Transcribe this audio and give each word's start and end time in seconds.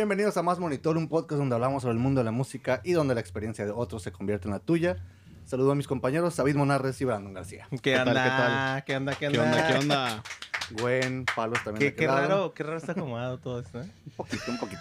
Bienvenidos 0.00 0.38
a 0.38 0.42
Más 0.42 0.58
Monitor, 0.58 0.96
un 0.96 1.08
podcast 1.08 1.38
donde 1.38 1.54
hablamos 1.54 1.82
sobre 1.82 1.92
el 1.92 1.98
mundo 1.98 2.22
de 2.22 2.24
la 2.24 2.30
música 2.30 2.80
y 2.84 2.92
donde 2.92 3.14
la 3.14 3.20
experiencia 3.20 3.66
de 3.66 3.70
otros 3.70 4.02
se 4.02 4.10
convierte 4.10 4.48
en 4.48 4.52
la 4.52 4.58
tuya. 4.58 4.96
Saludo 5.44 5.72
a 5.72 5.74
mis 5.74 5.86
compañeros, 5.86 6.34
David 6.36 6.56
Monarres 6.56 6.98
y 7.02 7.04
Brandon 7.04 7.34
García. 7.34 7.66
¿Qué, 7.70 7.78
¿Qué 7.82 7.94
tal, 7.96 8.08
onda? 8.08 8.24
qué 8.24 8.30
tal? 8.30 8.84
¿Qué 8.84 8.96
onda? 8.96 9.12
¿Qué 9.12 9.28
¿Qué 9.28 9.38
onda? 9.38 9.42
onda? 9.42 9.68
¿Qué 9.68 9.74
onda? 9.74 10.22
Gwen, 10.80 11.26
Palos 11.36 11.62
también. 11.62 11.94
Qué, 11.94 12.06
raro, 12.06 12.54
qué 12.54 12.62
raro 12.62 12.78
está 12.78 12.92
acomodado 12.92 13.40
todo 13.40 13.60
esto, 13.60 13.82
¿eh? 13.82 13.92
Un 14.06 14.12
poquito, 14.12 14.44
un 14.48 14.58
poquito. 14.58 14.80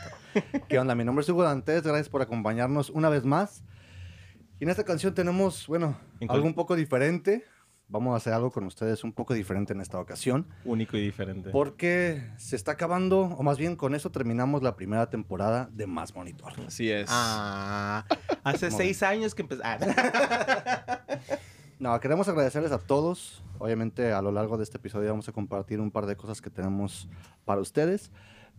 ¿Qué 0.70 0.80
onda? 0.80 0.96
Mi 0.96 1.04
nombre 1.04 1.24
es 1.24 1.28
Hugo 1.28 1.44
Dantes, 1.44 1.84
gracias 1.84 2.08
por 2.08 2.22
acompañarnos 2.22 2.90
una 2.90 3.10
vez 3.10 3.26
más. 3.26 3.66
Y 4.62 4.64
en 4.64 4.70
esta 4.70 4.86
canción 4.86 5.14
tenemos, 5.14 5.68
bueno, 5.68 6.00
algo 6.30 6.48
un 6.48 6.54
poco 6.54 6.78
diferente. 6.78 7.44
Vamos 7.90 8.14
a 8.14 8.18
hacer 8.18 8.34
algo 8.34 8.52
con 8.52 8.66
ustedes 8.66 9.04
un 9.04 9.12
poco 9.12 9.34
diferente 9.34 9.74
en 9.74 9.82
esta 9.82 10.00
ocasión. 10.00 10.46
Único 10.64 10.96
y 10.96 11.02
diferente. 11.02 11.50
Porque 11.50 12.24
se 12.38 12.56
está 12.56 12.74
acabando, 12.74 13.22
o 13.22 13.42
más 13.42 13.58
bien 13.58 13.76
con 13.76 13.96
eso 13.96 14.12
terminamos 14.12 14.62
la 14.62 14.76
primera 14.76 15.10
temporada 15.10 15.70
de 15.74 15.88
Más 15.88 16.14
Monitor. 16.14 16.54
Así 16.68 16.92
es. 16.92 17.08
Ah, 17.10 18.06
hace 18.44 18.70
seis 18.70 19.02
años 19.02 19.34
que 19.34 19.42
empezó. 19.42 19.64
Ah, 19.66 19.80
No, 21.80 21.98
queremos 22.02 22.28
agradecerles 22.28 22.74
a 22.74 22.78
todos. 22.78 23.42
Obviamente 23.58 24.12
a 24.12 24.22
lo 24.22 24.34
largo 24.34 24.58
de 24.58 24.64
este 24.64 24.78
episodio 24.78 25.10
vamos 25.12 25.30
a 25.30 25.32
compartir 25.32 25.80
un 25.80 25.92
par 25.92 26.06
de 26.06 26.18
cosas 26.18 26.42
que 26.42 26.50
tenemos 26.50 27.08
para 27.46 27.62
ustedes. 27.62 28.12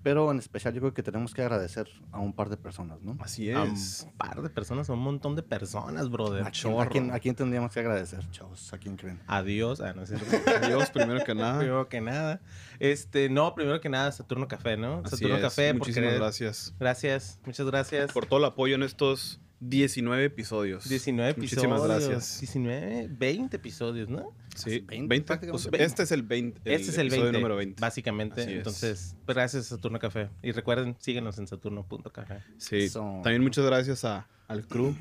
Pero 0.02 0.30
en 0.30 0.38
especial 0.38 0.72
yo 0.72 0.80
creo 0.80 0.94
que 0.94 1.02
tenemos 1.02 1.34
que 1.34 1.42
agradecer 1.42 1.88
a 2.10 2.18
un 2.20 2.32
par 2.32 2.48
de 2.48 2.56
personas, 2.56 3.02
¿no? 3.02 3.18
Así 3.20 3.50
a 3.50 3.64
es. 3.64 4.06
un 4.06 4.16
par 4.16 4.40
de 4.40 4.48
personas, 4.48 4.88
a 4.88 4.94
un 4.94 5.00
montón 5.00 5.36
de 5.36 5.42
personas, 5.42 6.08
brother. 6.08 6.46
¿A 6.46 6.50
quién, 6.50 6.80
a 6.80 6.86
quién- 6.88 7.10
a 7.12 7.18
quién 7.20 7.34
tendríamos 7.34 7.72
que 7.74 7.80
agradecer, 7.80 8.20
chavos? 8.30 8.72
¿A 8.72 8.78
quién 8.78 8.96
creen? 8.96 9.20
Adiós. 9.26 9.80
Ah, 9.82 9.92
no 9.92 10.02
es 10.02 10.08
cierto. 10.08 10.26
Adiós, 10.62 10.90
primero 10.90 11.22
que 11.24 11.34
nada. 11.34 11.58
primero 11.58 11.88
que 11.88 12.00
nada. 12.00 12.40
Este, 12.78 13.28
no, 13.28 13.54
primero 13.54 13.80
que 13.80 13.90
nada, 13.90 14.10
Saturno 14.12 14.48
Café, 14.48 14.76
¿no? 14.78 15.02
Así 15.04 15.16
Saturno 15.16 15.36
es. 15.36 15.42
Café, 15.42 15.74
Muchísimas 15.74 16.14
gracias 16.14 16.74
Gracias, 16.80 17.38
muchas 17.44 17.66
gracias. 17.66 18.10
por 18.12 18.24
todo 18.26 18.38
el 18.38 18.46
apoyo 18.46 18.74
en 18.76 18.82
estos 18.82 19.38
19 19.60 20.24
episodios. 20.24 20.88
19 20.88 21.30
episodios. 21.30 21.64
Muchísimas 21.64 21.84
gracias. 21.84 22.40
19, 22.40 23.08
20 23.10 23.56
episodios, 23.56 24.08
¿no? 24.08 24.34
Sí, 24.56 24.80
20 24.80 25.06
20. 25.08 25.26
prácticamente. 25.26 25.70
pues, 25.70 25.82
este 25.82 26.02
es 26.02 26.12
el 26.12 26.22
20. 26.22 26.74
este 26.74 26.90
es 26.90 26.98
el 26.98 27.06
episodio 27.06 27.24
20, 27.24 27.38
número 27.38 27.56
20. 27.56 27.80
básicamente. 27.80 28.40
Así 28.40 28.50
es. 28.50 28.56
Entonces, 28.56 29.16
gracias 29.26 29.66
Saturno 29.66 29.98
Café. 29.98 30.30
Y 30.42 30.52
recuerden, 30.52 30.96
síguenos 30.98 31.38
en 31.38 31.46
saturno.café. 31.46 32.38
Sí. 32.58 32.76
Eso. 32.76 33.20
También 33.22 33.42
muchas 33.42 33.64
gracias 33.64 34.04
a, 34.04 34.26
al 34.48 34.66
crew 34.66 34.96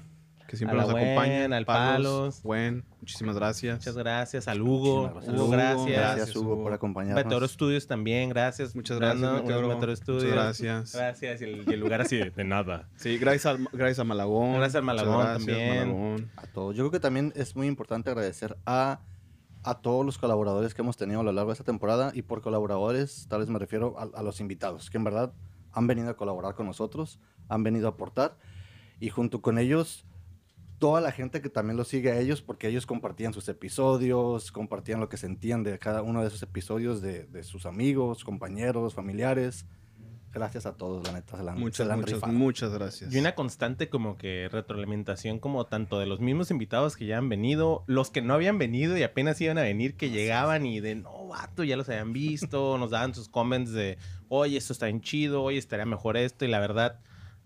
que 0.50 0.58
siempre 0.58 0.78
A 0.78 0.82
la 0.82 0.84
nos 0.88 0.92
Gwen, 0.94 1.06
acompaña. 1.18 1.56
al 1.58 1.66
Palos. 1.66 2.42
Buen, 2.44 2.84
muchísimas 3.00 3.36
gracias. 3.36 3.78
Muchas 3.78 3.96
gracias. 3.96 4.48
Al 4.48 4.62
Hugo. 4.62 5.12
Gracias. 5.14 5.34
Hugo, 5.36 5.50
gracias. 5.50 5.88
Gracias, 5.88 6.36
Hugo, 6.36 6.64
por 6.64 6.74
acompañarnos. 6.74 7.24
Meteoro 7.24 7.48
Studios 7.48 7.86
también, 7.88 8.30
gracias. 8.30 8.76
Muchas 8.76 8.98
gracias, 9.00 9.22
Brandon, 9.22 9.44
Meteoro. 9.44 9.68
Meteoro 9.68 9.92
Muchas 9.92 10.00
Studios. 10.00 10.24
gracias. 10.34 10.94
Gracias. 10.96 11.42
Y 11.42 11.44
el, 11.44 11.70
y 11.70 11.74
el 11.74 11.80
lugar 11.80 12.02
así 12.02 12.18
de, 12.18 12.32
de 12.32 12.44
nada. 12.44 12.90
Sí, 12.96 13.18
gracias, 13.18 13.46
al- 13.46 13.70
gracias 13.72 14.00
a 14.00 14.04
Malagón. 14.04 14.54
Gracias 14.56 14.76
al 14.76 14.84
Muchas 14.84 15.06
Malagón 15.06 15.26
gracias, 15.26 15.46
también. 15.46 15.78
Malagón. 15.88 16.32
A 16.36 16.48
todos. 16.48 16.76
Yo 16.76 16.84
creo 16.84 16.92
que 16.92 17.00
también 17.00 17.32
es 17.36 17.56
muy 17.56 17.68
importante 17.68 18.10
agradecer 18.10 18.58
a, 18.66 19.02
a 19.64 19.76
todos 19.82 20.06
los 20.06 20.18
colaboradores 20.18 20.74
que 20.74 20.82
hemos 20.82 20.98
tenido 20.98 21.20
a 21.20 21.24
lo 21.24 21.32
largo 21.32 21.52
de 21.52 21.54
esta 21.54 21.64
temporada. 21.66 22.12
Y 22.16 22.24
por 22.24 22.42
colaboradores, 22.42 23.28
tal 23.30 23.40
vez 23.42 23.50
me 23.50 23.60
refiero 23.60 23.96
a, 24.00 24.10
a 24.20 24.24
los 24.24 24.40
invitados, 24.42 24.90
que 24.90 24.98
en 24.98 25.04
verdad 25.04 25.32
han 25.74 25.86
venido 25.86 26.10
a 26.10 26.18
colaborar 26.18 26.56
con 26.56 26.66
nosotros, 26.66 27.20
han 27.48 27.62
venido 27.62 27.88
a 27.88 27.92
aportar. 27.92 28.36
Y 29.02 29.08
junto 29.10 29.42
con 29.42 29.58
ellos, 29.60 30.06
toda 30.80 31.02
la 31.02 31.12
gente 31.12 31.42
que 31.42 31.50
también 31.50 31.78
los 31.78 31.88
sigue 31.90 32.12
a 32.12 32.20
ellos, 32.20 32.42
porque 32.42 32.68
ellos 32.68 32.86
compartían 32.86 33.34
sus 33.34 33.48
episodios, 33.50 34.52
compartían 34.52 35.00
lo 35.00 35.10
que 35.10 35.18
sentían 35.18 35.64
de 35.64 35.78
cada 35.78 36.02
uno 36.02 36.22
de 36.22 36.28
esos 36.28 36.42
episodios 36.42 37.02
de, 37.02 37.26
de 37.26 37.44
sus 37.44 37.66
amigos, 37.66 38.24
compañeros, 38.24 38.96
familiares. 38.96 39.66
Gracias 40.32 40.68
a 40.68 40.78
todos, 40.78 41.06
la 41.08 41.14
neta. 41.14 41.38
Se 41.38 41.44
la 41.44 41.54
se 41.54 41.60
Muchas, 41.60 41.88
la 41.88 41.94
han 41.96 42.00
muchas, 42.02 42.16
rifado. 42.16 42.34
muchas 42.34 42.72
gracias. 42.72 43.14
Y 43.14 43.18
una 43.18 43.34
constante 43.34 43.90
como 43.90 44.16
que 44.16 44.48
retroalimentación 44.52 45.40
como 45.40 45.66
tanto 45.66 46.00
de 46.00 46.06
los 46.06 46.20
mismos 46.20 46.52
invitados 46.52 46.96
que 46.96 47.08
ya 47.08 47.18
han 47.18 47.30
venido, 47.30 47.84
los 47.88 48.12
que 48.12 48.22
no 48.22 48.36
habían 48.36 48.60
venido 48.60 48.96
y 48.96 49.02
apenas 49.04 49.42
iban 49.42 49.58
a 49.58 49.64
venir, 49.64 49.96
que 49.96 50.12
llegaban 50.12 50.68
y 50.68 50.82
de, 50.82 50.96
no, 50.96 51.28
vato, 51.28 51.64
ya 51.64 51.76
los 51.78 51.90
habían 51.90 52.14
visto, 52.14 52.78
nos 52.80 52.92
daban 52.92 53.16
sus 53.16 53.28
comments 53.28 53.72
de, 53.72 53.98
oye, 54.28 54.58
esto 54.58 54.72
está 54.72 54.86
bien 54.86 55.02
chido, 55.02 55.42
oye, 55.42 55.58
estaría 55.58 55.86
mejor 55.86 56.16
esto, 56.16 56.46
y 56.46 56.48
la 56.48 56.60
verdad, 56.60 57.00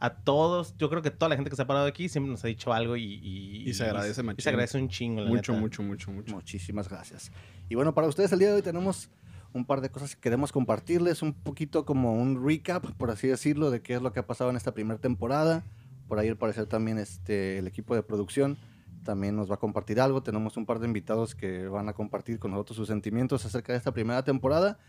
a 0.04 0.16
todos, 0.16 0.76
yo 0.78 0.90
creo 0.90 1.02
que 1.02 1.12
toda 1.12 1.30
la 1.30 1.36
gente 1.36 1.50
que 1.50 1.56
se 1.56 1.62
ha 1.62 1.66
parado 1.66 1.86
aquí 1.86 2.10
siempre 2.10 2.30
nos 2.30 2.44
ha 2.44 2.50
dicho 2.50 2.74
algo 2.74 2.98
y... 2.98 3.04
Y, 3.24 3.70
Y 3.70 3.74
se 3.74 3.86
agradece 3.86 4.20
y 4.20 4.24
machín. 4.26 4.44
se 4.44 4.50
agradece 4.50 4.78
un 4.78 4.90
chingo, 4.90 5.22
la 5.22 5.30
mucho, 5.30 5.54
neta. 5.54 5.62
mucho, 5.62 5.82
mucho, 5.82 6.12
mucho. 6.12 6.36
Muchísimas 6.36 6.90
gracias. 6.90 7.32
Y 7.70 7.76
bueno, 7.76 7.94
para 7.94 8.08
ustedes 8.08 8.34
el 8.34 8.40
día 8.40 8.50
de 8.50 8.56
hoy 8.56 8.62
tenemos 8.62 9.10
un 9.54 9.64
par 9.64 9.80
de 9.80 9.90
cosas 9.90 10.14
que 10.14 10.20
queremos 10.20 10.52
compartirles, 10.52 11.22
un 11.22 11.32
poquito 11.34 11.86
como 11.86 12.16
un 12.16 12.46
recap, 12.46 12.86
por 12.98 13.12
así 13.12 13.30
decirlo, 13.30 13.72
de 13.72 13.82
qué 13.82 13.94
es 13.94 14.02
lo 14.02 14.12
que 14.12 14.20
ha 14.20 14.28
pasado 14.28 14.50
en 14.50 14.58
esta 14.58 14.74
primera 14.74 15.00
temporada. 15.00 15.64
Por 16.10 16.20
ahí 16.20 16.28
al 16.28 16.36
parecer 16.36 16.66
también 16.66 16.98
este, 16.98 17.60
el 17.60 17.68
equipo 17.68 17.96
de 17.96 18.04
producción 18.04 18.58
también 19.06 19.38
nos 19.38 19.50
va 19.50 19.56
a 19.56 19.60
compartir 19.60 20.02
algo. 20.02 20.22
Tenemos 20.22 20.58
un 20.58 20.66
par 20.66 20.80
de 20.80 20.88
invitados 20.88 21.34
que 21.34 21.68
van 21.70 21.88
a 21.88 21.94
compartir 21.94 22.40
con 22.40 22.52
nosotros 22.52 22.76
sus 22.76 22.90
sentimientos 22.90 23.46
acerca 23.46 23.72
de 23.72 23.78
esta 23.78 23.94
primera 23.94 24.22
temporada. 24.26 24.80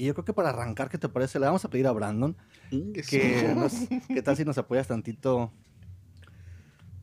Y 0.00 0.06
yo 0.06 0.14
creo 0.14 0.24
que 0.24 0.32
para 0.32 0.48
arrancar, 0.48 0.88
¿qué 0.88 0.96
te 0.96 1.10
parece? 1.10 1.38
Le 1.38 1.44
vamos 1.44 1.62
a 1.66 1.68
pedir 1.68 1.86
a 1.86 1.92
Brandon 1.92 2.34
que 2.70 3.52
nos, 3.54 3.74
¿qué 4.08 4.22
tal 4.22 4.34
si 4.34 4.46
nos 4.46 4.56
apoyas 4.56 4.88
tantito? 4.88 5.52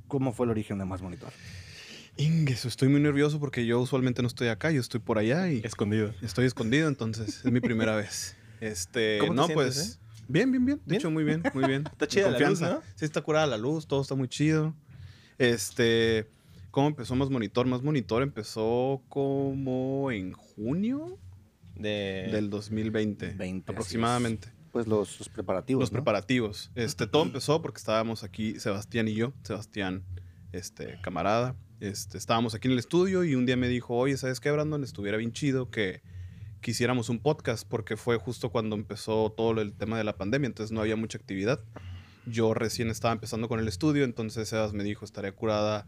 ¿Cómo 0.07 0.33
fue 0.33 0.47
el 0.47 0.49
origen 0.49 0.79
de 0.79 0.85
Más 0.85 1.03
Monitor? 1.03 1.29
Ingues, 2.15 2.65
estoy 2.65 2.87
muy 2.89 2.99
nervioso 2.99 3.39
porque 3.39 3.67
yo 3.67 3.79
usualmente 3.79 4.23
no 4.23 4.27
estoy 4.27 4.47
acá, 4.47 4.71
yo 4.71 4.81
estoy 4.81 4.99
por 4.99 5.19
allá 5.19 5.47
y 5.51 5.59
Escondido. 5.63 6.11
estoy 6.23 6.47
escondido, 6.47 6.87
entonces 6.87 7.45
es 7.45 7.51
mi 7.51 7.59
primera 7.59 7.95
vez. 7.95 8.35
Este, 8.61 9.17
¿Cómo 9.19 9.33
te 9.33 9.35
no, 9.35 9.45
sientes, 9.45 9.75
pues 9.75 9.99
bien, 10.27 10.51
bien, 10.51 10.65
bien. 10.65 10.77
De 10.79 10.83
¿Bien? 10.87 10.99
hecho, 10.99 11.11
muy 11.11 11.23
bien, 11.23 11.43
muy 11.53 11.67
bien. 11.67 11.83
Está 11.91 12.07
chida 12.07 12.31
la 12.31 12.49
luz, 12.49 12.61
¿no? 12.61 12.81
Sí, 12.95 13.05
está 13.05 13.21
curada 13.21 13.45
la 13.45 13.59
luz, 13.59 13.85
todo 13.85 14.01
está 14.01 14.15
muy 14.15 14.27
chido. 14.27 14.73
Este, 15.37 16.27
¿cómo 16.71 16.87
empezó 16.87 17.13
Más 17.15 17.29
Monitor? 17.29 17.67
Más 17.67 17.83
Monitor 17.83 18.23
empezó 18.23 19.03
como 19.07 20.09
en 20.09 20.31
junio 20.31 21.19
De... 21.77 22.29
del 22.31 22.49
2020, 22.49 23.35
20, 23.37 23.71
aproximadamente. 23.71 24.49
Pues 24.71 24.87
los, 24.87 25.19
los 25.19 25.29
preparativos. 25.29 25.81
Los 25.81 25.91
¿no? 25.91 25.97
preparativos. 25.97 26.71
Este, 26.75 27.07
todo 27.07 27.23
empezó 27.23 27.61
porque 27.61 27.77
estábamos 27.77 28.23
aquí, 28.23 28.59
Sebastián 28.59 29.07
y 29.07 29.13
yo, 29.13 29.33
Sebastián, 29.43 30.03
este, 30.51 30.99
camarada. 31.01 31.55
Este, 31.79 32.17
estábamos 32.17 32.55
aquí 32.55 32.67
en 32.67 32.73
el 32.73 32.79
estudio 32.79 33.23
y 33.23 33.35
un 33.35 33.45
día 33.45 33.55
me 33.55 33.67
dijo, 33.67 33.95
oye, 33.95 34.17
¿sabes 34.17 34.39
qué, 34.39 34.51
Brandon? 34.51 34.83
Estuviera 34.83 35.17
bien 35.17 35.31
chido 35.31 35.69
que 35.69 36.01
quisiéramos 36.61 37.09
un 37.09 37.19
podcast 37.19 37.67
porque 37.67 37.97
fue 37.97 38.17
justo 38.17 38.49
cuando 38.49 38.75
empezó 38.75 39.31
todo 39.31 39.61
el 39.61 39.73
tema 39.73 39.97
de 39.97 40.03
la 40.03 40.17
pandemia, 40.17 40.47
entonces 40.47 40.71
no 40.71 40.81
había 40.81 40.95
mucha 40.95 41.17
actividad. 41.17 41.61
Yo 42.25 42.53
recién 42.53 42.89
estaba 42.89 43.13
empezando 43.13 43.47
con 43.47 43.59
el 43.59 43.67
estudio, 43.67 44.03
entonces 44.03 44.49
Sebas 44.49 44.73
me 44.73 44.83
dijo, 44.83 45.05
estaría 45.05 45.31
curada, 45.31 45.87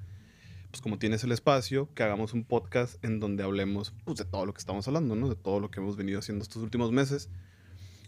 pues 0.72 0.82
como 0.82 1.00
tienes 1.00 1.24
el 1.24 1.32
espacio, 1.32 1.90
que 1.94 2.04
hagamos 2.04 2.34
un 2.34 2.44
podcast 2.44 3.04
en 3.04 3.20
donde 3.20 3.44
hablemos 3.44 3.94
pues, 4.06 4.18
de 4.18 4.26
todo 4.26 4.46
lo 4.46 4.54
que 4.54 4.60
estamos 4.60 4.88
hablando, 4.88 5.16
¿no? 5.16 5.30
De 5.30 5.36
todo 5.36 5.60
lo 5.60 5.72
que 5.72 5.80
hemos 5.80 5.96
venido 5.96 6.20
haciendo 6.20 6.44
estos 6.44 6.62
últimos 6.62 6.92
meses. 6.92 7.30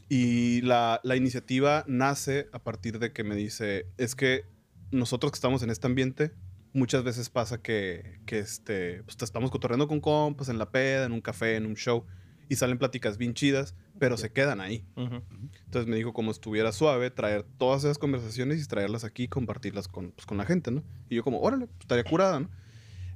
Y 0.10 0.62
la, 0.62 1.00
la 1.04 1.16
iniciativa 1.16 1.86
nace 1.88 2.48
a 2.52 2.60
partir 2.60 3.00
de 3.00 3.14
que 3.14 3.24
me 3.24 3.36
dice, 3.36 3.88
es 3.98 4.16
que 4.16 4.46
nosotros 4.92 5.32
que 5.32 5.38
estamos 5.38 5.64
en 5.64 5.70
este 5.70 5.88
ambiente, 5.88 6.32
muchas 6.74 7.04
veces 7.04 7.30
pasa 7.30 7.62
que, 7.62 8.20
que 8.26 8.40
este, 8.40 9.04
pues, 9.04 9.18
te 9.18 9.26
estamos 9.26 9.52
cotorreando 9.52 9.88
con 9.88 10.00
compas 10.00 10.50
en 10.50 10.58
la 10.58 10.70
peda, 10.70 11.06
en 11.06 11.12
un 11.12 11.22
café, 11.22 11.56
en 11.56 11.66
un 11.66 11.76
show, 11.76 12.06
y 12.52 12.58
salen 12.58 12.78
pláticas 12.78 13.18
bien 13.18 13.34
chidas, 13.34 13.76
pero 13.98 14.18
se 14.18 14.34
quedan 14.34 14.60
ahí. 14.60 14.86
Ujú. 14.98 15.22
Entonces 15.66 15.88
me 15.88 15.96
dijo, 15.96 16.12
como 16.12 16.32
estuviera 16.32 16.74
suave, 16.74 17.10
traer 17.10 17.44
todas 17.58 17.86
esas 17.86 17.98
conversaciones 17.98 18.62
y 18.62 18.68
traerlas 18.68 19.06
aquí 19.06 19.24
y 19.24 19.28
compartirlas 19.30 19.88
con, 19.88 20.12
pues, 20.12 20.26
con 20.26 20.38
la 20.38 20.46
gente, 20.46 20.70
¿no? 20.70 20.84
Y 21.10 21.16
yo 21.16 21.24
como, 21.24 21.40
órale, 21.40 21.68
pues, 21.68 21.80
estaría 21.80 22.04
curada, 22.04 22.42
¿no? 22.42 22.50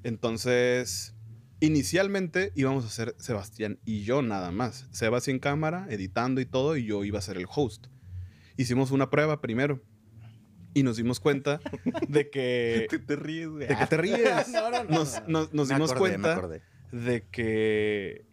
Entonces, 0.03 1.15
inicialmente 1.59 2.53
íbamos 2.55 2.85
a 2.85 2.89
ser 2.89 3.13
Sebastián 3.17 3.77
y 3.83 4.03
yo 4.03 4.21
nada 4.21 4.51
más. 4.51 4.87
Sebas 4.91 5.27
en 5.27 5.39
cámara, 5.39 5.85
editando 5.89 6.39
y 6.39 6.45
todo, 6.45 6.77
y 6.77 6.85
yo 6.85 7.03
iba 7.03 7.19
a 7.19 7.21
ser 7.21 7.35
el 7.35 7.45
host. 7.53 7.87
Hicimos 8.55 8.91
una 8.91 9.09
prueba 9.09 9.41
primero 9.41 9.81
y 10.73 10.83
nos 10.83 10.95
dimos 10.95 11.19
cuenta 11.19 11.59
de 12.07 12.29
que... 12.29 12.87
Te, 12.89 12.99
te 12.99 13.15
ríes, 13.17 13.49
güey. 13.49 13.67
¿De 13.67 13.75
que 13.75 13.85
te 13.85 13.97
ríes? 14.01 14.47
No, 14.49 14.71
no, 14.71 14.83
no, 14.85 14.89
Nos, 14.89 15.21
no. 15.27 15.39
nos- 15.41 15.53
nos 15.53 15.67
dimos 15.67 15.91
acordé, 15.91 16.11
cuenta 16.19 16.47
de 16.93 17.27
que 17.29 18.25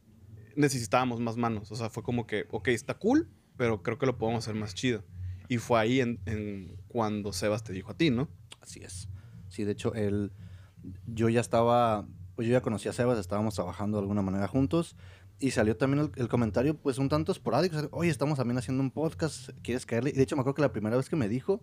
necesitábamos 0.57 1.21
más 1.21 1.37
manos. 1.37 1.71
O 1.73 1.77
sea, 1.77 1.91
fue 1.91 2.03
como 2.03 2.27
que, 2.27 2.47
ok, 2.51 2.69
está 2.69 2.95
cool, 2.95 3.29
pero 3.57 3.83
creo 3.83 3.99
que 3.99 4.07
lo 4.07 4.19
podemos 4.19 4.45
hacer 4.45 4.55
más 4.55 4.75
chido. 4.75 5.05
Y 5.49 5.59
fue 5.59 5.81
ahí 5.81 6.01
en, 6.01 6.21
en 6.27 6.77
cuando 6.89 7.33
Sebas 7.33 7.63
te 7.65 7.73
dijo 7.73 7.91
a 7.91 7.97
ti, 7.97 8.11
¿no? 8.11 8.29
Así 8.61 8.81
es. 8.83 9.09
Sí, 9.49 9.65
de 9.65 9.73
hecho, 9.73 9.95
él, 9.95 10.33
yo 11.07 11.29
ya 11.29 11.41
estaba, 11.41 12.07
pues 12.35 12.49
yo 12.49 12.53
ya 12.53 12.63
conocía 12.63 12.91
a 12.91 12.95
Sebas, 12.95 13.19
estábamos 13.19 13.55
trabajando 13.55 13.99
de 13.99 14.03
alguna 14.03 14.23
manera 14.23 14.49
juntos 14.49 14.97
y 15.39 15.51
salió 15.51 15.77
también 15.77 16.05
el, 16.05 16.23
el 16.23 16.29
comentario, 16.29 16.77
pues 16.77 16.99
un 16.99 17.09
tanto 17.09 17.33
esporádico, 17.33 17.77
o 17.77 17.81
sea, 17.81 17.89
oye, 17.93 18.11
estamos 18.11 18.39
también 18.39 18.59
haciendo 18.59 18.83
un 18.83 18.91
podcast, 18.91 19.51
¿quieres 19.63 19.85
caerle? 19.85 20.11
Y 20.11 20.13
de 20.15 20.23
hecho 20.23 20.37
me 20.37 20.41
acuerdo 20.41 20.55
que 20.55 20.63
la 20.63 20.73
primera 20.73 20.97
vez 20.97 21.09
que 21.09 21.17
me 21.17 21.29
dijo, 21.29 21.61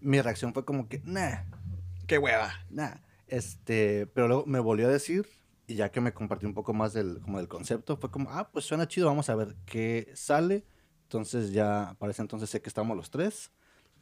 mi 0.00 0.20
reacción 0.20 0.54
fue 0.54 0.64
como 0.64 0.88
que, 0.88 1.02
nah, 1.04 1.42
¡Qué 2.06 2.18
hueva! 2.18 2.52
nah, 2.70 2.94
este, 3.26 4.06
pero 4.06 4.28
luego 4.28 4.46
me 4.46 4.60
volvió 4.60 4.88
a 4.88 4.90
decir 4.90 5.26
y 5.66 5.74
ya 5.74 5.90
que 5.90 6.00
me 6.00 6.12
compartió 6.12 6.48
un 6.48 6.54
poco 6.54 6.72
más 6.72 6.92
del, 6.92 7.20
como 7.20 7.38
del 7.38 7.48
concepto, 7.48 7.96
fue 7.96 8.10
como, 8.10 8.30
ah, 8.30 8.50
pues 8.52 8.64
suena 8.64 8.86
chido, 8.88 9.06
vamos 9.06 9.28
a 9.28 9.34
ver 9.34 9.56
qué 9.66 10.10
sale. 10.14 10.64
Entonces 11.04 11.52
ya, 11.52 11.96
para 11.98 12.12
ese 12.12 12.22
entonces 12.22 12.50
sé 12.50 12.60
que 12.60 12.68
estamos 12.68 12.96
los 12.96 13.10
tres. 13.10 13.50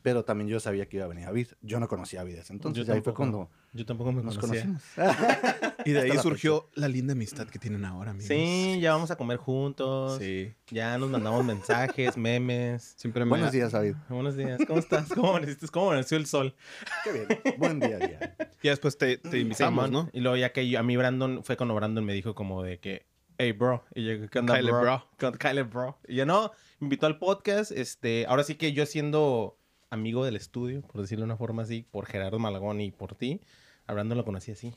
pero 0.02 0.22
también 0.24 0.48
yo 0.48 0.60
sabía 0.60 0.86
que 0.86 0.98
iba 0.98 1.06
a 1.06 1.08
venir 1.08 1.24
David. 1.24 1.48
Yo 1.62 1.80
no 1.80 1.88
conocía 1.88 2.20
a 2.20 2.24
David 2.24 2.38
ese 2.38 2.52
entonces, 2.52 2.88
ahí 2.90 3.00
fue 3.00 3.14
cuando 3.14 3.50
Yo 3.74 3.84
tampoco 3.84 4.12
me 4.12 4.22
nos 4.22 4.38
conocía. 4.38 4.62
conocimos. 4.62 4.82
Y 5.86 5.90
de 5.92 6.00
ahí 6.00 6.08
la 6.12 6.22
surgió 6.22 6.70
la 6.74 6.88
linda 6.88 7.12
amistad 7.12 7.46
que 7.46 7.58
tienen 7.58 7.84
ahora, 7.84 8.12
amigos. 8.12 8.28
Sí, 8.28 8.78
ya 8.80 8.92
vamos 8.92 9.10
a 9.10 9.16
comer 9.16 9.36
juntos. 9.36 10.16
Sí. 10.18 10.54
Ya 10.70 10.96
nos 10.96 11.10
mandamos 11.10 11.44
mensajes, 11.44 12.16
memes. 12.16 12.94
Siempre 12.96 13.24
me... 13.26 13.28
Buenos 13.30 13.52
días, 13.52 13.72
David. 13.72 13.96
Buenos 14.08 14.34
días, 14.34 14.60
¿cómo 14.66 14.78
estás? 14.78 15.08
¿Cómo 15.10 15.28
amaneciste? 15.30 15.68
¿Cómo 15.68 15.88
amaneció 15.88 16.16
el 16.16 16.24
sol? 16.24 16.54
Qué 17.02 17.12
bien. 17.12 17.58
Buen 17.58 17.80
día, 17.80 17.98
día. 17.98 18.34
Ya 18.62 18.70
después 18.70 18.96
te, 18.96 19.18
te 19.18 19.38
invitamos, 19.40 19.84
Simón. 19.86 20.04
¿no? 20.06 20.10
Y 20.14 20.20
luego 20.20 20.38
ya 20.38 20.52
que 20.52 20.66
yo- 20.66 20.78
a 20.78 20.82
mí 20.82 20.96
Brandon, 20.96 21.44
fue 21.44 21.58
cuando 21.58 21.74
Brandon 21.74 22.02
me 22.04 22.14
dijo 22.14 22.34
como 22.34 22.62
de 22.62 22.78
que, 22.80 23.04
hey, 23.36 23.52
bro. 23.52 23.84
Y 23.94 24.04
yo, 24.06 24.30
¿qué 24.30 24.38
onda, 24.38 24.54
Kyle, 24.56 24.70
bro? 24.70 24.80
bro. 24.80 25.06
¿Qué 25.18 25.26
onda, 25.26 25.38
Kyle, 25.38 25.62
bro. 25.64 25.98
Y 26.08 26.14
yo, 26.14 26.24
no, 26.24 26.50
me 26.80 26.86
invitó 26.86 27.06
al 27.06 27.18
podcast. 27.18 27.72
Este, 27.72 28.24
ahora 28.26 28.42
sí 28.44 28.54
que 28.54 28.72
yo 28.72 28.86
siendo 28.86 29.58
amigo 29.90 30.24
del 30.24 30.36
estudio, 30.36 30.80
por 30.80 31.02
decirlo 31.02 31.24
de 31.24 31.26
una 31.26 31.36
forma 31.36 31.62
así, 31.64 31.82
por 31.90 32.06
Gerardo 32.06 32.38
Malagón 32.38 32.80
y 32.80 32.90
por 32.90 33.14
ti, 33.14 33.42
a 33.86 33.92
Brandon 33.92 34.16
lo 34.16 34.24
conocí 34.24 34.52
así. 34.52 34.72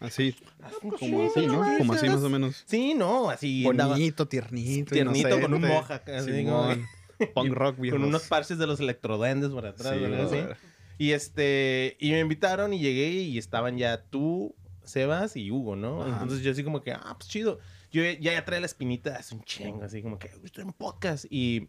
Así, 0.00 0.34
Como 0.80 0.96
como 0.98 1.26
así, 1.26 1.46
¿no? 1.46 1.64
Como 1.78 1.92
así 1.94 2.08
más 2.08 2.22
o 2.22 2.28
menos. 2.30 2.62
Sí, 2.66 2.94
no, 2.94 3.30
así. 3.30 3.64
Bonito, 3.64 4.28
tiernito. 4.28 4.92
Tiernito 4.92 5.40
con 5.40 5.54
un 5.54 5.62
mohawk, 5.62 6.08
así 6.08 6.44
como-. 6.44 6.74
Punk 7.34 7.52
rock, 7.52 7.78
viejos. 7.78 8.00
Con 8.00 8.08
unos 8.08 8.22
parches 8.24 8.58
de 8.58 8.66
los 8.66 8.80
electroduendes 8.80 9.50
por 9.50 9.64
atrás, 9.64 9.94
Sí, 9.94 10.00
¿verdad? 10.00 10.28
Sí. 10.28 10.66
Y 10.98 11.12
este, 11.12 11.96
y 12.00 12.10
me 12.10 12.20
invitaron 12.20 12.72
y 12.74 12.80
llegué 12.80 13.10
y 13.10 13.38
estaban 13.38 13.78
ya 13.78 14.02
tú, 14.02 14.54
Sebas 14.84 15.36
y 15.36 15.50
Hugo, 15.50 15.76
¿no? 15.76 16.02
Ajá. 16.02 16.22
Entonces 16.22 16.42
yo 16.44 16.50
así 16.50 16.64
como 16.64 16.82
que, 16.82 16.92
ah, 16.92 17.14
pues 17.18 17.28
chido. 17.30 17.58
Yo 17.92 18.02
ya, 18.02 18.18
ya 18.18 18.44
traía 18.44 18.60
la 18.60 18.66
espinita 18.66 19.16
hace 19.16 19.34
un 19.34 19.44
chingo, 19.44 19.84
así 19.84 20.02
como 20.02 20.18
que, 20.18 20.28
"Uy, 20.34 20.46
estoy 20.46 20.64
en 20.64 20.72
podcast. 20.72 21.26
Y 21.30 21.68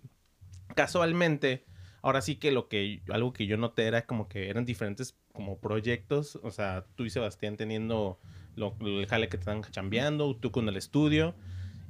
casualmente, 0.75 1.65
ahora 2.03 2.21
sí 2.21 2.35
que 2.35 2.51
lo 2.51 2.67
que, 2.67 3.01
algo 3.09 3.33
que 3.33 3.47
yo 3.47 3.57
noté 3.57 3.87
era 3.87 4.05
como 4.05 4.27
que 4.27 4.49
eran 4.49 4.65
diferentes 4.65 5.17
como 5.31 5.57
proyectos. 5.57 6.37
O 6.43 6.51
sea, 6.51 6.85
tú 6.95 7.05
y 7.05 7.09
Sebastián 7.09 7.57
teniendo 7.57 8.19
lo, 8.55 8.75
el 8.81 9.07
jale 9.07 9.29
que 9.29 9.37
te 9.37 9.41
están 9.41 9.63
chambeando, 9.63 10.35
tú 10.35 10.51
con 10.51 10.69
el 10.69 10.77
estudio. 10.77 11.33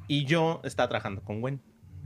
Y 0.07 0.25
yo 0.25 0.61
estaba 0.63 0.87
trabajando 0.87 1.21
con 1.23 1.41
Gwen. 1.41 1.61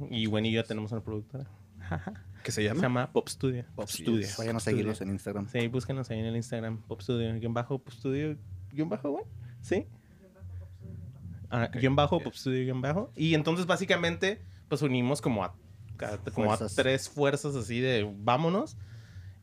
Y 0.10 0.26
Gwen 0.26 0.46
y 0.46 0.52
yo 0.52 0.64
tenemos 0.64 0.92
una 0.92 1.04
productora. 1.04 1.48
¿Qué 2.44 2.52
se 2.52 2.62
Se 2.62 2.68
llama? 2.68 2.82
llama 2.82 3.12
Pop 3.12 3.28
Studio. 3.28 3.66
Pop 3.76 3.90
Studio. 3.90 4.28
Vayan 4.38 4.56
a 4.56 4.60
Studio. 4.60 4.78
seguirnos 4.78 5.02
en 5.02 5.10
Instagram. 5.10 5.50
Sí, 5.50 5.68
búsquenos 5.68 6.10
ahí 6.10 6.20
en 6.20 6.26
el 6.28 6.36
Instagram, 6.38 6.82
Pop 6.84 7.02
Studio, 7.02 7.34
guion 7.38 7.54
bajo, 7.54 7.78
Pop 7.80 7.94
Studio, 7.94 8.38
guion 8.72 8.88
bajo, 8.88 9.12
güey. 9.12 9.26
¿Sí? 9.62 9.86
Ah, 11.50 11.68
guion 11.74 11.96
bajo, 11.96 12.22
Pop 12.22 12.34
Studio, 12.34 12.64
guion 12.64 12.82
bajo. 12.82 13.12
Y 13.18 13.34
entonces, 13.34 13.66
básicamente, 13.66 14.42
pues 14.70 14.82
unimos 14.82 15.20
como 15.22 15.44
a, 15.44 15.56
como 16.34 16.52
a 16.52 16.58
Fuerzas. 16.58 16.76
tres 16.76 17.10
fuerzas 17.10 17.56
así 17.56 17.80
de 17.80 18.10
vámonos. 18.20 18.78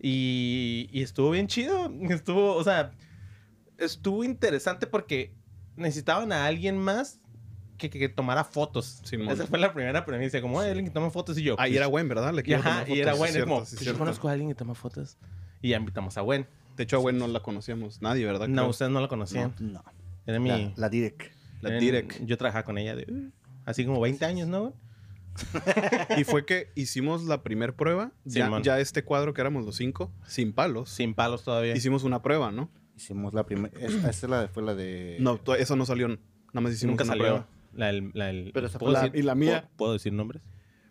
Y, 0.00 0.88
y 0.92 1.02
estuvo 1.02 1.30
bien 1.30 1.46
chido. 1.46 1.90
Estuvo, 2.10 2.54
o 2.56 2.64
sea, 2.64 2.92
estuvo 3.78 4.24
interesante 4.24 4.86
porque 4.86 5.32
necesitaban 5.76 6.32
a 6.32 6.46
alguien 6.46 6.78
más 6.78 7.20
que, 7.78 7.90
que, 7.90 7.98
que 7.98 8.08
tomara 8.08 8.44
fotos. 8.44 9.00
Simón. 9.04 9.30
Esa 9.30 9.46
fue 9.46 9.58
la 9.58 9.72
primera 9.72 10.04
premisa, 10.04 10.40
como, 10.40 10.60
"Ay, 10.60 10.68
alguien 10.68 10.86
que 10.86 10.92
toma 10.92 11.10
fotos 11.10 11.38
y 11.38 11.42
yo. 11.42 11.54
Ahí 11.58 11.70
pues, 11.72 11.76
era 11.78 11.86
Gwen, 11.86 12.08
¿verdad? 12.08 12.32
Le 12.34 12.42
y, 12.44 12.52
ajá, 12.52 12.84
tomar 12.84 12.88
y 12.88 13.00
era 13.00 13.12
fotos, 13.12 13.18
Gwen, 13.18 13.32
sí, 13.32 13.38
es 13.38 13.44
como, 13.44 13.54
cierto, 13.56 13.70
sí, 13.70 13.76
pues, 13.76 13.86
yo 13.86 13.98
conozco 13.98 14.28
a 14.28 14.32
alguien 14.32 14.48
que 14.50 14.54
toma 14.54 14.74
fotos. 14.74 15.18
Y 15.62 15.70
ya 15.70 15.78
invitamos 15.78 16.16
a 16.18 16.20
Gwen. 16.20 16.46
De 16.76 16.82
hecho, 16.82 16.96
a 16.96 17.00
Gwen 17.00 17.18
no 17.18 17.26
la 17.26 17.40
conocíamos. 17.40 18.02
Nadie, 18.02 18.26
¿verdad? 18.26 18.48
No, 18.48 18.68
ustedes 18.68 18.92
no 18.92 19.00
la 19.00 19.08
conocían. 19.08 19.54
No, 19.58 19.72
no. 19.72 19.84
Era 20.26 20.38
mi... 20.40 20.48
La, 20.50 20.72
la 20.76 20.88
Direct. 20.88 21.32
La 21.62 21.70
Direct. 21.70 22.20
Yo 22.24 22.36
trabajaba 22.36 22.64
con 22.64 22.76
ella 22.78 22.94
de... 22.94 23.10
uh, 23.10 23.30
así 23.64 23.84
como 23.86 24.00
20 24.00 24.24
años, 24.24 24.48
¿no? 24.48 24.60
güey? 24.60 24.72
Y 26.18 26.24
fue 26.24 26.44
que 26.46 26.70
hicimos 26.74 27.24
la 27.24 27.42
primer 27.42 27.74
prueba. 27.74 28.12
Ya, 28.24 28.44
Simón. 28.46 28.62
ya 28.62 28.78
este 28.80 29.04
cuadro 29.04 29.34
que 29.34 29.40
éramos 29.40 29.64
los 29.64 29.76
cinco, 29.76 30.12
sin 30.26 30.52
palos. 30.52 30.90
Sin 30.90 31.14
palos 31.14 31.42
todavía. 31.44 31.74
Hicimos 31.76 32.04
una 32.04 32.22
prueba, 32.22 32.50
¿no? 32.52 32.70
Hicimos 32.96 33.34
la 33.34 33.44
primera. 33.44 33.76
Esta 33.80 34.10
esa 34.10 34.28
la, 34.28 34.48
fue 34.48 34.62
la 34.62 34.74
de. 34.74 35.16
No, 35.20 35.40
eso 35.58 35.76
no 35.76 35.86
salió. 35.86 36.08
Nada 36.08 36.20
más 36.60 36.72
hicimos 36.72 36.92
Nunca 36.92 37.04
una 37.04 37.12
salió. 37.12 37.24
prueba. 37.24 37.48
La, 37.74 37.86
del- 37.86 38.10
la, 38.14 38.26
del- 38.26 38.50
Pero 38.54 38.66
esa 38.68 38.78
¿puedo 38.78 38.92
fue 38.92 39.00
la- 39.02 39.08
decir- 39.08 39.18
y 39.18 39.22
la 39.22 39.34
mía. 39.34 39.60
¿puedo, 39.62 39.76
puedo 39.76 39.92
decir 39.94 40.12
nombres? 40.12 40.42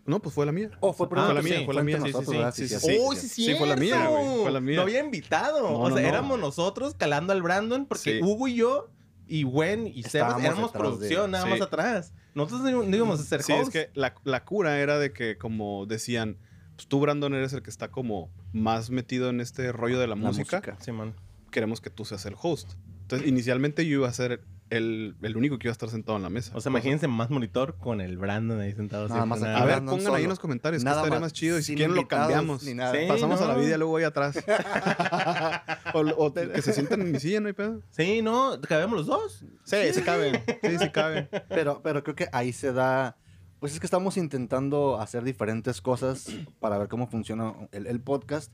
No, 0.06 0.22
pues 0.22 0.36
fue 0.36 0.46
la 0.46 0.52
mía. 0.52 0.70
Oh, 0.82 0.92
fue, 0.92 1.08
Ah, 1.14 1.24
fue 1.28 1.34
la 1.34 1.42
mía, 1.42 1.60
sí, 1.60 1.66
fue 1.66 1.74
la 1.74 1.84
mía. 1.84 1.96
Sí, 2.02 2.08
sí, 2.08 2.12
nosotros, 2.12 2.56
sí, 2.56 2.68
sí, 2.68 2.68
sí, 2.76 2.80
sí, 2.82 2.88
sí. 2.92 2.98
¡Oh, 3.00 3.16
sí, 3.16 3.28
sí, 3.30 3.46
Sí, 3.46 3.56
fue 3.56 3.68
la 3.68 3.78
mía, 3.78 4.06
güey, 4.10 4.42
fue 4.42 4.52
la 4.52 4.60
mía. 4.60 4.76
No 4.76 4.82
había 4.82 5.00
invitado. 5.00 5.62
No, 5.62 5.78
o 5.78 5.88
no, 5.90 5.96
sea, 5.96 6.04
no. 6.04 6.10
éramos 6.10 6.40
nosotros 6.42 6.94
calando 6.96 7.32
al 7.32 7.42
Brandon 7.42 7.86
porque 7.86 8.18
Sí. 8.18 8.20
Hugo 8.22 8.50
y 8.50 8.56
yo 8.56 8.90
y 9.34 9.44
Gwen 9.44 9.88
y 9.88 10.04
Sebas 10.04 10.40
éramos 10.44 10.72
detrás 10.72 10.74
de- 10.74 10.80
producción, 10.80 11.32
nada 11.32 11.44
Sí. 11.46 11.50
más 11.50 11.62
atrás. 11.62 12.14
Nosotros 12.36 12.62
no, 12.62 12.84
no 12.84 12.96
íbamos 12.96 13.20
a 13.20 13.24
ser 13.24 13.42
Sí, 13.42 13.54
es 13.54 13.60
hosts. 13.62 13.72
que 13.74 13.90
la, 13.96 14.14
la 14.24 14.44
cura 14.46 14.80
era 14.80 15.00
de 15.00 15.12
que, 15.12 15.38
como 15.38 15.86
decían, 15.88 16.38
pues 16.76 16.88
tú, 16.88 17.00
Brandon, 17.00 17.34
eres 17.34 17.54
el 17.54 17.62
que 17.64 17.70
está 17.70 17.90
como 17.90 18.30
más 18.52 18.90
metido 18.90 19.30
en 19.30 19.40
este 19.42 19.72
rollo 19.72 20.00
de 20.00 20.08
la, 20.08 20.16
La 20.16 20.28
música. 20.28 20.58
música. 20.58 20.78
Simón. 20.84 21.16
Queremos 21.52 21.82
que 21.82 21.90
tú 21.90 22.06
seas 22.06 22.26
el 22.26 22.36
host. 22.42 22.74
Entonces, 23.02 23.28
inicialmente 23.28 23.86
yo 23.88 24.00
iba 24.00 24.08
a 24.08 24.14
ser 24.14 24.42
el, 24.70 25.16
el 25.22 25.38
único 25.38 25.60
que 25.60 25.68
iba 25.68 25.72
a 25.72 25.74
estar 25.74 25.90
sentado 25.90 26.18
en 26.18 26.24
la 26.24 26.30
mesa. 26.30 26.52
O 26.56 26.62
sea, 26.62 26.70
imagínense 26.70 27.08
más 27.08 27.30
monitor 27.30 27.78
con 27.78 28.02
el 28.02 28.18
Brandon 28.18 28.60
ahí 28.60 28.74
sentado. 28.74 29.08
Nada 29.08 29.26
más. 29.26 29.44
A 29.44 29.66
ver, 29.66 29.84
pongan 29.86 30.16
ahí 30.16 30.24
en 30.24 30.30
los 30.30 30.40
comentarios 30.40 30.84
Nada 30.84 30.98
qué 30.98 31.00
estaría 31.02 31.20
más, 31.20 31.32
más 31.32 31.34
chido. 31.34 31.60
Y 31.60 31.64
si 31.64 31.76
quieren, 31.76 31.96
lo 31.96 32.08
cambiamos. 32.08 32.64
ni 32.64 32.74
nada. 32.74 32.94
Sí. 32.94 33.06
Pasamos 33.08 33.42
a 33.42 33.48
la 33.48 33.56
vida 33.56 33.78
luego 33.78 33.98
ahí 33.98 34.04
atrás. 34.04 34.38
o, 35.94 36.00
o 36.00 36.34
que 36.34 36.62
se 36.62 36.74
sientan 36.74 37.02
en 37.02 37.12
mi 37.12 37.20
silla, 37.20 37.40
no 37.40 37.48
hay 37.48 37.54
pedo. 37.54 37.82
Sí, 37.92 38.22
no, 38.22 38.60
cabemos 38.62 38.98
los 38.98 39.06
dos. 39.08 39.46
Sí, 39.64 39.78
se 39.94 40.04
caben. 40.04 40.44
Sí, 40.62 40.78
sí 40.80 40.90
caben. 40.94 41.30
Pero, 41.50 41.82
pero 41.84 42.04
creo 42.04 42.16
que 42.16 42.28
ahí 42.32 42.54
se 42.54 42.74
da. 42.74 43.18
Pues 43.60 43.74
es 43.74 43.80
que 43.80 43.88
estamos 43.88 44.18
intentando 44.18 45.00
hacer 45.00 45.24
diferentes 45.24 45.82
cosas 45.82 46.28
para 46.60 46.78
ver 46.78 46.90
cómo 46.90 47.08
funciona 47.08 47.54
el, 47.72 47.88
el 47.88 48.02
podcast. 48.02 48.52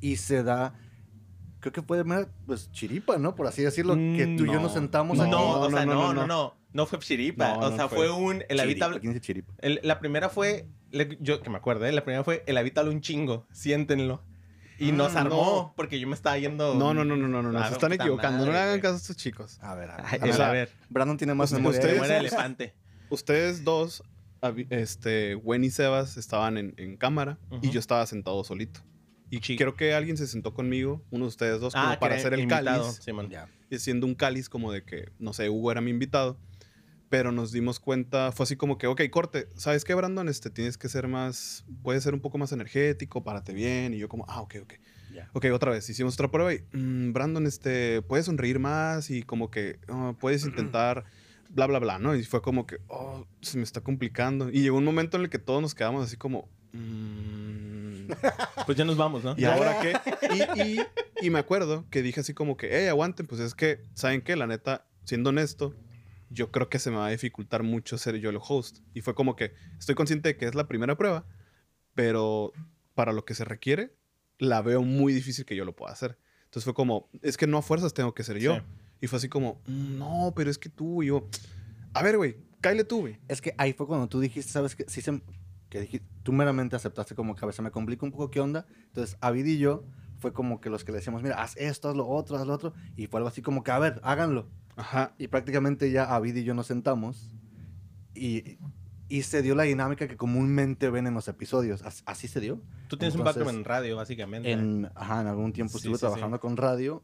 Y 0.00 0.16
se 0.16 0.42
da. 0.42 0.74
Creo 1.60 1.72
que 1.72 1.82
puede 1.82 2.04
ser, 2.04 2.28
pues, 2.46 2.70
chiripa, 2.72 3.18
¿no? 3.18 3.34
Por 3.34 3.46
así 3.46 3.62
decirlo. 3.62 3.94
que 3.94 4.34
tú 4.38 4.44
y 4.44 4.46
yo 4.46 4.54
no. 4.54 4.62
nos 4.62 4.74
sentamos 4.74 5.16
No, 5.18 5.24
aquí. 5.24 5.32
o 5.34 5.70
sea, 5.70 5.84
no, 5.86 5.94
no, 5.94 6.00
no, 6.00 6.14
no, 6.14 6.14
no. 6.14 6.26
no. 6.26 6.54
No 6.72 6.86
fue 6.86 6.98
chiripa. 6.98 7.54
No, 7.54 7.58
o 7.66 7.70
no 7.70 7.76
sea, 7.76 7.88
fue. 7.88 7.98
fue 7.98 8.10
un. 8.10 8.44
El 8.48 8.60
habitable. 8.60 9.00
¿Quién 9.00 9.12
dice 9.14 9.24
chiripa? 9.24 9.52
el- 9.58 9.80
la 9.82 9.98
primera 10.00 10.28
fue. 10.28 10.66
le- 10.90 11.16
yo 11.20 11.40
que 11.42 11.50
me 11.50 11.56
acuerdo, 11.56 11.84
¿eh? 11.86 11.92
La 11.92 12.04
primera 12.04 12.22
fue 12.24 12.44
el 12.46 12.56
habitable 12.58 12.90
un 12.90 13.00
chingo. 13.00 13.46
Siéntenlo. 13.52 14.22
Y 14.78 14.90
Ah, 14.90 14.92
nos 14.92 15.16
armó 15.16 15.36
no. 15.36 15.72
porque 15.76 15.98
yo 15.98 16.06
me 16.06 16.14
estaba 16.14 16.38
yendo. 16.38 16.74
No, 16.76 16.94
no, 16.94 17.04
no, 17.04 17.16
no, 17.16 17.26
no, 17.26 17.42
no, 17.42 17.50
no. 17.50 17.66
Se 17.66 17.72
están 17.72 17.92
equivocando. 17.94 18.46
no 18.46 18.52
le 18.52 18.58
hagan 18.58 18.80
caso 18.80 18.94
a 18.94 18.98
estos 18.98 19.16
chicos. 19.16 19.58
A 19.60 19.74
ver, 19.74 19.90
a 19.90 19.96
ver. 19.96 20.04
Ay, 20.06 20.18
a 20.20 20.22
ver, 20.24 20.30
a 20.30 20.34
o 20.34 20.36
sea, 20.36 20.50
ver. 20.52 20.70
Brandon 20.88 21.16
tiene 21.16 21.34
más 21.34 21.50
Ustedes- 21.50 21.62
memoria. 21.82 22.00
ustedes- 22.02 22.20
elefante. 22.32 22.74
Ustedes 23.10 23.64
dos, 23.64 24.04
este, 24.70 25.34
Gwen 25.34 25.64
y 25.64 25.70
Sebas, 25.70 26.16
estaban 26.16 26.58
en, 26.58 26.74
en 26.76 26.96
cámara 26.96 27.38
y 27.62 27.70
yo 27.70 27.80
estaba 27.80 28.06
sentado 28.06 28.44
solito. 28.44 28.80
Y 29.30 29.40
Sí. 29.40 29.56
creo 29.56 29.76
que 29.76 29.92
alguien 29.94 30.16
se 30.16 30.26
sentó 30.26 30.54
conmigo, 30.54 31.04
uno 31.10 31.24
de 31.24 31.28
ustedes 31.28 31.60
dos, 31.60 31.74
como 31.74 31.86
Ah, 31.88 31.94
que 31.94 32.00
para 32.00 32.14
hacer 32.16 32.32
el 32.34 32.40
invitado, 32.40 32.84
cáliz. 32.84 33.30
Ya. 33.30 33.48
y 33.70 33.78
siendo 33.78 34.06
un 34.06 34.14
cáliz 34.14 34.48
como 34.48 34.72
de 34.72 34.82
que, 34.84 35.10
no 35.18 35.32
sé, 35.32 35.48
Hugo 35.50 35.70
era 35.72 35.80
mi 35.80 35.90
invitado. 35.90 36.40
Pero 37.10 37.32
nos 37.32 37.52
dimos 37.52 37.80
cuenta, 37.80 38.32
fue 38.32 38.44
así 38.44 38.56
como 38.56 38.76
que, 38.76 38.86
ok, 38.86 39.00
corte, 39.10 39.48
¿sabes 39.56 39.84
qué, 39.84 39.94
Brandon? 39.94 40.28
Este, 40.28 40.50
tienes 40.50 40.76
que 40.76 40.90
ser 40.90 41.08
más, 41.08 41.64
puedes 41.82 42.02
ser 42.02 42.12
un 42.12 42.20
poco 42.20 42.36
más 42.36 42.52
energético, 42.52 43.24
párate 43.24 43.54
bien. 43.54 43.94
Y 43.94 43.98
yo 43.98 44.08
como, 44.10 44.26
ah, 44.28 44.42
ok, 44.42 44.56
ok. 44.62 44.74
Ya. 45.14 45.30
Ok, 45.32 45.46
otra 45.54 45.70
vez, 45.70 45.88
hicimos 45.88 46.14
otra 46.14 46.30
prueba 46.30 46.52
y, 46.52 46.62
"Mm, 46.72 47.12
Brandon, 47.14 47.46
este, 47.46 48.02
puedes 48.02 48.26
sonreír 48.26 48.58
más 48.58 49.08
y 49.10 49.22
como 49.22 49.50
que 49.50 49.78
ah, 49.88 50.14
puedes 50.20 50.42
intentar, 50.74 51.04
bla, 51.48 51.66
bla, 51.66 51.78
bla, 51.78 51.98
¿no? 51.98 52.14
Y 52.14 52.24
fue 52.24 52.42
como 52.42 52.66
que, 52.66 52.76
oh, 52.88 53.26
se 53.40 53.56
me 53.56 53.64
está 53.64 53.80
complicando. 53.80 54.50
Y 54.50 54.60
llegó 54.60 54.76
un 54.76 54.84
momento 54.84 55.16
en 55.16 55.22
el 55.24 55.30
que 55.30 55.38
todos 55.38 55.62
nos 55.62 55.74
quedamos 55.74 56.04
así 56.04 56.18
como, 56.18 56.50
"Mm, 56.72 57.77
Pues 58.66 58.76
ya 58.76 58.84
nos 58.84 58.96
vamos, 58.96 59.24
¿no? 59.24 59.34
¿Y 59.38 59.44
ahora 59.44 59.80
qué? 59.80 59.94
Y, 60.56 60.60
y- 60.80 60.80
y 61.20 61.30
me 61.30 61.38
acuerdo 61.38 61.86
que 61.90 62.02
dije 62.02 62.20
así 62.20 62.32
como 62.34 62.56
que, 62.56 62.68
hey, 62.70 62.86
aguanten, 62.88 63.26
pues 63.26 63.40
es 63.40 63.54
que, 63.54 63.84
¿saben 63.94 64.20
qué? 64.22 64.36
La 64.36 64.46
neta, 64.46 64.86
siendo 65.04 65.30
honesto, 65.30 65.74
yo 66.30 66.50
creo 66.52 66.68
que 66.68 66.78
se 66.78 66.90
me 66.90 66.96
va 66.96 67.06
a 67.06 67.10
dificultar 67.10 67.62
mucho 67.62 67.98
ser 67.98 68.16
yo 68.16 68.30
el 68.30 68.38
host. 68.40 68.78
Y 68.94 69.00
fue 69.00 69.14
como 69.14 69.34
que 69.34 69.52
estoy 69.78 69.94
consciente 69.94 70.28
de 70.30 70.36
que 70.36 70.46
es 70.46 70.54
la 70.54 70.68
primera 70.68 70.96
prueba, 70.96 71.24
pero 71.94 72.52
para 72.94 73.12
lo 73.12 73.24
que 73.24 73.34
se 73.34 73.44
requiere, 73.44 73.94
la 74.38 74.62
veo 74.62 74.82
muy 74.82 75.12
difícil 75.12 75.44
que 75.44 75.56
yo 75.56 75.64
lo 75.64 75.74
pueda 75.74 75.92
hacer. 75.92 76.18
Entonces 76.44 76.64
fue 76.64 76.74
como, 76.74 77.08
es 77.22 77.36
que 77.36 77.46
no 77.46 77.58
a 77.58 77.62
fuerzas 77.62 77.94
tengo 77.94 78.14
que 78.14 78.22
ser 78.22 78.38
yo. 78.38 78.54
Sí. 78.56 78.60
Y 79.00 79.06
fue 79.06 79.16
así 79.18 79.28
como, 79.28 79.60
"Mm, 79.66 79.98
no, 79.98 80.32
pero 80.36 80.50
es 80.50 80.58
que 80.58 80.68
tú, 80.68 81.02
y 81.02 81.06
yo, 81.06 81.28
a 81.94 82.02
ver, 82.02 82.16
güey, 82.16 82.36
cáile 82.60 82.84
tú, 82.84 83.00
güey. 83.00 83.18
Es 83.28 83.40
que 83.40 83.54
ahí 83.58 83.72
fue 83.72 83.86
cuando 83.86 84.08
tú 84.08 84.20
dijiste, 84.20 84.50
¿sabes 84.52 84.74
qué? 84.76 84.84
Sí 84.88 85.00
se, 85.00 85.20
que 85.68 85.80
dijiste, 85.80 86.06
tú 86.22 86.32
meramente 86.32 86.76
aceptaste 86.76 87.14
como 87.14 87.34
que 87.34 87.44
a 87.44 87.46
veces 87.46 87.62
me 87.62 87.70
complica 87.70 88.04
un 88.06 88.12
poco 88.12 88.30
qué 88.30 88.40
onda. 88.40 88.66
Entonces, 88.86 89.16
Avid 89.20 89.46
y 89.46 89.58
yo 89.58 89.84
fue 90.18 90.32
como 90.32 90.60
que 90.60 90.70
los 90.70 90.84
que 90.84 90.92
le 90.92 90.98
decíamos, 90.98 91.22
mira, 91.22 91.40
haz 91.42 91.56
esto, 91.56 91.88
haz 91.88 91.96
lo 91.96 92.06
otro, 92.08 92.36
haz 92.36 92.46
lo 92.46 92.52
otro. 92.54 92.72
Y 92.96 93.06
fue 93.06 93.18
algo 93.18 93.28
así 93.28 93.42
como 93.42 93.62
que, 93.62 93.70
a 93.70 93.78
ver, 93.78 94.00
háganlo. 94.02 94.48
Ajá. 94.76 95.14
Y 95.18 95.28
prácticamente 95.28 95.90
ya 95.90 96.14
Avid 96.14 96.36
y 96.36 96.44
yo 96.44 96.54
nos 96.54 96.66
sentamos 96.68 97.34
y, 98.14 98.58
y 99.08 99.22
se 99.22 99.42
dio 99.42 99.54
la 99.54 99.64
dinámica 99.64 100.08
que 100.08 100.16
comúnmente 100.16 100.90
ven 100.90 101.06
en 101.06 101.14
los 101.14 101.28
episodios. 101.28 101.82
As- 101.82 102.02
Así 102.06 102.28
se 102.28 102.40
dio. 102.40 102.60
Tú 102.88 102.96
tienes 102.96 103.14
un 103.14 103.20
Entonces, 103.20 103.42
background 103.42 103.58
en 103.58 103.64
radio, 103.64 103.96
básicamente. 103.96 104.50
En, 104.52 104.90
ajá, 104.94 105.20
en 105.20 105.26
algún 105.26 105.52
tiempo 105.52 105.72
Sí, 105.72 105.78
estuve 105.78 105.94
sí, 105.96 106.00
trabajando 106.00 106.40
con 106.40 106.56
radio 106.56 107.02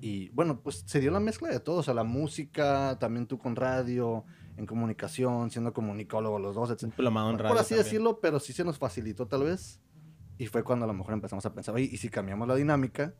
y 0.00 0.28
bueno, 0.30 0.60
pues 0.60 0.82
se 0.86 1.00
dio 1.00 1.10
la 1.10 1.20
mezcla 1.20 1.48
de 1.48 1.58
todo, 1.60 1.76
o 1.78 1.82
sea, 1.82 1.94
la 1.94 2.04
música, 2.04 2.98
también 3.00 3.26
tú 3.26 3.38
con 3.38 3.56
radio, 3.56 4.24
en 4.56 4.66
comunicación, 4.66 5.50
siendo 5.50 5.72
comunicólogo 5.72 6.38
los 6.38 6.54
dos, 6.54 6.70
etc. 6.70 6.84
Un 6.84 6.90
plomado 6.92 7.30
en 7.30 7.38
radio. 7.38 7.50
Por 7.50 7.58
así 7.60 7.70
también. 7.70 7.84
decirlo, 7.84 8.20
pero 8.20 8.40
sí 8.40 8.52
se 8.52 8.64
nos 8.64 8.78
facilitó 8.78 9.26
tal 9.26 9.44
vez. 9.44 9.80
Y 10.38 10.46
fue 10.46 10.62
cuando 10.64 10.84
a 10.84 10.88
lo 10.88 10.94
mejor 10.94 11.14
empezamos 11.14 11.44
a 11.46 11.54
pensar, 11.54 11.74
oye, 11.74 11.88
¿y 11.90 11.96
si 11.96 12.08
cambiamos 12.08 12.46
la 12.48 12.54
dinámica? 12.56 13.14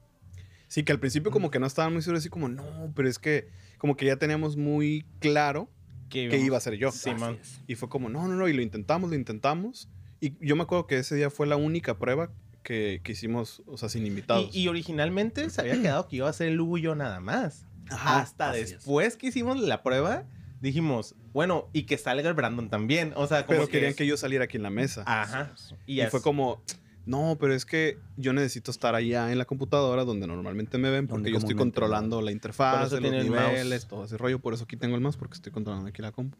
Sí, 0.68 0.82
que 0.82 0.92
al 0.92 1.00
principio 1.00 1.30
como 1.30 1.50
que 1.50 1.58
no 1.58 1.66
estaban 1.66 1.92
muy 1.92 2.02
seguros, 2.02 2.20
así 2.22 2.28
como, 2.28 2.48
no, 2.48 2.92
pero 2.94 3.08
es 3.08 3.18
que 3.18 3.48
como 3.78 3.96
que 3.96 4.06
ya 4.06 4.16
teníamos 4.16 4.56
muy 4.56 5.06
claro 5.20 5.70
Que 6.08 6.28
que 6.28 6.38
iba 6.38 6.56
a 6.56 6.60
ser 6.60 6.74
yo. 6.74 6.90
Sí, 6.90 7.14
man. 7.14 7.38
Y 7.66 7.74
fue 7.76 7.88
como, 7.88 8.08
no, 8.08 8.26
no, 8.28 8.34
no, 8.34 8.48
y 8.48 8.52
lo 8.52 8.62
intentamos, 8.62 9.08
lo 9.10 9.16
intentamos. 9.16 9.88
Y 10.20 10.34
yo 10.44 10.56
me 10.56 10.62
acuerdo 10.64 10.86
que 10.86 10.98
ese 10.98 11.14
día 11.14 11.30
fue 11.30 11.46
la 11.46 11.56
única 11.56 11.98
prueba 11.98 12.30
que, 12.62 13.00
que 13.04 13.12
hicimos, 13.12 13.62
o 13.66 13.76
sea, 13.76 13.88
sin 13.88 14.04
invitados. 14.06 14.54
Y, 14.54 14.62
y 14.62 14.68
originalmente 14.68 15.48
se 15.50 15.60
había 15.60 15.80
quedado 15.80 16.08
que 16.08 16.16
iba 16.16 16.28
a 16.28 16.32
ser 16.32 16.48
el 16.48 16.60
Hugo 16.60 16.78
y 16.78 16.82
yo 16.82 16.94
nada 16.96 17.20
más. 17.20 17.64
Ajá, 17.88 18.20
Hasta 18.20 18.50
así 18.50 18.60
es. 18.60 18.70
después 18.72 19.16
que 19.16 19.28
hicimos 19.28 19.60
la 19.60 19.82
prueba, 19.84 20.24
dijimos, 20.60 21.14
bueno, 21.36 21.68
y 21.74 21.82
que 21.82 21.98
salga 21.98 22.26
el 22.28 22.34
Brandon 22.34 22.70
también. 22.70 23.12
O 23.14 23.26
sea, 23.26 23.44
como 23.44 23.58
pero 23.58 23.68
querían 23.68 23.92
que 23.92 23.98
que 23.98 24.06
yo 24.06 24.16
saliera 24.16 24.44
aquí 24.44 24.56
en 24.56 24.62
la 24.62 24.70
mesa. 24.70 25.04
Ajá. 25.06 25.52
y 25.86 26.00
es- 26.00 26.10
fue 26.10 26.22
como, 26.22 26.62
no, 27.04 27.36
pero 27.38 27.52
es 27.52 27.66
que 27.66 27.98
yo 28.16 28.32
necesito 28.32 28.70
estar 28.70 28.94
allá 28.94 29.30
en 29.30 29.36
la 29.36 29.44
computadora 29.44 30.04
donde 30.04 30.26
normalmente 30.26 30.78
me 30.78 30.90
ven 30.90 31.06
porque 31.06 31.30
yo 31.30 31.36
estoy 31.36 31.54
controlando 31.54 32.22
la 32.22 32.32
interfaz, 32.32 32.90
los 32.90 33.00
niveles, 33.02 33.86
todo 33.86 34.04
ese 34.06 34.16
rollo. 34.16 34.38
Por 34.38 34.54
eso 34.54 34.64
aquí 34.64 34.78
tengo 34.78 34.94
el 34.94 35.02
mouse 35.02 35.18
porque 35.18 35.34
estoy 35.34 35.52
controlando 35.52 35.86
aquí 35.88 36.00
la 36.00 36.10
compu. 36.10 36.38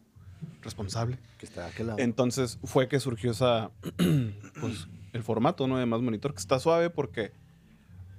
Responsable. 0.63 1.19
Que 1.37 1.45
está 1.45 1.65
de 1.65 1.69
aquel 1.69 1.87
lado. 1.87 1.99
Entonces 1.99 2.57
fue 2.63 2.87
que 2.87 2.99
surgió 2.99 3.31
esa, 3.31 3.69
pues, 4.59 4.87
el 5.13 5.21
formato, 5.23 5.67
¿no? 5.67 5.77
De 5.77 5.85
más 5.85 6.01
monitor, 6.01 6.33
que 6.33 6.39
está 6.39 6.59
suave 6.59 6.89
porque 6.89 7.31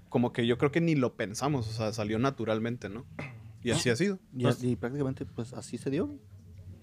como 0.09 0.33
que 0.33 0.47
yo 0.47 0.57
creo 0.59 0.71
que 0.73 0.81
ni 0.81 0.95
lo 0.95 1.15
pensamos, 1.17 1.69
o 1.69 1.73
sea, 1.73 1.93
salió 1.93 2.19
naturalmente, 2.19 2.89
¿no? 2.89 3.05
Y 3.63 3.73
así 3.73 3.91
ha 3.91 3.97
sido. 3.97 4.19
y, 4.37 4.47
y 4.63 4.77
prácticamente, 4.77 5.27
pues 5.27 5.53
así 5.53 5.77
se 5.77 5.91
dio. 5.91 6.09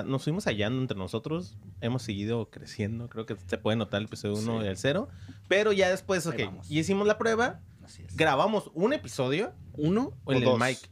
Nos 0.04 0.24
fuimos 0.24 0.46
hallando 0.46 0.82
entre 0.82 0.98
nosotros. 0.98 1.58
Hemos 1.82 2.02
seguido 2.04 2.50
creciendo. 2.50 3.08
Creo 3.10 3.25
que 3.25 3.36
se 3.48 3.58
puede 3.58 3.78
notar 3.78 4.00
el 4.02 4.08
episodio 4.08 4.36
1 4.36 4.60
Sí. 4.60 4.66
y 4.66 4.70
el 4.70 4.78
0. 4.78 5.08
Pero 5.48 5.72
ya 5.72 5.90
después, 5.90 6.25
ok, 6.28 6.40
y 6.70 6.80
hicimos 6.80 7.08
la 7.08 7.18
prueba. 7.18 7.62
Así 7.84 8.04
es. 8.04 8.16
Grabamos 8.18 8.72
un 8.74 8.94
episodio. 8.94 9.54
¿Uno 9.74 10.14
O 10.25 10.32
o 10.32 10.32
el 10.34 10.40
del 10.40 10.50
dos? 10.50 10.60
Mike. 10.60 10.90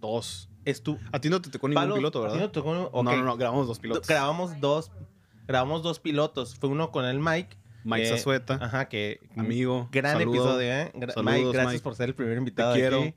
Dos. 0.00 0.48
Estu 0.64 0.98
A 1.12 1.20
ti 1.20 1.28
no 1.30 1.40
te 1.40 1.48
tocó 1.50 1.68
ningún 1.68 1.82
Palo- 1.84 1.94
piloto, 1.94 2.18
¿a 2.18 2.22
ti 2.22 2.32
¿verdad? 2.32 2.40
no 2.46 2.50
te 2.50 2.54
tocó? 2.54 2.74
No, 2.74 3.02
no, 3.02 3.22
no, 3.24 3.36
grabamos 3.36 3.66
dos 3.68 3.78
pilotos. 3.78 4.06
Grabamos 4.08 4.60
dos. 4.60 4.90
Grabamos 5.46 5.82
dos 5.82 6.00
pilotos. 6.00 6.56
Fue 6.56 6.68
uno 6.68 6.90
con 6.90 7.04
el 7.04 7.20
Mike. 7.20 7.56
Mike 7.84 8.02
que- 8.02 8.08
Zazueta, 8.16 8.54
Ajá, 8.60 8.88
que. 8.88 9.20
amigo. 9.36 9.88
Gran 9.92 10.18
saludo. 10.18 10.34
episodio, 10.34 10.72
¿eh? 10.72 10.92
Gra- 10.94 11.12
Saludos, 11.14 11.34
Mike, 11.34 11.50
gracias 11.52 11.72
Mike. 11.74 11.82
por 11.84 11.94
ser 11.94 12.08
el 12.08 12.14
primer 12.16 12.36
invitado. 12.38 12.72
Te 12.74 12.80
quiero. 12.80 13.00
aquí. 13.02 13.14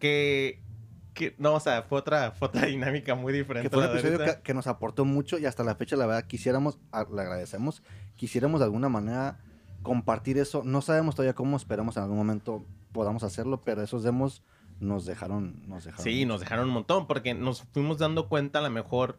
Que. 0.00 0.60
Que 1.20 1.34
no, 1.36 1.52
o 1.52 1.60
sea, 1.60 1.82
fue 1.82 1.98
otra, 1.98 2.30
fue 2.30 2.48
otra 2.48 2.62
dinámica 2.66 3.14
muy 3.14 3.34
diferente. 3.34 3.68
Que 3.68 3.74
fue 3.74 3.84
un 3.84 3.92
la 3.92 3.98
episodio 4.00 4.24
que, 4.24 4.42
que 4.42 4.54
nos 4.54 4.66
aportó 4.66 5.04
mucho 5.04 5.38
y 5.38 5.44
hasta 5.44 5.62
la 5.62 5.74
fecha, 5.74 5.94
la 5.96 6.06
verdad, 6.06 6.24
quisiéramos, 6.26 6.78
le 6.92 7.20
agradecemos, 7.20 7.82
quisiéramos 8.16 8.60
de 8.60 8.64
alguna 8.64 8.88
manera 8.88 9.38
compartir 9.82 10.38
eso. 10.38 10.62
No 10.64 10.80
sabemos 10.80 11.14
todavía 11.14 11.34
cómo, 11.34 11.58
esperamos 11.58 11.98
en 11.98 12.04
algún 12.04 12.16
momento 12.16 12.64
podamos 12.92 13.22
hacerlo, 13.22 13.60
pero 13.62 13.82
esos 13.82 14.02
demos 14.02 14.42
nos 14.80 15.04
dejaron, 15.04 15.68
nos 15.68 15.84
dejaron. 15.84 16.04
Sí, 16.04 16.24
nos 16.24 16.40
dejaron 16.40 16.68
un 16.68 16.74
montón 16.74 17.06
porque 17.06 17.34
nos 17.34 17.64
fuimos 17.72 17.98
dando 17.98 18.28
cuenta 18.28 18.60
a 18.60 18.62
lo 18.62 18.70
mejor 18.70 19.18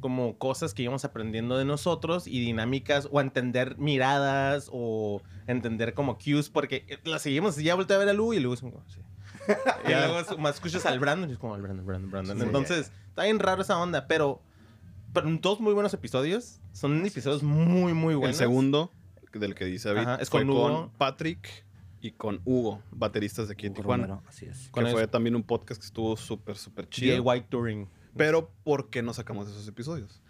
como 0.00 0.38
cosas 0.38 0.74
que 0.74 0.82
íbamos 0.82 1.04
aprendiendo 1.04 1.56
de 1.56 1.64
nosotros 1.64 2.26
y 2.26 2.40
dinámicas 2.40 3.08
o 3.12 3.20
entender 3.20 3.78
miradas 3.78 4.70
o 4.72 5.22
entender 5.46 5.94
como 5.94 6.18
cues 6.18 6.50
porque 6.50 6.98
las 7.04 7.22
seguimos 7.22 7.58
y 7.58 7.64
ya 7.64 7.76
volteé 7.76 7.96
a 7.96 8.00
ver 8.00 8.08
a 8.08 8.12
Lu 8.12 8.34
y 8.34 8.42
como 8.42 8.82
sí. 8.88 9.00
Y 9.86 9.90
luego 9.90 10.38
más 10.38 10.56
escuchas 10.56 10.84
al 10.86 10.98
Brandon 10.98 11.28
y 11.30 11.32
es 11.32 11.38
como 11.38 11.54
al 11.54 11.62
Brandon, 11.62 11.86
Brandon, 11.86 12.10
Brandon. 12.10 12.38
Sí. 12.38 12.44
Entonces, 12.44 12.92
está 13.08 13.24
bien 13.24 13.38
raro 13.38 13.62
esa 13.62 13.78
onda, 13.78 14.06
pero 14.06 14.42
pero 15.12 15.28
dos 15.40 15.60
muy 15.60 15.72
buenos 15.72 15.94
episodios, 15.94 16.60
son 16.72 17.04
episodios 17.04 17.42
muy 17.42 17.94
muy 17.94 18.14
buenos. 18.14 18.36
El 18.36 18.46
segundo, 18.46 18.92
del 19.32 19.54
que 19.54 19.64
dice 19.64 19.88
David, 19.88 20.08
Ajá, 20.08 20.16
es 20.16 20.30
fue 20.30 20.40
con 20.40 20.48
con, 20.48 20.72
Hugo. 20.72 20.92
Patrick 20.98 21.64
y 22.00 22.12
con 22.12 22.40
Hugo, 22.44 22.82
bateristas 22.90 23.48
de 23.48 23.54
aquí 23.54 23.66
en 23.66 23.72
Hugo 23.72 23.82
Tijuana. 23.82 24.06
Romero, 24.06 24.22
así 24.28 24.46
es. 24.46 24.68
Con 24.70 24.84
que 24.84 24.92
fue 24.92 25.06
también 25.08 25.34
un 25.34 25.42
podcast 25.42 25.80
que 25.80 25.86
estuvo 25.86 26.16
súper, 26.16 26.56
súper 26.56 26.88
chido. 26.88 27.24
Touring. 27.48 27.88
Pero, 28.16 28.50
¿por 28.64 28.90
qué 28.90 29.02
no 29.02 29.14
sacamos 29.14 29.48
esos 29.48 29.66
episodios? 29.68 30.20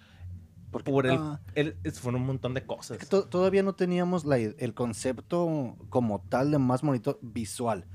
Porque, 0.70 0.90
por 0.90 1.06
el, 1.06 1.14
ah, 1.18 1.40
el- 1.54 1.76
fueron 1.92 2.20
un 2.20 2.26
montón 2.26 2.54
de 2.54 2.64
cosas. 2.66 2.98
es 2.98 3.04
que 3.04 3.06
to- 3.06 3.24
todavía 3.26 3.62
no 3.62 3.74
teníamos 3.74 4.24
la 4.24 4.36
el 4.36 4.74
concepto 4.74 5.76
como 5.88 6.20
tal 6.28 6.50
de 6.50 6.58
más 6.58 6.82
monitor 6.82 7.18
visual. 7.22 7.86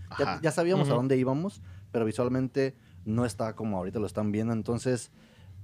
Ya, 0.42 0.52
sabíamos 0.52 0.88
a 0.90 0.94
dónde 0.96 1.18
íbamos, 1.18 1.62
pero 1.92 2.06
visualmente 2.06 2.76
no 3.06 3.26
está 3.26 3.56
como 3.56 3.78
ahorita 3.78 4.00
lo 4.00 4.08
están 4.08 4.32
viendo. 4.32 4.54
Entonces, 4.54 5.12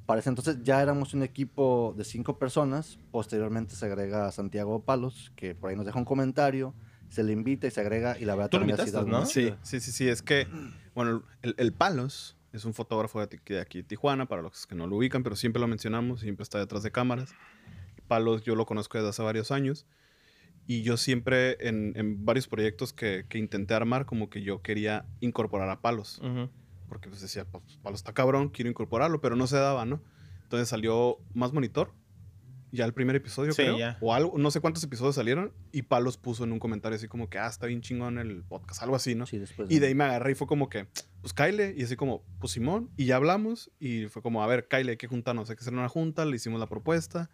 para 0.06 0.20
ese 0.20 0.30
entonces 0.30 0.58
ya 0.64 0.82
éramos 0.82 1.14
un 1.14 1.24
equipo 1.24 1.94
de 1.98 2.04
cinco 2.04 2.38
personas. 2.38 3.00
Posteriormente 3.12 3.76
se 3.76 3.86
agrega 3.86 4.28
a 4.28 4.32
Santiago 4.32 4.84
Palos, 4.84 5.32
que 5.36 5.56
por 5.56 5.70
ahí 5.70 5.76
nos 5.76 5.86
deja 5.86 5.98
un 6.00 6.06
comentario. 6.06 6.74
Se 7.10 7.24
le 7.24 7.32
invita 7.32 7.66
y 7.66 7.72
se 7.72 7.82
agrega 7.82 8.20
y 8.20 8.26
la 8.26 8.36
verdad 8.36 8.50
Tú 8.52 8.58
lo 8.60 8.66
invitaste, 8.66 8.92
¿no? 9.10 9.26
Sí, 9.26 9.54
sí, 9.64 9.80
sí, 9.80 9.92
sí. 9.92 10.08
Es 10.08 10.22
que, 10.22 10.48
bueno, 10.94 11.24
el, 11.42 11.56
el 11.58 11.74
Palos 11.74 12.36
es 12.54 12.66
un 12.66 12.74
fotógrafo 12.74 13.20
de 13.26 13.60
aquí- 13.60 13.80
de 13.80 13.84
Tijuana, 13.84 14.26
para 14.28 14.42
los 14.42 14.66
que 14.68 14.76
no 14.76 14.88
lo 14.88 14.98
ubican, 14.98 15.24
pero 15.24 15.36
siempre 15.36 15.60
lo 15.60 15.68
mencionamos, 15.68 16.22
siempre 16.22 16.44
está 16.44 16.58
detrás 16.60 16.84
de 16.84 16.92
cámaras. 16.92 17.34
Palos 18.08 18.44
yo 18.44 18.56
lo 18.56 18.66
conozco 18.66 18.98
desde 18.98 19.10
hace 19.10 19.22
varios 19.22 19.52
años 19.52 19.86
y 20.66 20.82
yo 20.82 20.98
siempre 20.98 21.58
en, 21.68 21.94
en 21.96 22.26
varios 22.26 22.48
proyectos 22.48 22.92
que, 22.94 23.26
que 23.30 23.38
intenté 23.38 23.74
armar, 23.74 24.06
como 24.06 24.30
que 24.30 24.42
yo 24.42 24.62
quería 24.62 25.06
incorporar 25.20 25.70
a 25.70 25.82
Palos, 25.82 26.20
porque 26.88 27.08
pues 27.10 27.22
decía, 27.22 27.46
pues, 27.46 27.78
Palos 27.84 28.00
está 28.00 28.14
cabrón, 28.14 28.50
quiero 28.50 28.70
incorporarlo, 28.70 29.22
pero 29.22 29.36
no 29.36 29.46
se 29.48 29.58
daba, 29.58 29.86
¿no? 29.86 30.02
Entonces 30.44 30.68
salió 30.70 31.18
Más 31.36 31.54
Monitor, 31.54 31.94
ya 32.72 32.86
el 32.86 32.94
primer 32.94 33.16
episodio, 33.16 33.52
Sí, 33.54 33.64
creo, 33.64 33.78
ya. 33.80 33.98
o 34.02 34.14
algo, 34.14 34.38
no 34.38 34.52
sé 34.52 34.60
cuántos 34.60 34.84
episodios 34.84 35.16
salieron, 35.16 35.54
y 35.72 35.82
Palos 35.84 36.18
puso 36.18 36.44
en 36.44 36.52
un 36.52 36.60
comentario 36.60 36.96
así 36.96 37.08
como 37.08 37.30
que, 37.30 37.38
ah, 37.40 37.48
está 37.48 37.66
bien 37.68 37.82
chingón 37.82 38.18
el 38.20 38.44
podcast, 38.44 38.84
algo 38.84 38.96
así, 38.96 39.16
¿no? 39.16 39.26
Sí, 39.26 39.38
después 39.40 39.70
Y 39.72 39.80
de 39.80 39.88
ahí 39.88 39.96
me 39.96 40.04
agarré 40.04 40.32
y 40.32 40.36
fue 40.36 40.48
como 40.48 40.70
que, 40.70 40.88
pues 41.22 41.34
Kyle, 41.34 41.74
y 41.76 41.84
así 41.84 41.96
como, 41.96 42.24
pues 42.40 42.54
Simón, 42.54 42.90
y 42.98 43.06
ya 43.06 43.16
hablamos, 43.16 43.72
y 43.80 44.06
fue 44.08 44.22
como, 44.22 44.44
a 44.44 44.48
ver, 44.48 44.68
Kyle, 44.68 44.88
hay 44.90 44.98
que 44.98 45.08
juntarnos, 45.08 45.50
hay 45.50 45.56
que 45.56 45.62
hacer 45.62 45.74
una 45.74 45.90
junta, 45.90 46.26
le 46.26 46.36
hicimos 46.36 46.60
la 46.60 46.68
propuesta, 46.68 47.30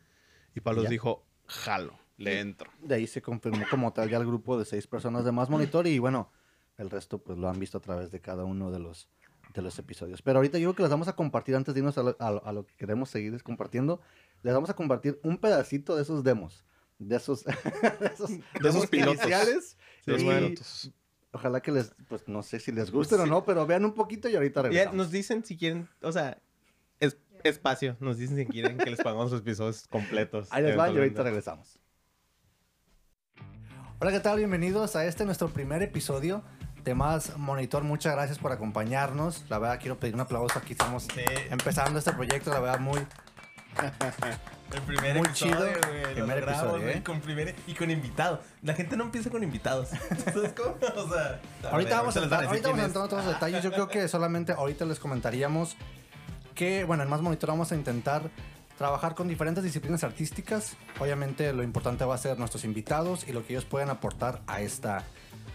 y 0.55 0.61
Palos 0.61 0.83
ya. 0.85 0.89
dijo, 0.89 1.25
jalo, 1.47 1.97
le 2.17 2.39
entro. 2.39 2.71
de 2.81 2.95
ahí 2.95 3.07
se 3.07 3.21
confirmó 3.21 3.65
como 3.69 3.91
tal 3.91 4.09
ya 4.09 4.17
el 4.17 4.25
grupo 4.25 4.57
de 4.57 4.63
seis 4.65 4.87
personas 4.87 5.25
de 5.25 5.31
más 5.33 5.49
monitor 5.49 5.85
y 5.85 5.99
bueno, 5.99 6.31
el 6.77 6.89
resto 6.89 7.17
pues 7.19 7.37
lo 7.37 7.49
han 7.49 7.59
visto 7.59 7.77
a 7.77 7.81
través 7.81 8.09
de 8.11 8.21
cada 8.21 8.45
uno 8.45 8.71
de 8.71 8.79
los, 8.79 9.09
de 9.53 9.61
los 9.61 9.77
episodios. 9.79 10.21
Pero 10.21 10.39
ahorita 10.39 10.57
yo 10.57 10.67
creo 10.69 10.75
que 10.75 10.83
les 10.83 10.91
vamos 10.91 11.07
a 11.09 11.15
compartir 11.17 11.55
antes 11.55 11.73
de 11.73 11.79
irnos 11.81 11.97
a 11.97 12.03
lo, 12.03 12.15
a 12.19 12.31
lo- 12.31 12.45
a 12.45 12.53
lo 12.53 12.65
que 12.65 12.73
queremos 12.75 13.09
seguir 13.09 13.43
compartiendo, 13.43 13.99
les 14.43 14.53
vamos 14.53 14.69
a 14.69 14.75
compartir 14.75 15.19
un 15.23 15.37
pedacito 15.37 15.95
de 15.95 16.03
esos 16.03 16.23
demos, 16.23 16.63
de 16.99 17.15
esos, 17.15 17.43
de 17.99 18.07
esos, 18.13 18.29
De 18.29 18.69
esos 18.69 18.87
pilotos. 18.87 19.15
iniciales. 19.23 19.77
Sí, 20.05 20.11
los 20.11 20.21
Y 20.21 20.25
pilotos. 20.25 20.91
Ojalá 21.31 21.59
que 21.61 21.71
les, 21.71 21.93
pues 22.07 22.27
no 22.27 22.43
sé 22.43 22.59
si 22.61 22.71
les 22.71 22.91
gusten 22.91 23.19
o 23.19 23.25
no, 23.25 23.43
pero 23.43 23.65
vean 23.67 23.83
un 23.83 23.93
poquito 23.93 24.29
y 24.29 24.35
ahorita 24.35 24.61
Ya 24.61 24.67
regresamos. 24.69 24.95
nos 24.95 25.11
dicen 25.11 25.43
si 25.43 25.57
quieren, 25.57 25.89
o 26.01 26.11
sea, 26.11 26.37
es, 27.01 27.17
espacio. 27.43 27.97
Nos 27.99 28.17
dicen 28.17 28.37
si 28.37 28.45
quieren 28.45 28.77
que 28.77 28.89
les 28.89 29.01
pagamos 29.01 29.31
los 29.31 29.41
episodios 29.41 29.85
completos. 29.87 30.47
Ahí 30.51 30.63
les 30.63 30.77
va 30.79 30.89
y 30.89 30.95
ahorita 30.97 31.23
regresamos. 31.23 31.77
Hola, 33.99 34.11
¿qué 34.11 34.19
tal? 34.19 34.37
Bienvenidos 34.37 34.95
a 34.95 35.05
este 35.05 35.25
nuestro 35.25 35.49
primer 35.49 35.81
episodio 35.81 36.43
de 36.83 36.93
Más 36.95 37.37
Monitor. 37.37 37.83
Muchas 37.83 38.13
gracias 38.13 38.37
por 38.39 38.51
acompañarnos. 38.51 39.43
La 39.49 39.57
verdad, 39.59 39.79
quiero 39.79 39.99
pedir 39.99 40.15
un 40.15 40.21
aplauso. 40.21 40.57
Aquí 40.59 40.73
estamos 40.73 41.03
Sí. 41.03 41.21
empezando 41.49 41.97
este 41.99 42.11
proyecto. 42.13 42.49
La 42.51 42.59
verdad, 42.59 42.79
muy. 42.79 42.99
El 44.73 44.81
primer 44.81 45.15
Muy 45.17 45.27
episodio, 45.27 45.55
chido. 45.55 45.65
lo 45.65 46.13
Primer 46.13 46.39
logramos, 46.39 46.63
episodio, 46.63 46.89
¿eh? 46.89 47.03
Con 47.03 47.21
primer, 47.21 47.55
y 47.67 47.73
con 47.73 47.91
invitado. 47.91 48.41
La 48.63 48.73
gente 48.73 48.97
no 48.97 49.03
empieza 49.05 49.29
con 49.29 49.43
invitados. 49.43 49.89
¿Sabes 50.33 50.53
cómo? 50.53 50.75
O 50.95 51.09
sea, 51.09 51.39
Ahorita 51.71 51.97
vamos 51.97 52.17
a 52.17 52.23
entrar, 52.23 52.45
ahorita 52.45 52.69
vamos 52.69 52.83
a 52.83 52.85
entrar 52.85 53.03
en 53.05 53.09
todos 53.09 53.25
los 53.25 53.33
detalles. 53.33 53.63
Yo 53.63 53.71
creo 53.71 53.87
que 53.87 54.07
solamente 54.07 54.53
ahorita 54.53 54.85
les 54.85 54.99
comentaríamos 54.99 55.77
que, 56.55 56.83
bueno, 56.83 57.03
en 57.03 57.09
Más 57.09 57.21
Monitor 57.21 57.49
vamos 57.49 57.71
a 57.71 57.75
intentar 57.75 58.29
trabajar 58.77 59.15
con 59.15 59.27
diferentes 59.27 59.63
disciplinas 59.63 60.03
artísticas. 60.03 60.75
Obviamente 60.99 61.53
lo 61.53 61.63
importante 61.63 62.03
va 62.05 62.15
a 62.15 62.17
ser 62.17 62.37
nuestros 62.39 62.63
invitados 62.65 63.27
y 63.27 63.33
lo 63.33 63.45
que 63.45 63.53
ellos 63.53 63.65
pueden 63.65 63.89
aportar 63.89 64.41
a 64.47 64.61
esta, 64.61 65.03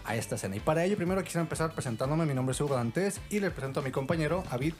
a 0.05 0.15
esta 0.15 0.35
escena. 0.35 0.55
Y 0.55 0.59
para 0.59 0.83
ello 0.85 0.95
primero 0.95 1.21
quisiera 1.23 1.41
empezar 1.41 1.71
presentándome. 1.73 2.25
Mi 2.25 2.33
nombre 2.33 2.53
es 2.53 2.61
Hugo 2.61 2.75
Dantes 2.75 3.19
y 3.29 3.39
le 3.39 3.51
presento 3.51 3.81
a 3.81 3.83
mi 3.83 3.91
compañero 3.91 4.43
Avid 4.49 4.73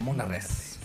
Monarres. 0.00 0.78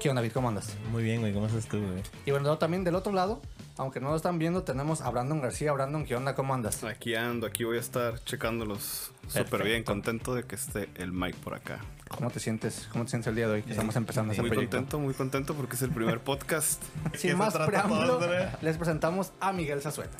¿Qué 0.00 0.08
onda, 0.08 0.20
Avid? 0.20 0.30
¿Cómo 0.32 0.48
andas? 0.48 0.76
Muy 0.92 1.02
bien, 1.02 1.20
güey. 1.20 1.32
¿Cómo 1.32 1.46
estás 1.46 1.66
tú, 1.66 1.80
güey? 1.80 2.02
Y 2.24 2.30
bueno, 2.30 2.56
también 2.56 2.84
del 2.84 2.94
otro 2.94 3.12
lado, 3.12 3.42
aunque 3.76 3.98
no 4.00 4.10
lo 4.10 4.16
están 4.16 4.38
viendo, 4.38 4.62
tenemos 4.62 5.00
a 5.00 5.10
Brandon 5.10 5.40
García. 5.40 5.72
Brandon, 5.72 6.04
¿qué 6.04 6.14
onda? 6.14 6.36
¿Cómo 6.36 6.54
andas? 6.54 6.84
Aquí 6.84 7.16
ando, 7.16 7.48
aquí 7.48 7.64
voy 7.64 7.78
a 7.78 7.80
estar 7.80 8.22
checándolos 8.24 9.10
súper 9.26 9.64
bien, 9.64 9.82
contento 9.82 10.36
de 10.36 10.44
que 10.44 10.54
esté 10.54 10.88
el 10.94 11.10
Mike 11.10 11.38
por 11.42 11.54
acá. 11.54 11.80
¿Cómo 12.08 12.30
te 12.30 12.38
sientes? 12.38 12.88
¿Cómo 12.92 13.04
te 13.04 13.10
sientes 13.10 13.26
el 13.26 13.34
día 13.34 13.48
de 13.48 13.54
hoy? 13.54 13.62
que 13.62 13.72
Estamos 13.72 13.96
empezando 13.96 14.32
este 14.32 14.42
Muy 14.42 14.50
proyecto. 14.50 14.76
contento, 14.76 14.98
muy 15.00 15.14
contento 15.14 15.54
porque 15.54 15.74
es 15.74 15.82
el 15.82 15.90
primer 15.90 16.20
podcast. 16.20 16.80
Sin 17.14 17.36
más 17.36 17.56
preámbulo, 17.56 18.20
les 18.62 18.76
presentamos 18.76 19.32
a 19.40 19.52
Miguel 19.52 19.82
Zazueta. 19.82 20.16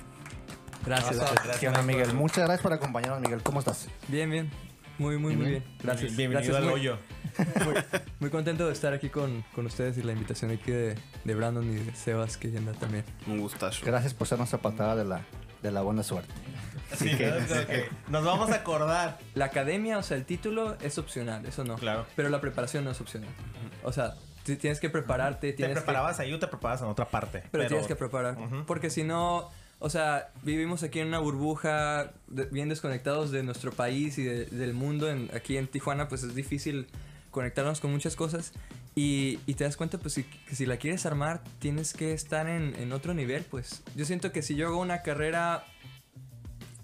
Gracias. 0.84 1.20
¿Qué 1.60 1.68
onda, 1.68 1.82
Miguel? 1.82 2.14
Muchas 2.14 2.38
gracias 2.38 2.62
por 2.62 2.72
acompañarnos, 2.72 3.20
Miguel. 3.20 3.42
¿Cómo 3.44 3.60
estás? 3.60 3.88
Bien, 4.08 4.28
bien. 4.28 4.50
Muy, 4.98 5.16
muy, 5.16 5.36
muy 5.36 5.46
Bien, 5.46 5.62
bien. 5.64 5.78
Gracias. 5.80 6.16
Bienvenido 6.16 6.52
Gracias, 6.52 6.56
al 6.56 6.64
muy, 6.64 6.72
hoyo. 6.72 6.98
Muy 8.20 8.30
contento 8.30 8.66
de 8.66 8.72
estar 8.72 8.92
aquí 8.92 9.08
con, 9.08 9.42
con 9.54 9.66
ustedes 9.66 9.96
y 9.98 10.02
la 10.02 10.12
invitación 10.12 10.50
aquí 10.50 10.70
de, 10.72 10.94
de 11.24 11.34
Brandon 11.34 11.64
y 11.70 11.76
de 11.76 11.94
Sebas 11.94 12.36
que 12.36 12.48
anda 12.56 12.72
también. 12.72 13.04
Un 13.26 13.38
gustazo. 13.40 13.84
Gracias 13.84 14.14
por 14.14 14.26
ser 14.26 14.38
nuestra 14.38 14.60
patada 14.60 14.96
de 14.96 15.04
la, 15.04 15.20
de 15.62 15.70
la 15.70 15.82
buena 15.82 16.02
suerte. 16.02 16.32
Así 16.92 17.16
que, 17.16 17.86
nos 18.08 18.24
vamos 18.24 18.50
a 18.50 18.56
acordar. 18.56 19.18
La 19.34 19.46
academia, 19.46 19.98
o 19.98 20.02
sea, 20.02 20.16
el 20.16 20.24
título 20.24 20.76
es 20.80 20.98
opcional, 20.98 21.44
eso 21.46 21.64
no. 21.64 21.76
Claro. 21.76 22.06
Pero 22.16 22.28
la 22.28 22.40
preparación 22.40 22.84
no 22.84 22.90
es 22.90 23.00
opcional. 23.00 23.28
O 23.84 23.92
sea, 23.92 24.14
ti- 24.42 24.56
tienes 24.56 24.80
que 24.80 24.90
prepararte, 24.90 25.48
¿Te 25.50 25.56
tienes 25.56 25.74
que- 25.76 25.82
preparabas 25.82 26.18
ahí 26.18 26.32
o 26.32 26.38
te 26.38 26.46
preparabas 26.48 26.82
en 26.82 26.88
otra 26.88 27.06
parte? 27.08 27.44
Pero, 27.52 27.66
tienes 27.66 27.86
que 27.86 27.94
preparar. 27.96 28.36
Porque 28.66 28.88
si 28.90 29.04
no, 29.04 29.50
o 29.78 29.90
sea, 29.90 30.30
vivimos 30.42 30.82
aquí 30.82 30.98
en 31.00 31.08
una 31.08 31.18
burbuja, 31.18 32.12
de- 32.26 32.46
bien 32.46 32.68
desconectados 32.70 33.30
de 33.30 33.42
nuestro 33.42 33.70
país 33.70 34.16
y 34.18 34.24
de- 34.24 34.46
del 34.46 34.72
mundo. 34.74 35.08
En- 35.10 35.30
aquí 35.34 35.56
en 35.58 35.68
Tijuana, 35.68 36.08
pues 36.08 36.22
es 36.22 36.34
difícil 36.34 36.86
conectarnos 37.30 37.80
con 37.80 37.90
muchas 37.90 38.16
cosas. 38.16 38.52
Y, 38.94 39.38
y 39.46 39.54
te 39.54 39.64
das 39.64 39.76
cuenta, 39.76 39.98
pues, 39.98 40.14
si, 40.14 40.24
que 40.24 40.56
si 40.56 40.66
la 40.66 40.76
quieres 40.76 41.06
armar, 41.06 41.44
tienes 41.60 41.92
que 41.92 42.12
estar 42.12 42.48
en, 42.48 42.74
en 42.76 42.92
otro 42.92 43.14
nivel, 43.14 43.44
pues. 43.44 43.82
Yo 43.94 44.04
siento 44.04 44.32
que 44.32 44.42
si 44.42 44.56
yo 44.56 44.66
hago 44.68 44.80
una 44.80 45.02
carrera 45.02 45.64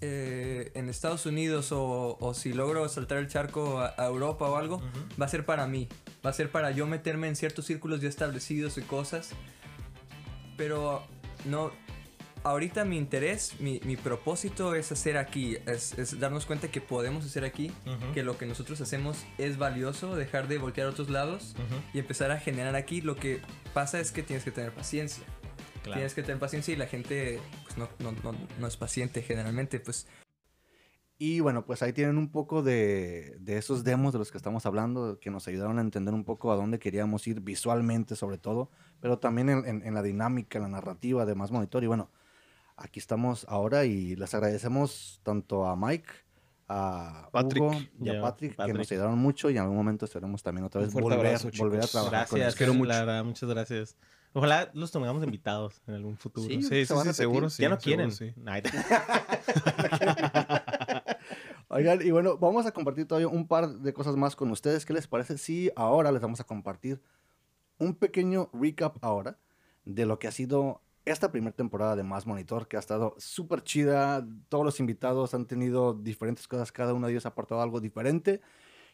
eh, 0.01 0.71
en 0.75 0.87
Estados 0.87 1.25
Unidos 1.25 1.71
o, 1.71 2.17
o 2.19 2.33
si 2.33 2.53
logro 2.53 2.87
saltar 2.87 3.17
el 3.17 3.27
charco 3.27 3.79
a, 3.79 3.93
a 3.97 4.05
Europa 4.07 4.49
o 4.49 4.55
algo, 4.55 4.81
va 5.19 5.25
a 5.25 5.29
ser 5.29 5.45
para 5.45 5.67
mí. 5.67 5.89
Va 6.25 6.29
a 6.29 6.33
ser 6.33 6.49
para 6.51 6.71
yo 6.71 6.87
meterme 6.87 7.27
en 7.27 7.35
ciertos 7.35 7.65
círculos 7.65 8.01
ya 8.01 8.07
establecidos 8.09 8.77
y 8.77 8.81
cosas. 8.81 9.31
Pero 10.57 11.05
no. 11.45 11.71
Ahorita 12.45 12.85
mi 12.85 12.97
interés, 12.97 13.59
mi, 13.59 13.79
mi 13.85 13.97
propósito 13.97 14.75
es 14.75 14.91
hacer 14.91 15.17
aquí, 15.17 15.57
es, 15.65 15.97
es 15.97 16.19
darnos 16.19 16.45
cuenta 16.45 16.67
que 16.69 16.79
podemos 16.79 17.25
hacer 17.25 17.43
aquí, 17.43 17.71
que 18.13 18.21
lo 18.21 18.37
que 18.37 18.45
nosotros 18.45 18.79
hacemos 18.81 19.25
es 19.39 19.57
valioso, 19.57 20.15
dejar 20.15 20.47
de 20.47 20.59
voltear 20.59 20.85
a 20.85 20.91
otros 20.91 21.09
lados 21.09 21.55
y 21.91 21.97
empezar 21.97 22.29
a 22.29 22.37
generar 22.37 22.75
aquí. 22.75 23.01
Lo 23.01 23.15
que 23.15 23.41
pasa 23.73 23.99
es 23.99 24.11
que 24.11 24.21
tienes 24.21 24.43
que 24.45 24.51
tener 24.51 24.71
paciencia. 24.73 25.23
Claro. 25.81 25.95
Tienes 25.97 26.13
que 26.13 26.21
tener 26.21 26.37
paciencia 26.39 26.71
y 26.71 26.77
la 26.77 26.85
gente 26.85 27.39
pues, 27.63 27.77
no, 27.79 27.89
no, 27.99 28.11
no, 28.23 28.37
no 28.59 28.67
es 28.67 28.77
paciente 28.77 29.23
generalmente. 29.23 29.79
Pues 29.79 30.07
Y 31.17 31.39
bueno, 31.39 31.65
pues 31.65 31.81
ahí 31.81 31.93
tienen 31.93 32.17
un 32.19 32.31
poco 32.31 32.61
de, 32.61 33.37
de 33.39 33.57
esos 33.57 33.83
demos 33.83 34.13
de 34.13 34.19
los 34.19 34.31
que 34.31 34.37
estamos 34.37 34.67
hablando, 34.67 35.19
que 35.19 35.31
nos 35.31 35.47
ayudaron 35.47 35.79
a 35.79 35.81
entender 35.81 36.13
un 36.13 36.25
poco 36.25 36.51
a 36.51 36.55
dónde 36.55 36.77
queríamos 36.77 37.25
ir 37.27 37.39
visualmente 37.41 38.15
sobre 38.15 38.37
todo, 38.37 38.69
pero 38.99 39.17
también 39.17 39.49
en, 39.49 39.65
en- 39.67 39.81
en 39.83 39.93
la 39.95 40.03
dinámica, 40.03 40.59
en 40.59 40.63
la 40.63 40.69
narrativa 40.69 41.25
de 41.25 41.33
Más 41.33 41.51
Monitor. 41.51 41.83
Y 41.83 41.87
bueno, 41.87 42.11
aquí 42.77 42.99
estamos 42.99 43.45
ahora 43.49 43.85
y 43.85 44.15
les 44.15 44.33
agradecemos 44.33 45.19
tanto 45.23 45.65
a 45.65 45.75
Mike, 45.75 46.09
a 46.67 47.29
Patrick. 47.31 47.63
Hugo 47.63 47.73
y 47.99 48.05
Ya, 48.05 48.19
a 48.19 48.21
Patrick, 48.21 48.55
que 48.55 48.73
nos 48.73 48.91
ayudaron 48.91 49.17
mucho 49.19 49.49
y 49.49 49.57
en 49.57 49.63
algún 49.63 49.77
momento 49.77 50.05
esperemos 50.05 50.41
también 50.43 50.65
otra 50.65 50.81
vez 50.81 50.93
volver, 50.93 51.19
abrazo, 51.19 51.49
volver 51.57 51.81
a 51.83 51.87
trabajar 51.87 52.27
con 52.27 52.39
Gracias, 52.39 52.41
ellos. 52.41 52.55
quiero 52.55 52.73
mucho. 52.73 53.23
Muchas 53.23 53.49
gracias. 53.49 53.97
Ojalá 54.33 54.69
los 54.73 54.91
tengamos 54.91 55.23
invitados 55.23 55.81
en 55.87 55.95
algún 55.95 56.17
futuro. 56.17 56.45
Sí, 56.47 56.61
Sí, 56.61 56.85
sí, 56.85 57.13
seguro 57.13 57.49
sí. 57.49 57.63
ya 57.63 57.69
no 57.69 57.79
seguro 57.79 57.81
quieren. 58.09 58.11
Oigan, 61.69 62.01
y 62.01 62.11
bueno, 62.11 62.37
vamos 62.37 62.65
a 62.65 62.71
compartir 62.71 63.07
todavía 63.07 63.27
un 63.27 63.47
par 63.47 63.69
de 63.69 63.93
cosas 63.93 64.15
más 64.15 64.35
con 64.35 64.51
ustedes. 64.51 64.85
¿Qué 64.85 64.93
les 64.93 65.07
parece 65.07 65.37
si 65.37 65.71
ahora 65.75 66.11
les 66.11 66.21
vamos 66.21 66.39
a 66.39 66.43
compartir 66.43 67.01
un 67.77 67.95
pequeño 67.95 68.49
recap 68.53 68.97
ahora 69.01 69.37
de 69.83 70.05
lo 70.05 70.19
que 70.19 70.27
ha 70.27 70.31
sido 70.31 70.81
esta 71.05 71.31
primera 71.31 71.55
temporada 71.55 71.95
de 71.95 72.03
Más 72.03 72.25
Monitor, 72.25 72.67
que 72.67 72.77
ha 72.77 72.79
estado 72.79 73.15
súper 73.17 73.63
chida. 73.63 74.25
Todos 74.49 74.65
los 74.65 74.79
invitados 74.79 75.33
han 75.33 75.45
tenido 75.45 75.93
diferentes 75.93 76.47
cosas, 76.47 76.71
cada 76.71 76.93
uno 76.93 77.07
de 77.07 77.13
ellos 77.13 77.25
ha 77.25 77.29
aportado 77.29 77.61
algo 77.61 77.79
diferente. 77.79 78.41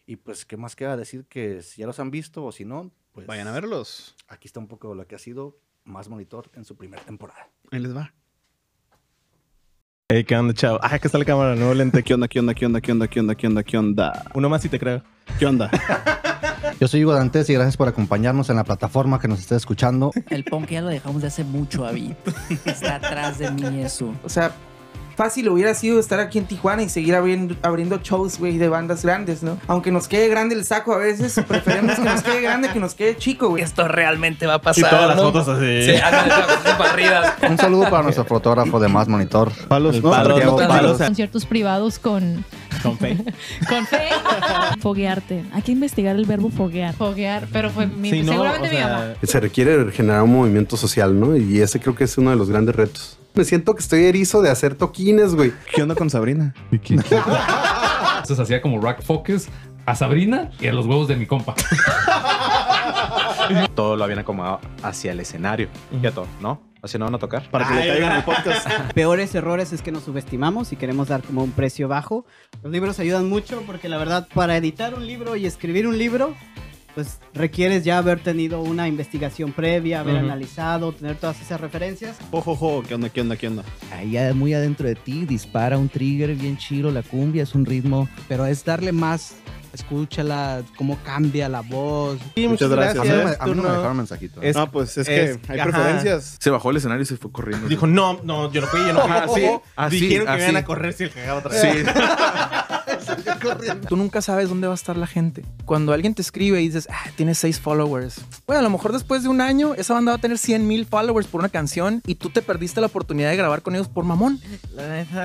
Y 0.05 0.17
pues, 0.17 0.45
¿qué 0.45 0.57
más 0.57 0.75
queda 0.75 0.97
decir? 0.97 1.25
Que 1.25 1.61
si 1.61 1.81
ya 1.81 1.87
los 1.87 1.99
han 1.99 2.11
visto 2.11 2.43
o 2.43 2.51
si 2.51 2.65
no, 2.65 2.91
pues 3.13 3.27
Vayan 3.27 3.47
a 3.47 3.51
verlos. 3.51 4.15
aquí 4.27 4.47
está 4.47 4.59
un 4.59 4.67
poco 4.67 4.93
lo 4.95 5.07
que 5.07 5.15
ha 5.15 5.19
sido 5.19 5.57
Más 5.83 6.09
Monitor 6.09 6.49
en 6.55 6.65
su 6.65 6.75
primera 6.75 7.03
temporada. 7.03 7.49
Ahí 7.71 7.79
les 7.79 7.95
va. 7.95 8.13
Hey, 10.09 10.25
¿qué 10.25 10.35
onda, 10.35 10.53
chavo? 10.53 10.79
Ah, 10.81 10.99
que 10.99 11.07
está 11.07 11.17
la 11.17 11.23
cámara, 11.25 11.55
nuevo 11.55 11.73
lente. 11.73 12.03
¿Qué 12.03 12.13
onda, 12.13 12.27
qué 12.27 12.39
onda, 12.39 12.53
qué 12.53 12.65
onda, 12.65 12.81
qué 12.81 12.91
onda, 12.91 13.07
qué 13.07 13.19
onda, 13.21 13.35
qué 13.35 13.47
onda, 13.47 13.63
qué 13.63 13.77
onda? 13.77 14.25
Uno 14.33 14.49
más 14.49 14.65
y 14.65 14.69
te 14.69 14.77
creo. 14.77 15.01
¿Qué 15.39 15.45
onda? 15.45 15.71
Yo 16.79 16.87
soy 16.87 17.03
Hugo 17.03 17.13
Dantes 17.13 17.49
y 17.49 17.53
gracias 17.53 17.77
por 17.77 17.87
acompañarnos 17.87 18.49
en 18.49 18.55
la 18.55 18.63
plataforma 18.63 19.19
que 19.19 19.27
nos 19.27 19.39
esté 19.39 19.55
escuchando. 19.55 20.11
El 20.29 20.43
punk 20.43 20.69
ya 20.69 20.81
lo 20.81 20.89
dejamos 20.89 21.21
de 21.21 21.27
hace 21.27 21.43
mucho, 21.43 21.83
David. 21.83 22.13
Está 22.65 22.95
atrás 22.95 23.37
de 23.39 23.51
mí 23.51 23.81
eso. 23.83 24.13
O 24.23 24.29
sea, 24.29 24.51
fácil 25.15 25.49
hubiera 25.49 25.73
sido 25.73 25.99
estar 25.99 26.19
aquí 26.19 26.37
en 26.39 26.45
Tijuana 26.45 26.81
y 26.83 26.89
seguir 26.89 27.15
abriendo, 27.15 27.55
abriendo 27.61 27.99
shows, 28.03 28.39
güey, 28.39 28.57
de 28.57 28.69
bandas 28.69 29.03
grandes, 29.03 29.43
¿no? 29.43 29.57
Aunque 29.67 29.91
nos 29.91 30.07
quede 30.07 30.29
grande 30.29 30.55
el 30.55 30.65
saco 30.65 30.93
a 30.93 30.97
veces, 30.97 31.39
preferimos 31.47 31.95
que 31.95 32.01
nos 32.03 32.21
quede 32.23 32.41
grande 32.41 32.69
que 32.69 32.79
nos 32.79 32.95
quede 32.95 33.17
chico, 33.17 33.49
güey. 33.49 33.61
Esto 33.63 33.87
realmente 33.87 34.47
va 34.47 34.55
a 34.55 34.57
Y 34.57 34.59
pasar. 34.59 34.89
todas 34.89 35.07
las 35.09 35.17
¿no? 35.17 35.23
fotos 35.23 35.47
así. 35.47 35.83
Sí, 35.85 35.93
barridas. 36.79 37.33
Un 37.49 37.57
saludo 37.57 37.89
para 37.89 38.03
nuestro 38.03 38.25
fotógrafo 38.25 38.79
de 38.79 38.87
Más 38.87 39.07
Monitor. 39.07 39.51
Palos, 39.67 40.01
¿no? 40.01 40.09
palo, 40.09 40.29
Santiago 40.29 40.51
no, 40.51 40.67
Palos. 40.67 40.75
palos. 40.77 40.97
conciertos 40.97 41.45
privados 41.45 41.99
con, 41.99 42.43
Con 42.81 42.97
fe. 42.97 43.17
con 43.69 43.85
fe. 43.85 44.09
Foguearte. 44.79 45.43
Hay 45.53 45.61
que 45.61 45.71
investigar 45.71 46.15
el 46.15 46.25
verbo 46.25 46.49
foguear. 46.49 46.93
Foguear, 46.93 47.47
pero 47.51 47.69
fue 47.69 47.87
mi, 47.87 48.09
Sí, 48.09 48.23
no, 48.23 48.33
seguramente 48.33 48.67
o 48.67 48.71
mi 48.71 48.79
mamá. 48.79 49.13
Se 49.23 49.39
requiere 49.39 49.91
generar 49.91 50.23
un 50.23 50.33
movimiento 50.33 50.77
social, 50.77 51.19
¿no? 51.19 51.35
Y 51.35 51.61
ese 51.61 51.79
creo 51.79 51.95
que 51.95 52.03
es 52.03 52.17
uno 52.17 52.31
de 52.31 52.35
los 52.35 52.49
grandes 52.49 52.75
retos. 52.75 53.17
Me 53.33 53.45
siento 53.45 53.73
que 53.75 53.81
estoy 53.81 54.05
erizo 54.05 54.41
de 54.41 54.49
hacer 54.49 54.75
toquines, 54.75 55.35
güey. 55.35 55.53
¿Qué 55.73 55.81
onda 55.81 55.95
con 55.95 56.09
Sabrina? 56.09 56.53
Entonces 56.71 58.39
hacía 58.39 58.61
como 58.61 58.81
rack 58.81 59.01
focus 59.01 59.47
a 59.85 59.95
Sabrina 59.95 60.51
y 60.59 60.67
a 60.67 60.73
los 60.73 60.85
huevos 60.85 61.07
de 61.07 61.15
mi 61.15 61.25
compa. 61.25 61.55
todo 63.75 63.95
lo 63.95 64.03
habían 64.03 64.19
acomodado 64.19 64.59
hacia 64.83 65.11
el 65.11 65.19
escenario. 65.19 65.69
Ya 66.01 66.11
todo, 66.11 66.27
¿no? 66.41 66.61
Así 66.81 66.97
no 66.97 67.05
van 67.05 67.15
a 67.15 67.19
tocar. 67.19 67.49
Para 67.51 67.67
que 67.67 67.75
le 67.75 67.87
caigan 67.87 68.17
el 68.17 68.23
podcast. 68.23 68.67
peores 68.95 69.35
errores 69.35 69.71
es 69.71 69.81
que 69.81 69.91
nos 69.91 70.03
subestimamos 70.03 70.71
y 70.73 70.75
queremos 70.75 71.09
dar 71.09 71.21
como 71.21 71.43
un 71.43 71.51
precio 71.51 71.87
bajo. 71.87 72.25
Los 72.63 72.71
libros 72.71 72.99
ayudan 72.99 73.29
mucho 73.29 73.61
porque 73.67 73.87
la 73.87 73.97
verdad 73.97 74.27
para 74.33 74.57
editar 74.57 74.95
un 74.95 75.05
libro 75.05 75.35
y 75.35 75.45
escribir 75.45 75.87
un 75.87 75.97
libro 75.97 76.35
pues 76.95 77.19
requieres 77.33 77.83
ya 77.85 77.97
haber 77.99 78.19
tenido 78.19 78.61
una 78.61 78.87
investigación 78.87 79.53
previa, 79.53 80.01
haber 80.01 80.15
Ujú. 80.15 80.25
analizado, 80.25 80.91
tener 80.91 81.15
todas 81.15 81.39
esas 81.41 81.61
referencias. 81.61 82.17
Ojo, 82.31 82.51
ojo, 82.51 82.83
¿qué 82.87 82.95
onda, 82.95 83.09
qué 83.09 83.21
onda, 83.21 83.35
qué 83.37 83.47
onda? 83.47 83.63
ahí 83.93 84.11
ya 84.11 84.33
muy 84.33 84.53
adentro 84.53 84.87
de 84.87 84.95
ti, 84.95 85.25
dispara 85.25 85.77
un 85.77 85.89
trigger 85.89 86.35
bien 86.35 86.57
chido, 86.57 86.91
la 86.91 87.01
cumbia 87.01 87.43
es 87.43 87.55
un 87.55 87.65
ritmo, 87.65 88.09
pero 88.27 88.45
es 88.45 88.65
darle 88.65 88.91
más, 88.91 89.35
escúchala, 89.73 90.61
cómo 90.77 90.97
cambia 91.03 91.47
la 91.49 91.61
voz. 91.61 92.19
Sí, 92.35 92.47
Muchas 92.47 92.69
gracias. 92.69 92.97
A 92.97 93.03
mí, 93.03 93.09
no 93.09 93.15
me- 93.25 93.35
a 93.39 93.45
mí 93.45 93.53
no 93.55 93.63
me 93.63 93.69
dejaron 93.69 93.97
mensajito. 93.97 94.41
Es- 94.41 94.55
no, 94.55 94.69
pues 94.71 94.97
es 94.97 95.07
que 95.07 95.39
hay 95.47 95.59
ajá. 95.59 95.69
preferencias. 95.71 96.37
Se 96.39 96.49
bajó 96.49 96.71
el 96.71 96.77
escenario 96.77 97.03
y 97.03 97.05
se 97.05 97.17
fue 97.17 97.31
corriendo. 97.31 97.67
Dijo, 97.67 97.87
no, 97.87 98.19
no, 98.23 98.51
yo 98.51 98.61
no 98.61 98.67
fui, 98.67 98.79
yo 98.81 98.93
no 98.93 99.01
fui. 99.01 99.11
Ah, 99.11 99.25
sí, 99.33 99.49
así, 99.75 99.99
Dijeron 100.01 100.25
que 100.27 100.31
así. 100.33 100.43
iban 100.43 100.57
a 100.57 100.65
correr 100.65 100.93
si 100.93 101.03
el 101.05 101.11
cagaba 101.11 101.39
otra 101.39 101.51
vez. 101.51 101.61
Sí. 101.61 101.83
Tú 103.87 103.95
nunca 103.95 104.21
sabes 104.21 104.49
dónde 104.49 104.67
va 104.67 104.73
a 104.73 104.75
estar 104.75 104.97
la 104.97 105.07
gente. 105.07 105.43
Cuando 105.65 105.93
alguien 105.93 106.13
te 106.13 106.21
escribe 106.21 106.61
y 106.61 106.67
dices, 106.67 106.87
ah, 106.91 107.09
tienes 107.15 107.37
seis 107.37 107.59
followers. 107.59 108.21
Bueno, 108.45 108.59
a 108.59 108.63
lo 108.63 108.69
mejor 108.69 108.91
después 108.93 109.23
de 109.23 109.29
un 109.29 109.41
año, 109.41 109.73
esa 109.75 109.93
banda 109.93 110.11
va 110.11 110.17
a 110.17 110.21
tener 110.21 110.37
100 110.37 110.67
mil 110.67 110.85
followers 110.85 111.27
por 111.27 111.39
una 111.39 111.49
canción 111.49 112.01
y 112.05 112.15
tú 112.15 112.29
te 112.29 112.41
perdiste 112.41 112.81
la 112.81 112.87
oportunidad 112.87 113.29
de 113.29 113.37
grabar 113.37 113.61
con 113.61 113.75
ellos 113.75 113.87
por 113.87 114.05
mamón. 114.05 114.39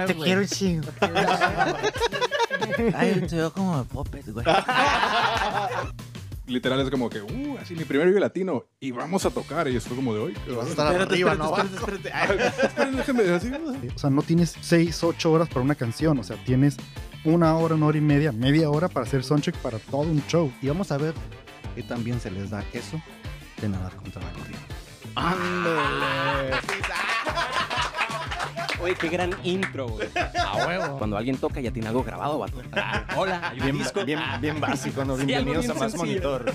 Te 0.07 0.15
quiero 0.15 0.47
chingo. 0.47 0.89
Ay, 2.95 3.25
te 3.29 3.37
veo 3.37 3.53
como 3.53 3.79
de 3.79 3.85
Puppet, 3.85 4.27
güey. 4.33 4.45
Literal 6.47 6.81
es 6.81 6.91
como 6.91 7.11
que, 7.11 7.23
uh, 7.23 7.59
así 7.61 7.75
mi 7.75 7.85
primer 7.85 8.07
video 8.07 8.21
latino 8.21 8.67
y 8.79 8.93
vamos 8.93 9.27
a 9.27 9.31
tocar. 9.31 9.67
Y 9.67 9.81
fue 9.81 9.97
como 9.97 10.15
de 10.15 10.21
hoy. 10.21 10.35
Vas 10.57 10.67
a 10.67 10.71
estar 10.71 11.03
arriba, 11.03 11.35
¿no? 11.35 11.57
espérate, 11.57 12.09
espérate. 12.09 12.97
Déjeme 12.97 13.31
así. 13.31 13.51
O 13.95 13.99
sea, 13.99 14.11
no 14.11 14.23
tienes 14.23 14.55
6, 14.61 15.03
8 15.03 15.33
horas 15.33 15.49
para 15.49 15.63
una 15.63 15.75
canción. 15.75 16.19
O 16.19 16.23
sea, 16.23 16.37
tienes 16.45 16.77
una 17.27 17.57
hora, 17.57 17.75
una 17.75 17.87
hora 17.87 17.99
y 17.99 18.01
media, 18.01 18.33
media 18.33 18.71
hora 18.71 18.89
para 18.89 19.05
hacer 19.05 19.23
soundcheck 19.25 19.57
para 19.57 19.79
todo 19.79 20.03
un 20.03 20.23
show. 20.29 20.51
Y 20.63 20.69
vamos 20.69 20.91
a 20.93 20.97
ver 20.97 21.13
qué 21.75 21.83
también 21.83 22.21
se 22.21 22.31
les 22.31 22.51
da 22.51 22.65
eso 22.73 23.01
de 23.61 23.69
nadar 23.69 23.95
contra 23.97 24.23
la 24.23 24.31
corriente. 24.33 24.67
Oye, 28.79 28.95
qué 28.95 29.09
gran 29.09 29.35
intro, 29.43 29.89
güey. 29.89 30.07
A 30.15 30.67
huevo. 30.67 30.99
Cuando 30.99 31.17
alguien 31.17 31.39
toca 31.39 31.61
ya 31.61 31.71
tiene 31.71 31.89
algo 31.89 32.05
grabado, 32.05 32.39
vato. 32.39 32.59
hola, 33.17 33.55
Bien, 33.55 33.79
disco. 33.79 34.05
bien, 34.05 34.21
bien 34.41 34.61
básico, 34.61 35.05
¿no? 35.05 35.17
Sí, 35.17 35.25
Bienvenidos 35.25 35.65
bien 35.65 35.77
a 35.77 35.81
Más 35.81 35.93
sencillo. 35.93 36.31
Monitor. 36.31 36.53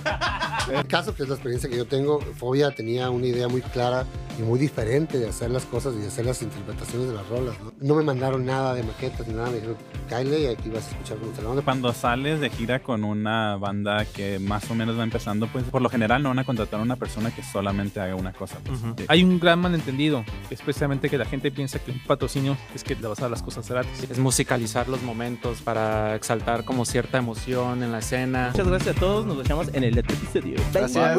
En 0.70 0.76
el 0.76 0.88
caso 0.88 1.16
que 1.16 1.24
es 1.24 1.30
la 1.30 1.36
experiencia 1.36 1.70
que 1.70 1.78
yo 1.78 1.86
tengo, 1.86 2.22
Fobia 2.38 2.70
tenía 2.72 3.10
una 3.10 3.26
idea 3.26 3.48
muy 3.48 3.62
clara 3.62 4.06
y 4.38 4.42
muy 4.44 4.60
diferente 4.60 5.18
de 5.20 5.30
hacer 5.30 5.52
las 5.52 5.66
cosas 5.66 5.94
y 5.96 6.00
de 6.00 6.08
hacer 6.08 6.26
las 6.26 6.42
interpretaciones 6.42 7.10
de 7.10 7.14
las 7.16 7.28
rolas. 7.28 7.56
No, 7.62 7.72
No 7.80 7.96
me 7.96 8.04
mandaron 8.04 8.46
nada 8.46 8.74
de 8.74 8.84
maquetas 8.84 9.28
ni 9.28 9.34
nada, 9.34 9.50
me 9.50 9.56
dijeron, 9.56 9.78
Kyle, 10.10 10.40
y 10.40 10.46
aquí 10.48 10.70
vas 10.70 10.88
a 10.88 10.92
escuchar 10.92 11.18
cómo 11.18 11.32
está 11.32 11.44
la. 11.44 11.62
Cuando 11.62 11.94
sales 11.94 12.40
de 12.40 12.50
gira 12.50 12.82
con 12.82 13.04
una 13.04 13.58
banda 13.58 14.06
que 14.06 14.40
más 14.40 14.70
o 14.72 14.76
menos 14.76 14.98
va 14.98 15.04
empezando, 15.04 15.48
pues 15.48 15.64
por 15.66 15.82
lo 15.82 15.90
general 15.90 16.24
no 16.24 16.30
van 16.30 16.40
a 16.40 16.44
contratar 16.44 16.80
a 16.80 16.84
una 16.84 16.96
persona 16.96 17.32
que 17.32 17.44
solamente 17.44 18.00
haga 18.00 18.16
una 18.16 18.34
cosa. 18.34 18.58
pues. 18.66 18.80
Ujú. 18.80 18.94
Sí. 18.98 19.06
Hay 19.08 19.24
un 19.24 19.40
gran 19.40 19.60
malentendido, 19.60 20.24
especialmente 20.50 21.10
que 21.10 21.18
la 21.18 21.26
gente 21.26 21.52
piensa 21.52 21.80
que 21.80 21.92
un 21.92 22.00
patrocinio 22.06 22.58
es 22.74 22.84
que 22.84 22.96
le 22.96 23.08
vas 23.08 23.20
a 23.20 23.24
dar 23.24 23.32
las 23.32 23.44
cosas 23.44 23.68
gratis. 23.70 24.08
Es 24.10 24.20
musicalizar 24.20 24.88
los 24.88 25.02
momentos 25.02 25.62
para 25.62 26.16
exaltar 26.16 26.64
como 26.66 26.86
cierta 26.86 27.18
emoción 27.18 27.84
en 27.84 27.92
la 27.92 28.00
escena. 28.00 28.50
Muchas 28.52 28.68
gracias 28.68 28.96
a 28.98 29.00
todos, 29.00 29.26
nos 29.26 29.48
vemos 29.48 29.68
en 29.74 29.84
el 29.84 29.98
episodio. 29.98 30.56
Gracias. 30.74 31.18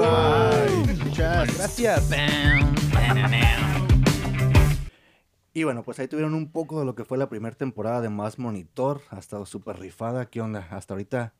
Muchas 1.04 1.56
Gracias. 1.56 2.10
Y 5.54 5.64
bueno, 5.64 5.82
pues 5.82 5.98
ahí 5.98 6.08
tuvieron 6.08 6.34
un 6.34 6.50
poco 6.50 6.80
de 6.80 6.86
lo 6.86 6.94
que 6.94 7.04
fue 7.04 7.18
la 7.18 7.28
primera 7.28 7.54
temporada 7.54 8.00
de 8.00 8.08
Más 8.08 8.38
Monitor. 8.38 9.02
Ha 9.10 9.18
estado 9.18 9.44
súper 9.44 9.78
rifada. 9.78 10.26
¿Qué 10.30 10.40
onda? 10.40 10.66
Hasta 10.70 10.94
ahorita, 10.94 11.34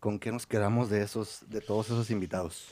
¿con 0.00 0.18
qué 0.18 0.32
nos 0.32 0.46
quedamos 0.46 0.88
de 0.88 1.02
esos, 1.02 1.44
de 1.48 1.60
todos 1.60 1.86
esos 1.86 2.10
invitados? 2.10 2.66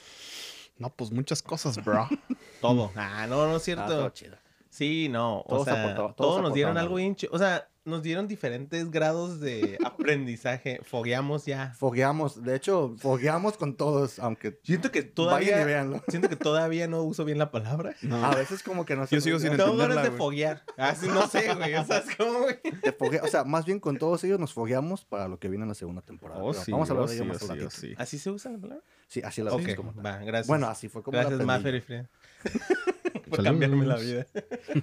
No, 0.79 0.89
pues 0.91 1.11
muchas 1.13 1.43
cosas, 1.43 1.85
bro. 1.85 2.09
Todo. 2.63 2.91
Ah, 2.97 3.27
no, 3.29 3.47
no 3.47 3.57
es 3.57 3.63
Ah, 3.63 3.65
cierto. 3.65 3.87
todo 3.89 4.09
chido. 4.11 4.37
Sí, 4.71 5.09
no. 5.11 5.41
O 5.41 5.45
Todos 5.47 5.65
sea, 5.67 5.75
aportaban- 5.75 5.97
todos 5.97 6.17
todos 6.17 6.43
nos 6.43 6.55
dieron 6.55 6.79
algo 6.79 6.95
bien 6.97 7.15
O 7.31 7.39
sea, 7.39 7.69
nos 7.85 8.03
dieron 8.03 8.29
diferentes 8.29 8.91
grados 8.91 9.41
de 9.41 9.79
aprendizaje. 9.85 10.81
Fogueamos 10.83 11.45
ya. 11.45 11.75
Fogueamos, 11.75 12.43
de 12.43 12.57
hecho, 12.57 12.95
fogueamos 12.99 13.57
con 13.57 13.77
todos, 13.77 14.19
aunque 14.19 14.59
Siento 14.63 14.91
que 14.91 15.01
vayan 15.01 15.11
y 15.11 15.15
todavía. 15.15 15.65
véanlo. 15.65 16.03
Siento 16.09 16.29
que 16.29 16.37
todavía 16.37 16.87
no 16.89 17.03
uso 17.03 17.25
bien 17.25 17.39
la 17.39 17.51
palabra. 17.51 17.95
A 18.23 18.35
veces 18.35 18.63
como 18.63 18.85
que 18.85 18.97
no 18.97 19.07
Yo 19.07 19.21
sigo 19.21 19.39
sin 19.39 19.51
Tengo 19.51 19.65
ganas 19.77 19.81
entenderla, 19.83 20.03
de 20.11 20.11
foguear. 20.17 20.63
Ah, 20.79 20.95
sí, 20.95 21.09
no 21.09 21.27
sé, 21.29 21.55
güey. 21.55 21.75
O 21.75 21.85
sea, 21.85 21.99
es 21.99 22.17
como, 22.17 22.39
güey. 22.41 22.59
de 22.83 22.97
fogue- 22.97 23.21
O 23.23 23.29
sea, 23.29 23.45
más 23.45 23.65
bien 23.67 23.81
con 23.81 23.99
todos 23.99 24.25
ellos 24.25 24.41
nos 24.41 24.53
fogueamos 24.53 25.05
para 25.05 25.29
lo 25.29 25.39
que 25.39 25.49
viene 25.49 25.65
en 25.65 25.69
la 25.69 25.75
segunda 25.75 26.03
temporada. 26.03 26.43
Oh, 26.43 26.55
sí, 26.55 26.73
vamos 26.73 26.89
a 26.89 26.93
hablar 26.93 27.07
oh, 27.07 27.09
de 27.11 27.15
ello 27.17 27.25
sí, 27.25 27.29
más 27.29 27.43
oh, 27.43 27.45
oh, 27.45 27.49
ratito. 27.49 27.71
sí. 27.71 27.95
¿Así 27.99 28.19
se 28.19 28.31
usa 28.31 28.51
la 28.53 28.59
palabra? 28.59 28.85
Sí, 29.09 29.21
así 29.23 29.43
la 29.43 29.53
Ok, 29.53 29.61
hacemos 29.61 29.77
como 29.77 29.93
tal. 29.93 30.07
va, 30.07 30.19
gracias. 30.19 30.47
Bueno, 30.47 30.67
así 30.69 30.89
fue 30.89 31.03
como 31.03 31.17
la 31.17 31.25
Gracias. 31.25 31.47
Maffer 31.47 31.75
y. 31.77 31.81
Por 33.25 33.37
Saludos. 33.43 33.45
cambiarme 33.45 33.87
la 33.87 33.97
vida. 33.97 34.27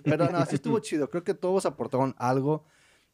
Pero 0.03 0.29
no, 0.29 0.45
sí 0.45 0.55
estuvo 0.55 0.79
chido. 0.79 1.09
Creo 1.09 1.23
que 1.23 1.33
todos 1.33 1.65
aportaron 1.65 2.15
algo 2.17 2.65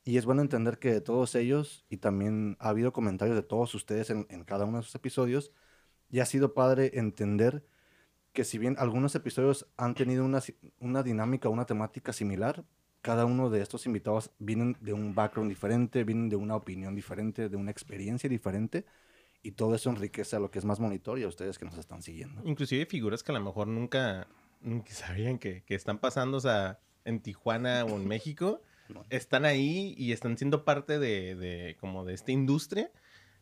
y 0.08 0.16
es 0.16 0.26
bueno 0.26 0.42
entender 0.42 0.80
que 0.80 0.94
de 0.94 1.02
todos 1.02 1.36
ellos, 1.36 1.84
y 1.90 1.98
también 1.98 2.56
ha 2.62 2.70
habido 2.70 2.94
comentarios 2.94 3.36
de 3.36 3.44
todos 3.44 3.76
ustedes 3.76 4.10
en, 4.10 4.24
cada 4.46 4.64
uno 4.64 4.78
de 4.78 4.84
sus 4.84 4.96
episodios, 4.96 5.52
y 6.10 6.22
ha 6.22 6.26
sido 6.26 6.54
padre 6.54 6.92
entender 6.94 7.66
que 8.32 8.46
si 8.46 8.58
bien 8.58 8.78
algunos 8.80 9.16
episodios 9.16 9.68
han 9.76 9.96
tenido 9.96 10.24
una, 10.24 10.40
una 10.80 11.04
dinámica, 11.04 11.50
una 11.50 11.66
temática 11.66 12.14
similar, 12.14 12.64
cada 13.02 13.26
uno 13.26 13.50
de 13.50 13.62
estos 13.62 13.86
invitados 13.86 14.32
vienen 14.40 14.78
de 14.80 14.94
un 14.94 15.14
background 15.14 15.50
diferente, 15.50 16.06
vienen 16.06 16.30
de 16.30 16.38
una 16.38 16.56
opinión 16.56 16.96
diferente, 16.96 17.50
de 17.50 17.58
una 17.58 17.72
experiencia 17.72 18.30
diferente, 18.30 18.86
y 19.44 19.52
todo 19.52 19.76
eso 19.76 19.90
enriquece 19.90 20.38
a 20.38 20.40
lo 20.40 20.50
que 20.50 20.60
es 20.60 20.64
más 20.64 20.80
monitor 20.80 21.20
y 21.20 21.24
a 21.24 21.28
ustedes 21.28 21.58
que 21.58 21.66
nos 21.66 21.78
están 21.78 22.02
siguiendo. 22.02 22.42
Inclusive 22.46 22.86
figuras 22.86 23.24
que 23.24 23.34
a 23.34 23.36
lo 23.36 23.44
mejor 23.44 23.68
nunca, 23.68 24.30
nunca 24.62 24.90
sabían 24.94 25.38
que, 25.38 25.64
que 25.66 25.76
están 25.76 25.98
pasando, 25.98 26.40
en 27.04 27.20
Tijuana 27.20 27.84
o 27.84 27.90
en 27.90 28.08
México, 28.08 28.62
están 29.10 29.46
ahí 29.46 29.96
y 29.98 30.12
están 30.12 30.38
siendo 30.38 30.66
parte 30.66 31.00
de, 31.00 31.36
de 31.36 31.78
como 31.80 32.06
de 32.06 32.14
esta 32.14 32.32
industria. 32.32 32.92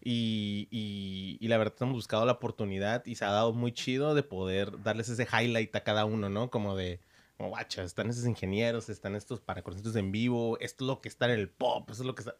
Y, 0.01 0.67
y, 0.69 1.37
y 1.39 1.47
la 1.47 1.57
verdad 1.57 1.75
hemos 1.81 1.95
buscado 1.95 2.25
la 2.25 2.33
oportunidad 2.33 3.03
y 3.07 3.15
se 3.15 3.25
ha 3.25 3.31
dado 3.31 3.53
muy 3.53 3.71
chido 3.71 4.13
de 4.13 4.21
poder 4.21 4.83
darles 4.83 5.09
ese 5.09 5.23
highlight 5.23 5.75
a 5.75 5.83
cada 5.83 6.05
uno, 6.05 6.29
¿no? 6.29 6.51
Como 6.51 6.75
de, 6.75 6.99
como 7.37 7.49
guacha, 7.49 7.83
están 7.83 8.09
esos 8.09 8.27
ingenieros, 8.27 8.89
están 8.89 9.15
estos 9.15 9.39
para 9.39 9.63
conciertos 9.63 9.95
en 9.95 10.11
vivo, 10.11 10.59
esto 10.59 10.83
es 10.83 10.87
lo 10.87 11.01
que 11.01 11.09
está 11.09 11.25
en 11.25 11.39
el 11.39 11.49
pop, 11.49 11.89
eso 11.89 12.03
es 12.03 12.07
lo 12.07 12.13
que 12.13 12.21
está... 12.21 12.35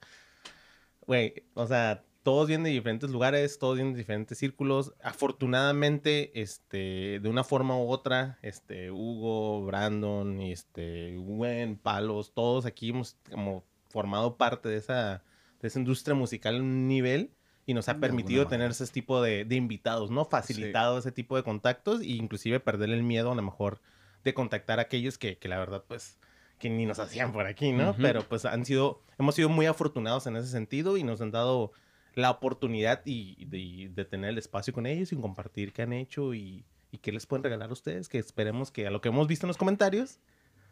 Güey, 1.07 1.43
o 1.55 1.65
sea, 1.65 2.03
todos 2.25 2.47
vienen 2.47 2.63
de 2.63 2.71
diferentes 2.71 3.11
lugares, 3.11 3.59
todos 3.59 3.75
vienen 3.75 3.93
de 3.93 3.99
diferentes 3.99 4.39
círculos. 4.39 4.95
Afortunadamente, 5.03 6.41
este, 6.41 7.19
de 7.19 7.29
una 7.29 7.43
forma 7.43 7.77
u 7.77 7.87
otra, 7.87 8.39
este, 8.41 8.89
Hugo, 8.89 9.63
Brandon, 9.63 10.41
y 10.41 10.51
este, 10.51 11.15
Gwen, 11.17 11.77
Palos, 11.77 12.33
todos 12.33 12.65
aquí 12.65 12.89
hemos 12.89 13.15
como 13.29 13.63
formado 13.89 14.37
parte 14.37 14.69
de 14.69 14.77
esa, 14.77 15.23
de 15.61 15.67
esa 15.67 15.77
industria 15.77 16.15
musical 16.15 16.55
en 16.55 16.63
un 16.63 16.87
nivel 16.87 17.29
y 17.67 17.75
nos 17.75 17.89
ha 17.89 17.99
permitido 17.99 18.47
tener 18.47 18.71
ese 18.71 18.87
tipo 18.87 19.21
de, 19.21 19.45
de 19.45 19.55
invitados, 19.55 20.09
¿no? 20.09 20.25
Facilitado 20.25 20.97
ese 20.97 21.11
tipo 21.11 21.35
de 21.35 21.43
contactos 21.43 22.01
e 22.01 22.07
inclusive 22.07 22.59
perder 22.59 22.89
el 22.89 23.03
miedo 23.03 23.31
a 23.31 23.35
lo 23.35 23.43
mejor 23.43 23.81
de 24.23 24.33
contactar 24.33 24.79
a 24.79 24.83
aquellos 24.83 25.19
que, 25.19 25.37
que 25.37 25.47
la 25.47 25.59
verdad, 25.59 25.83
pues, 25.87 26.17
que 26.57 26.71
ni 26.71 26.87
nos 26.87 26.97
hacían 26.97 27.31
por 27.33 27.45
aquí, 27.45 27.71
¿no? 27.71 27.91
Ujú. 27.91 28.01
Pero 28.01 28.27
pues 28.27 28.45
han 28.45 28.65
sido, 28.65 29.03
hemos 29.19 29.35
sido 29.35 29.47
muy 29.47 29.67
afortunados 29.67 30.25
en 30.25 30.37
ese 30.37 30.47
sentido 30.47 30.97
y 30.97 31.03
nos 31.03 31.21
han 31.21 31.29
dado 31.29 31.71
la 32.15 32.31
oportunidad 32.31 33.01
y, 33.05 33.45
de, 33.45 33.89
de 33.93 34.05
tener 34.05 34.31
el 34.31 34.37
espacio 34.37 34.73
con 34.73 34.85
ellos 34.85 35.11
y 35.11 35.15
compartir 35.15 35.73
qué 35.73 35.81
han 35.83 35.93
hecho 35.93 36.33
y, 36.33 36.65
y 36.91 36.97
qué 36.99 37.11
les 37.11 37.25
pueden 37.25 37.43
regalar 37.43 37.69
a 37.69 37.73
ustedes, 37.73 38.07
que 38.09 38.17
esperemos 38.17 38.71
que 38.71 38.87
a 38.87 38.91
lo 38.91 39.01
que 39.01 39.09
hemos 39.09 39.27
visto 39.27 39.45
en 39.45 39.49
los 39.49 39.57
comentarios, 39.57 40.19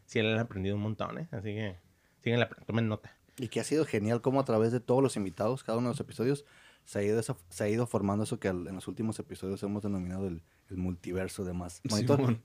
sí 0.05 0.19
han 0.19 0.37
aprendido 0.39 0.75
un 0.75 0.81
montón, 0.81 1.17
¿eh? 1.19 1.27
Así 1.31 1.53
que 1.53 1.75
síganla, 2.23 2.49
tomen 2.65 2.87
nota. 2.87 3.15
Y 3.37 3.47
que 3.49 3.59
ha 3.59 3.63
sido 3.63 3.83
genial 3.85 4.21
como 4.21 4.39
a 4.39 4.45
través 4.45 4.71
de 4.71 4.79
todos 4.79 5.03
los 5.03 5.17
invitados, 5.17 5.63
cada 5.63 5.77
uno 5.79 5.89
de 5.89 5.93
los 5.93 5.99
episodios, 5.99 6.45
se 6.85 6.99
ha 6.99 7.03
ido, 7.03 7.19
esa- 7.19 7.37
se 7.49 7.63
ha 7.63 7.69
ido 7.69 7.87
formando 7.87 8.23
eso 8.25 8.39
que 8.39 8.47
al- 8.47 8.67
en 8.67 8.75
los 8.75 8.87
últimos 8.87 9.17
episodios 9.19 9.61
hemos 9.63 9.81
denominado 9.83 10.27
el, 10.27 10.43
el 10.69 10.77
multiverso 10.77 11.43
de 11.43 11.53
más. 11.53 11.81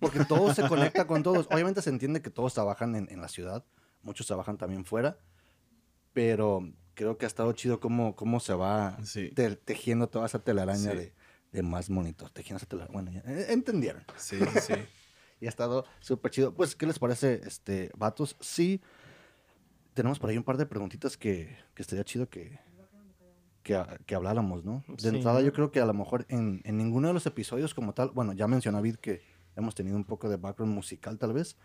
Porque 0.01 0.25
todo 0.25 0.53
se 0.55 0.63
conecta 0.69 1.07
con 1.07 1.23
todos. 1.23 1.47
Obviamente 1.51 1.83
se 1.83 1.91
entiende 1.91 2.23
que 2.23 2.31
todos 2.31 2.55
trabajan 2.55 2.97
en, 2.97 3.09
en 3.11 3.21
la 3.21 3.29
ciudad, 3.29 3.65
muchos 4.03 4.27
trabajan 4.27 4.57
también 4.59 4.85
fuera, 4.85 5.19
pero 6.13 6.73
creo 6.99 7.17
que 7.17 7.27
ha 7.27 7.29
estado 7.29 7.53
chido 7.53 7.79
cómo, 7.79 8.17
cómo 8.17 8.41
se 8.41 8.53
va 8.55 8.99
Sí. 9.05 9.31
te- 9.31 9.55
tejiendo 9.57 10.09
toda 10.09 10.27
esa 10.27 10.41
telaraña 10.41 10.91
Sí. 10.91 10.97
de, 10.97 11.13
de 11.53 11.63
más 11.63 11.89
monitor. 11.91 12.31
Tejiendo 12.31 12.57
esa 12.59 12.67
telaraña. 12.67 12.93
Bueno, 12.93 13.13
ya, 13.13 13.21
eh, 13.27 13.47
entendieron. 13.53 14.03
Sí, 14.17 14.37
sí. 14.61 14.75
Y 15.41 15.47
ha 15.47 15.49
estado 15.49 15.85
súper 16.01 16.33
chido. 16.33 16.53
Pues, 16.55 16.75
¿qué 16.75 16.85
les 16.87 16.99
parece, 16.99 17.41
este, 17.47 17.93
vatos? 17.97 18.37
Sí, 18.41 18.81
tenemos 19.95 20.19
por 20.19 20.31
ahí 20.31 20.37
un 20.37 20.43
par 20.45 20.57
de 20.57 20.67
preguntitas 20.67 21.17
que, 21.17 21.57
que 21.75 21.83
estaría 21.83 22.05
chido 22.05 22.29
que, 22.29 22.59
que, 23.63 23.77
ha- 23.77 23.99
que 24.05 24.15
habláramos, 24.17 24.65
¿no? 24.65 24.85
De 24.89 24.95
Sí, 24.99 25.09
entrada, 25.09 25.41
yo 25.41 25.53
creo 25.53 25.71
que 25.71 25.81
a 25.81 25.87
lo 25.87 25.95
mejor 25.95 26.27
en, 26.29 26.61
en 26.65 26.77
ninguno 26.77 27.09
de 27.09 27.15
los 27.15 27.27
episodios 27.27 27.75
como 27.75 27.95
tal, 27.95 28.11
bueno, 28.11 28.33
ya 28.33 28.49
mencionó 28.49 28.83
Vid 28.83 28.97
que 28.97 29.23
hemos 29.57 29.75
tenido 29.75 29.97
un 29.97 30.05
poco 30.05 30.29
de 30.29 30.37
background 30.37 30.75
musical 30.75 31.19
tal 31.19 31.33
vez, 31.33 31.57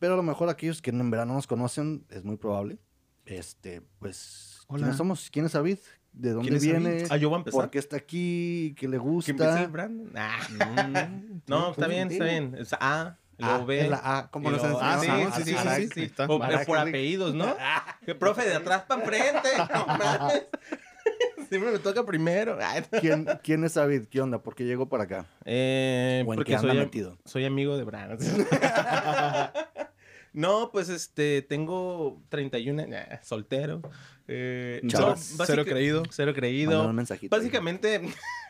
pero 0.00 0.14
a 0.14 0.16
lo 0.16 0.22
mejor 0.24 0.48
aquellos 0.48 0.82
que 0.82 0.90
en 0.90 1.10
verano 1.10 1.34
nos 1.34 1.46
conocen, 1.46 2.04
es 2.10 2.24
muy 2.24 2.36
probable. 2.36 2.78
Este, 3.26 3.80
pues, 4.00 4.53
Hola. 4.66 4.78
¿quiénes 4.82 4.96
somos? 4.96 5.30
¿Quién 5.30 5.46
es 5.46 5.54
Avid? 5.54 5.78
¿De 6.12 6.30
dónde 6.30 6.48
¿Quién 6.58 6.80
viene? 6.82 7.04
Ah, 7.10 7.16
yo 7.16 7.28
voy 7.28 7.36
a 7.36 7.38
empezar. 7.40 7.60
¿Por 7.60 7.70
qué 7.70 7.78
está 7.78 7.96
aquí? 7.96 8.74
¿Qué 8.78 8.86
le 8.88 8.98
¿Que 8.98 9.02
empiece 9.04 9.32
el 9.32 9.34
gusta? 9.36 9.66
Brandon? 9.66 10.10
Ah. 10.16 10.38
no, 11.46 11.70
está 11.72 11.86
bien, 11.88 12.10
está 12.10 12.24
bien. 12.24 12.54
Es 12.58 12.72
A, 12.74 13.18
luego 13.38 13.54
Ah, 13.54 13.64
B. 13.64 13.80
es 13.80 13.90
la 13.90 14.00
A, 14.18 14.30
como 14.30 14.50
luego- 14.50 14.78
Ah, 14.80 14.98
sí, 15.00 15.06
enseñaron. 15.06 15.32
sí, 15.32 15.42
sí, 15.44 15.54
Ah, 15.58 15.76
sí, 15.76 15.88
sí, 15.92 16.06
sí. 16.08 16.12
O- 16.28 16.38
por 16.38 16.48
que- 16.48 16.74
apellidos, 16.76 17.34
¿no? 17.34 17.56
Que 18.06 18.14
profe, 18.14 18.46
de 18.48 18.54
atrás 18.54 18.82
para 18.86 19.02
enfrente. 19.02 19.48
No. 19.58 20.28
Siempre 21.48 21.72
me 21.72 21.78
toca 21.78 22.04
primero. 22.06 22.58
¿Quién, 23.00 23.26
¿Quién 23.42 23.64
es 23.64 23.74
David? 23.74 24.04
¿Qué 24.10 24.20
onda? 24.20 24.38
¿Por 24.42 24.54
qué 24.54 24.64
llegó 24.64 24.88
para 24.88 25.04
acá? 25.04 25.26
Eh, 25.44 26.24
¿O 26.26 26.32
en 26.32 26.36
porque 26.38 26.52
qué 26.52 26.56
anda 26.56 26.68
soy, 26.70 26.78
metido? 26.78 27.18
soy 27.24 27.44
amigo 27.44 27.76
de 27.76 27.84
Brandon. 27.84 28.18
no, 30.32 30.70
pues 30.72 30.88
este, 30.88 31.42
tengo 31.42 32.22
31, 32.28 32.86
nah, 32.86 33.20
soltero. 33.22 33.82
Eh, 34.26 34.80
no, 34.82 35.16
Cero 35.16 35.64
creído. 35.64 36.02
Cero 36.10 36.32
creído. 36.34 36.88
un 36.88 36.96
mensajito. 36.96 37.34
Básicamente, 37.36 38.00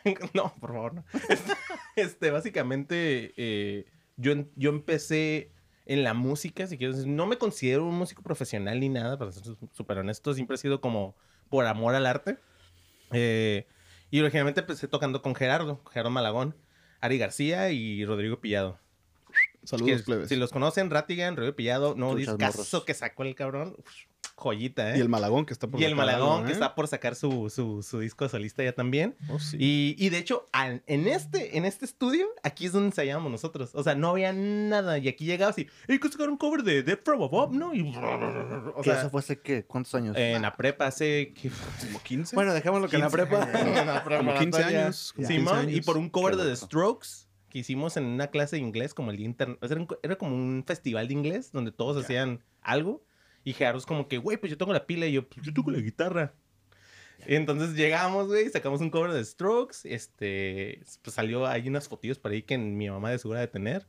no, 0.33 0.53
por 0.59 0.71
favor, 0.73 0.93
no. 0.95 1.05
Este, 1.95 2.31
básicamente, 2.31 3.33
eh, 3.37 3.85
yo, 4.17 4.33
yo 4.55 4.69
empecé 4.69 5.51
en 5.85 6.03
la 6.03 6.13
música, 6.13 6.67
si 6.67 6.77
quieres, 6.77 7.05
no 7.05 7.25
me 7.27 7.37
considero 7.37 7.85
un 7.85 7.95
músico 7.95 8.21
profesional 8.21 8.79
ni 8.79 8.89
nada, 8.89 9.17
para 9.17 9.31
ser 9.31 9.43
súper 9.71 9.99
honesto, 9.99 10.33
siempre 10.33 10.55
he 10.55 10.57
sido 10.57 10.81
como 10.81 11.15
por 11.49 11.65
amor 11.65 11.95
al 11.95 12.05
arte. 12.05 12.37
Eh, 13.11 13.67
y 14.09 14.19
originalmente 14.19 14.61
empecé 14.61 14.87
tocando 14.87 15.21
con 15.21 15.35
Gerardo, 15.35 15.81
Gerardo 15.91 16.09
Malagón, 16.09 16.55
Ari 17.01 17.17
García 17.17 17.69
y 17.71 18.03
Rodrigo 18.05 18.39
Pillado. 18.39 18.79
Saludos, 19.63 20.01
Que, 20.01 20.03
plebes. 20.03 20.29
Si 20.29 20.35
los 20.35 20.51
conocen, 20.51 20.89
Ratigan, 20.89 21.35
Rodrigo 21.35 21.55
Pillado, 21.55 21.95
no 21.95 22.15
discazo 22.15 22.59
morros. 22.59 22.85
que 22.85 22.93
sacó 22.93 23.23
el 23.23 23.35
cabrón, 23.35 23.75
uf, 23.77 23.93
joyita, 24.37 24.93
¿eh? 24.93 24.97
Y 24.97 25.01
el 25.01 25.09
Malagón 25.09 25.45
que 25.45 25.53
está 25.53 25.67
por 25.67 25.79
Y 25.79 25.83
el 25.85 25.91
sacar 25.91 26.05
Malagón 26.05 26.31
algo, 26.33 26.43
que 26.45 26.51
¿eh? 26.51 26.53
está 26.53 26.75
por 26.75 26.87
sacar 26.87 27.15
su, 27.15 27.49
su, 27.49 27.81
su 27.83 27.99
disco 27.99 28.27
solista 28.27 28.63
ya 28.63 28.73
también. 28.73 29.15
Oh, 29.29 29.39
sí. 29.39 29.57
Y, 29.59 29.95
y 29.97 30.09
de 30.09 30.17
hecho, 30.17 30.45
al- 30.51 30.83
en 30.87 31.07
este, 31.07 31.57
en 31.57 31.63
este 31.65 31.85
estudio, 31.85 32.27
aquí 32.43 32.65
es 32.65 32.73
donde 32.73 32.87
ensayábamos 32.87 33.31
nosotros. 33.31 33.71
O 33.73 33.81
sea, 33.83 33.95
no 33.95 34.09
había 34.09 34.33
nada. 34.33 34.97
Y 34.97 35.07
aquí 35.07 35.25
llegabas 35.25 35.57
y, 35.57 35.67
¡Ey, 35.87 35.99
que 35.99 36.09
sacar 36.09 36.29
un 36.29 36.37
cover 36.37 36.63
de 36.63 36.83
Death 36.83 37.01
from 37.05 37.23
Above, 37.23 37.53
¿no? 37.53 37.73
Y, 37.73 37.81
o 37.95 38.81
¿Qué 38.81 38.89
sea, 38.89 38.99
eso 38.99 39.09
fue 39.09 39.19
hace 39.19 39.39
qué? 39.39 39.65
¿Cuántos 39.65 39.95
años? 39.95 40.15
en 40.17 40.41
la 40.41 40.53
prepa 40.53 40.87
hace... 40.87 41.33
¿qué? 41.33 41.49
Como 41.85 42.01
15. 42.01 42.35
bueno, 42.35 42.53
dejémoslo 42.53 42.87
que 42.89 42.97
en 42.97 43.01
la 43.03 43.09
15 43.09 43.25
prepa. 44.03 44.17
como 44.17 44.33
15 44.37 44.63
años. 44.63 45.13
como 45.15 45.27
15 45.27 45.33
Simón, 45.41 45.69
y 45.69 45.81
por 45.81 45.97
un 45.97 46.09
cover 46.09 46.35
de 46.35 46.43
The. 46.49 46.55
Strokes 46.55 47.07
que 47.49 47.59
hicimos 47.59 47.95
en 47.95 48.03
una 48.05 48.27
clase 48.27 48.57
de 48.57 48.61
inglés, 48.61 48.93
como 48.93 49.11
el 49.11 49.17
día 49.17 49.25
interno. 49.27 49.57
Era, 49.61 49.85
era 50.03 50.15
como 50.17 50.35
un 50.35 50.63
festival 50.67 51.07
de 51.07 51.13
inglés 51.13 51.51
donde 51.53 51.71
todos 51.71 52.03
hacían 52.03 52.43
algo. 52.61 53.01
Y 53.45 53.53
Gerardo 53.53 53.77
es 53.77 53.85
como 53.85 54.09
que, 54.09 54.17
güey, 54.17 54.35
pues 54.35 54.49
yo 54.49 54.57
tengo 54.57 54.73
la 54.73 54.85
pila 54.85 55.05
y 55.05 55.13
yo, 55.13 55.29
pues 55.29 55.45
yo 55.45 55.53
toco 55.53 55.71
la 55.71 55.79
guitarra. 55.79 56.33
Y 57.27 57.35
entonces 57.35 57.75
llegamos, 57.75 58.27
güey, 58.27 58.49
sacamos 58.49 58.81
un 58.81 58.89
cover 58.89 59.13
de 59.13 59.23
Strokes. 59.23 59.77
Este, 59.85 60.81
pues 61.01 61.13
salió, 61.13 61.47
hay 61.47 61.67
unas 61.69 61.87
fotillos 61.87 62.19
por 62.19 62.31
ahí 62.31 62.41
que 62.41 62.57
mi 62.57 62.89
mamá 62.89 63.11
de 63.11 63.19
segura 63.19 63.39
de 63.39 63.47
tener. 63.47 63.87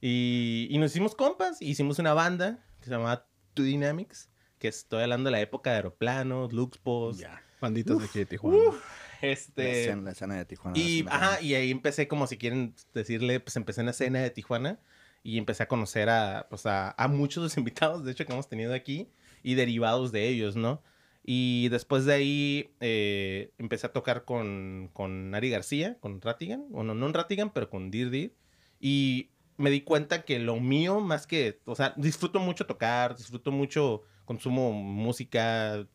Y, 0.00 0.68
y 0.70 0.78
nos 0.78 0.92
hicimos 0.92 1.14
compas, 1.14 1.60
y 1.60 1.68
hicimos 1.70 1.98
una 1.98 2.14
banda 2.14 2.64
que 2.78 2.86
se 2.86 2.90
llamaba 2.92 3.28
Two 3.54 3.64
Dynamics, 3.64 4.30
que 4.58 4.68
estoy 4.68 5.02
hablando 5.02 5.28
de 5.28 5.32
la 5.32 5.40
época 5.40 5.70
de 5.70 5.76
aeroplanos, 5.76 6.52
Luxpos. 6.52 7.18
Ya. 7.18 7.42
Banditas 7.60 7.98
de 7.98 8.04
aquí 8.06 8.18
de 8.20 8.26
Tijuana. 8.26 8.58
Uf, 8.70 8.84
La 9.20 9.28
este, 9.28 9.82
escena, 9.82 10.02
la 10.02 10.10
escena 10.12 10.36
de 10.36 10.44
Tijuana. 10.44 10.76
y, 10.78 11.04
ajá, 11.08 11.40
y 11.40 11.54
ahí 11.54 11.70
empecé, 11.70 12.08
como 12.08 12.26
si 12.26 12.38
quieren 12.38 12.74
decirle, 12.94 13.38
pues 13.38 13.54
empecé 13.56 13.80
en 13.80 13.86
la 13.86 13.92
escena 13.92 14.20
de 14.20 14.30
Tijuana. 14.30 14.80
Y 15.22 15.38
empecé 15.38 15.62
a 15.62 15.68
conocer 15.68 16.08
a, 16.08 16.46
pues, 16.50 16.66
a, 16.66 16.94
a 16.96 17.08
muchos 17.08 17.42
de 17.42 17.46
los 17.46 17.56
invitados, 17.58 18.04
de 18.04 18.12
hecho, 18.12 18.26
que 18.26 18.32
hemos 18.32 18.48
tenido 18.48 18.74
aquí 18.74 19.08
y 19.42 19.54
derivados 19.54 20.12
de 20.12 20.28
ellos, 20.28 20.56
¿no? 20.56 20.82
Y 21.24 21.68
después 21.68 22.04
de 22.04 22.14
ahí 22.14 22.74
eh, 22.80 23.52
empecé 23.58 23.86
a 23.86 23.92
tocar 23.92 24.24
con, 24.24 24.90
con 24.92 25.34
Ari 25.34 25.50
García, 25.50 25.96
con 26.00 26.20
Ratigan, 26.20 26.66
bueno, 26.70 26.94
no 26.94 27.06
en 27.06 27.14
Ratigan, 27.14 27.52
pero 27.52 27.70
con 27.70 27.90
Dir 27.90 28.10
Dir. 28.10 28.34
Y 28.80 29.30
me 29.56 29.70
di 29.70 29.82
cuenta 29.82 30.24
que 30.24 30.40
lo 30.40 30.58
mío, 30.58 31.00
más 31.00 31.28
que, 31.28 31.60
o 31.66 31.76
sea, 31.76 31.94
disfruto 31.96 32.40
mucho 32.40 32.66
tocar, 32.66 33.16
disfruto 33.16 33.52
mucho, 33.52 34.02
consumo 34.24 34.72
música, 34.72 35.86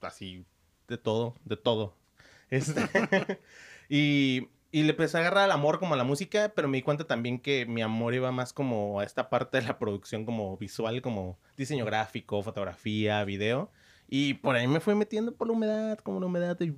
así, 0.00 0.44
de 0.88 0.98
todo, 0.98 1.36
de 1.44 1.56
todo. 1.56 1.96
Este, 2.50 2.80
y, 3.88 4.48
y 4.72 4.84
le 4.84 4.90
empecé 4.90 5.18
a 5.18 5.20
agarrar 5.20 5.44
el 5.44 5.52
amor 5.52 5.78
como 5.78 5.92
a 5.92 5.98
la 5.98 6.02
música, 6.02 6.52
pero 6.56 6.66
me 6.66 6.78
di 6.78 6.82
cuenta 6.82 7.06
también 7.06 7.38
que 7.38 7.66
mi 7.66 7.82
amor 7.82 8.14
iba 8.14 8.32
más 8.32 8.54
como 8.54 9.00
a 9.00 9.04
esta 9.04 9.28
parte 9.28 9.60
de 9.60 9.66
la 9.66 9.78
producción 9.78 10.24
como 10.24 10.56
visual, 10.56 11.02
como 11.02 11.38
diseño 11.58 11.84
gráfico, 11.84 12.42
fotografía, 12.42 13.22
video. 13.24 13.70
Y 14.08 14.34
por 14.34 14.56
ahí 14.56 14.66
me 14.66 14.80
fui 14.80 14.94
metiendo 14.94 15.34
por 15.36 15.46
la 15.46 15.52
humedad, 15.52 15.98
como 15.98 16.20
la 16.20 16.26
humedad. 16.26 16.58
y 16.60 16.74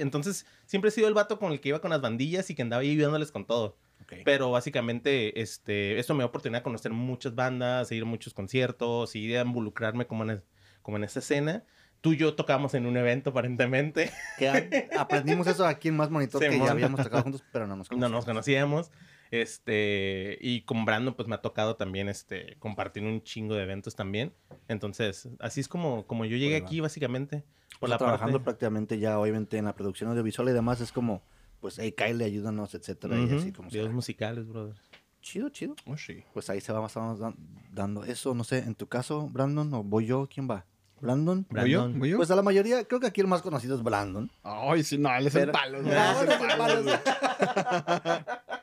Entonces, 0.00 0.46
siempre 0.64 0.90
he 0.90 0.92
sido 0.92 1.08
el 1.08 1.14
vato 1.14 1.40
con 1.40 1.50
el 1.50 1.60
que 1.60 1.70
iba 1.70 1.80
con 1.80 1.90
las 1.90 2.00
bandillas 2.00 2.50
y 2.50 2.54
que 2.54 2.62
andaba 2.62 2.82
ahí 2.82 2.92
ayudándoles 2.92 3.32
con 3.32 3.44
todo. 3.46 3.76
Pero 4.24 4.52
básicamente, 4.52 5.40
este, 5.40 5.98
esto 5.98 6.14
me 6.14 6.20
dio 6.20 6.28
oportunidad 6.28 6.60
de 6.60 6.64
conocer 6.64 6.92
muchas 6.92 7.34
bandas, 7.34 7.88
de 7.88 7.96
ir 7.96 8.04
a 8.04 8.06
muchos 8.06 8.32
conciertos 8.32 9.16
y 9.16 9.26
de 9.26 9.40
involucrarme 9.40 10.06
como 10.06 10.22
en, 10.22 10.42
como 10.82 10.96
en 10.96 11.04
esa 11.04 11.18
escena. 11.18 11.64
Tú 12.00 12.12
y 12.12 12.16
yo 12.16 12.34
tocamos 12.34 12.74
en 12.74 12.86
un 12.86 12.96
evento, 12.96 13.30
aparentemente. 13.30 14.10
Que 14.38 14.88
aprendimos 14.96 15.46
eso 15.48 15.66
aquí 15.66 15.88
en 15.88 15.96
Más 15.96 16.10
Monitor, 16.10 16.40
que 16.48 16.58
ya 16.58 16.70
habíamos 16.70 17.02
tocado 17.02 17.22
juntos, 17.24 17.44
pero 17.52 17.66
no 17.66 17.76
nos 17.76 17.90
No 17.90 18.08
nos 18.08 18.24
conocíamos. 18.24 18.90
Este, 19.30 20.38
y 20.40 20.62
con 20.62 20.84
Brandon, 20.84 21.14
pues 21.14 21.28
me 21.28 21.34
ha 21.34 21.40
tocado 21.40 21.76
también 21.76 22.08
este, 22.08 22.56
compartir 22.58 23.02
un 23.04 23.22
chingo 23.22 23.54
de 23.54 23.62
eventos 23.62 23.94
también. 23.94 24.32
Entonces, 24.68 25.28
así 25.40 25.60
es 25.60 25.68
como, 25.68 26.06
como 26.06 26.24
yo 26.24 26.36
llegué 26.36 26.58
Pues 26.60 26.68
aquí, 26.68 26.80
básicamente. 26.80 27.44
Por 27.72 27.80
Por 27.80 27.88
la 27.90 27.98
trabajando 27.98 28.38
parte- 28.38 28.44
prácticamente 28.44 28.98
ya, 28.98 29.18
obviamente, 29.18 29.56
en 29.58 29.66
la 29.66 29.74
producción 29.74 30.10
audiovisual 30.10 30.48
y 30.48 30.52
demás, 30.52 30.80
es 30.80 30.92
como, 30.92 31.22
pues, 31.60 31.78
hey, 31.78 31.92
Kyle, 31.96 32.22
ayúdanos, 32.22 32.74
etcétera, 32.74 33.16
y 33.18 33.30
así 33.34 33.52
como 33.52 33.68
Videos 33.68 33.92
musicales, 33.92 34.46
brother. 34.48 34.74
Chido, 35.20 35.48
chido. 35.50 35.74
Oh, 35.86 35.96
sí. 35.96 36.24
Pues 36.32 36.48
ahí 36.50 36.60
se 36.60 36.72
va, 36.72 36.88
dan- 37.18 37.36
dando 37.72 38.04
eso, 38.04 38.34
no 38.34 38.44
sé, 38.44 38.58
en 38.58 38.74
tu 38.74 38.86
caso, 38.88 39.28
Brandon, 39.28 39.72
o 39.74 39.82
voy 39.84 40.06
yo, 40.06 40.28
¿quién 40.32 40.48
va? 40.50 40.64
¿Brandon? 41.00 41.46
¿Voy 41.50 41.70
yo? 41.70 41.88
¿Voy 41.90 42.10
yo? 42.10 42.16
Pues 42.16 42.30
a 42.30 42.36
la 42.36 42.42
mayoría, 42.42 42.84
creo 42.84 43.00
que 43.00 43.06
aquí 43.06 43.20
el 43.20 43.26
más 43.26 43.42
conocido 43.42 43.76
es 43.76 43.82
Brandon. 43.82 44.30
Ay, 44.42 44.82
sí, 44.84 44.98
no, 44.98 45.14
él 45.16 45.26
es 45.26 45.34
el 45.34 45.50
palo. 45.50 45.78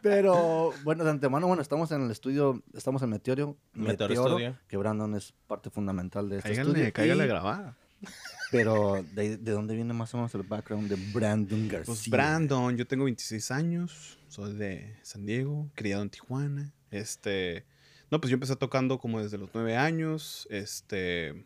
Pero, 0.02 0.71
bueno, 0.84 1.04
de 1.04 1.10
antemano, 1.12 1.48
bueno, 1.48 1.62
estamos 1.62 1.91
en 1.91 2.04
el 2.04 2.12
estudio, 2.12 2.62
estamos 2.74 3.02
en 3.02 3.10
Meteoro, 3.10 3.58
Meteoro 3.74 4.10
Meteoro, 4.13 4.30
Studio. 4.38 4.58
que 4.67 4.78
Brandon 4.78 5.15
es 5.15 5.34
parte 5.48 5.69
fundamental 5.69 6.30
de 6.30 6.38
este 6.38 6.50
Cáigale, 6.50 6.69
estudio. 6.71 6.93
cáigale 6.93 7.24
a 7.24 7.26
Y- 7.26 7.30
grabar. 7.30 7.76
Pero, 8.52 9.04
¿de, 9.13 9.38
de 9.38 9.52
dónde 9.52 9.74
viene 9.76 9.93
más 9.93 10.13
o 10.13 10.17
menos 10.17 10.36
el 10.36 10.43
background 10.43 10.89
de 10.89 10.95
Brandon 11.12 11.67
García? 11.67 11.86
Pues 11.86 12.08
Brandon, 12.10 12.78
yo 12.78 12.86
tengo 12.86 13.06
26 13.06 13.50
años, 13.52 14.19
soy 14.28 14.54
de 14.54 14.95
San 15.02 15.26
Diego, 15.26 15.69
criado 15.74 16.04
en 16.04 16.10
Tijuana. 16.12 16.71
Este, 16.91 17.65
no, 18.12 18.21
pues 18.21 18.30
yo 18.30 18.36
empecé 18.36 18.56
tocando 18.56 19.00
como 19.00 19.21
desde 19.21 19.39
los 19.39 19.50
9 19.54 19.76
años. 19.76 20.48
Este, 20.52 21.45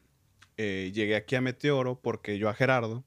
eh, 0.61 0.91
llegué 0.93 1.15
aquí 1.15 1.35
a 1.35 1.41
Meteoro 1.41 2.01
porque 2.01 2.37
yo 2.37 2.49
a 2.49 2.53
Gerardo, 2.53 3.05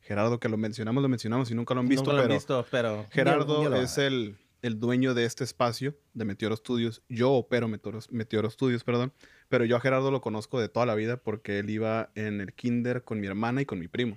Gerardo 0.00 0.40
que 0.40 0.48
lo 0.48 0.56
mencionamos, 0.56 1.02
lo 1.02 1.08
mencionamos 1.10 1.50
y 1.50 1.54
nunca 1.54 1.74
lo 1.74 1.80
han 1.80 1.88
visto, 1.88 2.04
Nunca 2.04 2.12
lo 2.16 2.18
han 2.22 2.28
pero 2.28 2.34
visto, 2.38 2.66
pero- 2.70 3.06
Gerardo 3.10 3.56
Un 3.60 3.68
día 3.68 3.76
lo 3.78 3.82
es 3.82 3.98
el, 3.98 4.36
el 4.62 4.80
dueño 4.80 5.12
de 5.12 5.24
este 5.26 5.44
espacio 5.44 5.94
de 6.14 6.24
Meteoro 6.24 6.56
Studios. 6.56 7.02
Yo 7.10 7.32
opero 7.32 7.68
Meteoro, 7.68 7.98
Meteoro 8.10 8.48
Studios, 8.48 8.82
perdón. 8.82 9.12
Pero 9.48 9.64
yo 9.64 9.76
a 9.76 9.80
Gerardo 9.80 10.10
lo 10.10 10.20
conozco 10.22 10.58
de 10.60 10.68
toda 10.68 10.86
la 10.86 10.94
vida 10.94 11.18
porque 11.18 11.58
él 11.58 11.68
iba 11.70 12.10
en 12.14 12.40
el 12.40 12.52
kinder 12.54 13.04
con 13.04 13.20
mi 13.20 13.26
hermana 13.26 13.60
y 13.62 13.66
con 13.66 13.78
mi 13.78 13.88
primo. 13.88 14.16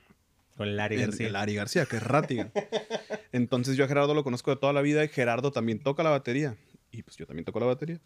Con 0.56 0.76
Larry 0.76 0.96
El- 0.96 1.02
García. 1.02 1.28
El 1.28 1.34
Larry 1.34 1.56
García, 1.56 1.86
que 1.86 1.98
es 1.98 2.04
Rattigan. 2.04 2.52
Entonces 3.32 3.76
yo 3.78 3.84
a 3.86 3.88
Gerardo 3.88 4.14
lo 4.14 4.24
conozco 4.24 4.52
de 4.52 4.58
toda 4.58 4.74
la 4.74 4.82
vida 4.82 5.04
y 5.04 5.08
Gerardo 5.10 5.52
también 5.52 5.80
toca 5.80 6.02
la 6.04 6.10
batería. 6.12 6.56
Y 6.92 7.04
pues 7.04 7.18
yo 7.18 7.26
también 7.28 7.46
toco 7.46 7.60
la 7.60 7.66
batería. 7.68 8.00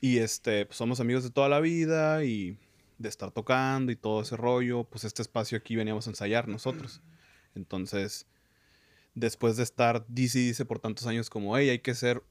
Y 0.00 0.18
este, 0.18 0.64
pues 0.66 0.76
somos 0.76 1.00
amigos 1.00 1.24
de 1.24 1.30
toda 1.30 1.48
la 1.48 1.60
vida 1.60 2.24
y 2.24 2.56
de 2.98 3.08
estar 3.08 3.30
tocando 3.30 3.92
y 3.92 3.96
todo 3.96 4.22
ese 4.22 4.36
rollo. 4.36 4.84
Pues 4.84 5.04
este 5.04 5.22
espacio 5.22 5.56
aquí 5.58 5.76
veníamos 5.76 6.06
a 6.06 6.10
ensayar 6.10 6.48
nosotros. 6.48 7.00
Entonces, 7.54 8.26
después 9.14 9.56
de 9.56 9.62
estar 9.62 10.04
dice 10.08 10.38
dice 10.40 10.64
por 10.64 10.78
tantos 10.80 11.06
años 11.06 11.30
como, 11.30 11.56
hey, 11.56 11.70
hay 11.70 11.78
que 11.78 11.92
hacer 11.92 12.22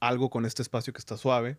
algo 0.00 0.30
con 0.30 0.44
este 0.44 0.62
espacio 0.62 0.92
que 0.92 0.98
está 0.98 1.16
suave. 1.16 1.56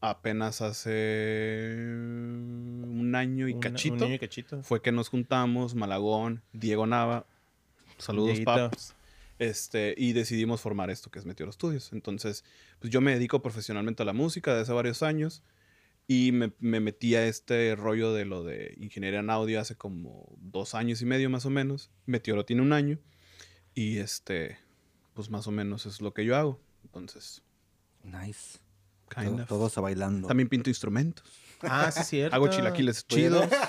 Apenas 0.00 0.60
hace 0.60 1.74
un 1.86 3.12
año 3.14 3.48
y 3.48 3.52
Un- 3.52 3.56
un 3.56 3.60
cachito, 3.60 4.04
año 4.04 4.14
y 4.14 4.18
cachito. 4.18 4.62
fue 4.62 4.82
que 4.82 4.92
nos 4.92 5.08
juntamos, 5.08 5.74
Malagón, 5.74 6.42
Diego 6.52 6.86
Nava, 6.86 7.26
saludos 7.98 8.40
paps, 8.40 8.94
este, 9.38 9.94
y 9.96 10.12
decidimos 10.12 10.60
formar 10.60 10.90
esto 10.90 11.10
que 11.10 11.18
es 11.18 11.24
Meteoro 11.24 11.50
Studios. 11.52 11.92
Entonces, 11.92 12.44
pues 12.78 12.92
yo 12.92 13.00
me 13.00 13.12
dedico 13.12 13.40
profesionalmente 13.40 14.02
a 14.02 14.06
la 14.06 14.12
música 14.12 14.50
desde 14.52 14.62
hace 14.64 14.72
varios 14.72 15.02
años 15.02 15.42
y 16.08 16.32
me, 16.32 16.52
me 16.60 16.80
metí 16.80 17.14
a 17.16 17.26
este 17.26 17.74
rollo 17.76 18.12
de 18.12 18.24
lo 18.24 18.44
de 18.44 18.74
ingeniería 18.78 19.20
en 19.20 19.30
audio 19.30 19.60
hace 19.60 19.76
como 19.76 20.36
dos 20.40 20.74
años 20.74 21.02
y 21.02 21.06
medio 21.06 21.28
más 21.30 21.46
o 21.46 21.50
menos. 21.50 21.90
Meteoro 22.06 22.44
tiene 22.44 22.62
un 22.62 22.72
año 22.72 22.98
y 23.74 23.98
este, 23.98 24.58
pues 25.14 25.30
más 25.30 25.46
o 25.46 25.50
menos 25.50 25.84
es 25.86 26.00
lo 26.00 26.14
que 26.14 26.24
yo 26.24 26.36
hago. 26.36 26.60
Entonces, 26.84 27.42
Nice. 28.04 28.58
kind 29.12 29.30
Todo- 29.32 29.42
of. 29.42 29.48
todos 29.48 29.78
a 29.78 29.80
bailando. 29.80 30.28
También 30.28 30.48
pinto 30.48 30.70
instrumentos. 30.70 31.24
Ah, 31.62 31.90
sí, 31.90 32.04
cierto. 32.04 32.36
Hago 32.36 32.48
chilaquiles 32.48 33.02
Pero- 33.04 33.40
chidos. 33.46 33.60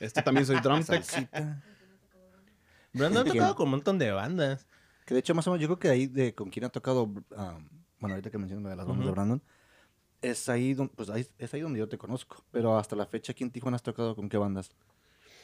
Este 0.00 0.22
también 0.22 0.46
soy 0.46 0.60
drum 0.60 0.82
tech. 0.84 1.04
Brandon 2.92 3.26
ha 3.26 3.30
tocado 3.30 3.54
con 3.56 3.64
un 3.66 3.70
montón 3.72 3.98
de 3.98 4.10
bandas. 4.12 4.66
Que 5.04 5.14
de 5.14 5.20
hecho, 5.20 5.34
más 5.34 5.46
o 5.46 5.50
menos, 5.50 5.60
yo 5.60 5.68
creo 5.68 5.78
que 5.78 5.88
ahí 5.88 6.06
de 6.06 6.34
con 6.34 6.48
quien 6.50 6.64
ha 6.64 6.68
tocado, 6.70 7.12
ah, 7.36 7.58
bueno, 8.00 8.14
ahorita 8.14 8.30
que 8.30 8.38
mencionas 8.38 8.62
lo 8.62 8.70
de 8.70 8.76
las 8.76 8.86
bandas 8.86 9.04
de 9.04 9.10
Ujú. 9.10 9.14
Brandon, 9.14 9.42
es 10.30 10.48
ahí, 10.48 10.74
don- 10.74 10.88
pues 10.88 11.10
ahí, 11.10 11.26
es 11.38 11.52
ahí 11.54 11.60
donde 11.60 11.78
yo 11.78 11.88
te 11.88 11.98
conozco. 11.98 12.42
Pero 12.50 12.76
hasta 12.78 12.96
la 12.96 13.06
fecha 13.06 13.32
aquí 13.32 13.44
en 13.44 13.50
Tijuana 13.50 13.76
has 13.76 13.82
tocado 13.82 14.14
con 14.16 14.28
qué 14.28 14.36
bandas, 14.36 14.70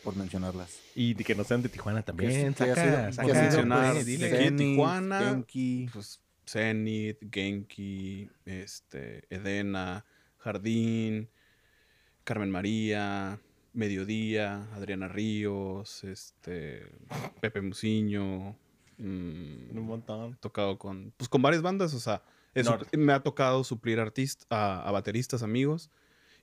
por 0.04 0.16
mencionarlas. 0.16 0.78
Y 0.94 1.14
de 1.14 1.24
que 1.24 1.34
no 1.34 1.44
sean 1.44 1.62
de 1.62 1.68
Tijuana 1.68 2.02
también. 2.02 2.54
Que- 2.54 2.58
saca, 2.74 3.12
saca, 3.12 3.32
mencionar 3.32 3.92
pues, 3.94 4.06
dile. 4.06 4.28
de 4.30 4.36
aquí 4.36 4.46
en 4.46 4.58
Zenith, 4.58 4.72
Tijuana, 4.76 5.20
Genki. 5.20 5.88
pues 5.92 6.20
Zenith, 6.46 7.18
Genki, 7.32 8.28
este, 8.44 9.24
Edena, 9.30 10.04
Jardín, 10.38 11.28
Carmen 12.24 12.50
María, 12.50 13.38
Mediodía, 13.72 14.68
Adriana 14.74 15.08
Ríos, 15.08 16.02
este, 16.04 16.86
Pepe 17.40 17.60
Musiño. 17.60 18.56
mm, 18.98 19.76
Un 19.78 19.82
montón. 19.86 20.32
he 20.32 20.36
tocado 20.36 20.78
con, 20.78 21.12
pues 21.16 21.28
con 21.28 21.40
varias 21.42 21.62
bandas, 21.62 21.94
o 21.94 22.00
sea, 22.00 22.22
sup- 22.54 22.96
me 22.96 23.12
ha 23.12 23.20
tocado 23.22 23.62
suplir 23.64 23.98
artist- 24.00 24.44
a, 24.50 24.82
a 24.86 24.90
bateristas 24.90 25.42
amigos 25.42 25.90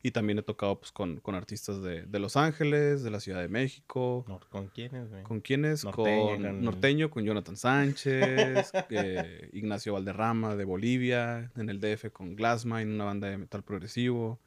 y 0.04 0.12
también 0.12 0.38
he 0.38 0.44
tocado 0.44 0.80
pues 0.80 0.92
con, 0.92 1.20
con 1.20 1.34
artistas 1.36 1.82
de, 1.82 2.04
de 2.06 2.20
Los 2.20 2.38
Ángeles, 2.38 3.04
de 3.04 3.10
la 3.10 3.20
Ciudad 3.20 3.42
de 3.42 3.50
México. 3.50 4.24
¿Con 4.50 4.68
quiénes, 4.68 5.10
güey? 5.10 5.24
¿Con 5.24 5.42
quiénes? 5.42 5.84
Norteño, 5.84 6.28
con, 6.36 6.44
con- 6.44 6.62
Norteño, 6.64 7.10
con 7.10 7.24
Jonathan 7.26 7.58
Sánchez, 7.58 8.72
eh, 8.90 9.50
Ignacio 9.54 9.94
Valderrama 9.94 10.56
de 10.56 10.66
Bolivia, 10.66 11.52
en 11.56 11.70
el 11.70 11.80
DF 11.82 12.12
con 12.12 12.36
Glassmine, 12.36 12.94
una 12.94 13.06
banda 13.06 13.28
de 13.28 13.38
metal 13.38 13.64
progresivo. 13.64 14.40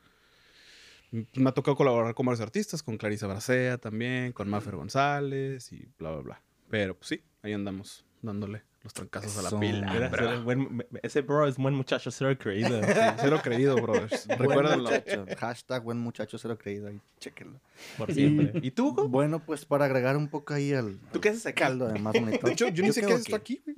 Mm, 1.10 1.22
Me 1.34 1.50
ha 1.50 1.52
tocado 1.52 1.76
colaborar 1.76 2.14
con 2.14 2.26
varios 2.26 2.40
artistas, 2.40 2.82
con 2.82 2.96
Clarisa 2.96 3.26
Bracea 3.26 3.76
también, 3.78 4.32
con 4.32 4.48
Maffer 4.48 4.76
González 4.76 5.72
y 5.72 5.88
bla, 5.98 6.12
bla, 6.12 6.20
bla. 6.22 6.42
Pero 6.70 6.94
pues 6.96 7.08
sí, 7.08 7.22
ahí 7.42 7.52
andamos 7.52 8.04
dándole 8.22 8.62
los 8.82 8.94
trancazos 8.94 9.36
a 9.38 9.42
la 9.50 9.60
pila. 9.60 10.08
Bro. 10.08 10.30
ese 10.32 10.40
buen- 10.42 10.86
ese 11.02 11.20
bro 11.20 11.46
es 11.46 11.56
buen 11.56 11.74
muchacho, 11.74 12.10
cero 12.10 12.34
creído. 12.38 12.80
Sí, 12.86 12.94
cero 13.20 13.40
creído. 13.42 13.76
Buen 13.80 14.08
Recuérdenlo. 14.38 14.90
Hashtag 15.38 15.82
buen 15.82 15.98
muchacho, 15.98 16.38
cero 16.38 16.56
creído. 16.58 16.88
Ahí, 16.88 17.00
chéquenlo. 17.18 17.60
Por 17.98 18.12
siempre. 18.12 18.52
¿Y 18.62 18.70
tú, 18.70 18.88
Hugo? 18.88 19.08
Bueno, 19.08 19.44
pues 19.44 19.64
para 19.64 19.84
agregar 19.84 20.16
un 20.16 20.28
poco 20.28 20.54
ahí 20.54 20.72
al, 20.72 20.98
¿Tú 21.12 21.20
qué 21.20 21.28
haces 21.30 21.44
aquí? 21.46 21.60
caldo 21.60 21.88
de 21.88 21.98
más 22.00 22.14
bonito. 22.14 22.46
De 22.46 22.52
hecho, 22.52 22.68
yo 22.68 22.82
ni 22.82 22.92
sé 22.92 23.00
qué 23.00 23.06
tengo 23.08 23.18
es 23.18 23.26
esto 23.26 23.36
aquí, 23.36 23.62
güey. 23.66 23.76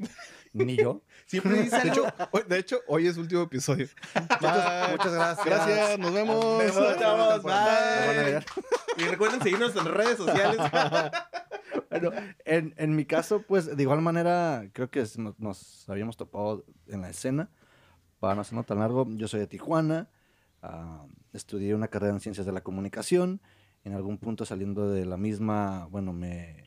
Ni 0.52 0.76
yo. 0.76 1.02
Siempre 1.26 1.62
dice 1.62 1.76
De 1.76 1.90
algo. 1.90 2.06
hecho, 2.06 2.14
hoy, 2.30 2.42
de 2.48 2.58
hecho, 2.58 2.80
hoy 2.88 3.06
es 3.06 3.16
último 3.16 3.42
episodio. 3.42 3.88
Muchas, 4.14 4.90
muchas 4.92 5.12
gracias. 5.14 5.46
Gracias, 5.46 5.98
nos 5.98 6.12
vemos. 6.12 6.44
Nos 6.44 6.58
vemos, 6.76 6.98
chavos. 6.98 7.42
Bye. 7.42 8.44
Y 8.98 9.04
recuerden 9.08 9.40
seguirnos 9.42 9.74
en 9.76 9.84
redes 9.86 10.16
sociales. 10.18 10.58
Bueno, 11.88 12.10
en, 12.46 12.74
en 12.78 12.96
mi 12.96 13.04
caso, 13.04 13.42
pues 13.42 13.76
de 13.76 13.82
igual 13.82 14.00
manera, 14.00 14.66
creo 14.72 14.90
que 14.90 15.04
nos, 15.18 15.38
nos 15.38 15.88
habíamos 15.90 16.16
topado 16.16 16.64
en 16.86 17.02
la 17.02 17.10
escena. 17.10 17.50
Para 18.18 18.34
no 18.34 18.40
hacerlo 18.40 18.62
tan 18.64 18.78
largo, 18.78 19.06
yo 19.10 19.28
soy 19.28 19.40
de 19.40 19.46
Tijuana. 19.46 20.08
ah, 20.62 21.04
estudié 21.34 21.74
una 21.74 21.88
carrera 21.88 22.14
en 22.14 22.20
ciencias 22.20 22.46
de 22.46 22.52
la 22.52 22.62
comunicación. 22.62 23.42
En 23.84 23.92
algún 23.94 24.16
punto 24.16 24.46
saliendo 24.46 24.90
de 24.90 25.04
la 25.04 25.18
misma, 25.18 25.86
bueno, 25.90 26.14
me, 26.14 26.64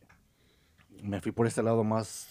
me 1.02 1.22
fui 1.22 1.32
por 1.32 1.48
este 1.48 1.64
lado 1.64 1.84
más 1.84 2.28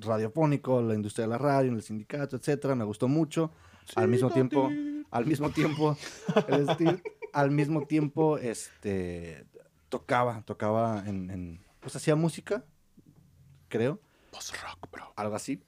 radiofónico, 0.00 0.80
la 0.82 0.94
industria 0.94 1.24
de 1.26 1.30
la 1.30 1.38
radio, 1.38 1.70
en 1.70 1.76
el 1.76 1.82
sindicato, 1.82 2.36
etcétera. 2.36 2.74
Me 2.74 2.84
gustó 2.84 3.08
mucho. 3.08 3.50
Al 3.96 4.08
mismo 4.08 4.30
tiempo, 4.30 4.70
al 5.10 5.26
mismo 5.26 5.50
tiempo, 5.50 5.96
Steve, 6.74 7.02
al 7.32 7.50
mismo 7.50 7.86
tiempo, 7.86 8.38
este, 8.38 9.46
tocaba, 9.88 10.42
tocaba 10.42 11.02
en, 11.06 11.30
en- 11.30 11.60
pues 11.80 11.96
hacía 11.96 12.14
música, 12.14 12.64
creo. 13.68 14.00
Post-rock, 14.30 14.90
bro. 14.92 15.12
Algo 15.16 15.34
así. 15.34 15.62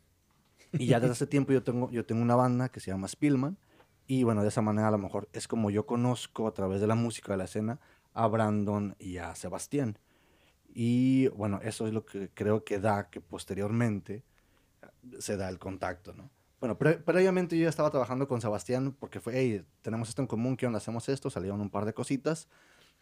Y 0.73 0.87
ya 0.87 1.01
desde 1.01 1.13
hace 1.13 1.27
tiempo 1.27 1.53
yo 1.53 1.63
tengo, 1.63 1.91
yo 1.91 2.05
tengo 2.07 2.23
una 2.23 2.37
banda 2.37 2.69
que 2.71 2.81
se 2.81 2.91
llama 2.91 3.09
Spillman. 3.09 3.59
Y 4.07 4.25
bueno, 4.25 4.43
de 4.43 4.49
esa 4.49 4.63
manera 4.63 4.89
a 4.89 4.91
lo 4.91 4.99
mejor 4.99 5.29
es 5.33 5.49
como 5.49 5.71
yo 5.71 5.87
conozco 5.87 6.47
a 6.47 6.53
través 6.55 6.81
de 6.81 6.87
la 6.87 6.95
música 6.95 7.33
de 7.33 7.39
la 7.39 7.45
escena 7.45 7.81
a 8.15 8.27
Brandon 8.27 8.95
y 8.99 9.17
a 9.19 9.35
Sebastián. 9.35 9.99
Y 10.75 11.29
bueno, 11.29 11.61
eso 11.63 11.87
es 11.87 11.93
lo 11.93 12.05
que 12.05 12.31
creo 12.33 12.65
que 12.65 12.79
da 12.79 13.11
que 13.11 13.21
posteriormente 13.21 14.23
se 15.19 15.37
da 15.37 15.49
el 15.49 15.59
contacto, 15.59 16.13
¿no? 16.15 16.31
Bueno, 16.61 16.79
pre- 16.79 16.99
previamente 16.99 17.57
yo 17.59 17.65
ya 17.65 17.69
estaba 17.69 17.91
trabajando 17.91 18.29
con 18.29 18.41
Sebastián 18.41 18.97
porque 18.99 19.21
fue, 19.21 19.35
hey, 19.37 19.65
tenemos 19.83 20.09
esto 20.09 20.23
en 20.23 20.29
común, 20.29 20.57
¿qué 20.57 20.67
onda? 20.67 20.79
Hacemos 20.79 21.09
esto, 21.09 21.29
salieron 21.29 21.61
un 21.61 21.71
par 21.71 21.85
de 21.85 21.93
cositas. 21.93 22.49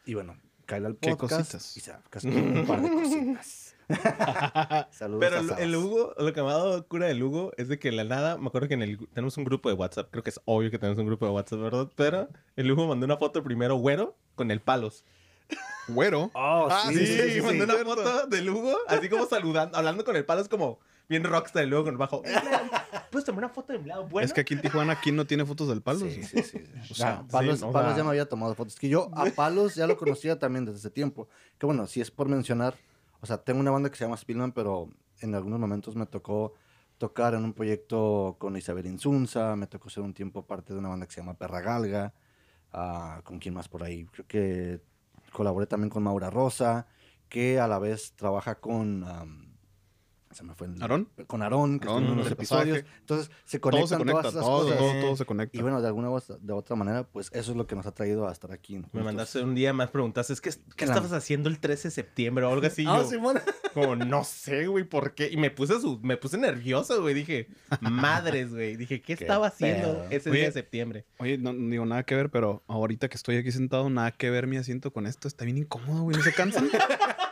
Y 0.07 0.15
bueno, 0.15 0.37
cae 0.65 0.85
al 0.85 0.97
¿Qué 0.97 1.11
podcast. 1.15 1.53
cositas? 1.53 1.77
Y 1.77 1.81
se 1.81 1.93
un 2.29 2.67
par 2.67 2.81
de 2.81 2.91
cositas. 2.91 3.77
Saludos 4.93 5.21
Pero 5.21 5.55
a 5.55 5.59
el, 5.61 5.75
Hugo, 5.77 6.15
lo 6.19 6.33
que 6.33 6.41
me 6.43 6.49
ha 6.49 6.53
dado 6.53 6.87
cura 6.87 7.07
del 7.07 7.23
Hugo 7.23 7.53
es 7.57 7.69
de 7.69 7.79
que 7.79 7.93
la 7.93 8.05
nada, 8.05 8.39
me 8.39 8.47
acuerdo 8.47 8.69
que 8.69 8.75
en 8.75 8.83
el, 8.83 9.09
tenemos 9.13 9.37
un 9.37 9.45
grupo 9.45 9.69
de 9.69 9.75
WhatsApp, 9.75 10.09
creo 10.11 10.23
que 10.23 10.31
es 10.31 10.41
obvio 10.45 10.71
que 10.71 10.79
tenemos 10.79 10.99
un 10.99 11.07
grupo 11.07 11.27
de 11.27 11.33
WhatsApp, 11.33 11.59
¿verdad? 11.61 11.91
Pero 11.97 12.29
el 12.57 12.71
Hugo 12.71 12.87
mandó 12.87 13.05
una 13.05 13.17
foto 13.17 13.43
primero 13.43 13.77
güero 13.77 14.17
con 14.37 14.51
el 14.51 14.61
palos. 14.61 15.05
¿Güero? 15.89 16.31
Oh, 16.35 16.69
Ah, 16.71 16.85
sí, 16.89 16.95
sí, 16.99 17.07
sí, 17.07 17.17
sí, 17.23 17.31
sí, 17.35 17.41
mandó 17.43 17.65
sí. 17.67 17.73
una 17.73 17.85
foto 17.85 18.27
del 18.29 18.49
Hugo, 18.51 18.77
así 18.87 19.09
como 19.09 19.27
saludando, 19.27 19.77
hablando 19.77 20.05
con 20.05 20.15
el 20.17 20.25
palos 20.25 20.49
como 20.49 20.79
bien 21.09 21.25
rockstar, 21.25 21.65
el 21.65 21.75
Hugo 21.75 21.85
con 21.85 21.93
el 21.95 21.99
bajo. 21.99 22.23
¿Puedes 23.11 23.25
tomar 23.27 23.45
una 23.45 23.53
foto 23.53 23.73
de 23.73 23.81
mi 23.81 23.89
lado? 23.89 24.07
Bueno. 24.07 24.25
Es 24.25 24.33
que 24.33 24.43
aquí 24.43 24.55
en 24.55 24.61
Tijuana, 24.61 25.01
¿quién 25.01 25.17
no 25.17 25.27
tiene 25.27 25.45
fotos 25.45 25.69
del 25.69 25.83
palo? 25.83 25.99
Sí, 26.01 26.23
sí, 26.23 26.43
sí. 26.45 26.59
O 26.59 26.87
Ya, 26.89 26.95
sea, 26.95 27.25
Palos, 27.29 27.59
sí, 27.59 27.65
o 27.65 27.73
Palos 27.73 27.91
sea- 27.91 27.99
ya 27.99 28.05
me 28.05 28.11
había 28.11 28.29
tomado 28.29 28.55
fotos. 28.55 28.77
Que 28.77 28.89
yo 28.89 29.11
a 29.15 29.25
Palos 29.27 29.75
ya 29.75 29.89
lo 29.89 29.97
conocía 29.97 30.39
también 30.39 30.65
desde 30.65 30.79
ese 30.79 30.91
tiempo. 30.91 31.29
Que 31.59 31.67
bueno, 31.67 31.89
si 31.89 32.01
es 32.01 32.11
por 32.13 32.29
mencionar, 32.29 32.75
o 33.21 33.27
sea, 33.27 33.39
tengo 33.39 33.59
una 33.59 33.73
banda 33.73 33.91
que 33.91 33.97
se 33.97 34.05
llama 34.05 34.17
Spillman, 34.17 34.53
pero 34.53 34.89
en 35.21 35.35
algunos 35.35 35.59
momentos 35.59 35.97
me 35.97 36.07
tocó 36.07 36.55
tocar 36.99 37.35
en 37.35 37.43
un 37.45 37.53
proyecto 37.53 38.37
con 38.39 38.57
Isabel 38.57 38.87
Insunza, 38.87 39.57
me 39.57 39.67
tocó 39.67 39.91
ser 39.91 40.05
un 40.05 40.15
tiempo 40.15 40.47
parte 40.47 40.73
de 40.73 40.79
una 40.79 40.91
banda 40.91 41.07
que 41.07 41.13
se 41.13 41.21
llama 41.21 41.35
Perra 41.35 41.61
Galga, 41.63 42.15
ah, 42.73 43.21
con 43.25 43.39
quién 43.41 43.55
más 43.55 43.69
por 43.69 43.83
ahí. 43.83 44.05
Creo 44.13 44.27
que 44.29 44.81
colaboré 45.33 45.67
también 45.67 45.91
con 45.91 46.03
Maura 46.03 46.31
Rosa, 46.31 46.87
que 47.29 47.61
a 47.61 47.69
la 47.69 47.79
vez 47.79 48.15
trabaja 48.17 48.61
con... 48.61 49.50
se 50.31 50.45
me 50.45 50.55
fue 50.55 50.69
el... 50.69 50.81
¿Aarón? 50.81 51.09
Con 51.27 51.43
Aarón, 51.43 51.81
que 51.81 51.89
Aarón, 51.89 52.03
estuvo 52.05 52.13
en 52.15 52.21
unos 52.21 52.33
episodios. 52.33 52.79
pasaje. 52.79 52.97
Entonces, 53.01 53.31
se 53.45 53.59
Todo 53.59 53.71
conectan 53.73 53.89
se 53.89 53.97
conecta, 53.99 54.21
todas 54.23 54.35
esas 54.35 54.45
todo, 54.47 54.63
cosas. 54.65 54.79
todo, 54.79 55.01
todo 55.01 55.17
se 55.17 55.25
conecta. 55.25 55.59
Y 55.59 55.63
bueno, 55.63 55.81
de 55.83 55.87
alguna 55.89 56.11
u- 56.11 56.21
de 56.41 56.53
otra 56.53 56.77
manera, 56.77 57.03
pues 57.05 57.31
eso 57.33 57.51
es 57.51 57.57
lo 57.57 57.67
que 57.67 57.75
nos 57.75 57.87
ha 57.87 57.93
traído 57.93 58.29
a 58.29 58.33
estar 58.33 58.53
aquí. 58.53 58.81
Me 58.93 59.03
mandaste 59.03 59.43
un 59.43 59.55
día 59.55 59.73
más 59.73 59.91
preguntas, 59.91 60.31
es 60.31 60.41
que, 60.41 60.51
¿qué 60.51 60.57
Claro. 60.87 60.93
estabas 60.93 61.13
haciendo 61.13 61.49
el 61.49 61.59
13 61.59 61.89
de 61.89 61.93
septiembre 61.93 62.45
o 62.45 62.53
algo 62.53 62.67
así? 62.67 62.85
Ah. 62.87 63.03
Como, 63.75 63.97
no 63.97 64.25
sé, 64.25 64.67
güey, 64.67 64.85
¿por 64.85 65.15
qué? 65.15 65.29
Y 65.31 65.37
me 65.37 65.51
puse, 65.51 65.81
su, 65.81 66.01
me 66.03 66.17
puse 66.17 66.39
nervioso, 66.39 67.01
güey. 67.03 67.15
Dije, 67.15 67.49
madres, 67.81 68.51
güey. 68.53 68.77
Dije, 68.77 69.01
¿qué, 69.01 69.15
Qué 69.17 69.25
estaba 69.25 69.49
haciendo 69.49 69.93
pedo. 69.95 70.07
ese 70.11 70.31
Oye, 70.31 70.39
día 70.41 70.49
de 70.49 70.53
septiembre? 70.53 71.07
Oye, 71.19 71.39
no 71.39 71.53
no 71.53 71.71
digo 71.71 71.87
nada 71.87 72.03
que 72.05 72.15
ver, 72.15 72.31
pero 72.31 72.63
ahorita 72.69 73.09
que 73.09 73.17
estoy 73.17 73.37
aquí 73.37 73.51
sentado, 73.53 73.91
nada 73.91 74.11
que 74.13 74.31
ver 74.31 74.47
mi 74.47 74.57
asiento 74.57 74.93
con 74.93 75.07
esto. 75.07 75.29
Está 75.29 75.45
bien 75.45 75.59
incómodo, 75.59 76.03
güey. 76.03 76.17
¿No 76.17 76.23
se 76.23 76.33
cansan? 76.33 76.69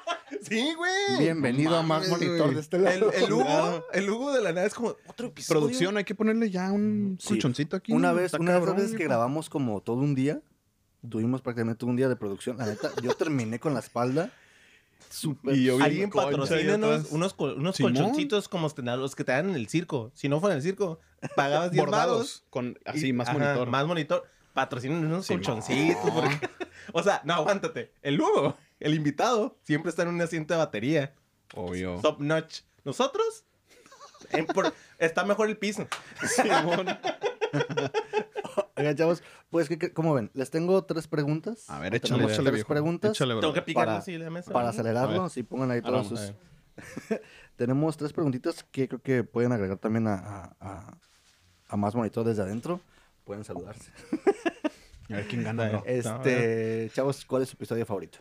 Sí, 0.48 0.74
güey. 0.76 1.18
Bienvenido 1.18 1.76
a 1.76 1.82
más 1.82 2.08
mames, 2.08 2.08
monitor 2.11 2.38
güey. 2.42 2.54
de 2.54 2.61
este 2.61 2.76
El, 2.76 2.84
lado. 2.84 3.12
el 3.12 3.32
Hugo, 3.32 3.84
el 3.92 4.11
Hugo 4.11 4.32
de 4.32 4.42
la 4.42 4.52
nada 4.52 4.66
es 4.66 4.74
como 4.74 4.96
otro 5.06 5.26
episodio. 5.28 5.61
Producción, 5.61 5.96
hay 5.96 6.04
que 6.04 6.14
ponerle 6.14 6.50
ya 6.50 6.70
un 6.72 7.18
Sí. 7.20 7.28
colchoncito 7.28 7.76
aquí. 7.76 7.92
Una 7.92 8.12
vez, 8.12 8.26
Está 8.26 8.38
una 8.38 8.52
de 8.52 8.56
esas 8.58 8.61
cabrón, 8.66 8.76
veces 8.76 8.90
que 8.92 8.96
viejo. 8.98 9.08
grabamos 9.11 9.50
como 9.50 9.80
todo 9.82 9.96
un 9.96 10.14
día, 10.14 10.40
tuvimos 11.08 11.42
prácticamente 11.42 11.84
un 11.84 11.96
día 11.96 12.08
de 12.08 12.16
producción. 12.16 12.56
La 12.56 12.66
neta, 12.66 12.90
yo 13.02 13.14
terminé 13.14 13.58
con 13.61 13.74
la 13.74 13.80
espalda 13.80 14.32
súper... 15.11 15.56
Y 15.56 15.64
yo 15.64 15.76
vi- 15.78 15.84
Alguien 15.84 16.11
concha 16.11 16.30
patrocínenos 16.30 16.90
atrás. 17.00 17.12
unos, 17.12 17.34
col- 17.34 17.54
unos 17.58 17.76
Simón. 17.76 17.94
colchoncitos 17.94 18.48
como 18.48 18.68
te- 18.70 18.82
los 18.82 19.14
que 19.16 19.24
te 19.24 19.32
dan 19.32 19.50
en 19.50 19.54
el 19.56 19.68
circo. 19.68 20.11
Si 20.14 20.28
no 20.28 20.40
fuera 20.40 20.54
en 20.54 20.58
el 20.58 20.62
circo, 20.62 20.98
pagabas 21.37 21.70
10 21.70 21.84
varos. 21.87 21.90
Bordados. 22.06 22.44
Con 22.50 22.78
así, 22.84 23.08
Y- 23.08 23.12
más 23.12 23.28
ajá, 23.28 23.38
monitor. 23.38 23.68
Más 23.70 23.87
monitor. 23.87 24.24
Patrocinan 24.54 25.04
unos 25.04 25.26
Simón. 25.26 25.42
colchoncitos. 25.44 26.11
porque- 26.11 26.48
o 26.92 27.02
sea, 27.02 27.22
no, 27.24 27.34
aguántate. 27.34 27.92
El 28.02 28.20
Hugo, 28.20 28.56
el 28.81 28.95
invitado, 28.95 29.59
siempre 29.62 29.91
está 29.91 30.03
en 30.03 30.09
un 30.09 30.21
asiento 30.21 30.55
de 30.55 30.59
batería. 30.59 31.14
Obvio. 31.55 31.99
Top 32.03 32.21
notch. 32.21 32.61
Nosotros, 32.85 33.45
en 34.31 34.47
por- 34.47 34.73
está 34.99 35.25
mejor 35.25 35.49
el 35.49 35.57
piso. 35.57 35.87
Oigan, 38.77 38.97
chavos, 38.97 39.23
pues, 39.51 39.69
¿qué- 39.69 39.79
qué- 39.79 39.93
¿cómo 39.93 40.14
ven? 40.14 40.31
Les 40.35 40.51
tengo 40.51 40.85
tres 40.85 41.09
preguntas. 41.09 41.69
A 41.69 41.79
ver, 41.81 41.95
échale, 41.95 42.12
tenemos 42.14 42.33
échale, 42.33 42.47
tres 42.51 42.55
viejo. 42.59 42.69
preguntas 42.69 43.11
Échale, 43.12 43.35
bro. 43.35 43.41
Tengo 43.41 43.55
que 43.55 43.62
picarlo 43.62 43.87
para, 43.87 43.99
así 43.99 44.17
la 44.19 44.31
mesa. 44.31 44.53
para 44.53 44.69
acelerarlo. 44.69 45.29
Si 45.29 45.43
pongan 45.43 45.71
ahí 45.71 45.81
Ah, 45.83 45.87
todos 45.87 46.09
sus... 46.09 46.33
tenemos 47.57 47.97
tres 47.97 48.12
preguntitas 48.12 48.64
que 48.71 48.87
creo 48.88 49.03
que 49.03 49.25
pueden 49.25 49.53
agregar 49.53 49.79
también 49.79 50.07
a, 50.07 50.14
a- 50.14 50.57
a- 50.61 50.99
a 51.69 51.77
más 51.77 51.95
monitor 51.95 52.25
desde 52.25 52.43
adentro. 52.43 52.81
Pueden 53.25 53.45
saludarse. 53.45 53.91
A 55.11 55.14
ver 55.17 55.27
quién 55.27 55.43
gana, 55.43 55.69
bro. 55.69 55.83
Este, 55.87 56.91
chavos, 56.95 57.25
¿cuál 57.25 57.43
es 57.43 57.49
su 57.51 57.57
episodio 57.57 57.85
favorito? 57.85 58.19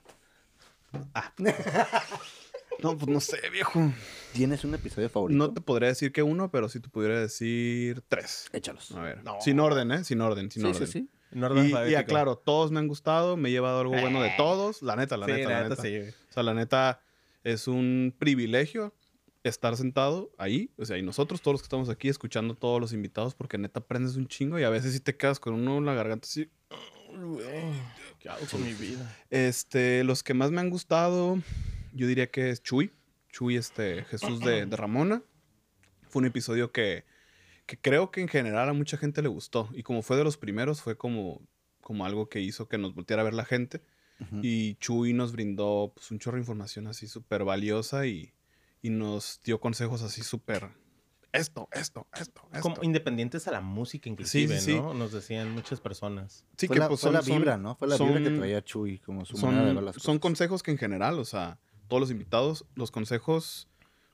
No, 2.84 2.96
pues 2.96 3.08
no 3.10 3.20
sé, 3.20 3.40
viejo. 3.52 3.92
¿Tienes 4.34 4.64
un 4.64 4.76
episodio 4.76 5.10
favorito? 5.10 5.36
No 5.36 5.52
te 5.52 5.62
podría 5.62 5.90
decir 5.90 6.12
que 6.12 6.22
uno, 6.22 6.52
pero 6.52 6.70
sí 6.70 6.80
te 6.80 6.90
pudiera 6.90 7.20
decir 7.20 8.04
tres. 8.08 8.48
Échalos. 8.54 8.92
A 8.92 9.02
ver. 9.02 9.24
No. 9.24 9.38
Sin 9.42 9.60
orden, 9.60 9.92
¿eh? 9.92 10.04
Sin 10.04 10.22
orden, 10.22 10.52
sin 10.52 10.62
Sí, 10.62 10.68
orden. 10.70 10.86
sí, 10.88 10.92
sí. 11.00 11.10
En 11.32 11.44
orden 11.44 11.72
Y, 11.90 11.96
aclaro, 11.96 12.38
todos 12.38 12.70
me 12.72 12.78
han 12.80 12.88
gustado, 12.88 13.36
me 13.36 13.50
he 13.50 13.52
llevado 13.52 13.80
algo 13.82 14.00
bueno 14.00 14.22
de 14.22 14.32
todos. 14.38 14.84
La 14.84 14.96
neta, 14.96 15.18
la 15.18 15.26
Sí, 15.26 15.32
neta, 15.32 15.50
la, 15.50 15.70
neta. 15.70 15.82
sí. 15.82 15.98
O 16.30 16.34
sea, 16.34 16.44
la 16.44 16.54
neta 16.54 17.02
es 17.44 17.68
un 17.68 18.14
privilegio 18.20 18.94
estar 19.44 19.76
sentado 19.76 20.30
ahí. 20.38 20.70
O 20.78 20.86
sea, 20.86 21.00
y 21.00 21.02
nosotros, 21.02 21.42
todos 21.42 21.56
los 21.56 21.62
que 21.64 21.66
estamos 21.66 21.90
aquí, 21.90 22.10
escuchando 22.10 22.54
a 22.54 22.58
todos 22.58 22.80
los 22.80 22.94
invitados, 22.94 23.34
porque 23.34 23.58
neta 23.58 23.80
aprendes 23.80 24.18
un 24.18 24.28
chingo 24.28 24.60
y 24.60 24.64
a 24.64 24.70
veces 24.70 24.94
sí 24.94 25.00
te 25.00 25.18
quedas 25.18 25.40
con 25.40 25.56
uno 25.56 25.80
en 25.80 25.86
la 25.86 25.96
garganta 25.96 26.28
así. 26.28 26.48
¿Qué 28.20 28.30
hago 28.30 28.46
con 28.50 28.64
mi 28.64 28.74
vida? 28.74 29.16
Este, 29.30 30.04
los 30.04 30.24
que 30.24 30.34
más 30.34 30.52
me 30.52 30.62
han 30.62 30.70
gustado, 30.70 31.40
yo 31.94 32.08
diría 32.08 32.32
que 32.32 32.50
es 32.50 32.62
Chuy. 32.62 32.92
Chuy, 33.32 33.58
este, 33.58 34.04
Jesús 34.06 34.40
de, 34.40 34.66
de 34.66 34.76
Ramona. 34.76 35.22
Fue 36.10 36.22
un 36.22 36.26
episodio 36.26 36.72
que, 36.72 37.06
que 37.66 37.78
creo 37.78 38.10
que 38.12 38.22
en 38.22 38.28
general 38.28 38.70
a 38.70 38.74
mucha 38.74 38.98
gente 38.98 39.22
le 39.22 39.28
gustó. 39.28 39.70
Y 39.74 39.84
como 39.84 40.02
fue 40.02 40.18
de 40.18 40.24
los 40.24 40.38
primeros, 40.38 40.82
fue 40.82 40.98
como, 40.98 41.42
como 41.82 42.06
algo 42.06 42.30
que 42.30 42.42
hizo 42.42 42.68
que 42.68 42.78
nos 42.78 42.96
volteara 42.96 43.22
a 43.22 43.26
ver 43.26 43.34
la 43.34 43.46
gente. 43.46 43.82
Y 44.42 44.76
Chuy 44.76 45.14
nos 45.14 45.32
brindó 45.32 45.92
pues, 45.94 46.10
un 46.10 46.18
chorro 46.18 46.38
de 46.38 46.42
información 46.42 46.88
así 46.88 47.06
súper 47.06 47.44
valiosa 47.44 48.08
y, 48.08 48.34
y 48.82 48.90
nos 48.90 49.42
dio 49.44 49.60
consejos 49.60 50.02
así 50.02 50.24
súper... 50.24 50.70
Esto, 51.38 51.68
esto, 51.72 52.08
esto, 52.14 52.42
esto. 52.52 52.62
Como 52.62 52.84
independientes 52.84 53.48
a 53.48 53.52
la 53.52 53.62
música, 53.62 54.10
inclusive, 54.10 54.60
sí. 54.60 54.76
¿no? 54.76 54.94
Nos 54.94 55.12
decían 55.12 55.52
muchas 55.52 55.80
personas. 55.80 56.46
Sí, 56.58 56.68
fue 56.68 56.76
que 56.76 56.80
la, 56.80 56.88
pues 56.88 57.02
fue 57.02 57.08
son- 57.08 57.14
la 57.14 57.22
son- 57.22 57.38
vibra, 57.38 57.58
¿no? 57.58 57.76
Fue 57.76 57.88
la 57.88 57.98
vibra 57.98 58.18
que 58.20 58.26
son- 58.26 58.38
traía 58.38 58.64
Chuy, 58.64 59.00
como 59.00 59.26
su 59.26 59.38
son, 59.38 59.50
manera 59.52 59.68
de 59.70 59.74
ver 59.76 59.84
las 59.84 59.96
son 59.96 60.02
cosas. 60.18 60.20
consejos 60.22 60.64
que 60.64 60.72
en 60.72 60.78
general, 60.78 61.20
o 61.20 61.26
sea, 61.26 61.60
todos 61.88 62.02
los 62.02 62.12
invitados, 62.12 62.66
los 62.76 62.92
consejos, 62.92 63.68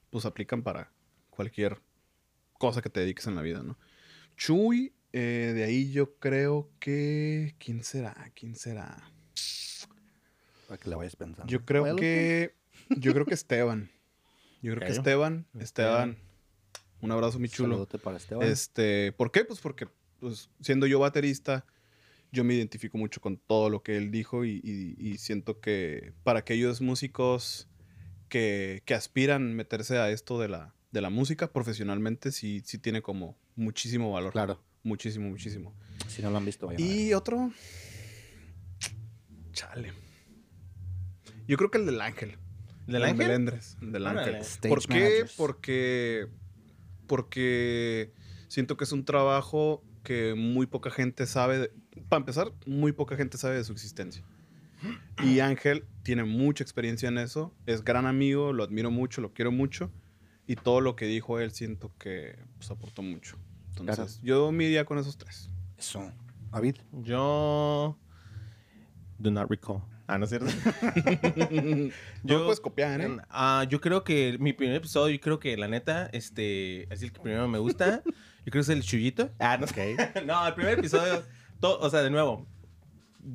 pues 0.09 0.25
aplican 0.25 0.61
para 0.63 0.91
cualquier 1.29 1.81
cosa 2.59 2.81
que 2.81 2.89
te 2.89 2.99
dediques 2.99 3.25
en 3.27 3.35
la 3.35 3.41
vida, 3.41 3.63
¿no? 3.63 3.77
Chuy, 4.37 4.93
eh, 5.11 5.51
de 5.55 5.63
ahí 5.63 5.91
yo 5.91 6.15
creo 6.17 6.69
que... 6.79 7.55
¿Quién 7.59 7.83
será? 7.83 8.31
¿Quién 8.35 8.55
será? 8.55 9.11
Para 10.67 10.79
que 10.79 10.89
la 10.89 10.97
vayas 10.97 11.15
pensando. 11.15 11.49
Yo 11.51 11.65
creo 11.65 11.81
Bueno, 11.81 11.95
que... 11.97 12.55
Yo 12.89 13.13
creo 13.13 13.25
que 13.25 13.33
Esteban. 13.33 13.91
Yo 14.61 14.73
creo 14.75 14.87
que. 14.87 14.93
Esteban. 14.93 15.45
Esteban. 15.59 16.17
Un 17.03 17.11
abrazo, 17.11 17.37
mi 17.37 17.49
chulo. 17.49 17.69
Saludote 17.75 17.99
para 17.99 18.17
Esteban. 18.17 18.47
Este, 18.47 19.11
¿por 19.11 19.31
qué? 19.31 19.43
Pues 19.45 19.59
porque 19.59 19.87
pues, 20.19 20.49
siendo 20.61 20.87
yo 20.87 20.99
baterista, 20.99 21.65
yo 22.31 22.43
me 22.43 22.53
identifico 22.55 22.97
mucho 22.97 23.19
con 23.21 23.37
todo 23.37 23.69
lo 23.69 23.83
que 23.83 23.97
él 23.97 24.09
dijo 24.09 24.45
y, 24.45 24.61
y- 24.63 24.95
y 24.97 25.17
siento 25.17 25.59
que 25.59 26.13
para 26.23 26.39
aquellos 26.39 26.81
músicos 26.81 27.67
que, 28.29 28.81
que 28.85 28.93
aspiran 28.95 29.53
meterse 29.53 29.97
a 29.97 30.09
esto 30.09 30.39
de 30.39 30.47
la, 30.47 30.73
de 30.91 31.01
la 31.01 31.09
música 31.09 31.51
profesionalmente, 31.51 32.31
sí, 32.31 32.61
sí 32.65 32.77
tiene 32.77 33.01
como 33.01 33.37
muchísimo 33.55 34.11
valor. 34.11 34.31
Claro. 34.31 34.63
Muchísimo, 34.81 35.29
muchísimo. 35.29 35.73
Si 36.07 36.21
no 36.21 36.31
lo 36.31 36.37
han 36.37 36.45
visto, 36.45 36.67
vayan 36.67 36.81
a 36.81 36.85
ver. 36.85 36.95
Y 36.95 37.13
otro... 37.13 37.51
Chale. 39.51 39.93
Yo 41.47 41.57
creo 41.57 41.69
que 41.69 41.77
el 41.77 41.85
del 41.85 42.01
ángel. 42.01 42.37
¿El 42.87 42.93
del 42.93 42.95
El 42.95 43.03
ángel? 43.03 43.17
Melendres, 43.27 43.77
el 43.81 43.91
del 43.91 44.07
ángel. 44.07 44.37
¿Por 44.69 44.81
qué? 44.81 44.93
managers. 44.93 45.33
Porque, 45.37 46.27
porque 47.13 48.11
siento 48.47 48.75
que 48.75 48.85
es 48.85 48.91
un 48.91 49.05
trabajo 49.05 49.83
que 50.03 50.33
muy 50.35 50.65
poca 50.65 50.89
gente 50.89 51.27
sabe. 51.27 51.59
de- 51.59 51.71
para 52.09 52.21
empezar, 52.21 52.51
muy 52.65 52.91
poca 52.91 53.15
gente 53.15 53.37
sabe 53.37 53.55
de 53.55 53.63
su 53.63 53.71
existencia. 53.71 54.23
Y 55.23 55.39
Ángel 55.41 55.85
tiene 56.01 56.23
mucha 56.23 56.63
experiencia 56.63 57.07
en 57.09 57.19
eso. 57.19 57.53
Es 57.67 57.83
gran 57.83 58.07
amigo, 58.07 58.51
lo 58.51 58.63
admiro 58.63 58.89
mucho, 58.89 59.21
lo 59.21 59.31
quiero 59.31 59.51
mucho. 59.51 59.91
Y 60.47 60.55
todo 60.55 60.81
lo 60.81 60.95
que 60.95 61.05
dijo 61.05 61.39
él 61.39 61.51
siento 61.51 61.91
que 61.99 62.35
pues, 62.57 62.71
aportó 62.71 63.03
mucho. 63.03 63.37
Entonces, 63.69 63.95
Claro. 63.95 64.21
yo 64.23 64.51
me 64.51 64.63
iría 64.65 64.83
con 64.85 64.97
esos 64.97 65.15
tres. 65.17 65.51
Eso. 65.77 66.11
David. 66.51 66.77
Yo. 67.03 67.95
Do 69.19 69.29
not 69.29 69.47
recall. 69.51 69.83
Ah, 70.07 70.17
no 70.17 70.25
es 70.25 70.29
cierto. 70.31 70.47
No 72.23 72.43
puedes 72.45 72.59
copiar, 72.59 73.01
¿eh? 73.01 73.17
Ah, 73.29 73.65
yo 73.69 73.79
creo 73.81 74.03
que 74.03 74.37
mi 74.39 74.53
primer 74.53 74.75
episodio, 74.75 75.13
yo 75.15 75.21
creo 75.21 75.39
que 75.39 75.55
la 75.57 75.67
neta, 75.67 76.07
este, 76.13 76.91
es 76.93 77.01
el 77.01 77.11
que 77.11 77.19
primero 77.19 77.47
me 77.47 77.57
gusta. 77.59 78.01
Yo 78.05 78.51
creo 78.51 78.53
que 78.53 78.59
es 78.59 78.69
el 78.69 78.83
Chuyito. 78.83 79.29
Ah, 79.39 79.57
no 79.57 79.67
sé. 79.67 79.95
no, 80.25 80.45
el 80.47 80.53
primer 80.53 80.79
episodio, 80.79 81.23
to- 81.59 81.79
o 81.79 81.89
sea, 81.89 82.01
de 82.01 82.09
nuevo, 82.09 82.45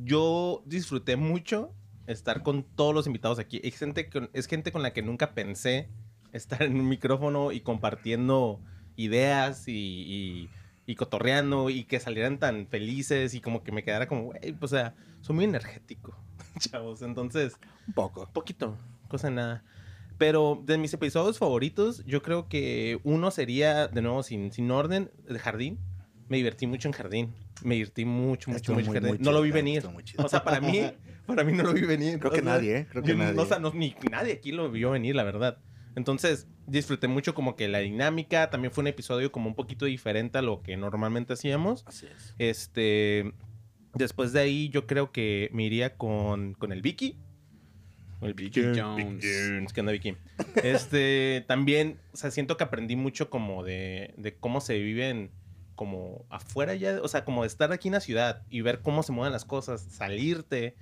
yo 0.05 0.63
disfruté 0.67 1.17
mucho 1.17 1.73
estar 2.07 2.43
con 2.43 2.63
todos 2.63 2.95
los 2.95 3.07
invitados 3.07 3.39
aquí. 3.39 3.61
Es 3.65 3.77
gente, 3.79 4.09
con- 4.09 4.31
es 4.33 4.47
gente 4.47 4.73
con 4.73 4.83
la 4.83 4.93
que 4.93 5.03
nunca 5.03 5.35
pensé 5.35 5.89
estar 6.33 6.63
en 6.63 6.79
un 6.79 6.89
micrófono 6.89 7.53
y 7.53 7.61
compartiendo 7.61 8.61
ideas 8.97 9.69
y, 9.69 9.73
y- 9.73 10.51
y 10.87 10.95
cotorreando 10.95 11.69
y 11.69 11.85
que 11.85 12.01
salieran 12.01 12.39
tan 12.39 12.67
felices 12.67 13.35
y 13.35 13.41
como 13.43 13.63
que 13.63 13.73
me 13.73 13.83
quedara 13.83 14.07
como, 14.09 14.25
güey, 14.25 14.53
pues, 14.53 14.73
o 14.73 14.77
sea, 14.77 14.95
soy 15.21 15.35
muy 15.37 15.45
energético, 15.45 16.17
chavos. 16.71 17.03
Entonces, 17.03 17.55
Un 17.87 17.95
poco. 17.95 18.29
poquito, 18.33 18.77
cosa 19.09 19.31
nada. 19.31 19.65
Pero 20.19 20.61
de 20.67 20.79
mis 20.79 20.93
episodios 20.95 21.39
favoritos, 21.39 22.05
yo 22.05 22.23
creo 22.23 22.49
que 22.49 22.99
uno 23.05 23.31
sería, 23.31 23.87
de 23.87 24.03
nuevo, 24.03 24.23
sin, 24.23 24.51
sin 24.53 24.71
orden, 24.71 25.11
de 25.29 25.39
Jardín. 25.39 25.79
Me 26.29 26.37
divertí 26.39 26.67
mucho 26.67 26.89
en 26.89 26.93
Jardín. 26.93 27.35
Me 27.63 27.77
divertí 27.77 28.05
mucho, 28.05 28.51
mucho, 28.51 28.57
Estuvo 28.57 28.77
mucho 28.77 28.89
en 28.89 28.95
Jardín. 28.95 29.11
muy 29.17 29.25
no 29.25 29.33
lo 29.33 29.43
vi 29.43 29.51
venir. 29.53 29.83
O 30.19 30.29
sea, 30.29 30.43
para 30.45 30.61
mí, 30.61 30.81
para 31.27 31.45
mí 31.45 31.53
no 31.53 31.63
lo 31.63 31.73
vi 31.73 31.83
venir. 31.83 32.19
Creo 32.19 32.31
O 32.33 32.35
que 32.35 32.43
sea, 32.43 32.53
nadie, 32.55 32.77
¿eh? 32.79 32.87
Creo 32.91 33.03
que 33.03 33.11
yo- 33.11 33.17
nadie. 33.17 33.39
O 33.41 33.47
sea, 33.47 33.59
no, 33.61 33.73
ni 33.73 33.95
nadie 34.11 34.33
aquí 34.35 34.51
lo 34.53 34.71
vio 34.71 34.91
venir, 34.91 35.15
la 35.15 35.23
verdad. 35.25 35.59
Entonces, 35.95 36.47
disfruté 36.67 37.09
mucho 37.09 37.35
como 37.35 37.57
que 37.57 37.67
la 37.69 37.79
dinámica. 37.79 38.51
También 38.51 38.73
fue 38.73 38.83
un 38.83 38.89
episodio 38.89 39.33
como 39.33 39.49
un 39.49 39.55
poquito 39.55 39.85
diferente 39.87 40.39
a 40.39 40.43
lo 40.43 40.63
que 40.63 40.77
normalmente 40.77 41.33
hacíamos. 41.33 41.85
Así 41.87 42.07
es. 42.07 42.35
Este. 42.39 43.33
Después 43.95 44.33
de 44.33 44.41
ahí, 44.41 44.69
yo 44.69 44.87
creo 44.87 45.13
que 45.13 45.49
me 45.53 45.65
iría 45.65 45.97
con, 45.97 46.55
con 46.55 46.73
el 46.73 46.83
Vicky. 46.83 47.19
El 48.21 48.35
Vicky 48.35 48.63
Jones. 48.63 49.25
Jones. 49.25 49.73
¿Qué 49.73 49.81
onda, 49.81 49.93
Vicky? 49.93 50.17
Este. 50.63 51.45
También, 51.47 52.01
o 52.13 52.17
sea, 52.17 52.31
siento 52.31 52.57
que 52.57 52.65
aprendí 52.65 52.97
mucho 52.97 53.31
como 53.31 53.63
de, 53.65 54.15
de 54.17 54.37
cómo 54.37 54.61
se 54.61 54.79
viven 54.79 55.31
como 55.75 56.27
afuera 56.29 56.75
ya. 56.75 57.01
O 57.03 57.09
sea, 57.09 57.25
como 57.25 57.43
de 57.43 57.49
estar 57.49 57.73
aquí 57.73 57.89
en 57.89 57.95
la 57.95 58.01
ciudad 58.01 58.43
y 58.51 58.61
ver 58.61 58.83
cómo 58.83 59.03
se 59.03 59.13
mueven 59.13 59.33
las 59.33 59.45
cosas, 59.45 59.81
salirte, 59.83 60.75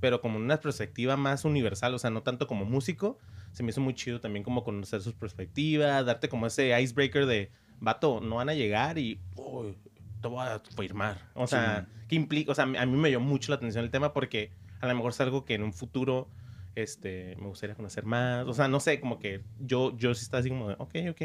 pero 0.00 0.20
como 0.20 0.38
en 0.38 0.44
una 0.44 0.60
perspectiva 0.60 1.16
más 1.16 1.44
universal, 1.44 1.94
o 1.94 1.98
sea, 1.98 2.10
no 2.10 2.22
tanto 2.22 2.46
como 2.46 2.64
músico. 2.64 3.18
Se 3.52 3.62
me 3.62 3.70
hizo 3.70 3.80
muy 3.80 3.94
chido 3.94 4.20
también 4.20 4.44
como 4.44 4.64
conocer 4.64 5.00
sus 5.00 5.14
perspectivas, 5.14 6.06
darte 6.06 6.28
como 6.28 6.46
ese 6.46 6.80
icebreaker 6.80 7.26
de, 7.26 7.50
vato, 7.80 8.20
no 8.20 8.36
van 8.36 8.48
a 8.48 8.54
llegar 8.54 8.98
y 8.98 9.20
uy, 9.36 9.76
te 10.24 10.28
voy 10.28 10.46
a 10.46 10.60
firmar. 10.74 11.18
O 11.34 11.46
sea, 11.46 11.86
que 12.08 12.14
implica, 12.16 12.52
o 12.52 12.54
sea, 12.54 12.64
a 12.64 12.86
mí 12.86 12.96
me 12.96 13.10
llamó 13.10 13.26
mucho 13.26 13.52
la 13.52 13.56
atención 13.56 13.84
el 13.84 13.90
tema 13.90 14.14
porque 14.14 14.50
a 14.80 14.86
lo 14.86 14.94
mejor 14.94 15.12
es 15.12 15.20
algo 15.20 15.44
que 15.44 15.54
en 15.54 15.62
un 15.62 15.74
futuro 15.74 16.28
este, 16.74 17.36
me 17.38 17.46
gustaría 17.48 17.74
conocer 17.74 18.06
más. 18.06 18.46
O 18.46 18.54
sea, 18.54 18.68
no 18.68 18.80
sé, 18.80 19.00
como 19.00 19.18
que 19.18 19.42
yo, 19.60 19.94
yo 19.98 20.14
sí 20.14 20.22
estaba 20.22 20.40
así 20.40 20.48
como 20.48 20.68
de, 20.68 20.76
ok, 20.78 20.94
ok. 21.10 21.22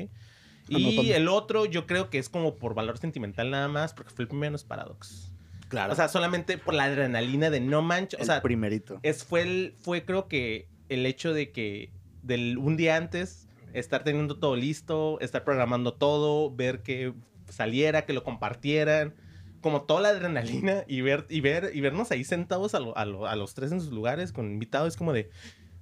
Y 0.67 0.75
Anotando. 0.75 1.13
el 1.13 1.27
otro 1.29 1.65
yo 1.65 1.87
creo 1.87 2.09
que 2.09 2.19
es 2.19 2.27
como 2.27 2.55
por 2.55 2.73
valor 2.75 2.97
sentimental 2.97 3.49
nada 3.49 3.69
más, 3.69 3.93
porque 3.93 4.11
fue 4.11 4.23
el 4.23 4.27
primero, 4.27 4.55
es 4.55 4.65
Paradox. 4.65 5.31
Claro. 5.69 5.93
O 5.93 5.95
sea, 5.95 6.09
solamente 6.09 6.57
por 6.57 6.73
la 6.73 6.83
adrenalina 6.83 7.49
de 7.49 7.61
no 7.61 7.81
manches. 7.81 8.19
O 8.19 8.23
el 8.23 8.27
sea, 8.27 8.41
primerito. 8.41 8.99
es, 9.01 9.23
fue, 9.23 9.43
el, 9.43 9.75
fue 9.79 10.03
creo 10.03 10.27
que 10.27 10.67
el 10.89 11.05
hecho 11.05 11.33
de 11.33 11.51
que 11.51 11.91
del, 12.21 12.57
un 12.57 12.75
día 12.75 12.97
antes 12.97 13.47
estar 13.73 14.03
teniendo 14.03 14.37
todo 14.37 14.55
listo, 14.55 15.19
estar 15.21 15.43
programando 15.43 15.93
todo, 15.93 16.53
ver 16.53 16.81
que 16.81 17.13
saliera, 17.51 18.05
que 18.05 18.13
lo 18.13 18.23
compartieran, 18.23 19.15
como 19.61 19.81
toda 19.83 20.01
la 20.01 20.09
adrenalina 20.09 20.83
y 20.87 21.01
ver 21.01 21.25
y 21.29 21.41
ver 21.41 21.71
y 21.73 21.81
vernos 21.81 22.11
ahí 22.11 22.23
sentados 22.23 22.75
a, 22.75 22.79
lo- 22.79 22.97
a 22.97 23.05
lo- 23.05 23.25
a 23.27 23.35
los 23.35 23.53
tres 23.53 23.71
en 23.71 23.81
sus 23.81 23.91
lugares 23.91 24.31
con 24.31 24.51
invitados 24.51 24.89
es 24.89 24.97
como 24.97 25.11
de, 25.13 25.29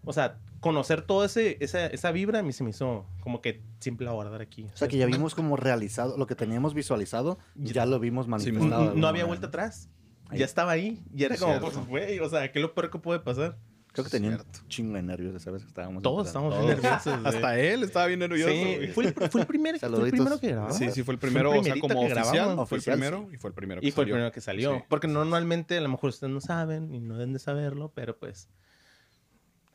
o 0.04 0.14
sea, 0.14 0.40
conocer 0.62 1.04
toda 1.04 1.26
ese, 1.28 1.58
esa, 1.60 1.86
esa 1.88 2.12
vibra 2.12 2.40
a 2.40 2.44
mí 2.44 2.54
se 2.54 2.64
me 2.64 2.72
hizo 2.72 3.06
como 3.20 3.42
que 3.42 3.62
siempre 3.80 4.06
la 4.06 4.14
guardar 4.14 4.42
aquí. 4.42 4.64
O 4.74 4.78
sea, 4.78 4.88
que 4.88 4.98
ya 4.98 5.06
vimos 5.06 5.36
como 5.36 5.58
realizado, 5.58 6.18
lo 6.18 6.26
que 6.26 6.34
teníamos 6.36 6.74
visualizado, 6.74 7.38
ya 7.56 7.86
lo 7.86 8.00
vimos 8.00 8.28
manifestado. 8.28 8.94
no 8.96 9.08
había 9.08 9.24
manera. 9.24 9.26
vuelta 9.28 9.48
atrás. 9.48 9.90
Ahí. 10.30 10.40
Ya 10.40 10.46
estaba 10.46 10.72
ahí. 10.72 11.04
Y 11.16 11.24
era 11.24 11.38
como, 11.38 11.60
pues, 11.60 11.78
güey, 11.88 12.20
o 12.20 12.28
sea, 12.30 12.52
¿qué 12.52 12.60
es 12.60 12.64
lo 12.64 12.74
peor 12.74 12.90
que 12.90 13.00
puede 13.00 13.20
pasar? 13.20 13.58
Creo 13.98 14.06
que 14.06 14.12
tenía 14.12 14.30
un 14.30 14.68
chingo 14.68 14.94
de 14.94 15.02
nervios 15.02 15.34
esa 15.34 15.50
vez 15.50 15.64
que 15.64 15.70
estábamos. 15.70 16.04
Todos 16.04 16.28
estamos 16.28 16.54
bien 16.56 16.68
nerviosos. 16.68 17.20
güey. 17.20 17.26
Hasta 17.36 17.60
él 17.60 17.82
estaba 17.82 18.06
bien 18.06 18.20
nervioso. 18.20 18.52
Sí, 18.54 18.92
fue 18.94 19.06
el, 19.08 19.14
fue 19.14 19.42
el 19.42 19.48
primer, 19.48 19.80
fue 19.80 19.90
el 20.06 20.12
primero 20.12 20.40
que 20.40 20.50
grabamos. 20.50 20.78
Sí, 20.78 20.92
sí, 20.92 21.02
fue 21.02 21.16
el 21.16 21.20
primero, 21.20 21.50
o 21.50 21.64
sea, 21.64 21.80
como 21.80 22.00
que 22.02 22.06
oficial, 22.14 22.32
grabamos. 22.36 22.70
fue 22.70 22.78
el 22.78 22.84
primero 22.84 23.26
sí. 23.28 23.34
y 23.34 23.38
fue 23.40 23.48
el 23.50 23.54
primero 23.56 23.82
que 23.82 23.88
Y 23.88 23.92
fue 23.92 24.04
el 24.04 24.06
salió. 24.06 24.14
primero 24.14 24.32
que 24.32 24.42
salió. 24.42 24.76
Sí. 24.76 24.84
Porque 24.88 25.08
normalmente, 25.08 25.76
a 25.78 25.82
lo 25.82 25.90
mejor 25.90 26.12
ustedes 26.12 26.32
no 26.32 26.42
saben 26.42 26.94
y 26.94 27.00
no 27.00 27.16
deben 27.16 27.34
de 27.34 27.40
saberlo, 27.40 27.92
pero 27.96 28.16
pues. 28.20 28.50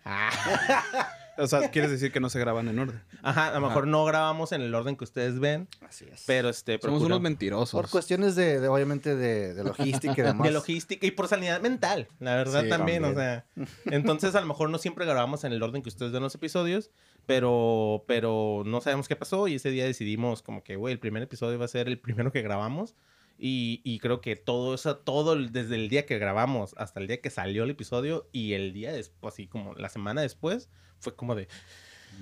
O 1.38 1.46
sea, 1.46 1.70
quieres 1.70 1.90
decir 1.90 2.12
que 2.12 2.20
no 2.20 2.28
se 2.28 2.38
graban 2.38 2.68
en 2.68 2.78
orden. 2.78 3.02
Ajá, 3.22 3.48
a 3.48 3.58
lo 3.58 3.66
mejor 3.66 3.86
no 3.86 4.04
grabamos 4.04 4.52
en 4.52 4.60
el 4.62 4.74
orden 4.74 4.96
que 4.96 5.04
ustedes 5.04 5.38
ven, 5.40 5.66
Así 5.88 6.04
es. 6.12 6.24
pero 6.26 6.48
este. 6.50 6.72
Somos 6.78 6.98
procura- 6.98 7.06
unos 7.06 7.20
mentirosos. 7.22 7.72
Por 7.72 7.88
cuestiones 7.88 8.36
de, 8.36 8.60
de, 8.60 8.68
obviamente, 8.68 9.16
de, 9.16 9.54
de 9.54 9.64
logística 9.64 10.12
y 10.18 10.22
demás. 10.22 10.46
De 10.46 10.52
logística 10.52 11.06
y 11.06 11.10
por 11.10 11.28
sanidad 11.28 11.60
mental, 11.60 12.08
la 12.20 12.34
verdad 12.36 12.64
Sí, 12.64 12.68
también, 12.68 13.04
o 13.04 13.14
sea. 13.14 13.46
Entonces, 13.86 14.34
a 14.34 14.40
lo 14.40 14.46
mejor 14.46 14.68
no 14.70 14.78
siempre 14.78 15.06
grabamos 15.06 15.44
en 15.44 15.52
el 15.52 15.62
orden 15.62 15.82
que 15.82 15.88
ustedes 15.88 16.12
ven 16.12 16.22
los 16.22 16.34
episodios, 16.34 16.90
pero, 17.26 18.04
pero 18.06 18.62
no 18.66 18.80
sabemos 18.80 19.08
qué 19.08 19.16
pasó 19.16 19.48
y 19.48 19.54
ese 19.54 19.70
día 19.70 19.84
decidimos 19.84 20.42
como 20.42 20.62
que, 20.62 20.76
güey, 20.76 20.92
el 20.92 20.98
primer 21.00 21.22
episodio 21.22 21.58
va 21.58 21.64
a 21.64 21.68
ser 21.68 21.88
el 21.88 21.98
primero 21.98 22.30
que 22.32 22.42
grabamos 22.42 22.94
y, 23.38 23.80
y 23.84 23.98
creo 23.98 24.20
que 24.20 24.36
todo 24.36 24.74
eso, 24.74 24.96
todo 24.96 25.36
desde 25.36 25.74
el 25.74 25.88
día 25.88 26.06
que 26.06 26.18
grabamos 26.18 26.74
hasta 26.78 27.00
el 27.00 27.06
día 27.08 27.20
que 27.20 27.30
salió 27.30 27.64
el 27.64 27.70
episodio 27.70 28.28
y 28.32 28.52
el 28.52 28.72
día 28.72 28.92
después, 28.92 29.34
así 29.34 29.46
como 29.46 29.74
la 29.74 29.88
semana 29.88 30.20
después, 30.22 30.68
fue 30.98 31.16
como 31.16 31.34
de, 31.34 31.48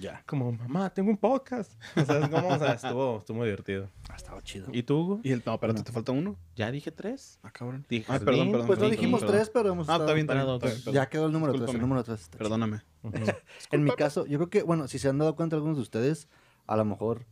Ya. 0.00 0.22
como, 0.26 0.52
mamá, 0.52 0.88
tengo 0.94 1.10
un 1.10 1.16
podcast. 1.18 1.72
O 1.96 2.04
sea, 2.04 2.20
es 2.20 2.28
como, 2.28 2.48
o 2.48 2.58
sea, 2.58 2.72
estuvo, 2.74 3.18
estuvo 3.18 3.36
muy 3.38 3.46
divertido. 3.46 3.90
Ah, 4.08 4.14
estaba 4.16 4.40
chido. 4.42 4.68
¿Y 4.72 4.82
tú, 4.84 4.98
Hugo? 5.00 5.20
Y 5.22 5.32
el, 5.32 5.42
no, 5.44 5.54
espérate, 5.54 5.82
¿te 5.82 5.92
falta 5.92 6.12
uno? 6.12 6.38
Ya 6.56 6.70
dije 6.70 6.90
tres. 6.90 7.38
Ah, 7.42 7.50
cabrón. 7.50 7.84
Dije 7.88 8.06
Ah, 8.08 8.18
perdón, 8.18 8.50
perdón. 8.52 8.66
Pues 8.66 8.78
no 8.78 8.88
dijimos 8.88 9.20
perdón. 9.20 9.36
tres, 9.36 9.50
pero 9.52 9.72
hemos 9.72 9.88
Ah, 9.88 9.96
está 9.98 10.14
bien, 10.14 10.20
está 10.30 10.34
bien, 10.34 10.58
Para 10.58 10.72
está 10.72 10.90
bien. 10.90 10.94
Ya 10.94 11.08
quedó 11.08 11.26
el 11.26 11.32
número 11.32 11.52
tres, 11.54 11.74
el 11.74 11.80
número 11.80 12.02
tres. 12.04 12.20
está 12.20 12.38
chido. 12.38 12.48
Perdóname. 12.48 12.80
En 13.72 13.84
mi 13.84 13.90
caso, 13.92 14.26
yo 14.26 14.38
creo 14.38 14.50
que, 14.50 14.62
bueno, 14.62 14.88
si 14.88 14.98
se 14.98 15.08
han 15.08 15.18
dado 15.18 15.34
cuenta 15.36 15.56
algunos 15.56 15.76
de 15.76 15.82
ustedes, 15.82 16.28
a 16.66 16.76
lo 16.76 16.84
mejor 16.84 17.26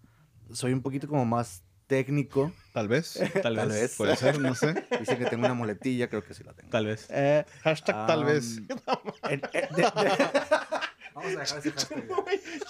soy 0.53 0.73
un 0.73 0.83
poquito 0.83 1.09
como 1.09 1.25
más 1.25 1.63
técnico. 1.89 2.53
Tal 2.73 2.87
vez. 2.87 3.15
Tal, 3.43 3.57
Tal 3.57 3.57
vez. 3.69 3.81
vez. 3.81 3.95
Puede 3.97 4.15
ser, 4.15 4.39
no 4.39 4.55
sé. 4.55 4.85
Dicen 5.01 5.19
que 5.19 5.25
tengo 5.27 5.45
una 5.47 5.55
muletilla, 5.55 6.09
creo 6.09 6.23
que 6.23 6.33
sí 6.35 6.45
la 6.45 6.53
tengo. 6.53 6.71
Tal 6.71 6.87
vez. 6.87 7.07
Eh, 7.11 7.45
Hashtag 7.65 8.07
tal 8.07 8.21
am, 8.21 8.27
vez. 8.27 8.59
en- 9.25 9.33
en- 9.33 9.41
de- 9.51 9.83
de- 9.83 9.93
Vamos 11.15 11.35
a 11.35 11.41
dejar 11.41 11.59
ese 11.59 11.73
hashtag. 11.73 12.05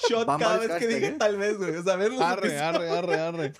Shot 0.09 0.27
¿Va 0.27 0.39
cada 0.39 0.57
vez 0.59 0.71
que 0.79 0.87
dije 0.87 1.07
eh? 1.09 1.17
tal 1.19 1.37
vez, 1.37 1.59
güey. 1.59 1.77
O 1.77 1.83
sea, 1.83 1.97
ver 1.97 2.13
los 2.13 2.23
Arre, 2.23 2.59
arre, 2.59 2.89
arre, 2.89 3.21
arre. 3.21 3.53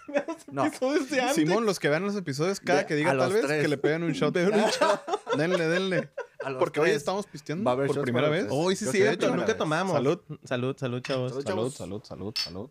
No, 0.51 0.65
episodios 0.65 1.11
de. 1.11 1.35
Simón, 1.35 1.67
los 1.67 1.79
que 1.79 1.91
vean 1.91 2.05
los 2.05 2.17
episodios, 2.17 2.59
cada 2.61 2.79
De- 2.81 2.87
que 2.87 2.95
diga 2.95 3.11
a 3.11 3.19
tal 3.19 3.33
vez, 3.35 3.45
tres. 3.47 3.61
que 3.61 3.69
le 3.69 3.77
peguen 3.77 4.05
un 4.05 4.13
shot. 4.13 4.33
denle, 5.37 5.69
denle. 5.69 6.09
a 6.43 6.49
los 6.51 6.59
Porque 6.59 6.81
hoy 6.81 6.91
estamos 6.91 7.27
pisteando 7.27 7.65
Va 7.65 7.73
a 7.73 7.75
haber 7.75 7.89
por 7.89 8.01
primera 8.01 8.31
vez. 8.31 8.47
Hoy 8.49 8.77
sí, 8.77 8.87
Yo 8.87 8.93
sí, 8.93 8.97
cierto. 8.99 9.19
primera 9.19 9.37
Nunca 9.37 9.47
vez. 9.53 9.59
tomamos. 9.59 9.93
Salud. 9.93 10.21
Salud, 10.45 10.77
salud, 10.79 11.03
chavos. 11.03 11.33
Salud. 11.33 11.45
Salud, 11.45 11.71
salud, 11.75 12.05
salud, 12.05 12.35
salud. 12.43 12.71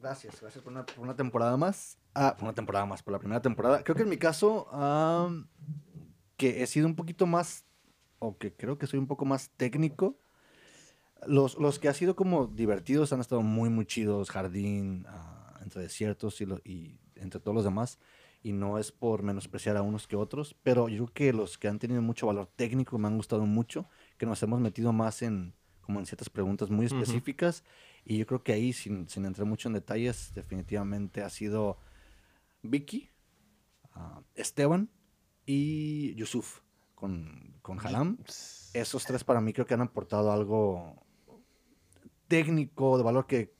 Gracias, 0.00 0.40
gracias 0.40 0.62
por 0.62 0.72
una, 0.72 0.86
por 0.86 1.00
una 1.00 1.16
temporada 1.16 1.56
más. 1.56 1.96
Ah, 2.14 2.34
por 2.36 2.44
una 2.44 2.54
temporada 2.54 2.86
más, 2.86 3.02
por 3.02 3.12
la 3.12 3.18
primera 3.18 3.40
temporada. 3.40 3.82
Creo 3.84 3.94
que 3.96 4.02
en 4.02 4.08
mi 4.08 4.16
caso, 4.16 4.68
am, 4.72 5.48
que 6.36 6.62
he 6.62 6.66
sido 6.66 6.86
un 6.86 6.96
poquito 6.96 7.26
más, 7.26 7.64
o 8.18 8.36
que 8.38 8.52
creo 8.54 8.78
que 8.78 8.86
soy 8.86 8.98
un 8.98 9.06
poco 9.06 9.24
más 9.24 9.50
técnico. 9.56 10.18
Los, 11.26 11.58
los 11.58 11.78
que 11.78 11.88
ha 11.88 11.94
sido 11.94 12.16
como 12.16 12.46
divertidos 12.46 13.12
han 13.12 13.20
estado 13.20 13.42
muy, 13.42 13.68
muy 13.68 13.84
chidos. 13.86 14.30
Jardín, 14.30 15.04
ah, 15.08 15.58
entre 15.62 15.82
desiertos 15.82 16.40
y, 16.40 16.46
lo- 16.46 16.60
y 16.64 16.98
entre 17.16 17.40
todos 17.40 17.54
los 17.54 17.64
demás. 17.64 17.98
Y 18.42 18.52
no 18.52 18.78
es 18.78 18.90
por 18.90 19.22
menospreciar 19.22 19.76
a 19.76 19.82
unos 19.82 20.06
que 20.08 20.16
otros, 20.16 20.56
pero 20.62 20.88
yo 20.88 21.04
creo 21.04 21.12
que 21.14 21.32
los 21.34 21.58
que 21.58 21.68
han 21.68 21.78
tenido 21.78 22.00
mucho 22.00 22.26
valor 22.26 22.46
técnico 22.56 22.96
me 22.98 23.06
han 23.06 23.16
gustado 23.18 23.44
mucho, 23.44 23.86
que 24.16 24.24
nos 24.24 24.42
hemos 24.42 24.60
metido 24.60 24.92
más 24.94 25.20
en 25.22 25.54
como 25.82 25.98
en 25.98 26.06
ciertas 26.06 26.30
preguntas 26.30 26.70
muy 26.70 26.86
específicas. 26.86 27.64
Y 28.04 28.16
yo 28.18 28.26
creo 28.26 28.42
que 28.42 28.52
ahí, 28.52 28.72
sin, 28.72 29.08
sin 29.08 29.26
entrar 29.26 29.46
mucho 29.46 29.68
en 29.68 29.74
detalles, 29.74 30.32
definitivamente 30.34 31.22
ha 31.22 31.28
sido 31.28 31.78
Vicky, 32.62 33.10
ah, 33.94 34.22
Esteban 34.34 34.90
y 35.46 36.14
Yusuf 36.14 36.60
con, 36.94 37.54
con 37.62 37.78
Haram. 37.84 38.18
Esos 38.72 39.04
tres 39.04 39.24
para 39.24 39.40
mí 39.40 39.52
creo 39.52 39.66
que 39.66 39.74
han 39.74 39.80
aportado 39.80 40.30
algo 40.32 41.02
técnico, 42.28 42.96
de 42.96 43.02
valor 43.04 43.26
que, 43.26 43.52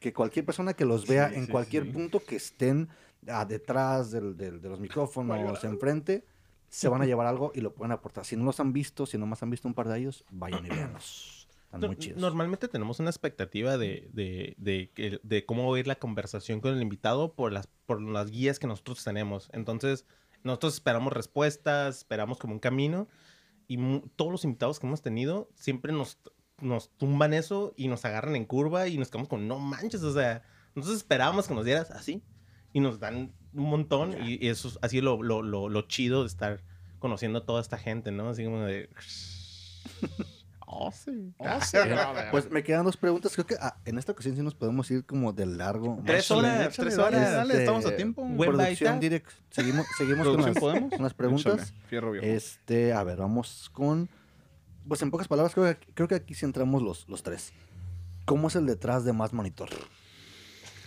que 0.00 0.12
cualquier 0.12 0.44
persona 0.44 0.74
que 0.74 0.84
los 0.84 1.06
vea 1.06 1.30
Sí, 1.30 1.36
en 1.36 1.46
sí, 1.46 1.52
cualquier 1.52 1.84
sí. 1.84 1.90
punto 1.92 2.20
que 2.24 2.36
estén 2.36 2.88
ah, 3.28 3.44
detrás 3.46 4.10
del- 4.10 4.36
del- 4.36 4.60
de 4.60 4.68
los 4.68 4.80
micrófonos, 4.80 5.64
enfrente, 5.64 6.26
se 6.68 6.88
van 6.88 7.00
a 7.02 7.06
llevar 7.06 7.26
algo 7.26 7.52
y 7.54 7.60
lo 7.60 7.72
pueden 7.72 7.92
aportar. 7.92 8.24
Si 8.26 8.36
no 8.36 8.44
los 8.44 8.60
han 8.60 8.72
visto, 8.72 9.06
si 9.06 9.16
nomás 9.16 9.42
han 9.42 9.50
visto 9.50 9.68
un 9.68 9.74
par 9.74 9.88
de 9.88 9.98
ellos, 10.00 10.24
vayan 10.30 10.66
y 10.66 10.68
véanlos. 10.70 11.43
Están 11.74 11.90
muy 11.90 11.96
chidos. 11.96 12.20
Normalmente 12.20 12.68
tenemos 12.68 13.00
una 13.00 13.10
expectativa 13.10 13.76
de, 13.76 14.08
de, 14.12 14.54
de, 14.58 15.20
de 15.22 15.44
cómo 15.46 15.70
va 15.70 15.76
a 15.76 15.80
ir 15.80 15.86
la 15.86 15.96
conversación 15.96 16.60
con 16.60 16.74
el 16.74 16.82
invitado 16.82 17.34
por 17.34 17.52
las, 17.52 17.68
por 17.86 18.00
las 18.00 18.30
guías 18.30 18.58
que 18.58 18.66
nosotros 18.66 19.02
tenemos. 19.04 19.50
Entonces, 19.52 20.06
nosotros 20.42 20.74
esperamos 20.74 21.12
respuestas, 21.12 21.98
esperamos 21.98 22.38
como 22.38 22.54
un 22.54 22.60
camino. 22.60 23.08
Y 23.66 23.78
todos 24.16 24.30
los 24.30 24.44
invitados 24.44 24.78
que 24.78 24.86
hemos 24.86 25.02
tenido 25.02 25.48
siempre 25.54 25.92
nos, 25.92 26.18
nos 26.60 26.90
tumban 26.96 27.32
eso 27.32 27.72
y 27.76 27.88
nos 27.88 28.04
agarran 28.04 28.36
en 28.36 28.44
curva 28.44 28.88
y 28.88 28.98
nos 28.98 29.08
quedamos 29.08 29.28
con 29.28 29.48
no 29.48 29.58
manches. 29.58 30.02
O 30.02 30.12
sea, 30.12 30.42
nosotros 30.74 30.98
esperábamos 30.98 31.48
que 31.48 31.54
nos 31.54 31.64
dieras 31.64 31.90
así 31.90 32.22
y 32.72 32.80
nos 32.80 33.00
dan 33.00 33.32
un 33.54 33.70
montón. 33.70 34.14
Y, 34.26 34.44
y 34.44 34.48
eso 34.48 34.68
es 34.68 34.78
así 34.82 35.00
lo, 35.00 35.22
lo, 35.22 35.42
lo, 35.42 35.68
lo 35.68 35.82
chido 35.82 36.22
de 36.22 36.26
estar 36.26 36.62
conociendo 36.98 37.38
a 37.38 37.46
toda 37.46 37.60
esta 37.60 37.78
gente, 37.78 38.12
¿no? 38.12 38.28
Así 38.28 38.44
como 38.44 38.60
de. 38.62 38.90
Oh, 40.76 40.90
sí. 40.90 41.32
Ah, 41.38 41.60
pues 42.32 42.50
me 42.50 42.62
quedan 42.64 42.84
dos 42.84 42.96
preguntas. 42.96 43.32
Creo 43.34 43.46
que 43.46 43.54
ah, 43.60 43.76
en 43.84 43.96
esta 43.96 44.10
ocasión 44.12 44.34
sí 44.34 44.42
nos 44.42 44.54
podemos 44.56 44.90
ir 44.90 45.04
como 45.04 45.32
de 45.32 45.46
largo. 45.46 46.00
Tres 46.04 46.28
horas, 46.32 46.68
échale, 46.68 46.88
tres 46.90 46.96
dale, 46.96 47.16
horas. 47.16 47.22
este, 47.28 47.36
Dale, 47.36 47.58
estamos 47.60 47.86
a 47.86 47.96
tiempo. 47.96 48.28
Producción 48.36 48.98
direct. 49.00 49.30
Seguimos, 49.50 49.86
seguimos 49.96 50.26
con 50.26 50.36
¿Producción 50.36 50.54
las, 50.54 50.60
podemos? 50.60 50.90
con 50.90 51.02
las 51.02 51.14
preguntas. 51.14 51.54
Échale, 51.70 51.80
fierro 51.88 52.10
viejo. 52.10 52.26
Este, 52.26 52.92
a 52.92 53.04
ver, 53.04 53.18
vamos 53.18 53.70
con. 53.72 54.08
Pues 54.88 55.00
en 55.02 55.10
pocas 55.12 55.28
palabras, 55.28 55.54
creo 55.54 55.64
que, 55.78 55.86
creo 55.94 56.08
que 56.08 56.16
aquí 56.16 56.34
sí 56.34 56.44
entramos 56.44 56.82
los, 56.82 57.08
los 57.08 57.22
tres. 57.22 57.52
¿Cómo 58.24 58.48
es 58.48 58.56
el 58.56 58.66
detrás 58.66 59.04
de 59.04 59.12
Más 59.12 59.32
Monitor? 59.32 59.68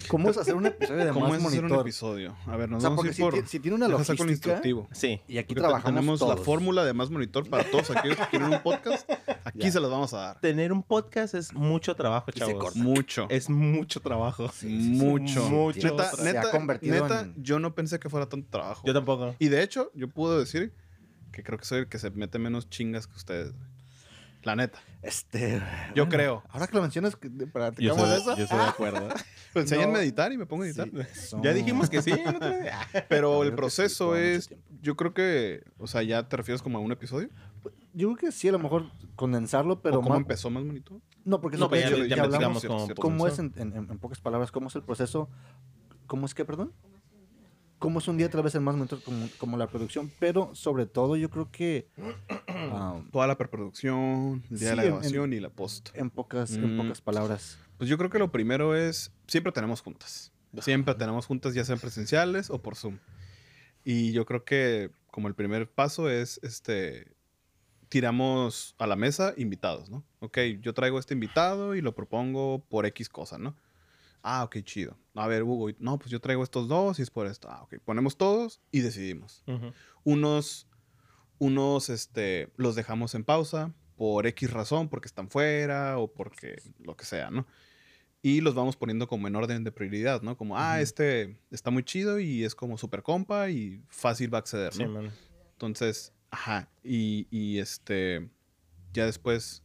¿Cómo 0.09 0.29
es 0.29 0.37
hacer 0.37 0.55
un 0.55 0.65
episodio 0.65 1.05
de 1.05 1.11
¿Cómo 1.13 1.27
Más 1.27 1.39
es 1.39 1.45
hacer 1.45 1.59
Monitor? 1.61 1.77
un 1.79 1.81
episodio? 1.81 2.35
A 2.45 2.55
ver, 2.55 2.69
nos 2.69 2.77
O 2.77 2.81
sea, 2.81 2.89
vamos 2.91 3.05
a 3.05 3.07
ir 3.09 3.13
si 3.13 3.21
por... 3.21 3.33
ti- 3.33 3.41
si 3.45 3.59
tiene 3.59 3.75
una 3.75 3.87
logística, 3.87 4.23
instructivo. 4.29 4.87
Sí. 4.91 5.19
Y 5.27 5.37
aquí 5.37 5.49
Porque 5.55 5.61
trabajamos 5.61 5.95
Tenemos 5.99 6.21
la 6.21 6.37
fórmula 6.37 6.85
de 6.85 6.93
Más 6.93 7.09
Monitor 7.09 7.49
para 7.49 7.63
todos 7.69 7.89
aquellos 7.91 8.17
que 8.17 8.27
quieren 8.27 8.53
un 8.53 8.61
podcast. 8.61 9.09
Aquí 9.47 9.59
Ya. 9.59 9.71
se 9.71 9.79
los 9.79 9.89
vamos 9.89 10.13
a 10.13 10.17
dar. 10.17 10.39
Tener 10.41 10.73
un 10.73 10.83
podcast 10.83 11.33
es 11.33 11.53
mucho 11.53 11.95
trabajo, 11.95 12.31
se 12.33 12.39
chavos. 12.39 12.75
Mucho. 12.75 13.27
Es 13.29 13.49
mucho 13.49 14.01
trabajo. 14.01 14.51
Mucho. 14.63 15.49
Mucho. 15.49 15.87
Neta, 15.87 16.11
neta, 16.21 16.79
neta, 16.81 17.29
yo 17.37 17.57
no 17.59 17.73
pensé 17.73 17.97
que 17.97 18.09
fuera 18.09 18.27
tanto 18.27 18.49
trabajo. 18.49 18.83
Yo 18.85 18.93
tampoco. 18.93 19.35
Y 19.39 19.47
de 19.47 19.63
hecho, 19.63 19.89
yo 19.95 20.09
puedo 20.09 20.37
decir 20.37 20.73
que 21.31 21.43
creo 21.43 21.57
que 21.57 21.63
soy 21.65 21.79
el 21.79 21.87
que 21.87 21.97
se 21.97 22.09
mete 22.11 22.39
menos 22.39 22.69
chingas 22.69 23.07
que 23.07 23.15
ustedes. 23.15 23.53
La 24.43 24.55
neta. 24.55 24.79
Este. 25.01 25.61
Yo 25.95 26.05
bueno, 26.05 26.09
creo. 26.09 26.43
Ahora 26.49 26.67
que 26.67 26.75
lo 26.75 26.81
mencionas, 26.81 27.15
que- 27.15 27.29
Yo 27.33 27.47
¿practicamos 27.51 28.03
estoy, 28.09 28.21
eso? 28.21 28.37
yo 28.37 28.43
estoy 28.43 28.59
de 28.59 28.65
acuerdo. 28.65 29.07
Pues 29.53 29.63
enséñenme 29.71 29.93
No. 29.93 29.99
a 29.99 30.03
editar 30.03 30.31
y 30.31 30.37
me 30.37 30.45
pongo 30.45 30.63
a 30.63 30.67
editar. 30.67 30.87
Sí, 31.15 31.35
Ya 31.41 31.53
dijimos 31.53 31.89
que 31.89 32.01
sí. 32.01 32.11
¿no 32.11 32.37
te- 32.37 32.69
Pero 33.09 33.43
el 33.43 33.49
sí, 33.51 33.55
proceso 33.55 34.15
es, 34.17 34.49
yo 34.81 34.95
creo 34.97 35.13
que, 35.13 35.63
o 35.79 35.87
sea, 35.87 36.03
ya 36.03 36.27
te 36.27 36.35
refieres 36.37 36.61
como 36.61 36.77
a 36.77 36.81
un 36.81 36.91
episodio. 36.91 37.29
Yo 37.97 38.07
creo 38.13 38.17
que 38.17 38.31
sí, 38.31 38.47
a 38.47 38.51
lo 38.51 38.59
mejor 38.59 38.85
condensarlo, 39.15 39.81
pero 39.81 39.95
¿O 39.97 40.01
cómo 40.01 40.09
más- 40.15 40.19
empezó 40.21 40.49
más 40.49 40.63
bonito? 40.63 41.01
No, 41.25 41.41
porque 41.41 41.57
No, 41.57 41.69
ya, 41.71 41.89
ya- 41.89 41.97
ya 42.05 42.15
ya 42.15 42.23
hablamos. 42.23 42.63
cómo 42.63 42.85
cierto. 42.85 43.01
¿Cómo 43.01 43.27
es, 43.27 43.39
en, 43.39 43.53
en- 43.57 43.73
en 43.73 43.97
pocas 43.99 44.19
palabras, 44.21 44.51
cómo 44.51 44.67
es 44.67 44.75
el 44.75 44.83
proceso? 44.83 45.29
¿Cómo 46.05 46.25
es 46.27 46.33
que, 46.35 46.45
perdón? 46.45 46.71
¿Cómo 47.79 47.99
es 47.99 48.07
un 48.07 48.17
día 48.17 48.25
a 48.27 48.29
través 48.29 48.53
del 48.53 48.61
más 48.63 48.75
momento 48.75 48.99
como, 49.03 49.27
como 49.37 49.57
la 49.57 49.67
producción? 49.67 50.11
Pero 50.19 50.53
sobre 50.55 50.85
todo 50.85 51.15
yo 51.15 51.29
creo 51.29 51.49
que 51.51 51.87
ah, 52.47 53.01
Toda 53.11 53.27
la 53.27 53.37
preproducción, 53.37 54.43
el 54.49 54.59
día 54.59 54.69
de 54.71 54.75
la 54.75 54.83
en- 54.83 54.89
grabación 54.89 55.33
y 55.33 55.39
la 55.39 55.49
post. 55.49 55.89
en, 55.95 56.09
pocas, 56.09 56.53
en 56.53 56.75
Mm. 56.75 56.77
pocas 56.81 57.01
palabras. 57.01 57.57
Pues 57.77 57.89
yo 57.89 57.97
creo 57.97 58.09
que 58.09 58.19
lo 58.19 58.31
primero 58.31 58.75
es, 58.75 59.11
siempre 59.27 59.51
tenemos 59.51 59.81
juntas. 59.81 60.31
Siempre 60.61 60.95
tenemos 60.95 61.25
juntas, 61.27 61.53
ya 61.53 61.63
sean 61.65 61.77
presenciales 61.79 62.49
o 62.49 62.61
por 62.61 62.75
Zoom. 62.75 62.97
Y 63.83 64.11
yo 64.11 64.25
creo 64.25 64.43
que 64.43 64.89
como 65.11 65.27
el 65.27 65.35
primer 65.35 65.69
paso 65.69 66.09
es, 66.09 66.39
este, 66.43 67.15
tiramos 67.89 68.75
a 68.77 68.87
la 68.87 68.95
mesa 68.95 69.33
invitados, 69.37 69.89
¿no? 69.89 70.03
Ok, 70.19 70.37
yo 70.61 70.73
traigo 70.73 70.99
este 70.99 71.13
invitado 71.13 71.75
y 71.75 71.81
lo 71.81 71.95
propongo 71.95 72.65
por 72.69 72.85
X 72.85 73.09
cosa, 73.09 73.37
¿no? 73.37 73.55
Ah, 74.23 74.43
ok, 74.43 74.57
chido. 74.63 74.97
A 75.15 75.27
ver, 75.27 75.43
Hugo, 75.43 75.69
no, 75.79 75.97
pues 75.99 76.11
yo 76.11 76.19
traigo 76.19 76.43
estos 76.43 76.67
dos 76.67 76.99
y 76.99 77.01
es 77.01 77.09
por 77.09 77.27
esto. 77.27 77.49
Ah, 77.49 77.63
ok, 77.63 77.75
ponemos 77.85 78.17
todos 78.17 78.59
y 78.71 78.81
decidimos. 78.81 79.43
Ujú. 79.47 79.71
Unos, 80.03 80.67
unos, 81.39 81.89
este, 81.89 82.51
los 82.57 82.75
dejamos 82.75 83.15
en 83.15 83.23
pausa 83.23 83.73
por 83.95 84.27
X 84.27 84.51
razón, 84.51 84.89
porque 84.89 85.07
están 85.07 85.29
fuera 85.29 85.97
o 85.97 86.11
porque 86.13 86.61
lo 86.79 86.95
que 86.97 87.05
sea, 87.05 87.29
¿no? 87.31 87.47
Y 88.21 88.41
los 88.41 88.53
vamos 88.55 88.75
poniendo 88.75 89.07
como 89.07 89.27
en 89.27 89.35
orden 89.35 89.63
de 89.63 89.71
prioridad, 89.71 90.21
¿no? 90.21 90.35
Como, 90.35 90.57
ah, 90.57 90.81
este 90.81 91.39
está 91.51 91.69
muy 91.71 91.83
chido 91.83 92.19
y 92.19 92.43
es 92.43 92.53
como 92.55 92.77
super 92.77 93.03
compa 93.03 93.49
y 93.49 93.81
fácil 93.87 94.33
va 94.33 94.39
a 94.39 94.41
acceder, 94.41 94.73
Sí, 94.73 94.83
¿no? 94.83 94.89
man. 94.89 95.11
Entonces, 95.53 96.13
ajá, 96.31 96.69
y, 96.83 97.27
y 97.31 97.59
este, 97.59 98.29
ya 98.93 99.05
después 99.05 99.63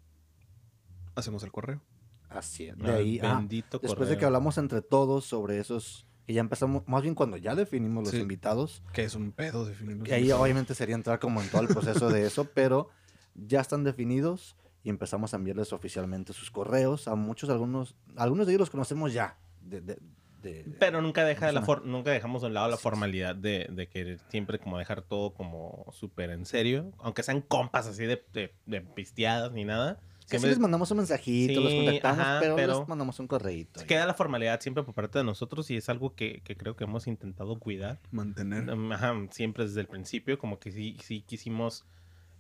hacemos 1.14 1.42
el 1.42 1.52
correo. 1.52 1.80
Así 2.28 2.64
es. 2.66 2.78
De 2.78 2.90
ahí, 2.90 3.20
ah, 3.22 3.36
bendito 3.36 3.78
después 3.78 4.08
de 4.08 4.14
correo. 4.14 4.18
que 4.18 4.24
hablamos 4.24 4.56
entre 4.58 4.80
todos 4.80 5.24
sobre 5.26 5.58
esos, 5.58 6.06
que 6.26 6.32
ya 6.32 6.40
empezamos, 6.40 6.86
más 6.88 7.02
bien 7.02 7.14
cuando 7.14 7.36
ya 7.36 7.54
definimos 7.54 8.04
los 8.04 8.12
Sí. 8.12 8.20
invitados, 8.20 8.82
Que 8.94 9.04
es 9.04 9.14
un 9.14 9.32
pedo 9.32 9.66
definirlo. 9.66 10.04
que 10.04 10.14
ahí 10.14 10.30
obviamente 10.32 10.74
sería 10.74 10.94
entrar 10.94 11.18
como 11.18 11.42
en 11.42 11.48
todo 11.50 11.60
el 11.62 11.68
proceso 11.68 12.08
de 12.08 12.26
eso, 12.26 12.44
pero 12.54 12.88
ya 13.34 13.60
están 13.60 13.84
definidos 13.84 14.56
y 14.82 14.88
empezamos 14.88 15.34
a 15.34 15.36
enviarles 15.36 15.72
oficialmente 15.72 16.32
sus 16.32 16.50
correos 16.50 17.06
a 17.06 17.14
muchos, 17.14 17.50
algunos, 17.50 17.94
algunos 18.16 18.46
de 18.46 18.52
ellos 18.54 18.60
los 18.60 18.70
conocemos 18.70 19.12
ya. 19.12 19.38
De, 19.60 19.80
de- 19.80 19.98
de- 20.42 20.66
Pero 20.78 21.00
nunca 21.00 21.24
deja 21.24 21.46
de 21.46 21.52
la 21.52 21.60
persona. 21.60 21.80
for- 21.80 21.86
nunca 21.86 22.10
dejamos 22.10 22.42
de 22.42 22.48
un 22.48 22.54
lado 22.54 22.68
la 22.68 22.76
formalidad 22.76 23.34
de, 23.36 23.68
de 23.70 23.86
que 23.88 24.18
siempre 24.28 24.58
como 24.58 24.78
dejar 24.78 25.02
todo 25.02 25.32
como 25.32 25.86
súper 25.92 26.30
en 26.30 26.44
serio. 26.46 26.92
Aunque 26.98 27.22
sean 27.22 27.40
compas 27.40 27.86
así 27.86 28.04
de, 28.04 28.22
de, 28.32 28.52
de 28.66 28.80
pisteadas 28.80 29.52
ni 29.52 29.64
nada. 29.64 29.98
que 30.28 30.38
sí 30.38 30.46
les 30.46 30.58
mandamos 30.58 30.90
un 30.90 30.98
mensajito, 30.98 31.60
los 31.60 31.70
Sí, 31.72 31.76
contactamos, 31.84 32.18
ajá, 32.20 32.40
pero, 32.40 32.56
pero 32.56 32.78
les 32.80 32.88
mandamos 32.88 33.18
un 33.20 33.26
correíto. 33.26 33.80
ahí. 33.80 33.86
Queda 33.86 34.06
la 34.06 34.14
formalidad 34.14 34.60
siempre 34.60 34.82
por 34.82 34.94
parte 34.94 35.18
de 35.18 35.24
nosotros 35.24 35.70
y 35.70 35.76
es 35.76 35.88
algo 35.90 36.14
que, 36.14 36.40
que 36.42 36.56
creo 36.56 36.74
que 36.74 36.84
hemos 36.84 37.06
intentado 37.06 37.58
cuidar. 37.58 38.00
Mantener. 38.10 38.70
Ajá, 38.92 39.14
siempre 39.30 39.64
desde 39.64 39.80
el 39.82 39.88
principio, 39.88 40.38
como 40.38 40.58
que 40.58 40.72
sí, 40.72 40.96
sí 41.02 41.20
quisimos 41.22 41.84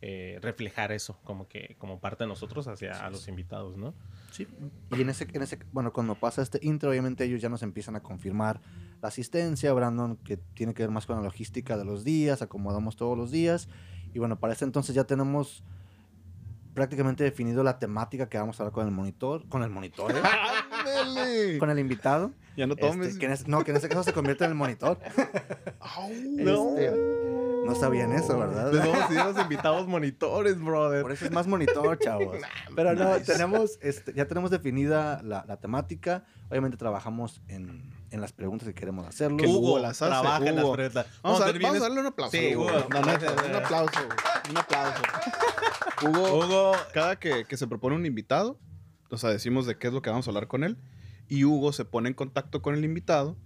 eh, 0.04 0.38
reflejar 0.42 0.90
eso, 0.90 1.18
como 1.22 1.46
que 1.46 1.76
como 1.78 2.00
parte 2.00 2.24
de 2.24 2.28
nosotros 2.28 2.66
hacia 2.66 3.06
a 3.06 3.08
los 3.08 3.28
invitados, 3.28 3.76
¿no? 3.76 3.94
Sí. 4.32 4.48
Y 4.90 5.00
en 5.00 5.08
ese, 5.10 5.28
en 5.32 5.42
ese, 5.42 5.58
bueno, 5.72 5.92
cuando 5.92 6.16
pasa 6.16 6.42
este 6.42 6.58
intro, 6.60 6.90
obviamente 6.90 7.22
ellos 7.24 7.40
ya 7.40 7.48
nos 7.48 7.62
empiezan 7.62 7.94
a 7.94 8.00
confirmar 8.02 8.60
la 9.00 9.08
asistencia. 9.08 9.72
Brandon, 9.72 10.16
que 10.16 10.36
tiene 10.36 10.74
que 10.74 10.82
ver 10.82 10.90
más 10.90 11.06
con 11.06 11.16
la 11.16 11.22
logística 11.22 11.76
de 11.76 11.84
los 11.84 12.02
días, 12.02 12.42
acomodamos 12.42 12.96
todos 12.96 13.16
los 13.16 13.30
días. 13.30 13.68
Y 14.12 14.18
bueno, 14.18 14.40
para 14.40 14.52
este 14.52 14.64
entonces 14.64 14.94
ya 14.94 15.04
tenemos 15.04 15.62
prácticamente 16.74 17.22
definido 17.22 17.62
la 17.62 17.78
temática 17.78 18.28
que 18.28 18.38
vamos 18.38 18.58
a 18.58 18.64
hablar 18.64 18.72
con 18.72 18.86
el 18.86 18.92
monitor. 18.92 19.46
Con 19.48 19.62
el 19.62 19.70
monitor, 19.70 20.10
¿eh? 20.10 20.20
¡Ándale! 21.00 21.58
con 21.58 21.70
el 21.70 21.78
invitado. 21.78 22.32
Ya 22.56 22.66
no 22.66 22.74
tomes. 22.74 23.06
Este, 23.08 23.20
que 23.20 23.26
en 23.26 23.32
ese- 23.32 23.48
no, 23.48 23.62
que 23.62 23.70
en 23.70 23.76
este 23.76 23.88
caso 23.88 24.02
se 24.02 24.12
convierte 24.12 24.44
en 24.44 24.50
el 24.50 24.56
monitor. 24.56 24.98
No. 26.36 26.76
Este, 26.76 27.31
no 27.64 27.74
sabían 27.74 28.12
eso, 28.12 28.38
¿verdad? 28.38 28.72
Les 28.72 28.80
vamos 28.80 28.96
a 28.98 29.02
decir 29.02 29.18
a 29.18 29.24
los 29.28 29.38
invitados 29.38 29.86
monitores, 29.86 30.60
brother. 30.60 31.02
Por 31.02 31.12
eso 31.12 31.24
es 31.24 31.30
más 31.30 31.46
monitor, 31.46 31.98
chavos. 31.98 32.36
Pero 32.76 32.94
no, 32.94 33.18
tenemos, 33.20 33.78
este, 33.80 34.12
ya 34.14 34.26
tenemos 34.26 34.50
definida 34.50 35.22
la, 35.22 35.44
la 35.46 35.58
temática. 35.58 36.24
Obviamente 36.50 36.76
trabajamos 36.76 37.40
en, 37.48 37.90
en 38.10 38.20
las 38.20 38.32
preguntas 38.32 38.68
que 38.68 38.74
queremos 38.74 39.06
hacerlo. 39.06 39.38
Que 39.38 39.46
Hugo 39.46 39.58
Hugo 39.58 39.78
las 39.78 40.02
hace, 40.02 40.10
trabaja 40.10 40.46
en 40.46 40.56
las 40.56 40.64
Hugo. 40.64 40.72
preguntas. 40.74 41.06
Vamos, 41.22 41.40
a, 41.40 41.52
vamos 41.52 41.80
darle 41.80 42.00
un 42.00 42.06
aplauso. 42.06 42.36
Sí, 42.36 42.56
Hugo. 42.56 42.66
Un 42.66 42.96
aplauso. 43.56 44.00
Un 44.50 44.56
aplauso. 44.56 45.02
Hugo, 46.04 46.38
Hugo, 46.44 46.72
cada 46.92 47.18
que, 47.18 47.44
que 47.44 47.56
se 47.56 47.66
propone 47.66 47.96
un 47.96 48.06
invitado, 48.06 48.58
o 49.10 49.16
sea, 49.18 49.30
decimos 49.30 49.66
de 49.66 49.78
qué 49.78 49.86
es 49.88 49.92
lo 49.92 50.02
que 50.02 50.10
vamos 50.10 50.26
a 50.26 50.30
hablar 50.30 50.48
con 50.48 50.64
él, 50.64 50.78
y 51.28 51.44
Hugo 51.44 51.72
se 51.72 51.84
pone 51.84 52.08
en 52.08 52.14
contacto 52.14 52.60
con 52.60 52.74
el 52.74 52.84
invitado. 52.84 53.36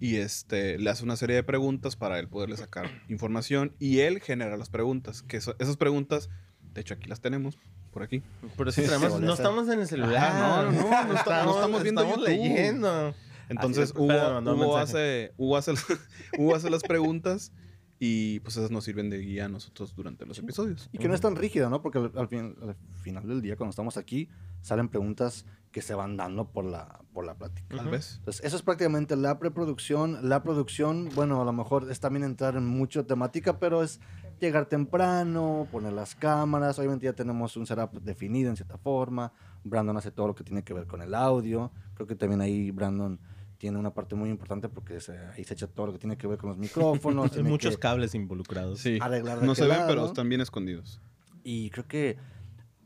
Y 0.00 0.16
este, 0.16 0.78
le 0.78 0.90
hace 0.90 1.04
una 1.04 1.14
serie 1.16 1.36
de 1.36 1.42
preguntas 1.44 1.94
para 1.94 2.18
él 2.18 2.26
poderle 2.28 2.56
sacar 2.56 2.90
información 3.08 3.74
y 3.78 4.00
él 4.00 4.20
genera 4.20 4.56
las 4.56 4.70
preguntas, 4.70 5.22
que 5.22 5.36
eso- 5.36 5.54
esas 5.58 5.76
preguntas, 5.76 6.30
de 6.72 6.80
hecho 6.80 6.94
aquí 6.94 7.08
las 7.08 7.20
tenemos, 7.20 7.58
por 7.92 8.02
aquí. 8.02 8.22
Pero 8.56 8.72
sí, 8.72 8.82
Sí, 8.82 8.88
tenemos- 8.88 9.20
no 9.20 9.34
estamos 9.34 9.68
en 9.68 9.80
el 9.80 9.86
celular. 9.86 10.16
Ajá, 10.16 10.62
no, 10.62 10.72
no, 10.72 10.80
no, 10.82 11.04
no 11.12 11.14
está- 11.14 11.44
no 11.44 11.54
estamos 11.54 11.82
viendo 11.82 12.02
estamos 12.02 12.26
YouTube. 12.26 12.42
leyendo. 12.42 13.14
Entonces 13.48 13.92
Hugo, 13.96 14.38
un 14.38 14.48
Hugo 14.48 14.76
hace, 14.78 15.32
Hugo, 15.36 15.56
hace, 15.56 15.72
Hugo 16.38 16.54
hace 16.54 16.70
las 16.70 16.82
preguntas 16.82 17.52
y 17.98 18.40
pues 18.40 18.56
esas 18.56 18.70
nos 18.70 18.84
sirven 18.84 19.10
de 19.10 19.18
guía 19.18 19.46
a 19.46 19.48
nosotros 19.48 19.94
durante 19.94 20.24
los 20.24 20.38
episodios. 20.38 20.88
Y 20.92 20.98
que 20.98 21.08
no 21.08 21.14
es 21.14 21.20
tan 21.20 21.36
rígido, 21.36 21.68
¿no? 21.68 21.82
Porque 21.82 21.98
al, 21.98 22.12
al 22.16 22.28
fin- 22.28 22.54
al 22.62 22.76
final 23.02 23.26
del 23.28 23.42
día, 23.42 23.56
cuando 23.56 23.70
estamos 23.70 23.96
aquí, 23.98 24.28
salen 24.62 24.88
preguntas 24.88 25.44
que 25.72 25.82
se 25.82 25.94
van 25.94 26.16
dando 26.16 26.50
por 26.50 26.64
la, 26.64 27.00
por 27.12 27.24
la 27.24 27.34
plática. 27.36 27.76
Tal 27.76 27.88
vez. 27.88 28.16
Entonces, 28.18 28.44
eso 28.44 28.56
es 28.56 28.62
prácticamente 28.62 29.14
la 29.16 29.38
preproducción. 29.38 30.28
La 30.28 30.42
producción, 30.42 31.08
bueno, 31.14 31.40
a 31.40 31.44
lo 31.44 31.52
mejor 31.52 31.88
es 31.90 32.00
también 32.00 32.24
entrar 32.24 32.56
en 32.56 32.66
mucho 32.66 33.06
temática, 33.06 33.58
pero 33.60 33.82
es 33.84 34.00
llegar 34.40 34.66
temprano, 34.66 35.68
poner 35.70 35.92
las 35.92 36.14
cámaras. 36.16 36.78
Obviamente 36.78 37.04
ya 37.06 37.12
tenemos 37.12 37.56
un 37.56 37.66
setup 37.66 37.92
definido 38.02 38.50
en 38.50 38.56
cierta 38.56 38.78
forma. 38.78 39.32
Brandon 39.62 39.96
hace 39.96 40.10
todo 40.10 40.26
lo 40.28 40.34
que 40.34 40.42
tiene 40.42 40.64
que 40.64 40.74
ver 40.74 40.86
con 40.88 41.02
el 41.02 41.14
audio. 41.14 41.70
Creo 41.94 42.06
que 42.08 42.16
también 42.16 42.40
ahí 42.40 42.70
Brandon 42.72 43.20
tiene 43.58 43.78
una 43.78 43.92
parte 43.94 44.14
muy 44.16 44.30
importante 44.30 44.68
porque 44.68 44.98
se- 45.00 45.18
ahí 45.18 45.44
se 45.44 45.54
echa 45.54 45.66
todo 45.68 45.86
lo 45.88 45.92
que 45.92 45.98
tiene 46.00 46.16
que 46.16 46.26
ver 46.26 46.38
con 46.38 46.48
los 46.48 46.58
micrófonos. 46.58 47.30
Hay 47.36 47.42
muchos 47.44 47.76
cables 47.78 48.14
involucrados. 48.16 48.80
Sí. 48.80 48.98
arreglar 49.00 49.42
No 49.42 49.54
se 49.54 49.62
ven, 49.62 49.70
lado. 49.76 49.86
pero 49.88 50.06
están 50.06 50.28
bien 50.28 50.40
escondidos. 50.40 51.00
Y 51.44 51.70
creo 51.70 51.86
que 51.86 52.16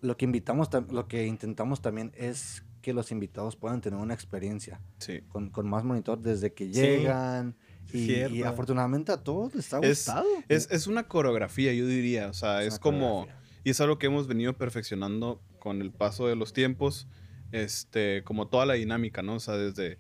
lo 0.03 0.17
que 0.19 0.25
invitamos, 0.27 0.69
tam- 0.71 0.91
lo 0.91 1.07
que 1.09 1.25
intentamos 1.27 1.81
también 1.81 2.13
es 2.17 2.63
que 2.85 2.93
los 2.93 3.11
invitados 3.11 3.57
puedan 3.57 3.81
tener 3.81 3.99
una 3.99 4.13
experiencia 4.13 4.79
Sí. 4.99 5.21
con, 5.29 5.49
con 5.49 5.67
más 5.69 5.85
monitor 5.85 6.21
desde 6.21 6.53
que 6.53 6.67
Sí. 6.67 6.73
llegan, 6.81 7.57
Y, 7.93 8.07
Cierto. 8.07 8.35
y 8.35 8.43
afortunadamente 8.43 9.13
a 9.13 9.19
todos 9.19 9.55
les 9.55 9.73
ha 9.75 9.79
Es, 9.81 10.07
gustado. 10.07 10.27
es, 10.49 10.69
es 10.71 10.87
una 10.87 11.07
coreografía, 11.07 11.73
yo 11.75 11.87
diría. 11.87 12.29
O 12.29 12.33
sea, 12.35 12.63
es, 12.63 12.75
una 12.75 12.81
como. 12.81 13.27
Y 13.63 13.71
es 13.71 13.81
algo 13.81 13.99
que 13.99 14.07
hemos 14.07 14.27
venido 14.27 14.53
perfeccionando 14.55 15.41
con 15.59 15.81
el 15.83 15.91
paso 15.93 16.27
de 16.27 16.35
los 16.37 16.53
tiempos. 16.53 17.07
Este, 17.53 18.23
como 18.25 18.49
toda 18.49 18.65
la 18.67 18.75
dinámica, 18.75 19.23
¿no? 19.23 19.35
O 19.35 19.41
sea, 19.41 19.57
desde. 19.57 19.99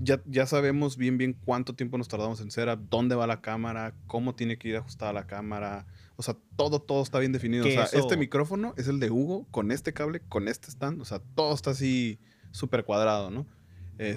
Ya, 0.00 0.20
ya 0.26 0.46
sabemos 0.46 0.96
bien, 0.96 1.16
bien 1.16 1.32
cuánto 1.44 1.74
tiempo 1.74 1.96
nos 1.96 2.08
tardamos 2.08 2.40
en 2.40 2.50
setup, 2.50 2.80
dónde 2.90 3.14
va 3.14 3.26
la 3.28 3.40
cámara, 3.40 3.94
cómo 4.08 4.34
tiene 4.34 4.58
que 4.58 4.68
ir 4.68 4.76
ajustada 4.76 5.12
la 5.12 5.26
cámara. 5.28 5.86
O 6.22 6.24
sea, 6.24 6.36
todo, 6.54 6.80
todo 6.80 7.02
está 7.02 7.18
bien 7.18 7.32
definido. 7.32 7.66
O 7.66 7.68
sea, 7.68 7.82
eso- 7.84 7.98
este 7.98 8.16
micrófono 8.16 8.74
es 8.76 8.86
el 8.86 9.00
de 9.00 9.10
Hugo 9.10 9.44
con 9.50 9.72
este 9.72 9.92
cable, 9.92 10.20
con 10.28 10.46
este 10.46 10.70
stand. 10.70 11.02
O 11.02 11.04
sea, 11.04 11.20
todo 11.34 11.52
está 11.52 11.70
así 11.70 12.20
súper 12.52 12.84
cuadrado, 12.84 13.32
¿no? 13.32 13.44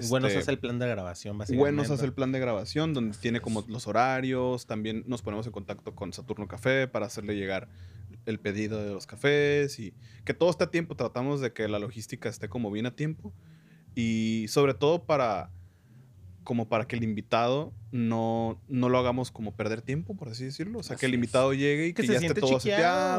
Bueno, 0.08 0.26
se 0.28 0.32
Este, 0.34 0.38
hace 0.38 0.50
el 0.52 0.58
plan 0.60 0.78
de 0.78 0.86
grabación, 0.88 1.36
básicamente. 1.38 1.60
bueno, 1.60 1.84
se 1.84 1.92
hace 1.94 2.04
el 2.06 2.12
plan 2.12 2.30
de 2.32 2.38
grabación 2.40 2.94
donde 2.94 3.16
tiene 3.18 3.40
como 3.40 3.64
los 3.68 3.86
horarios. 3.88 4.66
También 4.66 5.02
nos 5.08 5.22
ponemos 5.22 5.46
en 5.46 5.52
contacto 5.52 5.94
con 5.94 6.12
Saturno 6.12 6.46
Café 6.48 6.86
para 6.88 7.06
hacerle 7.06 7.34
llegar 7.36 7.68
el 8.24 8.38
pedido 8.40 8.82
de 8.84 8.92
los 8.92 9.06
cafés 9.06 9.78
y 9.80 9.94
que 10.24 10.32
todo 10.34 10.50
esté 10.50 10.64
a 10.64 10.70
tiempo. 10.70 10.94
Tratamos 10.96 11.40
de 11.40 11.52
que 11.52 11.66
la 11.68 11.78
logística 11.80 12.28
esté 12.28 12.48
como 12.48 12.70
bien 12.70 12.86
a 12.86 12.94
tiempo 12.96 13.32
y 13.94 14.46
sobre 14.48 14.74
todo 14.74 15.04
para 15.04 15.50
como 16.46 16.66
para 16.70 16.86
que 16.88 16.96
el 16.96 17.04
invitado 17.04 17.74
no, 17.92 18.58
no 18.68 18.88
lo 18.88 18.96
hagamos 18.98 19.30
como 19.30 19.54
perder 19.54 19.82
tiempo, 19.82 20.16
por 20.16 20.30
así 20.30 20.44
decirlo. 20.46 20.78
O 20.78 20.82
sea, 20.82 20.96
que 20.96 21.04
el 21.04 21.12
es. 21.12 21.16
invitado 21.16 21.52
llegue 21.52 21.88
y 21.88 21.92
Que 21.92 22.06
ya 22.06 22.14
esté 22.14 22.32
todo 22.40 22.58
chiqueado, 22.58 22.60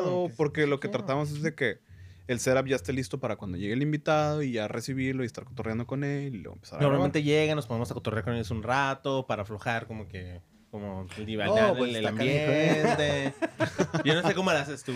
seteado, 0.04 0.24
que 0.26 0.32
se 0.32 0.38
porque 0.38 0.66
lo 0.66 0.80
que 0.80 0.88
tratamos 0.88 1.30
es 1.32 1.44
de 1.44 1.54
que 1.54 1.80
el 2.28 2.40
setup 2.40 2.66
ya 2.66 2.76
esté 2.76 2.92
listo 2.94 3.20
para 3.20 3.36
cuando 3.36 3.58
llegue 3.58 3.74
el 3.74 3.82
invitado 3.84 4.42
y 4.42 4.52
ya 4.54 4.68
recibirlo 4.68 5.24
y 5.24 5.28
estar 5.28 5.44
cotorreando 5.46 5.86
con 5.86 6.04
él 6.04 6.34
y 6.36 6.38
luego 6.40 6.56
empezar 6.56 6.80
a. 6.80 6.82
Normalmente 6.82 7.22
llegan, 7.22 7.56
nos 7.56 7.68
ponemos 7.68 7.92
a 7.92 7.94
cotorrear 7.94 8.24
con 8.26 8.34
ellos 8.34 8.50
un 8.52 8.64
rato 8.64 9.28
para 9.28 9.44
aflojar 9.44 9.86
como 9.86 10.08
que 10.08 10.42
como 10.72 11.08
el 11.18 11.26
divagar 11.26 11.72
No, 11.74 11.78
pues, 11.78 11.96
el, 11.96 12.04
canijo, 12.04 12.26
¿eh? 12.26 12.82
ambiente. 12.82 13.34
Yo 14.04 14.16
no 14.22 14.28
sé 14.28 14.34
cómo 14.36 14.52
lo 14.52 14.58
haces 14.58 14.84
tú. 14.84 14.92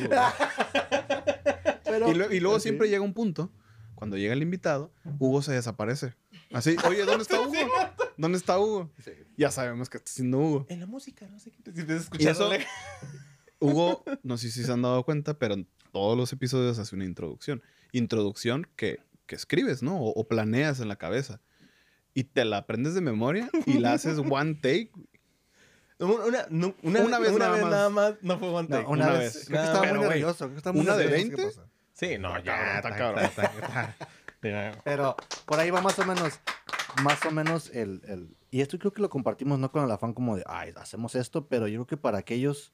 y, 2.10 2.14
lo- 2.14 2.32
y 2.34 2.40
luego 2.40 2.60
siempre 2.60 2.90
llega 2.90 3.02
un 3.02 3.14
punto, 3.14 3.52
cuando 3.96 4.18
llega 4.18 4.34
el 4.34 4.42
invitado, 4.42 4.92
Hugo 5.20 5.42
se 5.42 5.54
desaparece. 5.54 6.14
Así, 6.54 6.76
oye, 6.88 7.06
¿dónde 7.06 7.22
está 7.24 7.40
Hugo? 7.42 7.54
¿Dónde 8.22 8.38
está 8.38 8.60
Hugo? 8.60 8.92
Ya 9.36 9.50
sabemos 9.52 9.90
que 9.90 9.98
está 9.98 10.10
haciendo 10.12 10.38
Hugo. 10.38 10.66
En 10.70 10.80
la 10.80 10.86
música, 10.86 11.28
no 11.28 11.40
sé 11.40 11.52
qué. 11.52 11.72
Si 11.74 11.82
eso, 11.82 11.94
escucharle. 11.96 12.66
Hugo, 13.60 14.04
no 14.24 14.38
sé 14.38 14.52
si 14.52 14.64
se 14.64 14.72
han 14.72 14.82
dado 14.84 15.04
cuenta, 15.04 15.38
pero 15.40 15.56
en 15.56 15.68
todos 15.92 16.16
los 16.18 16.32
episodios 16.32 16.78
hace 16.80 16.96
una 16.96 17.06
introducción. 17.06 17.64
Introducción 17.92 18.68
que, 18.76 19.00
que 19.26 19.36
escribes, 19.36 19.82
¿no? 19.84 20.00
O, 20.00 20.10
o 20.12 20.28
planeas 20.28 20.80
en 20.80 20.88
la 20.88 20.96
cabeza. 20.98 21.42
Y 22.14 22.26
te 22.26 22.46
la 22.46 22.58
aprendes 22.58 22.94
de 22.94 23.02
memoria 23.02 23.50
y 23.66 23.80
la 23.80 23.94
haces 23.94 24.18
one 24.20 24.56
take. 24.56 24.92
Una, 26.00 26.26
una, 26.26 26.46
no- 26.50 26.76
una, 26.84 27.02
Una 27.02 27.20
vez 27.20 27.32
una 27.32 27.46
nada 27.46 27.52
vez 27.56 27.62
más. 27.64 27.72
nada 27.72 27.90
más. 27.90 28.14
No 28.22 28.38
fue 28.40 28.50
one 28.50 28.68
No, 28.70 28.76
take. 28.78 28.88
una 28.90 29.10
vez. 29.12 29.46
Creo 29.48 29.62
que 29.62 29.66
estaba 29.68 29.80
muy 29.80 29.88
pero, 29.88 30.00
güey, 30.00 30.10
nervioso, 30.10 30.38
creo 30.46 30.52
que 30.52 30.58
estaba 30.58 30.74
muy 30.76 30.86
¿Una 30.86 30.96
de 30.98 31.06
nervioso, 31.06 31.30
¿qué 31.30 31.36
20? 31.36 31.56
pasa? 31.58 31.70
Sí, 31.94 32.18
no, 32.20 32.44
ya. 32.44 32.82
cabrón, 32.82 33.24
está 33.26 33.52
cabrón. 33.52 33.96
Pero 34.84 35.16
por 35.46 35.60
ahí 35.60 35.70
va 35.70 35.82
más 35.82 35.98
o 36.00 36.06
menos, 36.06 36.40
más 37.04 37.26
o 37.26 37.32
menos 37.32 37.70
el, 37.74 38.02
el- 38.08 38.36
Y 38.52 38.62
esto 38.62 38.78
creo 38.78 38.92
que 38.94 39.02
lo 39.02 39.10
compartimos 39.10 39.60
no 39.60 39.72
con 39.72 39.84
el 39.84 39.92
afán 39.92 40.14
como 40.14 40.36
de, 40.36 40.44
ay, 40.46 40.72
hacemos 40.76 41.16
esto, 41.16 41.48
pero 41.48 41.68
yo 41.68 41.80
creo 41.80 41.88
que 41.88 41.98
para 41.98 42.18
aquellos 42.18 42.74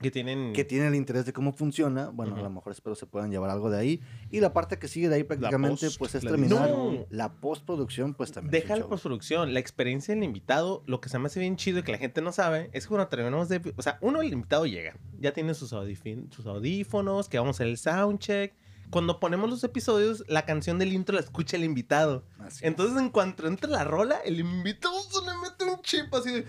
Que 0.00 0.10
tienen... 0.10 0.52
que 0.52 0.64
tienen 0.64 0.88
el 0.88 0.94
interés 0.96 1.24
de 1.24 1.32
cómo 1.32 1.52
funciona, 1.52 2.10
bueno, 2.10 2.34
a 2.36 2.42
lo 2.42 2.50
mejor 2.50 2.72
espero 2.72 2.96
se 2.96 3.06
puedan 3.06 3.30
llevar 3.30 3.48
algo 3.50 3.70
de 3.70 3.78
ahí. 3.78 4.00
Y 4.28 4.40
la 4.40 4.52
parte 4.52 4.76
que 4.78 4.88
sigue 4.88 5.08
de 5.08 5.14
ahí 5.14 5.22
prácticamente, 5.24 5.86
post, 5.86 5.98
pues 5.98 6.14
es 6.16 6.22
terminar 6.24 6.68
la 7.10 7.32
postproducción, 7.40 8.12
pues 8.14 8.32
también. 8.32 8.50
Deja 8.50 8.74
la 8.76 8.86
postproducción, 8.88 9.54
la 9.54 9.60
experiencia 9.60 10.12
del 10.14 10.24
invitado, 10.24 10.82
lo 10.86 11.00
que 11.00 11.08
se 11.08 11.18
me 11.20 11.26
hace 11.26 11.38
bien 11.40 11.56
chido 11.56 11.78
y 11.78 11.82
que 11.84 11.92
la 11.92 11.98
gente 11.98 12.20
no 12.22 12.32
sabe, 12.32 12.70
es 12.72 12.84
que 12.84 12.88
cuando 12.88 13.06
terminamos 13.08 13.48
de... 13.48 13.72
O 13.76 13.82
sea, 13.82 13.98
uno, 14.00 14.20
el 14.20 14.32
invitado 14.32 14.66
llega, 14.66 14.96
ya 15.20 15.32
tiene 15.32 15.54
sus 15.54 15.72
audífonos, 15.72 17.28
que 17.28 17.38
vamos 17.38 17.54
a 17.54 17.56
hacer 17.58 17.68
el 17.68 17.78
soundcheck. 17.78 18.52
Cuando 18.94 19.18
ponemos 19.18 19.50
los 19.50 19.64
episodios, 19.64 20.22
la 20.28 20.44
canción 20.44 20.78
del 20.78 20.92
intro 20.92 21.16
la 21.16 21.20
escucha 21.20 21.56
el 21.56 21.64
invitado. 21.64 22.24
Así 22.38 22.64
Entonces, 22.64 22.96
en 22.96 23.08
cuanto 23.10 23.44
entra 23.48 23.68
la 23.68 23.82
rola, 23.82 24.20
el 24.24 24.38
invitado 24.38 24.94
se 25.02 25.20
le 25.20 25.32
mete 25.42 25.64
un 25.64 25.82
chip 25.82 26.14
así 26.14 26.30
de... 26.30 26.44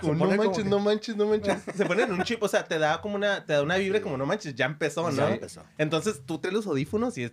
Como, 0.00 0.14
no 0.14 0.20
pone 0.20 0.36
como 0.38 0.48
manches, 0.48 0.64
no 0.64 0.78
manches, 0.78 1.16
no 1.16 1.26
manches. 1.26 1.62
Se 1.76 1.84
pone 1.84 2.04
en 2.04 2.12
un 2.12 2.22
chip, 2.22 2.42
o 2.42 2.48
sea, 2.48 2.64
te 2.64 2.78
da 2.78 3.02
como 3.02 3.16
una, 3.16 3.44
te 3.44 3.52
da 3.52 3.62
una 3.62 3.76
vibra 3.76 4.00
como 4.00 4.16
no 4.16 4.24
manches, 4.24 4.54
ya 4.54 4.64
empezó, 4.64 5.02
¿no? 5.10 5.14
Ya 5.14 5.34
empezó. 5.34 5.64
Entonces 5.76 6.22
tú 6.24 6.38
traes 6.38 6.54
los 6.54 6.66
audífonos 6.66 7.18
y 7.18 7.24
es. 7.24 7.32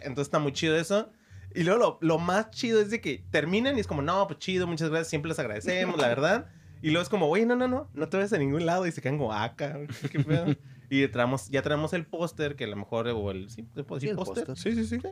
Entonces 0.00 0.26
está 0.26 0.40
muy 0.40 0.52
chido 0.52 0.76
eso. 0.76 1.12
Y 1.54 1.62
luego 1.62 1.78
lo, 1.78 1.98
lo 2.00 2.18
más 2.18 2.50
chido 2.50 2.80
es 2.80 2.90
de 2.90 3.00
que 3.00 3.24
terminan 3.30 3.76
y 3.76 3.80
es 3.80 3.86
como, 3.86 4.02
no, 4.02 4.26
pues 4.26 4.40
chido, 4.40 4.66
muchas 4.66 4.88
gracias, 4.88 5.06
siempre 5.06 5.28
les 5.28 5.38
agradecemos, 5.38 5.96
la 6.00 6.08
verdad. 6.16 6.46
Y 6.82 6.90
luego 6.90 7.04
es 7.04 7.08
como, 7.08 7.28
oye, 7.28 7.46
no, 7.46 7.54
no, 7.54 7.68
no, 7.68 7.88
no 7.94 8.08
te 8.08 8.16
vayas 8.16 8.32
a 8.32 8.38
ningún 8.38 8.66
lado 8.66 8.88
y 8.88 8.90
se 8.90 9.00
quedan 9.00 9.18
como, 9.18 9.32
acá, 9.32 9.78
qué 10.10 10.18
pedo. 10.18 10.46
y 10.90 11.06
traemos, 11.08 11.48
ya 11.48 11.62
tenemos 11.62 11.92
el 11.94 12.04
póster, 12.04 12.56
que 12.56 12.64
a 12.64 12.66
lo 12.66 12.76
mejor, 12.76 13.06
o 13.08 13.30
el, 13.30 13.48
sí, 13.48 13.64
¿se 13.74 13.84
puede 13.84 14.00
Sí, 14.00 14.06
decir 14.08 14.16
póster? 14.16 14.44
póster. 14.46 14.74
Sí, 14.74 14.84
sí, 14.84 14.98
sí. 15.00 15.08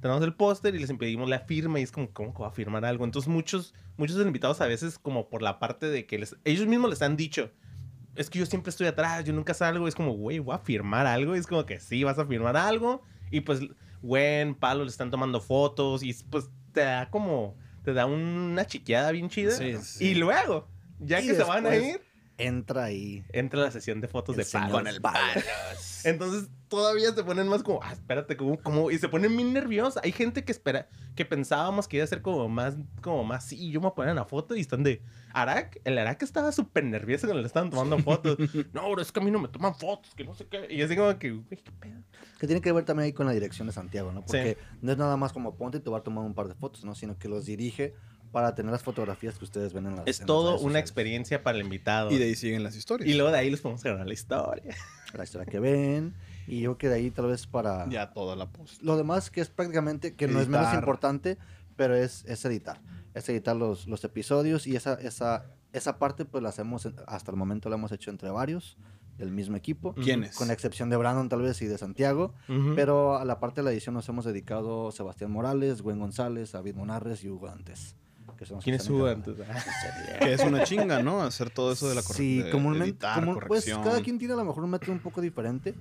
Tenemos 0.00 0.22
el 0.24 0.34
póster 0.34 0.74
y 0.74 0.78
les 0.80 0.90
impedimos 0.90 1.28
la 1.30 1.38
firma 1.40 1.78
y 1.78 1.82
es 1.84 1.92
como, 1.92 2.10
¿cómo 2.12 2.34
que 2.34 2.42
va 2.42 2.48
a 2.48 2.52
firmar 2.52 2.84
algo? 2.84 3.04
Entonces 3.04 3.28
muchos, 3.28 3.72
muchos 3.96 4.16
invitados 4.26 4.60
a 4.60 4.66
veces 4.66 4.98
como 4.98 5.28
por 5.28 5.40
la 5.42 5.58
parte 5.58 5.86
de 5.88 6.04
que 6.06 6.18
les, 6.18 6.36
ellos 6.44 6.66
mismos 6.66 6.90
les 6.90 7.00
han 7.02 7.16
dicho, 7.16 7.50
es 8.16 8.28
que 8.28 8.40
yo 8.40 8.46
siempre 8.46 8.70
estoy 8.70 8.88
atrás, 8.88 9.24
yo 9.24 9.32
nunca 9.32 9.54
salgo, 9.54 9.86
es 9.86 9.94
como, 9.94 10.12
güey, 10.14 10.40
voy 10.40 10.54
a 10.54 10.58
firmar 10.58 11.06
algo, 11.06 11.36
y 11.36 11.38
es 11.38 11.46
como 11.46 11.64
que 11.64 11.78
sí, 11.78 12.02
vas 12.02 12.18
a 12.18 12.26
firmar 12.26 12.56
algo, 12.56 13.02
y 13.30 13.40
pues, 13.42 13.60
Gwen, 14.02 14.54
Palo 14.56 14.82
le 14.84 14.90
están 14.90 15.10
tomando 15.12 15.40
fotos, 15.40 16.02
y 16.02 16.12
pues 16.28 16.48
te 16.72 16.80
da 16.80 17.08
como, 17.10 17.56
te 17.84 17.92
da 17.92 18.06
una 18.06 18.66
chiqueada 18.66 19.12
bien 19.12 19.28
chida, 19.28 19.52
Sí, 19.52 19.76
sí. 19.80 20.06
y 20.08 20.14
luego, 20.16 20.66
ya 20.98 21.20
Y 21.20 21.26
que 21.28 21.34
se 21.34 21.44
van 21.44 21.66
a 21.66 21.70
después 21.70 21.94
ir, 21.94 22.00
Entra 22.40 22.84
ahí. 22.84 23.24
entra 23.32 23.60
la 23.60 23.70
sesión 23.70 24.00
de 24.00 24.08
fotos 24.08 24.34
El 24.34 24.38
de 24.38 24.44
señor 24.44 24.68
Palo. 24.68 24.78
Con 24.78 24.86
el 24.86 25.00
Palos. 25.00 25.44
Entonces 26.04 26.48
todavía 26.68 27.12
se 27.12 27.24
ponen 27.24 27.48
más 27.48 27.62
como, 27.62 27.80
ah, 27.82 27.92
espérate, 27.92 28.36
como, 28.36 28.56
como, 28.62 28.90
y 28.90 28.98
se 28.98 29.08
ponen 29.08 29.36
bien 29.36 29.52
nerviosos. 29.52 30.00
Hay 30.02 30.12
gente 30.12 30.44
que 30.44 30.52
espera, 30.52 30.88
que 31.14 31.24
pensábamos 31.24 31.88
que 31.88 31.96
iba 31.96 32.04
a 32.04 32.06
ser 32.06 32.22
como 32.22 32.48
más, 32.48 32.76
como 33.02 33.24
más, 33.24 33.44
sí, 33.44 33.70
yo 33.70 33.80
me 33.80 33.84
voy 33.84 33.92
a 33.92 33.94
poner 33.94 34.10
en 34.10 34.16
la 34.16 34.24
foto 34.24 34.54
y 34.54 34.60
están 34.60 34.82
de, 34.82 35.02
Arak, 35.32 35.80
el 35.84 35.98
Arak 35.98 36.22
estaba 36.22 36.52
súper 36.52 36.84
nervioso 36.84 37.26
cuando 37.26 37.42
le 37.42 37.46
estaban 37.46 37.70
tomando 37.70 37.98
fotos. 37.98 38.38
no, 38.72 38.90
bro, 38.90 39.02
es 39.02 39.12
que 39.12 39.20
a 39.20 39.22
mí 39.22 39.30
no 39.30 39.40
me 39.40 39.48
toman 39.48 39.74
fotos, 39.74 40.14
que 40.14 40.24
no 40.24 40.34
sé 40.34 40.46
qué. 40.46 40.66
Y 40.70 40.80
así 40.82 40.96
como 40.96 41.18
que, 41.18 41.32
güey, 41.32 41.62
qué 41.62 41.72
pedo. 41.72 42.02
Que 42.38 42.46
tiene 42.46 42.62
que 42.62 42.72
ver 42.72 42.84
también 42.84 43.06
ahí 43.06 43.12
con 43.12 43.26
la 43.26 43.32
dirección 43.32 43.66
de 43.66 43.74
Santiago, 43.74 44.12
¿no? 44.12 44.24
Porque 44.24 44.56
no 44.80 44.92
es 44.92 44.98
nada 44.98 45.16
más 45.16 45.32
como 45.32 45.56
ponte 45.56 45.78
y 45.78 45.80
te 45.80 45.90
va 45.90 45.98
a 45.98 46.02
tomar 46.02 46.24
un 46.24 46.34
par 46.34 46.48
de 46.48 46.54
fotos, 46.54 46.84
¿no? 46.84 46.94
Sino 46.94 47.18
que 47.18 47.28
los 47.28 47.44
dirige 47.44 47.94
para 48.30 48.54
tener 48.54 48.70
las 48.72 48.82
fotografías 48.82 49.38
que 49.38 49.44
ustedes 49.44 49.72
ven 49.72 49.86
en 49.86 49.96
las 49.96 50.06
Es 50.06 50.18
en 50.18 50.22
las 50.22 50.26
todo 50.26 50.50
redes 50.52 50.62
una 50.64 50.78
experiencia 50.78 51.42
para 51.42 51.58
el 51.58 51.64
invitado. 51.64 52.10
Y 52.10 52.18
de 52.18 52.24
ahí 52.26 52.34
siguen 52.36 52.62
las 52.62 52.76
historias. 52.76 53.08
Y 53.08 53.14
luego 53.14 53.30
de 53.32 53.38
ahí 53.38 53.50
les 53.50 53.60
podemos 53.60 53.82
grabar 53.82 54.06
la 54.06 54.12
historia. 54.12 54.74
La 55.14 55.24
historia 55.24 55.44
que 55.44 55.58
ven. 55.58 56.14
Y 56.46 56.60
yo 56.60 56.78
que 56.78 56.88
de 56.88 56.94
ahí 56.94 57.10
tal 57.10 57.26
vez 57.26 57.46
para... 57.48 57.88
Ya 57.88 58.12
toda 58.12 58.36
la 58.36 58.46
post. 58.46 58.80
Lo 58.80 58.96
demás 58.96 59.28
que 59.30 59.40
es 59.40 59.48
prácticamente, 59.48 60.14
que 60.14 60.28
no 60.28 60.40
es 60.40 60.46
menos 60.46 60.66
Editar. 60.68 60.78
importante, 60.84 61.36
pero 61.74 61.96
es, 61.96 62.24
es 62.26 62.44
editar. 62.44 62.80
Es 63.14 63.28
editar 63.28 63.56
los, 63.56 63.88
los 63.88 64.04
episodios 64.04 64.68
y 64.68 64.76
esa, 64.76 64.94
esa, 64.94 65.46
esa 65.72 65.98
parte 65.98 66.24
pues 66.24 66.44
la 66.44 66.50
hacemos, 66.50 66.88
hasta 67.08 67.30
el 67.32 67.36
momento 67.36 67.68
la 67.68 67.74
hemos 67.74 67.90
hecho 67.90 68.10
entre 68.10 68.30
varios, 68.30 68.76
del 69.18 69.32
mismo 69.32 69.56
equipo. 69.56 69.94
¿Quiénes? 69.94 70.36
Con 70.36 70.52
excepción 70.52 70.90
de 70.90 70.96
Brandon 70.96 71.28
tal 71.28 71.42
vez 71.42 71.60
y 71.62 71.66
de 71.66 71.76
Santiago. 71.76 72.34
Pero 72.76 73.18
a 73.18 73.24
la 73.24 73.40
parte 73.40 73.62
de 73.62 73.64
la 73.64 73.72
edición 73.72 73.94
nos 73.96 74.08
hemos 74.08 74.24
dedicado 74.24 74.92
Sebastián 74.92 75.32
Morales, 75.32 75.82
Gwen 75.82 75.98
González, 75.98 76.52
David 76.52 76.76
Monarres 76.76 77.24
y 77.24 77.28
Hugo 77.30 77.48
Dantes. 77.48 77.96
Que 78.40 78.46
son 78.46 78.56
los 78.56 78.64
¿Quién 78.64 78.78
que 78.78 80.32
es 80.32 80.40
una 80.40 80.64
chinga, 80.64 81.02
¿no? 81.02 81.20
Hacer 81.20 81.50
todo 81.50 81.72
eso 81.72 81.90
de 81.90 81.94
la 81.94 82.02
corrección. 82.02 82.46
Sí, 82.46 82.50
comúnmente, 82.50 82.88
editar, 82.88 83.22
pues 83.22 83.34
corrección. 83.34 83.82
cada 83.84 84.00
quien 84.00 84.18
tiene 84.18 84.32
a 84.32 84.38
lo 84.38 84.46
mejor 84.46 84.64
un 84.64 84.70
método 84.70 84.92
un 84.92 85.00
poco 85.00 85.20
diferente, 85.20 85.74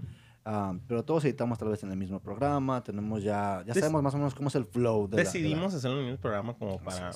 ah, 0.44 0.74
pero 0.86 1.06
todos 1.06 1.24
editamos 1.24 1.58
tal 1.58 1.70
vez 1.70 1.82
en 1.84 1.92
el 1.92 1.96
mismo 1.98 2.20
programa, 2.20 2.84
tenemos 2.84 3.24
ya, 3.24 3.64
ya 3.66 3.74
Des- 3.74 3.80
sabemos 3.80 4.04
más 4.04 4.14
o 4.14 4.18
menos 4.18 4.36
cómo 4.36 4.50
es 4.50 4.56
el 4.56 4.66
flow 4.66 5.08
de 5.08 5.16
la- 5.16 5.18
de 5.18 5.24
la- 5.24 5.32
Decidimos 5.32 5.74
hacer 5.74 5.90
un 5.90 6.04
mismo 6.04 6.18
programa 6.18 6.54
como 6.58 6.78
para... 6.82 7.12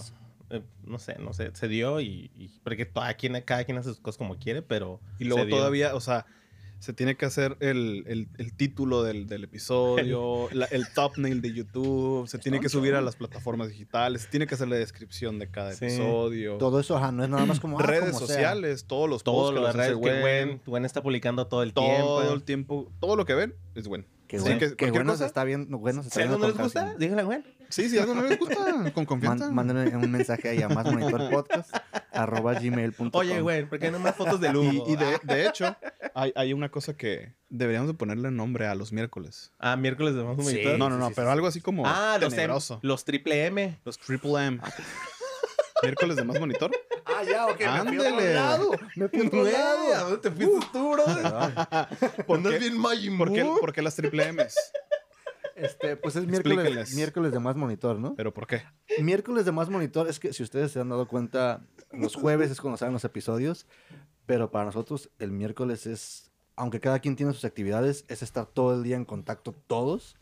eh, 0.49 0.63
no 0.85 0.97
sé, 0.97 1.17
no 1.19 1.33
sé, 1.33 1.51
se 1.53 1.67
dio 1.67 1.99
y... 1.99 2.31
y- 2.35 2.49
porque 2.63 2.87
cada 2.89 3.13
quien, 3.15 3.41
cada 3.41 3.65
quien 3.65 3.77
hace 3.77 3.89
sus 3.89 3.99
cosas 3.99 4.17
como 4.17 4.37
quiere, 4.37 4.61
pero... 4.61 5.01
Y 5.19 5.25
luego 5.25 5.41
se 5.41 5.47
dio. 5.47 5.57
todavía, 5.57 5.93
o 5.93 5.99
sea, 5.99 6.25
se 6.83 6.91
tiene 6.91 7.15
que 7.15 7.25
hacer 7.25 7.55
el, 7.61 8.03
el- 8.07 8.27
el 8.37 8.53
título 8.53 9.03
del, 9.03 9.25
del 9.25 9.45
episodio, 9.45 10.49
la- 10.51 10.65
el 10.65 10.85
thumbnail 10.93 11.41
de 11.41 11.53
YouTube, 11.53 12.27
se 12.27 12.37
tiene 12.39 12.59
que 12.59 12.67
subir 12.67 12.93
a 12.95 12.99
las 13.01 13.15
plataformas 13.15 13.69
digitales, 13.69 14.23
se 14.23 14.27
tiene 14.27 14.47
que 14.47 14.55
hacer 14.55 14.67
la 14.67 14.75
descripción 14.75 15.39
de 15.39 15.47
cada 15.49 15.71
Sí. 15.73 15.85
episodio. 15.85 16.57
Todo 16.57 16.81
eso, 16.81 16.97
ajá, 16.97 17.13
no 17.13 17.23
es 17.23 17.29
nada 17.29 17.45
más 17.45 17.61
como... 17.61 17.79
ah, 17.79 17.83
redes 17.83 18.07
como 18.11 18.19
sea. 18.19 18.27
sociales, 18.27 18.83
todos 18.85 19.09
los 19.09 19.23
Todo 19.23 19.35
posts 19.35 19.55
que 19.55 19.61
los 19.61 19.75
redes 19.75 19.97
que 19.97 20.59
Gwen 20.65 20.83
está 20.85 21.01
publicando 21.01 21.47
todo 21.47 21.63
el 21.63 21.71
todo 21.73 21.85
tiempo. 21.85 22.33
el 22.33 22.43
tiempo, 22.43 22.91
todo 22.99 23.15
lo 23.15 23.25
que 23.25 23.35
ven 23.35 23.55
es 23.75 23.87
Gwen. 23.87 24.05
Que 24.37 24.89
bueno, 24.91 25.11
que 25.13 25.17
se 25.17 25.25
está 25.25 25.43
viendo, 25.43 25.77
bueno 25.77 26.01
se 26.01 26.07
está 26.09 26.19
Si 26.19 26.23
algo 26.23 26.37
no 26.39 26.47
les 26.47 26.55
con 26.55 26.63
gusta, 26.63 26.95
díganle 26.97 27.21
a 27.21 27.25
Gwen. 27.25 27.45
Sí, 27.69 27.89
si 27.89 27.97
algo 27.97 28.13
no 28.15 28.21
les 28.23 28.37
gusta, 28.39 28.55
con 28.55 28.83
Man- 28.83 29.05
confianza. 29.05 29.51
mándenme 29.51 29.95
un 29.95 30.11
mensaje 30.11 30.49
ahí 30.49 30.61
a 30.61 30.69
más 30.69 30.85
monitor 30.85 31.29
podcast 31.31 31.75
arroba 32.11 32.53
gmail.com. 32.53 33.09
Oye, 33.13 33.41
Gwen, 33.41 33.69
¿por 33.69 33.79
qué 33.79 33.89
no 33.91 33.99
más 33.99 34.15
fotos 34.15 34.39
de 34.39 34.51
Lugo? 34.51 34.71
Y, 34.71 34.93
y 34.93 34.95
de, 34.95 35.19
de 35.23 35.47
hecho, 35.47 35.75
hay, 36.13 36.31
hay 36.35 36.53
una 36.53 36.69
cosa 36.69 36.95
que 36.95 37.33
deberíamos 37.49 37.87
de 37.87 37.93
ponerle 37.95 38.29
nombre 38.31 38.67
a 38.67 38.75
los 38.75 38.91
miércoles. 38.91 39.51
Ah, 39.59 39.75
miércoles 39.75 40.13
de 40.15 40.23
más 40.23 40.35
Sí. 40.37 40.43
monitor. 40.43 40.77
No, 40.79 40.89
no, 40.89 40.97
no, 40.97 41.07
sí, 41.09 41.13
pero 41.15 41.27
sí. 41.27 41.33
algo 41.33 41.47
así 41.47 41.61
como 41.61 41.83
Ah, 41.85 42.17
los, 42.19 42.33
M- 42.33 42.35
tenebroso. 42.35 42.79
los 42.83 43.05
triple 43.05 43.45
M. 43.47 43.79
Los 43.85 43.97
triple 43.99 44.45
M. 44.47 44.59
miércoles 45.83 46.15
de 46.15 46.23
más 46.23 46.39
monitor. 46.39 46.71
Ah, 47.05 47.23
ya, 47.23 47.47
ok, 47.47 47.59
me 47.59 47.83
fui 47.83 47.97
a 47.97 48.09
otro 48.09 48.33
lado. 48.33 48.71
Me 48.95 49.09
fui 49.09 49.21
a 49.21 49.27
otro 49.27 49.43
lado. 49.43 49.93
¿a 49.93 49.99
dónde 50.01 50.17
te 50.17 50.31
fuiste 50.31 50.67
tú, 50.71 50.95
qué? 52.49 52.59
bien 52.59 52.77
Majin 52.77 53.17
¿Por 53.17 53.31
qué, 53.31 53.43
por 53.43 53.73
qué 53.73 53.81
las 53.81 53.95
triple 53.95 54.31
M's? 54.31 54.55
Este, 55.55 55.95
pues 55.95 56.15
es 56.15 56.25
miércoles, 56.25 56.95
miércoles 56.95 57.31
de 57.31 57.39
más 57.39 57.55
monitor, 57.55 57.99
¿no? 57.99 58.15
¿Pero 58.15 58.33
por 58.33 58.47
qué? 58.47 58.63
Miércoles 58.99 59.45
de 59.45 59.51
más 59.51 59.69
monitor 59.69 60.09
es 60.09 60.19
que 60.19 60.33
si 60.33 60.41
ustedes 60.41 60.71
se 60.71 60.79
han 60.79 60.89
dado 60.89 61.07
cuenta, 61.07 61.61
los 61.91 62.15
jueves 62.15 62.49
es 62.49 62.59
cuando 62.59 62.77
salen 62.77 62.93
los 62.93 63.03
episodios, 63.03 63.67
pero 64.25 64.49
para 64.51 64.65
nosotros 64.65 65.11
el 65.19 65.31
miércoles 65.31 65.85
es, 65.85 66.31
aunque 66.55 66.79
cada 66.79 66.99
quien 66.99 67.15
tiene 67.15 67.33
sus 67.33 67.45
actividades, 67.45 68.05
es 68.07 68.21
estar 68.21 68.45
todo 68.45 68.75
el 68.75 68.83
día 68.83 68.95
en 68.95 69.05
contacto 69.05 69.53
todos. 69.67 70.17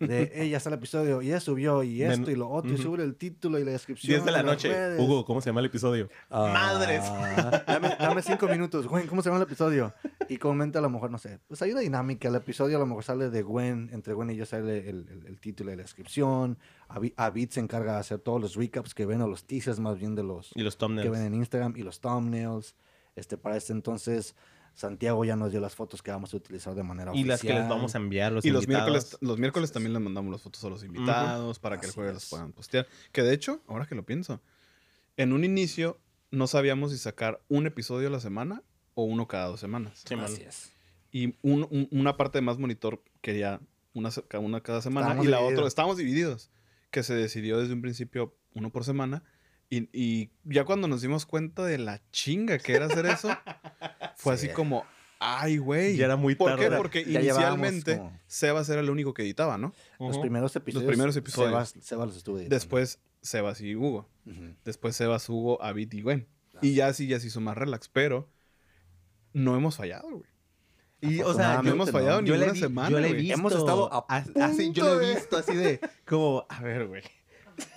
De, 0.00 0.30
"Ey, 0.34 0.50
ya 0.50 0.56
está 0.56 0.70
el 0.70 0.76
episodio, 0.76 1.20
y 1.22 1.28
ya 1.28 1.40
subió, 1.40 1.82
y 1.82 1.98
Men- 1.98 2.12
esto, 2.12 2.30
y 2.30 2.36
lo 2.36 2.48
otro, 2.48 2.72
y 2.72 2.78
sube 2.78 3.02
el 3.02 3.16
título 3.16 3.58
y 3.58 3.64
la 3.64 3.72
descripción. 3.72 4.10
10 4.10 4.24
de 4.24 4.32
la 4.32 4.42
noche. 4.42 4.68
redes". 4.68 5.00
Hugo, 5.00 5.24
¿cómo 5.24 5.40
se 5.40 5.50
llama 5.50 5.60
el 5.60 5.66
episodio? 5.66 6.08
Ah, 6.30 6.50
¡Madres! 6.52 7.02
Dame, 7.66 7.96
dame 7.98 8.22
cinco 8.22 8.46
minutos. 8.48 8.86
Gwen, 8.86 9.06
¿cómo 9.06 9.20
se 9.22 9.28
llama 9.28 9.38
el 9.38 9.46
episodio? 9.46 9.92
Y 10.28 10.38
comenta 10.38 10.78
a 10.78 10.82
lo 10.82 10.88
mejor, 10.90 11.10
no 11.10 11.18
sé. 11.18 11.38
Pues 11.48 11.60
hay 11.60 11.72
una 11.72 11.80
dinámica. 11.80 12.28
El 12.28 12.34
episodio 12.36 12.76
a 12.76 12.80
lo 12.80 12.86
mejor 12.86 13.04
sale 13.04 13.28
de 13.30 13.42
Gwen. 13.42 13.90
Entre 13.92 14.14
Gwen 14.14 14.30
y 14.30 14.36
yo 14.36 14.46
sale 14.46 14.88
el, 14.88 15.06
el- 15.08 15.26
el 15.26 15.38
título 15.38 15.70
y 15.72 15.76
la 15.76 15.82
descripción. 15.82 16.58
Avi- 16.88 17.12
Avid 17.16 17.50
se 17.50 17.60
encarga 17.60 17.94
de 17.94 17.98
hacer 17.98 18.18
todos 18.20 18.40
los 18.40 18.54
recaps 18.56 18.94
que 18.94 19.04
ven 19.06 19.20
o 19.20 19.28
los 19.28 19.44
teasers 19.44 19.80
más 19.80 19.98
bien 19.98 20.14
de 20.14 20.22
los 20.22 20.50
Y 20.54 20.62
los 20.62 20.76
que 20.76 20.80
thumbnails. 20.80 21.10
ven 21.10 21.22
en 21.22 21.34
Instagram 21.34 21.74
y 21.76 21.82
los 21.82 22.00
thumbnails. 22.00 22.74
Este, 23.16 23.36
para 23.36 23.56
este 23.56 23.72
entonces, 23.72 24.34
Santiago 24.74 25.24
ya 25.24 25.36
nos 25.36 25.52
dio 25.52 25.60
las 25.60 25.74
fotos 25.74 26.02
que 26.02 26.10
vamos 26.10 26.34
a 26.34 26.36
utilizar 26.36 26.74
de 26.74 26.82
manera 26.82 27.10
Y 27.12 27.20
oficial. 27.20 27.28
las 27.28 27.40
que 27.42 27.52
les 27.54 27.68
vamos 27.68 27.94
a 27.94 27.98
enviar 27.98 28.32
los 28.32 28.44
y 28.44 28.50
los 28.50 28.64
invitados. 28.64 28.90
miércoles, 28.90 29.18
los 29.20 29.38
miércoles 29.38 29.72
también 29.72 29.92
les 29.92 30.02
mandamos 30.02 30.32
las 30.32 30.42
fotos 30.42 30.64
a 30.64 30.68
los 30.68 30.82
invitados 30.84 31.58
para 31.58 31.78
que 31.78 31.86
el 31.86 31.92
jueves 31.92 32.10
es. 32.10 32.22
las 32.22 32.30
puedan 32.30 32.52
postear. 32.52 32.86
Que 33.12 33.22
de 33.22 33.32
hecho, 33.34 33.62
ahora 33.68 33.86
que 33.86 33.94
lo 33.94 34.04
pienso, 34.04 34.40
en 35.16 35.32
un 35.32 35.44
inicio 35.44 35.98
no 36.32 36.46
sabíamos 36.48 36.90
si 36.90 36.98
sacar 36.98 37.40
un 37.48 37.66
episodio 37.66 38.08
a 38.08 38.10
la 38.10 38.18
semana 38.20 38.62
o 38.94 39.04
uno 39.04 39.28
cada 39.28 39.46
dos 39.46 39.60
semanas. 39.60 40.02
Sí. 40.04 40.14
Así 40.16 40.42
es. 40.42 40.72
Y 41.12 41.36
un- 41.42 41.68
un- 41.70 41.88
una 41.92 42.16
parte 42.16 42.38
de 42.38 42.42
más 42.42 42.58
monitor 42.58 43.00
quería 43.20 43.60
una, 43.92 44.10
cada 44.60 44.82
semana 44.82 45.06
Estábamos 45.06 45.26
y 45.26 45.28
la 45.30 45.36
divididos. 45.36 45.58
otra, 45.60 45.68
estábamos 45.68 45.96
divididos, 45.98 46.50
que 46.90 47.04
se 47.04 47.14
decidió 47.14 47.58
desde 47.60 47.74
un 47.74 47.80
principio 47.82 48.36
uno 48.54 48.70
por 48.70 48.82
semana. 48.84 49.22
Y, 49.70 49.88
y 49.92 50.30
ya 50.44 50.64
cuando 50.64 50.88
nos 50.88 51.00
dimos 51.02 51.24
cuenta 51.26 51.64
de 51.64 51.78
la 51.78 52.02
chinga 52.10 52.58
que 52.58 52.74
era 52.74 52.86
hacer 52.86 53.06
eso, 53.06 53.28
fue 54.16 54.36
Sí. 54.36 54.46
así 54.46 54.54
como, 54.54 54.84
ay, 55.18 55.58
güey. 55.58 55.96
Ya 55.96 56.06
era 56.06 56.16
muy 56.16 56.34
¿Por 56.34 56.56
qué? 56.56 56.64
tarde. 56.64 56.76
Porque 56.76 57.04
Ya 57.04 57.20
inicialmente 57.20 57.98
como- 57.98 58.18
Sebas 58.26 58.68
era 58.68 58.80
el 58.80 58.90
único 58.90 59.14
que 59.14 59.22
editaba, 59.22 59.58
¿no? 59.58 59.72
Los 59.98 60.18
primeros 60.18 60.54
episodios. 60.56 60.88
primeros 60.88 61.16
episodios. 61.16 61.50
Sebas, 61.70 61.74
Sebas 61.86 62.06
los 62.08 62.16
estuvo 62.16 62.36
editando. 62.38 62.54
Después 62.56 62.98
Sebas 63.22 63.60
y 63.60 63.74
Hugo. 63.76 64.08
Ujú. 64.26 64.54
Después 64.64 64.96
Sebas, 64.96 65.28
Hugo, 65.28 65.62
Avid 65.62 65.92
y 65.92 66.02
Gwen. 66.02 66.28
Y 66.62 66.74
ya 66.74 66.92
sí, 66.92 67.06
ya 67.06 67.18
se 67.20 67.26
hizo 67.28 67.40
más 67.40 67.56
relax, 67.56 67.88
pero 67.88 68.28
no 69.32 69.56
hemos 69.56 69.76
fallado, 69.76 70.08
güey. 70.10 70.30
Y, 71.00 71.20
o 71.20 71.34
sea, 71.34 71.60
No 71.62 71.70
hemos 71.72 71.90
fallado 71.90 72.22
ni 72.22 72.28
yo 72.28 72.36
le 72.36 72.44
una 72.44 72.52
vi- 72.54 72.60
semana, 72.60 72.88
Yo 72.90 72.98
le 73.00 73.08
he 73.08 73.12
visto. 73.12 73.34
Hemos 73.34 73.52
estado 73.54 73.92
a 73.92 74.06
as- 74.08 74.30
así, 74.40 74.72
yo 74.72 74.84
lo 74.84 75.00
he 75.02 75.06
de- 75.06 75.14
visto 75.16 75.36
así 75.36 75.54
de. 75.54 75.80
Como, 76.06 76.46
a 76.48 76.62
ver, 76.62 76.86
güey. 76.86 77.02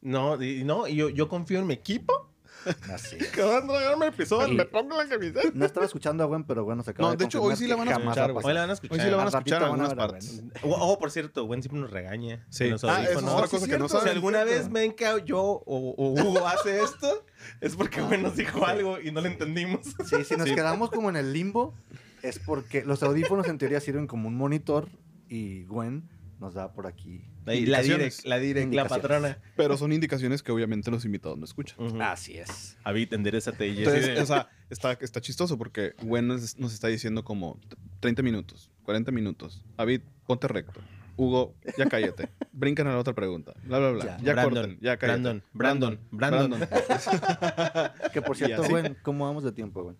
No, 0.00 0.40
y, 0.42 0.64
no, 0.64 0.86
y 0.86 0.94
yo, 0.96 1.08
yo 1.08 1.28
confío 1.28 1.58
en 1.58 1.66
mi 1.66 1.74
equipo. 1.74 2.27
Así 2.92 3.16
es. 3.18 3.28
Que 3.28 3.42
van 3.42 3.54
a 3.54 3.58
entregarme 3.58 4.06
el 4.06 4.12
episodio, 4.14 4.48
Y- 4.52 4.56
me 4.56 4.64
pongo 4.64 4.96
la 4.96 5.08
camiseta. 5.08 5.40
No 5.54 5.64
estaba 5.64 5.86
escuchando 5.86 6.24
a 6.24 6.26
Gwen, 6.26 6.44
pero 6.44 6.64
Gwen 6.64 6.78
nos 6.78 6.88
acaba 6.88 7.10
No, 7.10 7.16
de 7.16 7.24
hecho, 7.24 7.42
hoy 7.42 7.56
sí 7.56 7.66
la 7.66 7.76
van 7.76 7.88
a 7.88 7.92
escuchar. 7.92 8.30
Hoy 8.32 8.54
la 8.54 8.60
van 8.60 8.70
a 8.70 8.72
escuchar. 8.72 8.98
Hoy 8.98 9.04
sí 9.04 9.10
la 9.10 9.16
van 9.16 9.26
a 9.26 9.28
escuchar 9.30 9.62
en 9.62 9.64
algunas 9.68 9.94
partes. 9.94 10.42
Oh, 10.62 10.70
oh, 10.92 10.98
por 10.98 11.10
cierto, 11.10 11.44
Gwen 11.44 11.62
siempre 11.62 11.80
nos 11.80 11.90
regaña. 11.90 12.46
Sí. 12.50 12.64
en 12.64 12.70
los 12.72 12.84
Ah, 12.84 13.02
es 13.02 13.16
otra 13.16 13.48
cosa 13.48 13.66
que 13.66 13.78
no 13.78 13.88
Si 13.88 14.08
alguna 14.08 14.44
vez 14.44 14.70
ven 14.70 14.92
que 14.92 15.06
yo 15.24 15.40
o, 15.40 15.62
o 15.66 16.12
Hugo 16.12 16.46
hace 16.46 16.82
esto, 16.82 17.24
es 17.60 17.76
porque 17.76 18.00
Gwen 18.02 18.22
nos 18.22 18.36
dijo 18.36 18.64
algo 18.66 19.00
y 19.00 19.10
no 19.10 19.20
lo 19.20 19.26
entendimos. 19.28 19.80
Sí, 20.04 20.24
si 20.24 20.36
nos 20.36 20.48
quedamos 20.50 20.90
como 20.90 21.08
en 21.10 21.16
el 21.16 21.32
limbo, 21.32 21.74
es 22.22 22.38
porque 22.38 22.84
los 22.84 23.02
audífonos 23.02 23.46
en 23.48 23.58
teoría 23.58 23.80
sirven 23.80 24.06
como 24.06 24.28
un 24.28 24.36
monitor 24.36 24.88
y 25.28 25.64
Gwen 25.64 26.08
nos 26.40 26.54
da 26.54 26.72
por 26.72 26.86
aquí. 26.86 27.24
La 27.66 27.82
direct, 27.82 28.24
la 28.24 28.38
direct, 28.38 28.56
la 28.56 28.82
Indicaciones. 28.82 29.02
patrona. 29.02 29.38
Pero 29.56 29.76
son 29.76 29.92
indicaciones 29.92 30.42
que 30.42 30.52
obviamente 30.52 30.90
los 30.90 31.04
invitados 31.04 31.38
no 31.38 31.44
escuchan. 31.44 32.00
Así 32.02 32.38
es. 32.38 32.76
Avid, 32.84 33.12
enderezate. 33.14 33.66
Y 33.68 33.78
Entonces, 33.78 34.06
de- 34.06 34.20
o 34.20 34.26
sea, 34.26 34.48
está, 34.70 34.92
está 35.00 35.20
chistoso 35.20 35.58
porque 35.58 35.94
Gwen 36.02 36.26
nos, 36.28 36.58
nos 36.58 36.72
está 36.74 36.88
diciendo 36.88 37.24
como 37.24 37.58
30 38.00 38.22
minutos, 38.22 38.70
40 38.84 39.10
minutos. 39.12 39.64
David, 39.76 40.02
ponte 40.26 40.48
recto. 40.48 40.80
Hugo, 41.16 41.56
ya 41.76 41.86
cállate. 41.86 42.28
Brincan 42.52 42.86
a 42.86 42.90
la 42.92 42.98
otra 42.98 43.12
pregunta. 43.12 43.52
Bla, 43.64 43.78
bla, 43.80 43.90
bla. 43.90 44.04
Ya. 44.04 44.18
Ya, 44.22 44.32
Brandon, 44.34 44.54
corten. 44.54 44.78
Ya 44.80 44.96
cállate. 44.96 45.20
Brandon, 45.22 45.42
Brandon, 45.52 45.98
Brandon. 46.12 46.60
Que 48.12 48.22
por 48.22 48.36
cierto. 48.36 48.62
Gwen, 48.68 48.96
¿cómo 49.02 49.24
vamos 49.26 49.42
de 49.44 49.52
tiempo, 49.52 49.82
Gwen? 49.82 49.96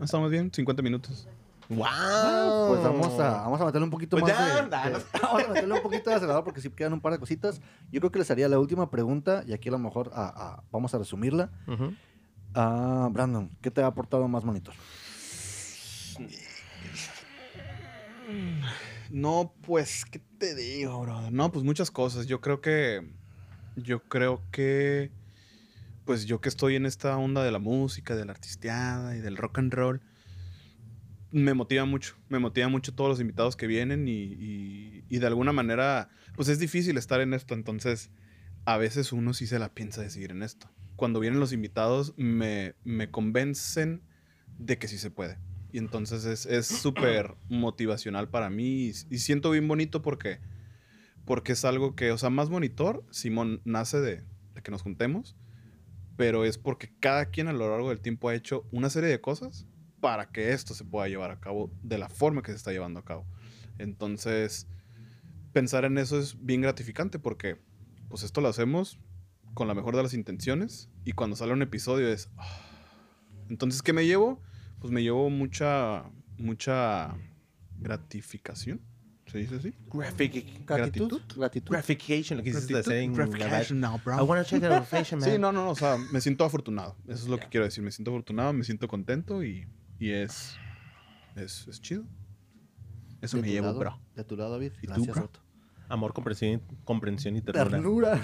Estamos 0.00 0.30
bien, 0.32 0.50
50 0.52 0.82
minutos. 0.82 1.28
¡Wow! 1.76 2.68
Pues 2.68 2.82
vamos 2.82 3.20
a, 3.20 3.42
vamos 3.42 3.60
a 3.60 3.64
meterle 3.64 3.84
un 3.84 3.90
poquito 3.90 4.16
Pues 4.16 4.34
más 4.34 4.38
ya, 4.38 4.62
de, 4.62 4.70
Vamos 5.22 5.44
a 5.44 5.48
meterle 5.48 5.74
un 5.74 5.82
poquito 5.82 6.10
de 6.10 6.16
acelerador 6.16 6.44
porque 6.44 6.60
sí 6.60 6.70
quedan 6.70 6.92
un 6.92 7.00
par 7.00 7.12
de 7.12 7.18
cositas. 7.18 7.60
Yo 7.90 8.00
creo 8.00 8.10
que 8.10 8.18
les 8.18 8.30
haría 8.30 8.48
la 8.48 8.58
última 8.58 8.90
pregunta 8.90 9.44
y 9.46 9.52
aquí 9.52 9.68
a 9.68 9.72
lo 9.72 9.78
mejor 9.78 10.10
ah, 10.14 10.62
vamos 10.70 10.94
a 10.94 10.98
resumirla. 10.98 11.50
Ah, 12.54 13.08
Brandon, 13.10 13.50
¿qué 13.60 13.70
te 13.70 13.82
ha 13.82 13.86
aportado 13.86 14.28
más 14.28 14.44
monitor? 14.44 14.74
No, 19.10 19.54
pues, 19.66 20.04
¿qué 20.04 20.20
te 20.38 20.54
digo, 20.54 21.00
bro? 21.00 21.30
No, 21.30 21.52
pues 21.52 21.64
muchas 21.64 21.90
cosas. 21.90 22.26
Yo 22.26 22.40
creo 22.40 22.60
que. 22.60 23.06
Yo 23.76 24.02
creo 24.04 24.42
que. 24.50 25.10
Pues 26.04 26.24
yo 26.24 26.40
que 26.40 26.48
estoy 26.48 26.76
en 26.76 26.86
esta 26.86 27.16
onda 27.16 27.44
de 27.44 27.52
la 27.52 27.58
música, 27.58 28.16
de 28.16 28.24
la 28.24 28.32
artisteada 28.32 29.16
y 29.16 29.20
del 29.20 29.36
rock 29.36 29.58
and 29.58 29.72
roll. 29.72 30.00
Me 31.32 31.54
motiva 31.54 31.84
mucho. 31.86 32.16
Me 32.28 32.38
motiva 32.38 32.68
mucho 32.68 32.94
todos 32.94 33.10
los 33.10 33.20
invitados 33.20 33.56
que 33.56 33.66
vienen 33.66 34.06
y, 34.06 34.12
y- 34.22 35.04
y 35.08 35.18
de 35.18 35.26
alguna 35.26 35.52
manera. 35.52 36.08
Pues 36.36 36.48
es 36.48 36.58
difícil 36.58 36.96
estar 36.98 37.20
en 37.20 37.32
esto. 37.34 37.54
Entonces, 37.54 38.10
a 38.64 38.76
veces 38.76 39.12
uno 39.12 39.32
sí 39.34 39.46
se 39.46 39.58
la 39.58 39.72
piensa 39.74 40.02
de 40.02 40.10
seguir 40.10 40.30
en 40.30 40.42
esto. 40.42 40.70
Cuando 40.96 41.20
vienen 41.20 41.40
los 41.40 41.52
invitados, 41.52 42.14
me, 42.16 42.74
me 42.84 43.10
convencen 43.10 44.02
de 44.58 44.78
que 44.78 44.88
sí 44.88 44.98
se 44.98 45.10
puede. 45.10 45.38
Y 45.72 45.78
entonces 45.78 46.24
es 46.26 46.44
es 46.46 46.66
súper 46.82 47.34
motivacional 47.48 48.28
para 48.28 48.50
mí 48.50 48.86
y, 48.88 48.92
y 49.10 49.18
siento 49.18 49.50
bien 49.50 49.66
bonito 49.66 50.02
porque, 50.02 50.38
porque 51.24 51.52
es 51.52 51.64
algo 51.64 51.94
que, 51.96 52.12
o 52.12 52.18
sea, 52.18 52.28
más 52.30 52.50
monitor, 52.50 53.04
Simón 53.10 53.62
nace 53.64 54.00
de, 54.00 54.22
de 54.54 54.62
que 54.62 54.70
nos 54.70 54.82
juntemos, 54.82 55.34
pero 56.16 56.44
es 56.44 56.58
porque 56.58 56.92
cada 57.00 57.26
quien 57.30 57.48
a 57.48 57.52
lo 57.54 57.70
largo 57.70 57.88
del 57.88 58.00
tiempo 58.00 58.28
ha 58.28 58.34
hecho 58.34 58.66
una 58.70 58.90
serie 58.90 59.08
de 59.08 59.20
cosas 59.20 59.66
para 60.02 60.30
que 60.30 60.52
esto 60.52 60.74
se 60.74 60.84
pueda 60.84 61.06
llevar 61.08 61.30
a 61.30 61.38
cabo 61.40 61.70
de 61.82 61.96
la 61.96 62.08
forma 62.10 62.42
que 62.42 62.50
se 62.50 62.56
está 62.58 62.72
llevando 62.72 62.98
a 63.00 63.04
cabo. 63.04 63.24
Entonces, 63.78 64.66
pensar 65.52 65.84
en 65.86 65.96
eso 65.96 66.18
es 66.18 66.44
bien 66.44 66.60
gratificante 66.60 67.18
porque, 67.18 67.56
pues 68.08 68.24
esto 68.24 68.40
lo 68.40 68.48
hacemos 68.48 68.98
con 69.54 69.68
la 69.68 69.74
mejor 69.74 69.94
de 69.96 70.02
las 70.02 70.12
intenciones 70.12 70.90
y 71.04 71.12
cuando 71.12 71.36
sale 71.36 71.52
un 71.52 71.62
episodio 71.62 72.08
es... 72.08 72.28
"Ah". 72.36 72.60
Entonces, 73.48 73.80
¿qué 73.80 73.92
me 73.92 74.04
llevo? 74.04 74.40
Pues 74.80 74.92
me 74.92 75.02
llevo 75.02 75.30
mucha, 75.30 76.04
mucha 76.36 77.14
gratificación. 77.78 78.80
¿Se 79.26 79.38
dice 79.38 79.56
así? 79.56 79.72
Graphic, 79.92 80.66
Gratitud. 80.66 81.20
Gratitud. 81.36 81.70
gratification, 81.70 82.38
lo 82.38 82.42
que 82.44 82.50
hiciste 82.50 82.76
hacer 82.76 82.96
en 82.98 83.14
Gratification 83.14 83.80
now, 83.80 84.00
bro. 84.04 84.18
I 84.18 84.22
wanna 84.22 84.44
check 84.44 84.60
the 84.60 84.66
gratification, 84.66 85.20
man. 85.20 85.30
Sí, 85.30 85.38
no, 85.38 85.52
no, 85.52 85.64
no, 85.64 85.70
o 85.70 85.74
sea, 85.76 85.96
me 85.96 86.20
siento 86.20 86.44
afortunado. 86.44 86.96
Eso 87.04 87.22
es 87.24 87.28
lo 87.28 87.38
que 87.38 87.46
quiero 87.48 87.64
decir. 87.64 87.84
Me 87.84 87.92
siento 87.92 88.10
afortunado, 88.10 88.52
me 88.52 88.64
siento 88.64 88.88
contento 88.88 89.42
y, 89.44 89.66
y 90.02 90.10
es, 90.10 90.56
es, 91.36 91.68
es 91.68 91.80
chido. 91.80 92.02
Eso 93.20 93.36
me 93.36 93.48
llevo, 93.48 93.68
lado, 93.68 93.78
bro. 93.78 94.00
De 94.16 94.24
tu 94.24 94.36
lado, 94.36 94.50
David. 94.50 94.72
¿Y 94.82 94.88
tú, 94.88 94.94
Gracias, 94.94 95.14
bro? 95.14 95.24
Otto. 95.26 95.40
Amor, 95.88 96.12
comprensión, 96.12 96.60
comprensión 96.84 97.36
y 97.36 97.40
ternura. 97.40 97.70
Ternura. 97.70 98.20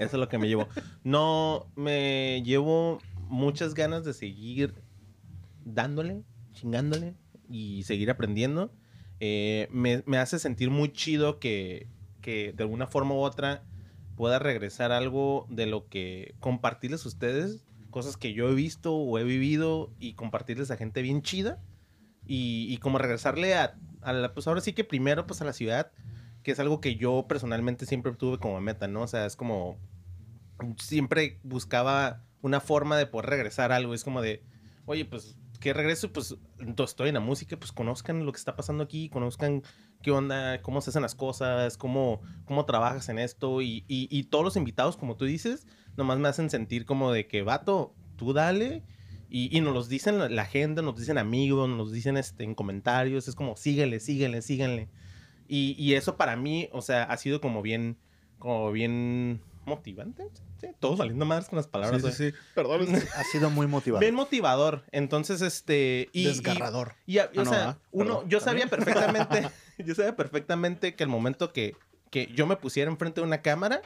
Eso 0.00 0.16
es 0.16 0.20
lo 0.20 0.28
que 0.28 0.38
me 0.38 0.48
llevo. 0.48 0.66
No, 1.04 1.70
me 1.76 2.42
llevo 2.44 2.98
muchas 3.28 3.74
ganas 3.74 4.04
de 4.04 4.12
seguir 4.12 4.74
dándole, 5.64 6.24
chingándole 6.50 7.14
y 7.48 7.84
seguir 7.84 8.10
aprendiendo. 8.10 8.74
Eh, 9.20 9.68
me, 9.70 10.02
me 10.06 10.18
hace 10.18 10.40
sentir 10.40 10.70
muy 10.70 10.92
chido 10.92 11.38
que, 11.38 11.86
que 12.22 12.52
de 12.54 12.64
alguna 12.64 12.88
forma 12.88 13.14
u 13.14 13.18
otra 13.18 13.62
pueda 14.16 14.40
regresar 14.40 14.90
algo 14.90 15.46
de 15.48 15.66
lo 15.66 15.88
que 15.88 16.34
compartirles 16.40 17.04
a 17.04 17.08
ustedes, 17.08 17.64
cosas 17.90 18.16
que 18.16 18.32
yo 18.32 18.48
he 18.48 18.54
visto 18.54 18.94
o 18.94 19.18
he 19.18 19.24
vivido 19.24 19.92
y 19.98 20.14
compartirles 20.14 20.70
a 20.70 20.76
gente 20.76 21.02
bien 21.02 21.22
chida. 21.22 21.60
Y, 22.26 22.66
y 22.68 22.76
como 22.78 22.98
regresarle 22.98 23.54
a, 23.54 23.76
a 24.02 24.12
la, 24.12 24.34
pues 24.34 24.46
ahora 24.46 24.60
sí 24.60 24.72
que 24.72 24.84
primero 24.84 25.26
pues 25.26 25.40
a 25.40 25.44
la 25.44 25.52
ciudad, 25.52 25.90
que 26.42 26.52
es 26.52 26.60
algo 26.60 26.80
que 26.80 26.96
yo 26.96 27.26
personalmente 27.28 27.86
siempre 27.86 28.12
tuve 28.14 28.38
como 28.38 28.60
meta, 28.60 28.88
¿no? 28.88 29.02
O 29.02 29.06
sea, 29.06 29.26
es 29.26 29.36
como 29.36 29.78
siempre 30.78 31.40
buscaba 31.42 32.24
una 32.42 32.60
forma 32.60 32.96
de 32.96 33.06
poder 33.06 33.30
regresar 33.30 33.72
a 33.72 33.76
algo. 33.76 33.94
Es 33.94 34.04
como 34.04 34.22
de, 34.22 34.42
oye, 34.86 35.04
pues 35.04 35.36
que 35.60 35.74
regreso, 35.74 36.10
pues 36.12 36.36
estoy 36.78 37.08
en 37.08 37.14
la 37.14 37.20
música, 37.20 37.58
pues 37.58 37.72
conozcan 37.72 38.24
lo 38.24 38.32
que 38.32 38.38
está 38.38 38.56
pasando 38.56 38.82
aquí, 38.82 39.10
conozcan 39.10 39.62
qué 40.02 40.10
onda, 40.10 40.62
cómo 40.62 40.80
se 40.80 40.88
hacen 40.90 41.02
las 41.02 41.14
cosas, 41.14 41.76
cómo, 41.76 42.22
cómo 42.46 42.64
trabajas 42.64 43.08
en 43.10 43.18
esto. 43.18 43.60
Y, 43.60 43.84
y- 43.86 44.08
y 44.10 44.24
todos 44.24 44.44
los 44.44 44.56
invitados, 44.56 44.96
como 44.96 45.16
tú 45.16 45.26
dices, 45.26 45.66
nomás 45.96 46.18
me 46.18 46.28
hacen 46.28 46.50
sentir 46.50 46.84
como 46.86 47.12
de 47.12 47.26
que, 47.26 47.42
vato, 47.42 47.94
tú 48.16 48.32
dale. 48.32 48.82
Y, 49.28 49.56
y 49.56 49.60
nos 49.60 49.72
los 49.74 49.88
dicen 49.88 50.18
la, 50.18 50.28
la 50.28 50.44
gente, 50.44 50.82
nos 50.82 50.96
dicen 50.96 51.16
amigos, 51.18 51.68
nos 51.68 51.92
dicen 51.92 52.16
este, 52.16 52.42
en 52.44 52.54
comentarios. 52.54 53.28
Es 53.28 53.34
como, 53.36 53.56
síguele, 53.56 54.00
síguele, 54.00 54.42
síguele. 54.42 54.88
Y, 55.46 55.74
y 55.78 55.94
eso 55.94 56.16
para 56.16 56.36
mí, 56.36 56.68
o 56.72 56.82
sea, 56.82 57.04
ha 57.04 57.16
sido 57.16 57.40
como 57.40 57.62
bien, 57.62 57.96
como 58.38 58.72
bien 58.72 59.40
motivante. 59.66 60.28
Sí, 60.60 60.66
todos 60.78 60.98
saliendo 60.98 61.24
más 61.24 61.48
con 61.48 61.56
las 61.58 61.68
palabras. 61.68 62.02
Sí, 62.02 62.10
sí, 62.12 62.30
sí. 62.30 62.36
Perdón. 62.54 62.86
Ha 63.16 63.24
sido 63.24 63.50
muy 63.50 63.66
motivado. 63.66 64.00
Bien 64.00 64.14
motivador. 64.14 64.84
Entonces, 64.90 65.40
este. 65.42 66.08
Y, 66.12 66.24
Desgarrador. 66.24 66.94
Y, 67.06 67.14
y, 67.14 67.18
a- 67.18 67.24
Ah, 67.24 67.30
o 67.34 67.44
no, 67.44 67.50
sea, 67.50 67.58
¿verdad? 67.58 67.78
uno, 67.92 68.04
Perdón. 68.14 68.28
yo 68.30 68.40
sabía 68.40 68.66
perfectamente. 68.66 69.48
yo 69.78 69.94
sabía 69.94 70.16
perfectamente 70.16 70.94
que 70.96 71.04
el 71.04 71.08
momento 71.08 71.52
que, 71.52 71.76
que 72.10 72.26
yo 72.34 72.46
me 72.46 72.56
pusiera 72.56 72.90
enfrente 72.90 73.20
de 73.20 73.26
una 73.26 73.42
cámara, 73.42 73.80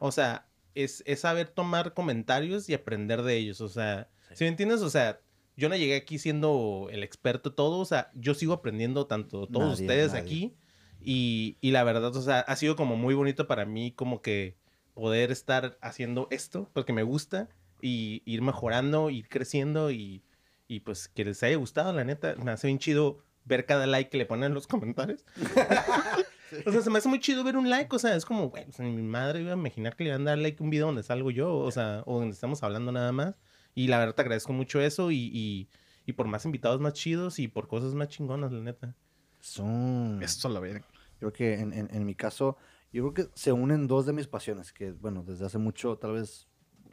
o 0.00 0.10
sea, 0.12 0.46
es, 0.74 1.02
es 1.06 1.20
saber 1.20 1.48
tomar 1.48 1.94
comentarios 1.94 2.68
y 2.68 2.74
aprender 2.74 3.22
de 3.22 3.36
ellos. 3.36 3.60
O 3.60 3.68
sea, 3.68 4.08
si 4.34 4.44
me 4.44 4.48
entiendes? 4.48 4.82
O 4.82 4.90
sea, 4.90 5.20
yo 5.56 5.68
no 5.68 5.76
llegué 5.76 5.96
aquí 5.96 6.18
siendo 6.18 6.88
el 6.90 7.02
experto 7.02 7.52
todo. 7.52 7.78
O 7.78 7.84
sea, 7.84 8.10
yo 8.14 8.34
sigo 8.34 8.52
aprendiendo 8.52 9.06
tanto 9.06 9.46
todos 9.46 9.80
Nadie, 9.80 9.84
ustedes 9.86 10.08
nadie. 10.12 10.22
aquí. 10.22 10.54
Y, 11.00 11.56
y 11.60 11.70
la 11.70 11.84
verdad, 11.84 12.14
o 12.14 12.22
sea, 12.22 12.40
ha 12.40 12.56
sido 12.56 12.76
como 12.76 12.96
muy 12.96 13.14
bonito 13.14 13.46
para 13.46 13.64
mí 13.64 13.92
como 13.92 14.20
que 14.22 14.56
poder 14.94 15.30
estar 15.30 15.78
haciendo 15.80 16.26
esto 16.30 16.68
porque 16.72 16.92
me 16.92 17.04
gusta 17.04 17.48
y 17.80 18.22
ir 18.24 18.42
mejorando, 18.42 19.08
ir 19.10 19.28
creciendo 19.28 19.92
y, 19.92 20.22
y 20.66 20.80
pues 20.80 21.06
que 21.08 21.24
les 21.24 21.42
haya 21.44 21.56
gustado, 21.56 21.92
la 21.92 22.04
neta. 22.04 22.34
Me 22.36 22.50
hace 22.50 22.66
bien 22.66 22.78
chido 22.80 23.18
ver 23.44 23.64
cada 23.64 23.86
like 23.86 24.10
que 24.10 24.18
le 24.18 24.26
ponen 24.26 24.46
en 24.46 24.54
los 24.54 24.66
comentarios. 24.66 25.24
O 26.66 26.72
sea, 26.72 26.80
se 26.82 26.90
me 26.90 26.98
hace 26.98 27.08
muy 27.08 27.20
chido 27.20 27.44
ver 27.44 27.56
un 27.56 27.68
like. 27.70 27.94
O 27.94 27.98
sea, 27.98 28.14
es 28.16 28.24
como, 28.24 28.48
güey, 28.50 28.64
pues, 28.64 28.78
mi 28.80 29.02
madre 29.02 29.40
iba 29.42 29.52
a 29.52 29.56
imaginar 29.56 29.96
que 29.96 30.04
le 30.04 30.10
iban 30.10 30.22
a 30.22 30.30
dar 30.32 30.38
like 30.38 30.62
a 30.62 30.64
un 30.64 30.70
video 30.70 30.86
donde 30.86 31.02
salgo 31.02 31.30
yo. 31.30 31.54
O 31.56 31.70
sea, 31.70 32.02
o 32.06 32.18
donde 32.18 32.34
estamos 32.34 32.62
hablando 32.62 32.92
nada 32.92 33.12
más. 33.12 33.34
Y 33.74 33.88
la 33.88 33.98
verdad 33.98 34.14
te 34.14 34.22
agradezco 34.22 34.52
mucho 34.52 34.80
eso 34.80 35.10
y, 35.10 35.30
y, 35.32 35.68
y 36.06 36.12
por 36.14 36.26
más 36.26 36.44
invitados 36.44 36.80
más 36.80 36.94
chidos 36.94 37.38
y 37.38 37.48
por 37.48 37.68
cosas 37.68 37.94
más 37.94 38.08
chingonas, 38.08 38.50
la 38.52 38.60
neta. 38.60 38.94
Son... 39.40 40.20
Esto 40.22 40.48
la 40.48 40.60
verga. 40.60 40.84
Creo 41.18 41.32
que 41.32 41.54
en, 41.54 41.72
en- 41.72 41.88
en 41.94 42.04
mi 42.04 42.14
caso, 42.14 42.56
yo 42.92 43.02
creo 43.10 43.14
que 43.14 43.32
se 43.38 43.52
unen 43.52 43.86
dos 43.86 44.06
de 44.06 44.12
mis 44.12 44.26
pasiones, 44.26 44.72
que 44.72 44.92
bueno, 44.92 45.22
desde 45.22 45.46
hace 45.46 45.58
mucho, 45.58 45.96
tal 45.96 46.12
vez 46.12 46.48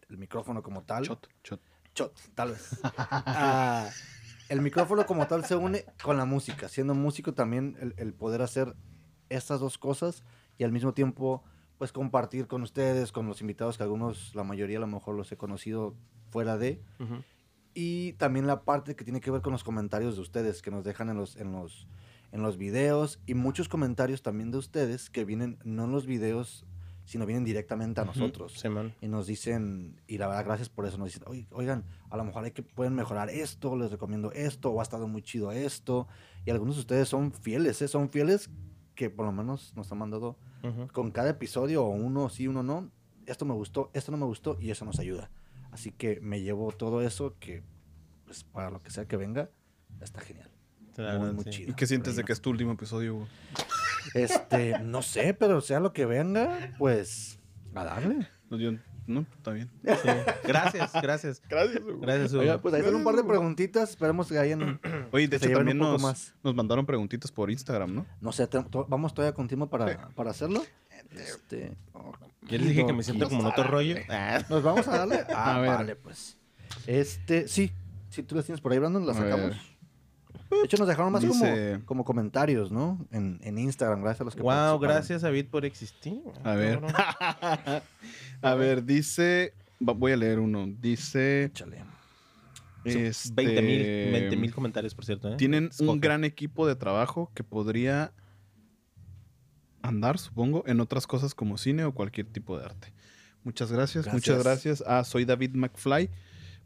el 0.10 0.18
micrófono 0.18 0.62
como 0.62 0.84
tal. 0.84 1.04
Shot, 1.06 1.28
shot. 1.44 1.62
Shot, 1.96 2.14
tal 2.36 2.52
vez. 2.52 2.80
Ah, 3.10 3.90
el 4.50 4.62
micrófono 4.62 5.06
como 5.08 5.26
tal 5.28 5.44
se 5.46 5.56
une 5.56 5.86
con 6.04 6.18
la 6.18 6.26
música. 6.26 6.68
Siendo 6.70 6.94
músico 6.94 7.34
también 7.34 7.78
el, 7.80 7.96
el 7.98 8.14
poder 8.14 8.42
hacer 8.44 8.76
estas 9.30 9.60
dos 9.60 9.78
cosas 9.78 10.24
y 10.58 10.64
al 10.64 10.72
mismo 10.72 10.94
tiempo 10.94 11.44
pues 11.78 11.92
compartir 11.92 12.48
con 12.48 12.62
ustedes, 12.62 13.12
con 13.12 13.28
los 13.28 13.42
invitados 13.42 13.78
que 13.78 13.84
algunos, 13.84 14.34
la 14.34 14.44
mayoría 14.44 14.78
a 14.78 14.82
lo 14.82 14.88
mejor 14.88 15.16
los 15.16 15.32
he 15.32 15.38
conocido 15.38 15.94
fuera 16.30 16.58
de. 16.58 16.82
Y 17.74 18.14
también 18.14 18.48
la 18.48 18.64
parte 18.64 18.96
que 18.96 19.04
tiene 19.04 19.20
que 19.20 19.32
ver 19.32 19.42
con 19.42 19.52
los 19.52 19.64
comentarios 19.66 20.16
de 20.16 20.22
ustedes 20.22 20.62
que 20.62 20.72
nos 20.72 20.86
dejan 20.86 21.10
en 21.10 21.18
los, 21.18 21.36
en 21.36 21.52
los, 21.52 21.88
en 22.32 22.42
los 22.42 22.58
videos 22.58 23.20
y 23.26 23.34
muchos 23.34 23.68
comentarios 23.68 24.22
también 24.22 24.52
de 24.52 24.58
ustedes 24.58 25.10
que 25.10 25.26
vienen 25.26 25.58
no 25.66 25.84
en 25.84 25.92
los 25.92 26.06
videos, 26.06 26.66
sino 27.04 27.26
vienen 27.26 27.44
directamente 27.44 28.00
a 28.00 28.06
nosotros. 28.06 28.54
Y 29.02 29.10
nos 29.10 29.28
dicen, 29.28 30.00
y 30.08 30.18
la 30.18 30.28
verdad, 30.28 30.46
gracias 30.46 30.70
por 30.70 30.86
eso, 30.86 30.98
nos 30.98 31.08
dicen, 31.10 31.24
"Oy- 31.28 31.48
oigan, 31.52 31.84
a 32.10 32.16
lo 32.16 32.24
mejor 32.24 32.46
hay 32.46 32.52
que, 32.52 32.64
pueden 32.64 32.96
mejorar 32.96 33.30
esto, 33.30 33.76
les 33.76 33.92
recomiendo 33.92 34.32
esto, 34.32 34.72
o 34.72 34.80
ha 34.80 34.84
estado 34.84 35.08
muy 35.10 35.22
chido 35.22 35.52
esto. 35.52 36.08
Y 36.46 36.52
algunos 36.52 36.76
de 36.76 36.82
ustedes 36.82 37.10
son 37.10 37.34
fieles, 37.34 37.82
¿eh? 37.82 37.88
son 37.90 38.10
fieles 38.10 38.50
que 38.96 39.10
por 39.10 39.26
lo 39.26 39.32
menos 39.32 39.74
nos 39.76 39.92
han 39.92 39.98
mandado 40.00 40.38
con 40.94 41.12
cada 41.12 41.30
episodio, 41.30 41.84
o 41.86 41.90
uno 41.90 42.30
sí, 42.30 42.48
uno 42.48 42.64
no. 42.64 42.90
Esto 43.28 43.46
me 43.46 43.54
gustó, 43.54 43.92
esto 43.94 44.12
no 44.12 44.18
me 44.18 44.26
gustó, 44.26 44.58
y 44.60 44.72
eso 44.72 44.86
nos 44.86 45.00
ayuda. 45.00 45.30
Así 45.72 45.92
que 45.92 46.20
me 46.22 46.42
llevo 46.42 46.72
todo 46.72 47.02
eso 47.02 47.36
que, 47.40 47.64
pues, 48.26 48.44
para 48.44 48.70
lo 48.72 48.82
que 48.82 48.90
sea 48.92 49.06
que 49.08 49.18
venga, 49.18 49.50
está 50.02 50.22
genial. 50.22 50.50
La 50.98 51.18
Muy, 51.20 51.34
muy 51.34 51.44
sí. 51.44 51.50
chido. 51.50 51.72
¿Y 51.72 51.76
qué 51.76 51.86
sientes 51.88 52.16
de 52.16 52.24
que 52.24 52.32
es 52.34 52.40
tu 52.42 52.50
último 52.50 52.72
episodio, 52.72 53.16
Hugo? 53.16 53.28
Este, 54.14 54.80
no 54.80 55.02
sé, 55.02 55.34
pero 55.34 55.60
sea 55.62 55.80
lo 55.80 55.92
que 55.94 56.06
venga, 56.06 56.72
pues, 56.78 57.40
a 57.74 57.84
darle. 57.84 58.28
No, 58.50 58.58
yo- 58.58 58.72
no, 59.08 59.22
está 59.38 59.52
bien. 59.52 59.70
Gracias, 60.44 60.92
gracias. 61.02 61.42
Gracias, 61.50 61.82
Hugo. 61.84 62.00
Gracias, 62.00 62.32
Hugo. 62.34 62.42
Oiga, 62.42 62.62
pues 62.62 62.74
ahí 62.74 62.80
están 62.82 62.96
un 62.96 63.04
par 63.04 63.16
de 63.16 63.24
preguntitas, 63.24 63.90
esperemos 63.92 64.28
que 64.28 64.38
hayan... 64.38 64.80
Oye, 65.12 65.28
de 65.28 65.38
hecho 65.38 65.50
también 65.52 65.78
un 65.78 65.84
poco 65.88 65.92
nos, 65.94 66.02
más. 66.02 66.34
nos 66.44 66.56
mandaron 66.56 66.86
preguntitas 66.86 67.32
por 67.32 67.50
Instagram, 67.52 67.94
¿no? 67.96 68.06
No 68.22 68.32
sé, 68.32 68.48
te- 68.48 68.64
to- 68.64 68.86
vamos 68.90 69.14
todavía 69.14 69.34
con 69.34 69.48
tiempo 69.48 69.68
para, 69.70 70.10
para 70.10 70.32
hacerlo. 70.32 70.64
Este, 71.12 71.76
Ya 72.50 72.58
les 72.58 72.68
dije 72.70 72.86
que 72.86 72.94
me 72.94 73.04
siento 73.04 73.30
como 73.30 73.42
en 73.42 73.48
otro 73.48 73.64
rollo. 73.66 73.96
Ah. 74.10 74.44
¿Nos 74.50 74.64
vamos 74.64 74.88
a 74.88 74.98
darle? 74.98 75.24
Ah, 75.30 75.56
A 75.56 75.60
ver. 75.62 75.70
vale, 75.70 75.96
pues. 75.96 76.38
Este, 76.88 77.48
sí. 77.48 77.72
Si 78.10 78.24
tú 78.24 78.36
las 78.36 78.46
tienes 78.46 78.62
por 78.62 78.72
ahí, 78.72 78.80
Brandon, 78.80 79.06
las 79.06 79.18
A 79.18 79.24
ver. 79.24 79.56
De 80.50 80.58
hecho, 80.66 80.78
nos 80.78 80.88
dejaron 80.88 81.12
más 81.14 81.22
Dice- 81.22 81.74
como, 81.74 81.86
como 81.86 82.04
comentarios, 82.06 82.72
¿no? 82.72 83.06
En, 83.12 83.40
en 83.44 83.58
Instagram, 83.58 84.02
gracias 84.02 84.22
a 84.22 84.24
los 84.26 84.36
que 84.36 84.42
Wow, 84.42 84.80
gracias 84.80 85.22
David 85.22 85.48
por 85.50 85.66
existir. 85.66 86.22
A 86.44 86.54
ver. 86.56 86.80
A 88.42 88.56
ver, 88.56 88.84
dice. 88.86 89.54
Voy 89.80 90.12
a 90.12 90.18
leer 90.18 90.40
uno. 90.40 90.66
Dice. 90.68 91.46
Échale. 91.46 91.84
este, 92.84 93.34
20 93.34 93.62
mil 93.62 94.12
20 94.12 94.38
mil 94.38 94.54
comentarios, 94.54 94.94
por 94.96 95.06
cierto. 95.06 95.34
¿eh? 95.34 95.38
Tienen 95.38 95.70
un 95.80 96.00
gran 96.00 96.24
equipo 96.24 96.68
de 96.68 96.76
trabajo 96.76 97.32
que 97.34 97.44
podría 97.44 98.14
andar, 99.82 100.18
supongo, 100.18 100.64
en 100.68 100.80
otras 100.80 101.06
cosas 101.08 101.34
como 101.36 101.58
cine 101.58 101.84
o 101.86 101.94
cualquier 101.94 102.28
tipo 102.28 102.58
de 102.58 102.66
arte. 102.66 102.94
Muchas 103.44 103.72
gracias, 103.72 104.06
muchas 104.12 104.44
Gracias. 104.44 104.80
gracias. 104.80 104.84
Ah, 104.88 105.04
soy 105.04 105.26
David 105.26 105.52
McFly. 105.54 106.10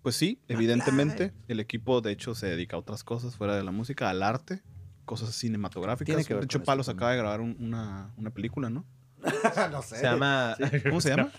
Pues 0.01 0.15
sí, 0.15 0.39
evidentemente, 0.47 1.33
el 1.47 1.59
equipo 1.59 2.01
de 2.01 2.11
hecho 2.11 2.35
se 2.35 2.47
dedica 2.47 2.75
a 2.75 2.79
otras 2.79 3.03
cosas 3.03 3.35
fuera 3.35 3.55
de 3.55 3.63
la 3.63 3.71
música, 3.71 4.09
al 4.09 4.23
arte, 4.23 4.61
cosas 5.05 5.35
cinematográficas. 5.35 6.05
Tiene 6.05 6.23
que 6.23 6.33
ver 6.33 6.41
de 6.41 6.45
hecho, 6.45 6.59
eso 6.59 6.65
Palos 6.65 6.87
acaba 6.89 7.11
de 7.11 7.17
grabar 7.17 7.41
un- 7.41 7.57
una, 7.59 8.13
una 8.17 8.29
película, 8.29 8.69
¿no? 8.69 8.85
no 9.71 9.81
sé. 9.81 9.97
Se 9.97 10.03
llama. 10.03 10.55
¿Cómo 10.87 11.01
se 11.01 11.09
llama? 11.15 11.31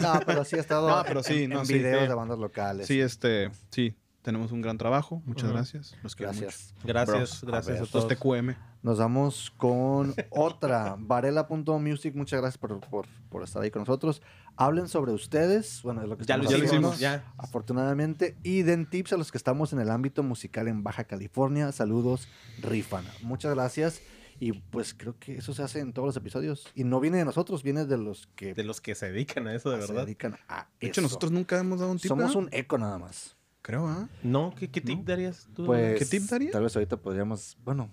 No, 0.00 0.20
pero 0.26 0.44
sí 0.44 0.56
ha 0.56 0.60
estado 0.60 0.88
No, 0.96 1.02
pero 1.06 1.22
sí, 1.22 1.44
en, 1.44 1.50
no, 1.50 1.60
en 1.60 1.66
sí, 1.66 1.74
videos 1.74 2.02
sí. 2.02 2.08
de 2.08 2.14
bandas 2.14 2.38
locales. 2.38 2.86
Sí, 2.88 3.00
este, 3.00 3.50
sí, 3.70 3.96
tenemos 4.22 4.50
un 4.50 4.60
gran 4.60 4.76
trabajo. 4.78 5.22
Muchas 5.24 5.52
gracias. 5.52 5.96
Los 6.02 6.16
quiero 6.16 6.32
Gracias. 6.32 6.74
Gracias, 6.82 7.44
gracias 7.44 7.80
a, 7.80 7.86
todos. 7.86 8.10
Los 8.10 8.18
TQM. 8.18 8.56
Nos 8.82 8.98
vamos 8.98 9.52
con 9.56 10.14
otra. 10.30 10.96
Varela.music, 10.98 12.14
muchas 12.14 12.40
gracias 12.40 12.58
por, 12.58 12.80
por, 12.80 13.06
por 13.28 13.42
estar 13.42 13.62
ahí 13.62 13.70
con 13.70 13.80
nosotros. 13.82 14.20
Hablen 14.56 14.88
sobre 14.88 15.12
ustedes. 15.12 15.80
Bueno, 15.82 16.02
es 16.02 16.08
lo 16.08 16.16
que 16.16 16.24
Ya 16.24 16.36
lo 16.36 16.44
estamos 16.44 16.64
hicimos, 16.66 16.94
haciendo, 16.94 17.22
ya. 17.24 17.32
Afortunadamente. 17.38 18.36
Y 18.42 18.62
den 18.62 18.88
tips 18.88 19.12
a 19.12 19.16
los 19.16 19.32
que 19.32 19.38
estamos 19.38 19.72
en 19.72 19.80
el 19.80 19.90
ámbito 19.90 20.22
musical 20.22 20.68
en 20.68 20.82
Baja 20.82 21.04
California. 21.04 21.72
Saludos, 21.72 22.28
Rifan. 22.62 23.04
Muchas 23.22 23.54
gracias. 23.54 24.00
Y 24.40 24.52
pues 24.52 24.94
creo 24.94 25.16
que 25.18 25.36
eso 25.36 25.54
se 25.54 25.62
hace 25.62 25.80
en 25.80 25.92
todos 25.92 26.06
los 26.06 26.16
episodios. 26.16 26.66
Y 26.74 26.84
no 26.84 27.00
viene 27.00 27.18
de 27.18 27.24
nosotros, 27.24 27.62
viene 27.62 27.84
de 27.86 27.96
los 27.98 28.26
que 28.34 28.52
De 28.54 28.64
los 28.64 28.80
que 28.80 28.94
se 28.94 29.10
dedican 29.12 29.46
a 29.46 29.54
eso, 29.54 29.70
de 29.70 29.80
se 29.82 29.86
verdad. 29.88 30.04
dedican 30.06 30.36
a 30.48 30.68
De 30.80 30.88
hecho, 30.88 31.00
eso. 31.00 31.02
nosotros 31.02 31.32
nunca 31.32 31.58
hemos 31.58 31.78
dado 31.80 31.90
un 31.92 31.98
tip. 31.98 32.08
Somos 32.08 32.26
¿verdad? 32.26 32.42
un 32.42 32.48
eco 32.52 32.76
nada 32.78 32.98
más. 32.98 33.36
Creo, 33.62 33.86
¿ah? 33.88 34.08
No, 34.22 34.52
¿qué, 34.58 34.70
qué 34.70 34.80
tip 34.80 34.98
No. 34.98 35.04
darías 35.04 35.48
tú? 35.54 35.64
Pues, 35.64 35.98
¿Qué 35.98 36.04
tip 36.04 36.28
darías? 36.28 36.52
Tal 36.52 36.62
vez 36.64 36.76
ahorita 36.76 36.96
podríamos, 36.98 37.56
bueno, 37.64 37.90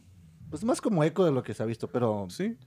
pues 0.49 0.63
más 0.65 0.81
como 0.81 1.03
eco 1.03 1.23
de 1.23 1.31
lo 1.31 1.43
que 1.43 1.53
se 1.53 1.63
ha 1.63 1.65
visto, 1.65 1.87
pero 1.89 2.27
Sí. 2.29 2.57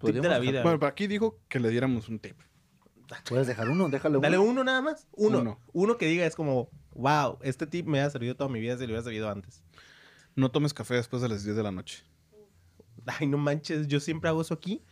Tip 0.00 0.16
de 0.16 0.28
la 0.28 0.38
vida. 0.38 0.62
Bueno, 0.62 0.78
pero 0.78 0.90
aquí 0.90 1.06
dijo 1.06 1.40
que 1.48 1.58
le 1.60 1.70
diéramos 1.70 2.08
un 2.08 2.18
tip. 2.18 2.38
Puedes 3.28 3.46
dejar 3.46 3.68
uno, 3.68 3.88
déjale 3.88 4.18
uno. 4.18 4.22
Dale 4.22 4.38
uno 4.38 4.64
nada 4.64 4.80
más. 4.80 5.06
Uno. 5.12 5.40
Uno. 5.40 5.60
uno. 5.72 5.96
que 5.96 6.06
diga 6.06 6.26
es 6.26 6.34
como, 6.36 6.70
wow, 6.94 7.38
este 7.42 7.66
tip 7.66 7.86
me 7.86 8.00
ha 8.00 8.10
servido 8.10 8.36
toda 8.36 8.50
mi 8.50 8.60
vida 8.60 8.76
si 8.76 8.82
lo 8.82 8.88
hubiera 8.88 9.02
sabido 9.02 9.30
antes. 9.30 9.62
No 10.34 10.50
tomes 10.50 10.74
café 10.74 10.94
después 10.94 11.22
de 11.22 11.28
las 11.28 11.44
10 11.44 11.56
de 11.56 11.62
la 11.62 11.72
noche. 11.72 12.04
Ay, 13.06 13.26
no 13.26 13.38
manches, 13.38 13.88
yo 13.88 14.00
siempre 14.00 14.28
hago 14.28 14.42
eso 14.42 14.54
aquí. 14.54 14.82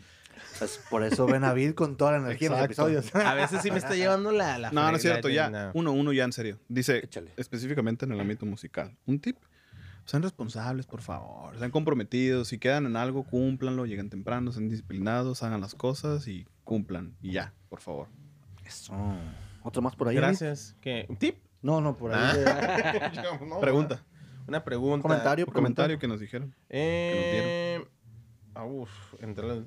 Pues 0.58 0.80
por 0.90 1.02
eso 1.02 1.26
ven 1.26 1.44
a 1.44 1.52
Vid 1.52 1.74
con 1.74 1.96
toda 1.96 2.12
la 2.12 2.18
energía 2.18 2.48
en 2.48 2.54
los 2.54 2.64
episodios. 2.64 3.14
A 3.14 3.34
veces 3.34 3.62
sí 3.62 3.70
me 3.70 3.78
está 3.78 3.94
llevando 3.94 4.32
la... 4.32 4.58
la 4.58 4.70
No, 4.70 4.90
no 4.90 4.96
es 4.96 5.02
cierto, 5.02 5.28
ya. 5.28 5.70
Uno, 5.74 5.92
uno 5.92 6.12
ya 6.12 6.24
en 6.24 6.32
serio. 6.32 6.58
Dice, 6.68 6.98
Échale. 6.98 7.32
específicamente 7.36 8.04
en 8.04 8.12
el 8.12 8.20
ámbito 8.20 8.46
musical. 8.46 8.96
Un 9.06 9.20
tip. 9.20 9.36
Sean 10.06 10.22
responsables, 10.22 10.86
por 10.86 11.02
favor. 11.02 11.58
Sean 11.58 11.70
comprometidos. 11.70 12.48
Si 12.48 12.58
quedan 12.58 12.86
en 12.86 12.96
algo, 12.96 13.24
cúmplanlo. 13.24 13.84
Lleguen 13.86 14.08
temprano, 14.08 14.52
sean 14.52 14.68
disciplinados, 14.68 15.42
hagan 15.42 15.60
las 15.60 15.74
cosas 15.74 16.26
y 16.28 16.46
cumplan. 16.64 17.16
Y 17.20 17.32
ya, 17.32 17.52
por 17.68 17.80
favor. 17.80 18.08
Eso. 18.64 18.94
Otro 19.62 19.82
más 19.82 19.96
por 19.96 20.08
ahí. 20.08 20.14
Gracias. 20.16 20.76
¿Qué? 20.80 21.06
¿Un 21.08 21.16
tip? 21.16 21.38
No, 21.60 21.80
no, 21.80 21.96
por 21.96 22.14
ahí. 22.14 22.38
Ah. 22.46 23.12
No, 23.48 23.60
Pregunta. 23.60 24.04
Una 24.46 24.62
pregunta. 24.64 25.02
Comentario, 25.02 25.44
Un 25.46 25.52
comentario 25.52 25.98
que 25.98 26.06
nos 26.06 26.20
dijeron. 26.20 26.54
Eh... 26.68 27.84
ah, 28.54 28.64
uf, 28.64 28.90
entre 29.20 29.44
los- 29.48 29.64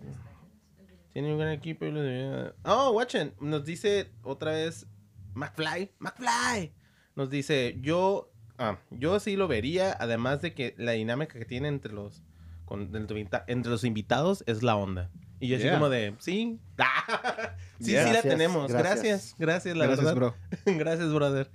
Tiene 1.12 1.34
un 1.34 1.38
gran 1.40 1.52
equipo 1.52 1.84
y 1.86 1.92
lo 1.92 2.02
debía- 2.02 2.54
Oh, 2.64 2.92
watchen. 2.92 3.34
Nos 3.42 3.66
dice 3.66 4.10
otra 4.24 4.52
vez 4.52 4.88
McFly. 5.34 5.92
McFly. 6.00 6.74
Nos 7.16 7.30
dice, 7.30 7.78
yo... 7.82 8.32
Ah, 8.60 8.78
yo 8.92 9.20
sí 9.20 9.36
lo 9.36 9.48
vería, 9.48 9.96
además 10.00 10.42
de 10.42 10.54
que 10.54 10.76
la 10.78 10.92
dinámica 10.92 11.40
que 11.40 11.46
tiene 11.46 11.68
entre 11.70 11.94
los... 11.94 12.22
Con, 12.66 12.96
entre, 12.96 13.72
los 13.72 13.84
invitados 13.84 14.44
es 14.46 14.62
la 14.62 14.76
onda. 14.76 15.10
Y 15.40 15.48
yo 15.48 15.56
así 15.56 15.64
Yeah. 15.64 15.74
como 15.74 15.90
de, 15.90 16.14
sí. 16.20 16.60
sí, 17.80 17.92
Yeah. 17.92 18.04
sí 18.04 18.08
la 18.08 18.12
Gracias, 18.12 18.24
tenemos. 18.24 18.72
gracias. 18.72 18.96
Gracias, 19.00 19.36
gracias, 19.40 19.78
la 19.78 19.86
Gracias, 19.88 20.06
verdad. 20.06 20.16
bro. 20.16 20.36
gracias, 20.78 21.12
brother. 21.14 21.50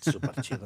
Súper 0.00 0.30
chido. 0.42 0.64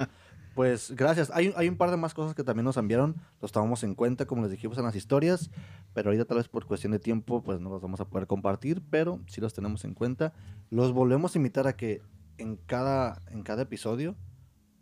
Pues 0.54 0.90
gracias. 0.96 1.30
Hay, 1.32 1.52
hay 1.56 1.68
un 1.68 1.76
par 1.76 1.90
de 1.90 1.96
más 1.98 2.14
cosas 2.14 2.34
que 2.34 2.42
también 2.42 2.64
nos 2.64 2.76
enviaron. 2.78 3.14
Los 3.40 3.52
tomamos 3.52 3.84
en 3.84 3.94
cuenta, 3.94 4.26
como 4.26 4.42
les 4.42 4.50
dijimos 4.50 4.76
en 4.78 4.84
las 4.84 4.96
historias. 4.96 5.50
Pero 5.94 6.08
ahorita 6.10 6.24
tal 6.24 6.38
vez 6.38 6.48
por 6.48 6.66
cuestión 6.66 6.92
de 6.92 6.98
tiempo, 6.98 7.42
pues 7.42 7.60
no 7.60 7.68
los 7.70 7.80
vamos 7.82 8.00
a 8.00 8.06
poder 8.08 8.26
compartir. 8.26 8.82
Pero 8.90 9.20
sí 9.28 9.40
los 9.40 9.52
tenemos 9.54 9.84
en 9.84 9.94
cuenta. 9.94 10.32
Los 10.70 10.92
volvemos 10.92 11.34
a 11.34 11.38
invitar 11.38 11.66
a 11.66 11.76
que 11.76 12.02
en 12.38 12.56
cada, 12.56 13.22
en 13.30 13.42
cada 13.42 13.62
episodio 13.62 14.16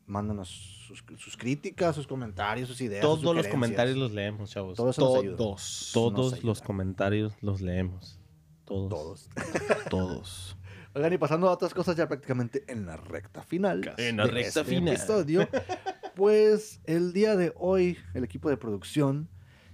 mándanos 0.07 0.48
sus, 0.86 1.05
sus 1.18 1.36
críticas, 1.36 1.94
sus 1.94 2.07
comentarios, 2.07 2.68
sus 2.68 2.80
ideas. 2.80 3.05
sus 3.05 3.20
Todos 3.20 3.36
los 3.36 3.46
comentarios 3.48 3.96
los 3.96 4.12
leemos, 4.12 4.50
chavos. 4.50 4.76
Todos. 4.76 5.90
Todos 5.92 6.44
los 6.44 6.62
comentarios 6.62 7.32
los 7.40 7.61
leemos. 7.61 8.18
Todos. 8.64 8.88
Todos. 8.88 9.30
Todos. 9.90 10.57
Oigan, 10.94 11.12
y 11.12 11.18
pasando 11.18 11.48
a 11.48 11.52
otras 11.52 11.74
cosas 11.74 11.96
ya 11.96 12.07
prácticamente 12.07 12.64
en 12.68 12.86
la 12.86 12.96
recta 12.96 13.42
final. 13.42 13.94
En 13.98 14.16
la 14.16 14.26
de 14.26 14.30
recta 14.30 14.61
este 14.61 14.64
final. 14.64 14.94
episodio, 14.94 15.48
pues 16.14 16.80
el 16.84 17.12
día 17.12 17.34
de 17.36 17.52
hoy, 17.57 17.98
el 18.14 18.22
equipo 18.22 18.48
de 18.48 18.57
producción 18.57 19.28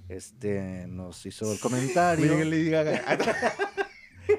este, 0.09 0.87
nos 0.89 1.25
hizo 1.27 1.53
el 1.53 1.61
comentario. 1.61 2.33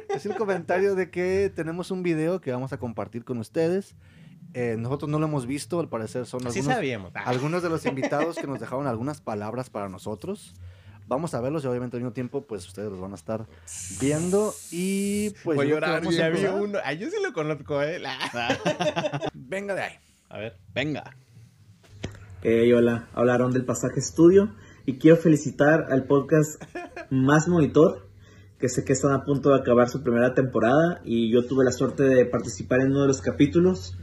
Es 0.09 0.25
el 0.25 0.35
comentario 0.35 0.95
de 0.95 1.09
que 1.09 1.51
tenemos 1.53 1.91
un 1.91 2.03
video 2.03 2.41
que 2.41 2.51
vamos 2.51 2.73
a 2.73 2.77
compartir 2.77 3.23
con 3.23 3.37
ustedes. 3.37 3.95
Eh, 4.53 4.75
nosotros 4.77 5.09
no 5.09 5.19
lo 5.19 5.27
hemos 5.27 5.45
visto, 5.45 5.79
al 5.79 5.87
parecer 5.87 6.25
son 6.25 6.41
Sí 6.41 6.59
algunos, 6.59 6.65
sabíamos. 6.65 7.11
Ah. 7.15 7.23
algunos 7.25 7.63
de 7.63 7.69
los 7.69 7.85
invitados 7.87 8.37
que 8.37 8.47
nos 8.47 8.59
dejaron 8.59 8.87
algunas 8.87 9.21
palabras 9.21 9.69
para 9.69 9.89
nosotros. 9.89 10.53
Vamos 11.07 11.33
a 11.33 11.41
verlos 11.41 11.63
y 11.63 11.67
obviamente 11.67 11.97
al 11.97 12.03
mismo 12.03 12.13
tiempo 12.13 12.41
pues 12.41 12.65
ustedes 12.67 12.89
los 12.89 12.99
van 13.01 13.11
a 13.11 13.15
estar 13.15 13.45
viendo 13.99 14.53
y 14.71 15.31
pues 15.43 15.57
Voy 15.57 15.67
yo 15.67 15.75
llorar, 15.75 16.03
ya 16.09 16.29
vi 16.29 16.45
uno. 16.45 16.79
Ay, 16.85 16.97
yo 16.99 17.09
sí 17.09 17.17
lo 17.21 17.33
conozco, 17.33 17.81
eh. 17.81 18.01
Venga 19.33 19.75
de 19.75 19.81
ahí. 19.81 19.93
A 20.29 20.37
ver. 20.37 20.57
Venga. 20.73 21.15
Hey, 22.43 22.71
hola, 22.71 23.09
hablaron 23.13 23.51
del 23.51 23.65
Pasaje 23.65 23.99
Estudio 23.99 24.55
y 24.85 24.97
quiero 24.97 25.17
felicitar 25.17 25.87
al 25.91 26.05
podcast 26.05 26.63
Más 27.09 27.47
Monitor, 27.47 28.09
que 28.57 28.69
sé 28.69 28.85
que 28.85 28.93
están 28.93 29.11
a 29.11 29.25
punto 29.25 29.49
de 29.49 29.59
acabar 29.59 29.89
su 29.89 30.03
primera 30.03 30.33
temporada 30.33 31.01
y 31.03 31.31
yo 31.31 31.45
tuve 31.45 31.65
la 31.65 31.71
suerte 31.71 32.03
de 32.03 32.25
participar 32.25 32.79
en 32.81 32.91
uno 32.91 33.01
de 33.01 33.07
los 33.07 33.21
capítulos. 33.21 33.97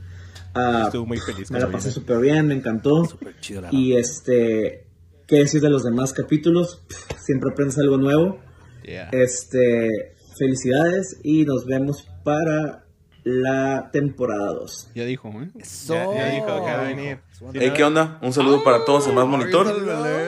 Ah, 0.54 0.84
Estuvo 0.86 1.06
muy 1.06 1.18
feliz 1.18 1.50
Me 1.50 1.60
la 1.60 1.70
pasé 1.70 1.90
súper 1.90 2.18
bien, 2.18 2.46
me 2.48 2.54
encantó. 2.54 3.08
chido, 3.40 3.62
la 3.62 3.68
y 3.72 3.96
este, 3.96 4.86
¿qué 5.26 5.36
decir 5.36 5.60
de 5.60 5.70
los 5.70 5.84
demás 5.84 6.12
capítulos? 6.12 6.82
Pff, 6.88 7.20
siempre 7.20 7.50
aprendes 7.52 7.78
algo 7.78 7.96
nuevo. 7.98 8.40
Yeah. 8.84 9.08
Este, 9.12 10.14
felicidades 10.36 11.20
y 11.22 11.44
nos 11.44 11.66
vemos 11.66 12.08
para 12.24 12.84
la 13.24 13.90
temporada 13.92 14.52
2. 14.54 14.92
Ya 14.94 15.04
dijo, 15.04 15.28
¿eh? 15.28 15.50
Ya, 15.86 16.14
ya 16.14 16.30
dijo 16.30 16.46
que 16.46 16.52
va 16.52 16.80
a 16.80 16.84
venir. 16.84 17.18
Hey, 17.52 17.72
¿qué 17.76 17.84
onda? 17.84 18.18
Un 18.22 18.32
saludo 18.32 18.64
para 18.64 18.84
todos 18.84 19.06
en 19.06 19.14
Más 19.14 19.26
Monitor. 19.26 19.66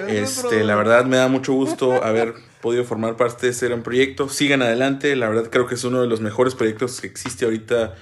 Este, 0.09 0.65
la 0.65 0.75
verdad 0.77 1.07
me 1.07 1.17
da 1.17 1.29
mucho 1.29 1.55
gusto 1.55 2.05
haber 2.05 2.35
podido 2.61 2.85
formar 2.85 3.17
parte 3.17 3.47
de 3.47 3.53
este 3.53 3.69
gran 3.69 3.83
proyecto. 3.83 4.29
Sigan 4.29 4.61
adelante, 4.61 5.17
la 5.17 5.29
verdad 5.29 5.49
creo 5.51 5.67
que 5.67 5.77
es 5.77 5.85
uno 5.85 6.03
de 6.03 6.09
los 6.09 6.21
mejores 6.21 6.55
proyectos 6.55 7.01
que 7.01 7.07
existe 7.07 7.47
ahorita 7.47 7.95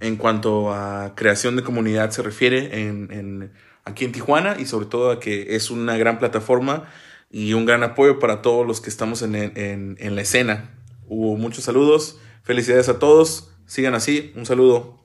en 0.00 0.16
cuanto 0.16 0.72
a 0.72 1.14
creación 1.14 1.56
de 1.56 1.62
comunidad 1.62 2.10
se 2.10 2.22
refiere 2.22 2.82
en, 2.86 3.08
en- 3.12 3.52
aquí 3.84 4.04
en 4.04 4.12
Tijuana 4.12 4.56
y 4.58 4.66
sobre 4.66 4.86
todo 4.86 5.10
a 5.10 5.20
que 5.20 5.54
es 5.56 5.70
una 5.70 5.96
gran 5.96 6.18
plataforma 6.18 6.84
y 7.30 7.52
un 7.54 7.64
gran 7.66 7.82
apoyo 7.82 8.18
para 8.18 8.42
todos 8.42 8.66
los 8.66 8.80
que 8.80 8.90
estamos 8.90 9.22
en, 9.22 9.34
en- 9.34 9.96
en 9.98 10.14
la 10.16 10.22
escena. 10.22 10.70
Hubo 11.08 11.36
muchos 11.36 11.64
saludos, 11.64 12.18
felicidades 12.42 12.88
a 12.88 12.98
todos, 12.98 13.50
sigan 13.66 13.94
así, 13.94 14.32
un 14.36 14.44
saludo. 14.44 15.04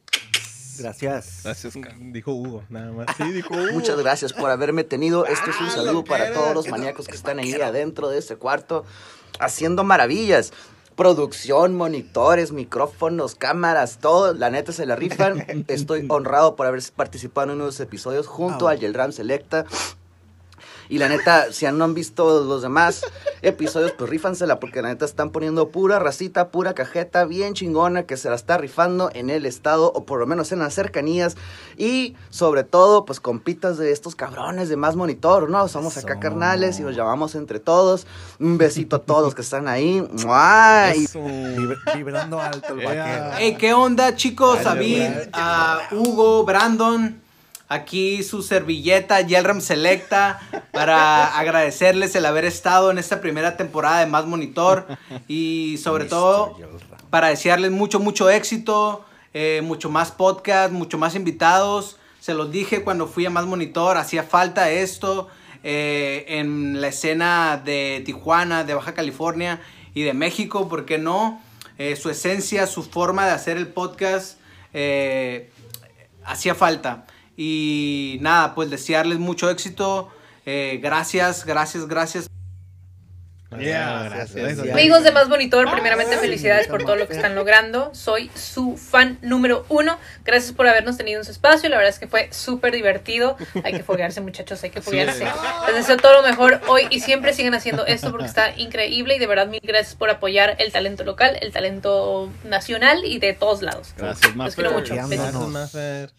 Gracias. 0.80 1.42
Gracias, 1.44 1.74
dijo 2.12 2.32
Hugo, 2.34 2.64
nada 2.70 2.92
más. 2.92 3.06
Sí, 3.16 3.24
dijo 3.32 3.54
Hugo. 3.54 3.72
Muchas 3.74 3.98
gracias 4.00 4.34
por 4.34 4.50
haberme 4.50 4.84
tenido. 4.84 5.26
Este 5.28 5.52
es 5.52 5.62
un 5.62 5.70
saludo 5.70 6.04
para 6.04 6.34
todos 6.34 6.56
los 6.56 6.68
maníacos 6.70 7.08
que 7.08 7.16
están 7.16 7.38
ahí 7.40 7.54
adentro 7.54 8.10
de 8.10 8.18
este 8.18 8.36
cuarto 8.36 8.84
haciendo 9.40 9.84
maravillas. 9.84 10.54
Producción, 10.96 11.76
monitores, 11.76 12.52
micrófonos, 12.52 13.36
cámaras, 13.36 14.00
todo. 14.00 14.34
La 14.34 14.50
neta 14.50 14.72
se 14.72 14.86
la 14.86 14.96
rifan. 14.96 15.66
Estoy 15.68 16.06
honrado 16.10 16.56
por 16.56 16.68
haber 16.68 16.82
participado 16.96 17.46
en 17.48 17.56
uno 17.56 17.64
de 17.64 17.70
los 17.70 17.80
episodios 17.80 18.28
junto 18.28 18.68
al 18.68 18.80
Yelram 18.80 19.12
Selecta. 19.12 19.66
Y 20.92 20.98
la 20.98 21.08
neta, 21.08 21.54
si 21.54 21.66
no 21.72 21.86
han 21.86 21.94
visto 21.94 22.44
los 22.44 22.62
demás 22.62 23.02
episodios, 23.42 23.94
pues 23.98 24.10
rífansela, 24.10 24.60
porque 24.60 24.82
la 24.82 24.90
neta 24.90 25.06
están 25.06 25.30
poniendo 25.30 25.70
pura 25.70 26.00
racita, 26.00 26.50
pura 26.50 26.74
cajeta, 26.74 27.24
bien 27.24 27.54
chingona, 27.54 28.04
que 28.04 28.18
se 28.18 28.28
la 28.30 28.36
está 28.36 28.58
rifando 28.58 29.10
en 29.14 29.30
el 29.30 29.46
estado, 29.46 29.94
o 29.96 30.04
por 30.06 30.20
lo 30.20 30.28
menos 30.28 30.52
en 30.52 30.60
las 30.60 30.74
cercanías. 30.74 31.38
Y 31.78 32.18
sobre 32.30 32.66
todo, 32.66 33.06
pues 33.06 33.22
compitas 33.22 33.78
de 33.78 33.94
estos 33.94 34.16
cabrones 34.16 34.68
de 34.68 34.76
más 34.76 34.98
monitor, 34.98 35.50
¿no? 35.50 35.68
Somos 35.70 35.98
acá 35.98 36.20
carnales 36.20 36.78
y 36.80 36.84
nos 36.84 36.94
llamamos 36.94 37.36
entre 37.36 37.62
todos. 37.62 38.06
Un 38.40 38.58
besito 38.58 38.98
a 38.98 39.00
todos 39.00 39.34
que 39.34 39.44
están 39.44 39.70
ahí. 39.70 40.06
¡Mua! 40.26 40.92
Y- 40.94 41.06
Vib- 41.08 41.96
vibrando 41.96 42.38
alto 42.42 42.74
el 42.74 42.86
vaquero. 42.86 43.32
Hey, 43.38 43.56
¿qué 43.58 43.74
onda, 43.74 44.14
chicos? 44.18 44.62
David, 44.62 45.30
ah, 45.32 45.80
Hugo, 45.92 46.44
Brandon. 46.44 47.22
Aquí 47.72 48.22
su 48.22 48.44
servilleta, 48.44 49.22
Yelram 49.22 49.62
Selecta, 49.62 50.42
para 50.74 51.26
agradecerles 51.40 52.14
el 52.18 52.26
haber 52.26 52.44
estado 52.44 52.92
en 52.92 52.98
esta 52.98 53.22
primera 53.22 53.56
temporada 53.56 54.02
de 54.02 54.08
Más 54.08 54.26
Monitor 54.26 54.88
y 55.30 55.80
sobre 55.82 56.04
todo 56.04 56.58
para 57.10 57.30
desearles 57.30 57.72
mucho, 57.72 58.02
mucho 58.02 58.30
éxito, 58.30 59.06
eh, 59.34 59.62
mucho 59.64 59.90
más 59.90 60.12
podcast, 60.12 60.74
mucho 60.74 60.98
más 60.98 61.16
invitados. 61.16 61.96
Se 62.20 62.34
los 62.34 62.52
dije 62.52 62.84
cuando 62.84 63.08
fui 63.08 63.26
a 63.26 63.30
Más 63.30 63.46
Monitor, 63.46 63.96
hacía 63.96 64.24
falta 64.24 64.70
esto 64.70 65.30
eh, 65.64 66.26
en 66.28 66.82
la 66.82 66.90
escena 66.90 67.56
de 67.56 68.04
Tijuana, 68.06 68.66
de 68.66 68.74
Baja 68.74 68.94
California 68.94 69.62
y 69.94 70.02
de 70.02 70.14
México, 70.14 70.68
¿por 70.68 70.84
qué 70.84 70.98
no? 70.98 71.42
Eh, 71.78 71.96
su 71.96 72.10
esencia, 72.10 72.68
su 72.68 72.84
forma 72.84 73.26
de 73.26 73.32
hacer 73.32 73.56
el 73.56 73.68
podcast 73.68 74.40
hacía 76.26 76.54
falta. 76.54 77.06
Y 77.38 78.18
nada, 78.22 78.56
pues 78.56 78.70
desearles 78.70 79.20
mucho 79.20 79.50
éxito. 79.50 80.10
Eh, 80.46 80.80
gracias, 80.82 81.46
gracias, 81.46 81.88
gracias. 81.88 82.28
Yeah, 83.60 84.04
gracias. 84.04 84.60
Amigos 84.60 85.04
de 85.04 85.12
Más 85.12 85.28
Monitor, 85.28 85.70
primeramente 85.72 86.18
felicidades 86.18 86.68
por 86.68 86.84
todo 86.84 86.96
lo 86.96 87.08
que 87.08 87.16
están 87.16 87.36
logrando. 87.36 87.94
Soy 87.94 88.32
su 88.34 88.78
fan 88.78 89.18
número 89.22 89.66
uno. 89.68 89.98
Gracias 90.24 90.54
por 90.54 90.68
habernos 90.68 90.98
tenido 90.98 91.20
en 91.20 91.26
su 91.26 91.32
espacio. 91.32 91.68
La 91.68 91.76
verdad 91.76 91.92
es 91.92 92.00
que 92.00 92.08
fue 92.08 92.32
súper 92.32 92.74
divertido. 92.74 93.36
Hay 93.66 93.74
que 93.74 93.84
foguearse, 93.84 94.22
muchachos, 94.22 94.64
hay 94.64 94.70
que 94.70 94.82
foguearse. 94.82 95.26
Les 95.68 95.76
deseo 95.76 95.98
todo 95.98 96.22
lo 96.22 96.28
mejor 96.28 96.62
hoy 96.68 96.88
y 96.90 97.02
siempre 97.02 97.34
sigan 97.34 97.54
haciendo 97.54 97.86
esto 97.86 98.10
porque 98.12 98.26
está 98.26 98.58
increíble. 98.58 99.18
Y 99.18 99.20
de 99.20 99.28
verdad, 99.28 99.48
mil 99.48 99.62
gracias 99.62 99.96
por 99.96 100.10
apoyar 100.10 100.56
el 100.60 100.72
talento 100.72 101.04
local, 101.04 101.38
el 101.42 101.52
talento 101.52 102.32
nacional 102.46 103.04
y 103.04 103.20
de 103.20 103.34
todos 103.34 103.62
lados. 103.62 103.94
Gracias, 103.98 104.34
Los 104.34 104.56
quiero 104.56 104.72
mucho. 104.72 104.96
Gracias, 104.96 106.14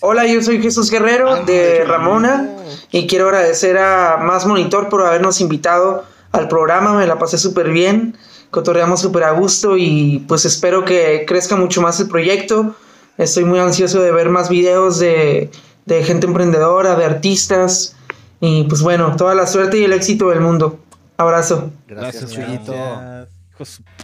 Hola, 0.00 0.26
yo 0.26 0.42
soy 0.42 0.60
Jesús 0.60 0.90
Guerrero 0.90 1.44
de 1.44 1.84
Ramona 1.84 2.48
y 2.90 3.06
quiero 3.06 3.26
agradecer 3.26 3.78
a 3.78 4.18
Más 4.18 4.46
Monitor 4.46 4.88
por 4.88 5.04
habernos 5.06 5.40
invitado 5.40 6.04
al 6.32 6.48
programa, 6.48 6.94
me 6.94 7.06
la 7.06 7.18
pasé 7.18 7.38
súper 7.38 7.70
bien, 7.70 8.16
cotorreamos 8.50 9.00
súper 9.00 9.24
a 9.24 9.32
gusto 9.32 9.76
y 9.76 10.24
pues 10.28 10.44
espero 10.44 10.84
que 10.84 11.24
crezca 11.26 11.56
mucho 11.56 11.80
más 11.80 12.00
el 12.00 12.08
proyecto. 12.08 12.74
Estoy 13.16 13.44
muy 13.44 13.58
ansioso 13.58 14.00
de 14.00 14.12
ver 14.12 14.28
más 14.28 14.48
videos 14.48 14.98
de, 14.98 15.50
de 15.86 16.04
gente 16.04 16.26
emprendedora, 16.26 16.94
de 16.94 17.04
artistas 17.04 17.96
y 18.40 18.64
pues 18.64 18.82
bueno, 18.82 19.16
toda 19.16 19.34
la 19.34 19.46
suerte 19.46 19.78
y 19.78 19.84
el 19.84 19.92
éxito 19.92 20.28
del 20.28 20.40
mundo. 20.40 20.78
Abrazo. 21.16 21.70
Gracias, 21.88 22.32
Chuyito. 22.32 22.74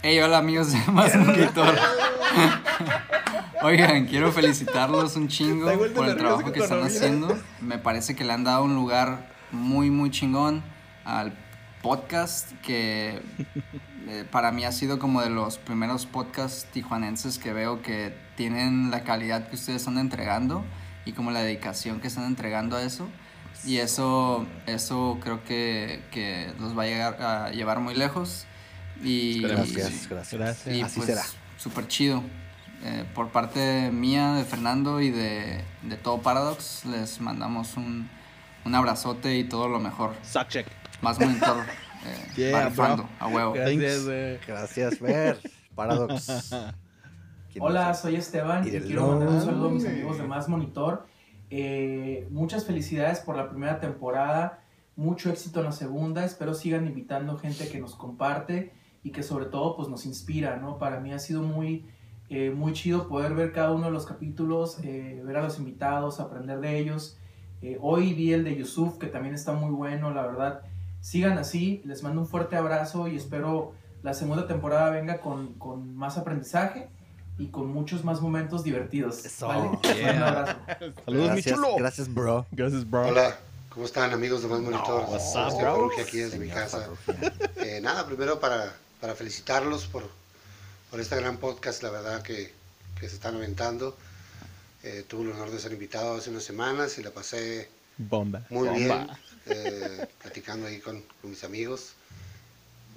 Hey, 0.01 0.19
hola 0.19 0.39
amigos 0.39 0.73
de 0.73 0.91
Más 0.91 1.15
Monitor. 1.15 1.75
Oigan, 3.63 4.05
quiero 4.05 4.33
felicitarlos 4.33 5.15
un 5.15 5.29
chingo 5.29 5.71
por 5.93 6.09
el 6.09 6.17
trabajo 6.17 6.51
que 6.51 6.59
están 6.59 6.83
haciendo. 6.83 7.37
Me 7.61 7.77
parece 7.77 8.17
que 8.17 8.25
le 8.25 8.33
han 8.33 8.43
dado 8.43 8.65
un 8.65 8.75
lugar 8.75 9.29
muy, 9.51 9.89
muy 9.89 10.11
chingón 10.11 10.61
al 11.05 11.37
podcast 11.81 12.51
que 12.63 13.21
eh, 14.09 14.25
para 14.29 14.51
mí 14.51 14.65
ha 14.65 14.73
sido 14.73 14.99
como 14.99 15.21
de 15.21 15.29
los 15.29 15.57
primeros 15.57 16.05
podcasts 16.05 16.65
tijuanenses 16.73 17.39
que 17.39 17.53
veo 17.53 17.81
que 17.81 18.13
tienen 18.35 18.91
la 18.91 19.05
calidad 19.05 19.47
que 19.47 19.55
ustedes 19.55 19.83
están 19.83 19.99
entregando 19.99 20.65
y 21.05 21.13
como 21.13 21.31
la 21.31 21.39
dedicación 21.39 22.01
que 22.01 22.07
están 22.07 22.25
entregando 22.25 22.75
a 22.75 22.83
eso. 22.83 23.07
Y 23.63 23.77
eso, 23.77 24.45
eso 24.65 25.17
creo 25.21 25.45
que, 25.45 26.03
que 26.11 26.51
los 26.59 26.77
va 26.77 26.83
a 26.83 26.87
llegar 26.87 27.21
a 27.21 27.51
llevar 27.51 27.79
muy 27.79 27.95
lejos. 27.95 28.47
Y, 29.03 29.41
Gracias, 29.41 30.07
gracias. 30.09 30.67
y 30.67 30.81
Así 30.81 30.95
pues, 30.99 31.07
será. 31.09 31.23
súper 31.57 31.87
chido. 31.87 32.23
Eh, 32.83 33.03
por 33.15 33.29
parte 33.29 33.89
mía, 33.91 34.33
de 34.33 34.43
Fernando 34.43 35.01
y 35.01 35.09
de, 35.09 35.63
de 35.83 35.97
todo 35.97 36.21
Paradox, 36.21 36.85
les 36.85 37.19
mandamos 37.19 37.77
un, 37.77 38.09
un 38.65 38.75
abrazote 38.75 39.37
y 39.37 39.43
todo 39.43 39.67
lo 39.67 39.79
mejor. 39.79 40.13
Suck 40.23 40.47
check. 40.49 40.67
Más 41.01 41.19
monitor. 41.19 41.63
Eh, 42.07 42.51
Yeah, 42.51 42.69
bro. 42.69 43.09
a 43.19 43.27
huevo. 43.27 43.53
Gracias, 43.53 44.05
güey. 44.05 44.37
Gracias, 44.45 44.99
Fer. 44.99 45.39
Paradox. 45.73 46.51
Hola, 47.59 47.95
soy 47.95 48.15
Esteban 48.15 48.61
y 48.61 48.65
Mírenlo. 48.67 48.85
quiero 48.87 49.07
mandar 49.07 49.29
un 49.29 49.41
saludo 49.41 49.69
a 49.69 49.71
mis 49.71 49.85
amigos 49.87 50.17
de 50.19 50.23
Más 50.25 50.47
Monitor. 50.47 51.07
Eh, 51.49 52.27
muchas 52.29 52.63
felicidades 52.65 53.21
por 53.21 53.35
la 53.35 53.49
primera 53.49 53.79
temporada, 53.79 54.59
mucho 54.95 55.31
éxito 55.31 55.61
en 55.61 55.65
la 55.65 55.71
segunda. 55.71 56.25
Espero 56.25 56.53
sigan 56.53 56.85
invitando 56.85 57.39
gente 57.39 57.69
que 57.69 57.79
nos 57.79 57.95
comparte 57.95 58.71
y 59.05 59.11
que 59.11 59.21
sobre 59.21 59.45
todo 59.45 59.75
pues 59.75 59.87
nos 59.87 60.07
inspira, 60.07 60.57
¿no? 60.57 60.79
Para 60.79 60.99
mí 60.99 61.13
ha 61.13 61.19
sido 61.19 61.43
muy, 61.43 61.85
eh, 62.27 62.49
muy 62.49 62.73
chido 62.73 63.07
poder 63.07 63.35
ver 63.35 63.51
cada 63.51 63.71
uno 63.71 63.85
de 63.85 63.91
los 63.91 64.07
capítulos, 64.07 64.79
eh, 64.83 65.21
ver 65.23 65.37
a 65.37 65.43
los 65.43 65.59
invitados, 65.59 66.19
aprender 66.19 66.59
de 66.59 66.79
ellos. 66.79 67.15
Eh, 67.61 67.77
hoy 67.81 68.15
vi 68.15 68.33
el 68.33 68.43
de 68.43 68.55
Yusuf, 68.55 68.97
que 68.97 69.05
también 69.05 69.35
está 69.35 69.53
muy 69.53 69.69
bueno, 69.69 70.11
la 70.11 70.23
verdad. 70.23 70.61
Sigan 71.01 71.37
así, 71.37 71.83
les 71.85 72.01
mando 72.01 72.21
un 72.21 72.27
fuerte 72.27 72.55
abrazo 72.55 73.07
y 73.07 73.15
espero 73.15 73.73
la 74.01 74.15
segunda 74.15 74.47
temporada 74.47 74.89
venga 74.89 75.21
con, 75.21 75.53
con 75.53 75.95
más 75.95 76.17
aprendizaje 76.17 76.89
y 77.37 77.49
con 77.49 77.67
muchos 77.67 78.03
más 78.03 78.21
momentos 78.21 78.63
divertidos. 78.63 79.21
¿vale? 79.39 79.69
Un 79.69 80.23
abrazo. 80.23 80.57
gracias, 81.05 81.59
Gracias, 81.77 82.11
bro. 82.11 82.47
Gracias, 82.49 82.89
bro. 82.89 83.07
Hola, 83.07 83.37
¿cómo 83.69 83.85
están 83.85 84.11
amigos 84.13 84.41
de 84.41 84.47
Más 84.47 84.61
Monitor? 84.61 85.05
what's 85.09 85.35
up, 85.35 85.49
Este, 85.49 85.61
bro? 85.61 85.89
Aquí 86.01 86.17
desde 86.17 86.39
mi 86.39 86.47
casa. 86.47 86.89
Eh, 87.57 87.79
nada, 87.83 88.05
primero 88.07 88.39
para, 88.39 88.73
para 88.99 89.15
felicitarlos 89.15 89.87
por, 89.87 90.09
por 90.89 90.99
este 90.99 91.15
gran 91.15 91.37
podcast, 91.37 91.83
la 91.83 91.89
verdad 91.89 92.21
que, 92.23 92.53
que 92.99 93.09
se 93.09 93.15
están 93.15 93.35
aventando. 93.35 93.97
Eh, 94.83 95.03
tuve 95.07 95.23
el 95.25 95.31
honor 95.31 95.51
de 95.51 95.59
ser 95.59 95.73
invitado 95.73 96.15
hace 96.17 96.29
unas 96.29 96.43
semanas 96.43 96.97
y 96.97 97.03
la 97.03 97.11
pasé 97.11 97.69
Bomba. 97.97 98.45
muy 98.49 98.69
Bomba. 98.69 99.05
bien, 99.05 99.09
eh, 99.47 100.07
platicando 100.21 100.67
ahí 100.67 100.79
con, 100.79 101.01
con 101.21 101.31
mis 101.31 101.43
amigos, 101.43 101.93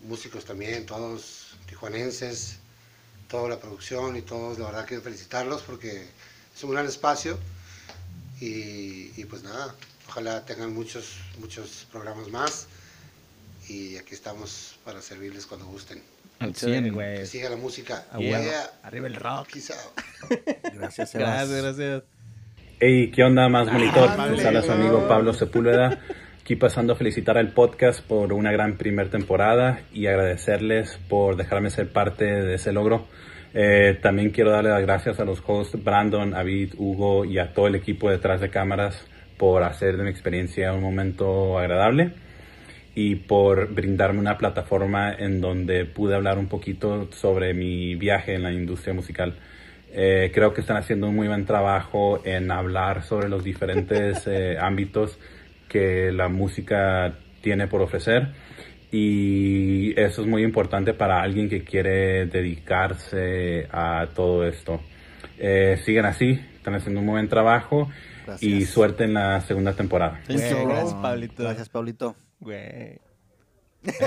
músicos 0.04 0.44
también, 0.44 0.86
todos 0.86 1.56
tijuanenses, 1.66 2.58
toda 3.28 3.48
la 3.48 3.58
producción 3.60 4.16
y 4.16 4.22
todos, 4.22 4.58
la 4.58 4.66
verdad 4.66 4.86
quiero 4.86 5.02
felicitarlos 5.02 5.62
porque 5.62 6.08
es 6.54 6.64
un 6.64 6.70
gran 6.72 6.86
espacio 6.86 7.38
y, 8.40 9.12
y 9.20 9.24
pues 9.24 9.42
nada, 9.42 9.74
ojalá 10.08 10.44
tengan 10.44 10.72
muchos, 10.72 11.16
muchos 11.38 11.86
programas 11.90 12.28
más 12.28 12.66
y 13.68 13.96
aquí 13.96 14.14
estamos 14.14 14.78
para 14.84 15.00
servirles 15.00 15.46
cuando 15.46 15.66
gusten. 15.66 16.02
Al 16.38 16.54
100, 16.54 16.94
güey. 16.94 17.16
Que 17.18 17.26
siga 17.26 17.50
la 17.50 17.56
música. 17.56 18.04
Ah. 18.12 18.18
Yeah. 18.18 18.70
Arriba 18.82 19.06
el 19.08 19.16
rock. 19.16 19.48
Out. 19.54 20.40
Gracias, 20.74 21.14
Gracias, 21.14 21.62
gracias. 21.62 22.02
Hey, 22.80 23.10
¿qué 23.14 23.24
onda, 23.24 23.48
más 23.48 23.68
Ah, 23.68 23.72
monitor? 23.72 24.16
Pablo. 24.16 24.36
Les 24.36 24.46
habla 24.46 24.62
su 24.62 24.70
amigo 24.70 25.08
Pablo 25.08 25.32
Sepúlveda. 25.32 26.00
Aquí 26.40 26.54
pasando 26.56 26.92
a 26.92 26.96
felicitar 26.96 27.36
al 27.36 27.52
podcast 27.52 28.00
por 28.00 28.32
una 28.32 28.52
gran 28.52 28.78
primer 28.78 29.10
temporada 29.10 29.82
y 29.92 30.06
agradecerles 30.06 30.98
por 31.08 31.36
dejarme 31.36 31.70
ser 31.70 31.92
parte 31.92 32.24
de 32.24 32.54
ese 32.54 32.72
logro. 32.72 33.06
Eh, 33.52 33.98
también 34.00 34.30
quiero 34.30 34.52
darle 34.52 34.70
las 34.70 34.82
gracias 34.82 35.18
a 35.18 35.24
los 35.24 35.42
hosts 35.44 35.82
Brandon, 35.82 36.34
Avid, 36.34 36.74
Hugo 36.78 37.24
y 37.24 37.38
a 37.38 37.52
todo 37.52 37.66
el 37.66 37.74
equipo 37.74 38.10
detrás 38.10 38.40
de 38.40 38.50
cámaras 38.50 38.96
por 39.36 39.64
hacer 39.64 39.96
de 39.96 40.04
mi 40.04 40.10
experiencia 40.10 40.72
un 40.72 40.82
momento 40.82 41.58
agradable 41.58 42.12
y 43.00 43.14
por 43.14 43.72
brindarme 43.72 44.18
una 44.18 44.36
plataforma 44.36 45.14
en 45.14 45.40
donde 45.40 45.84
pude 45.84 46.16
hablar 46.16 46.36
un 46.36 46.48
poquito 46.48 47.08
sobre 47.12 47.54
mi 47.54 47.94
viaje 47.94 48.34
en 48.34 48.42
la 48.42 48.50
industria 48.52 48.92
musical. 48.92 49.36
Eh, 49.92 50.32
creo 50.34 50.52
que 50.52 50.62
están 50.62 50.78
haciendo 50.78 51.06
un 51.06 51.14
muy 51.14 51.28
buen 51.28 51.46
trabajo 51.46 52.20
en 52.24 52.50
hablar 52.50 53.04
sobre 53.04 53.28
los 53.28 53.44
diferentes 53.44 54.24
eh, 54.26 54.56
ámbitos 54.60 55.16
que 55.68 56.10
la 56.10 56.28
música 56.28 57.14
tiene 57.40 57.68
por 57.68 57.82
ofrecer 57.82 58.32
y 58.90 59.92
eso 59.92 60.22
es 60.22 60.26
muy 60.26 60.42
importante 60.42 60.92
para 60.92 61.22
alguien 61.22 61.48
que 61.48 61.62
quiere 61.62 62.26
dedicarse 62.26 63.68
a 63.70 64.08
todo 64.12 64.44
esto. 64.44 64.80
Eh, 65.38 65.80
sigan 65.84 66.06
así, 66.06 66.40
están 66.56 66.74
haciendo 66.74 66.98
un 66.98 67.06
muy 67.06 67.12
buen 67.12 67.28
trabajo 67.28 67.88
y 68.40 68.54
Gracias. 68.54 68.70
suerte 68.70 69.04
en 69.04 69.14
la 69.14 69.40
segunda 69.42 69.74
temporada. 69.74 70.20
Gracias, 70.26 70.94
Pablito. 70.94 71.44
Gracias, 71.44 71.68
Pablito. 71.68 72.16
Güey. 72.40 73.00
Muchas 73.82 73.98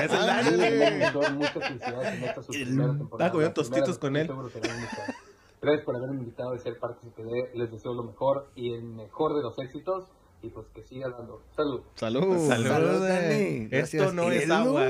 felicidades 1.54 2.14
en 2.14 2.24
esta 2.24 2.44
su 2.44 2.52
primera 2.52 2.98
temporada. 2.98 3.02
Estaba 3.02 3.08
comiendo 3.08 3.18
La 3.18 3.32
primera, 3.32 3.54
tostitos 3.54 3.98
con 4.00 4.18
él. 4.18 4.30
muchas. 4.34 4.62
Gracias 5.62 5.86
por 5.86 5.96
haberme 5.96 6.18
invitado 6.18 6.56
y 6.56 6.60
ser 6.60 6.78
partícipe 6.80 7.24
de. 7.24 7.52
Les 7.54 7.72
deseo 7.72 7.94
lo 7.94 8.04
mejor 8.04 8.50
y 8.56 8.74
el 8.74 8.84
mejor 8.84 9.36
de 9.36 9.44
los 9.44 9.58
éxitos. 9.60 10.06
Y 10.42 10.50
pues 10.50 10.68
que 10.74 10.84
siga 10.84 11.08
dando. 11.10 11.44
Salud. 11.56 11.82
Salud. 11.96 12.48
Salud, 12.48 12.68
Salud, 12.68 13.08
Dani. 13.08 13.68
Gracias. 13.68 14.02
Esto 14.04 14.14
no 14.14 14.32
es 14.32 14.50
agua. 14.50 14.90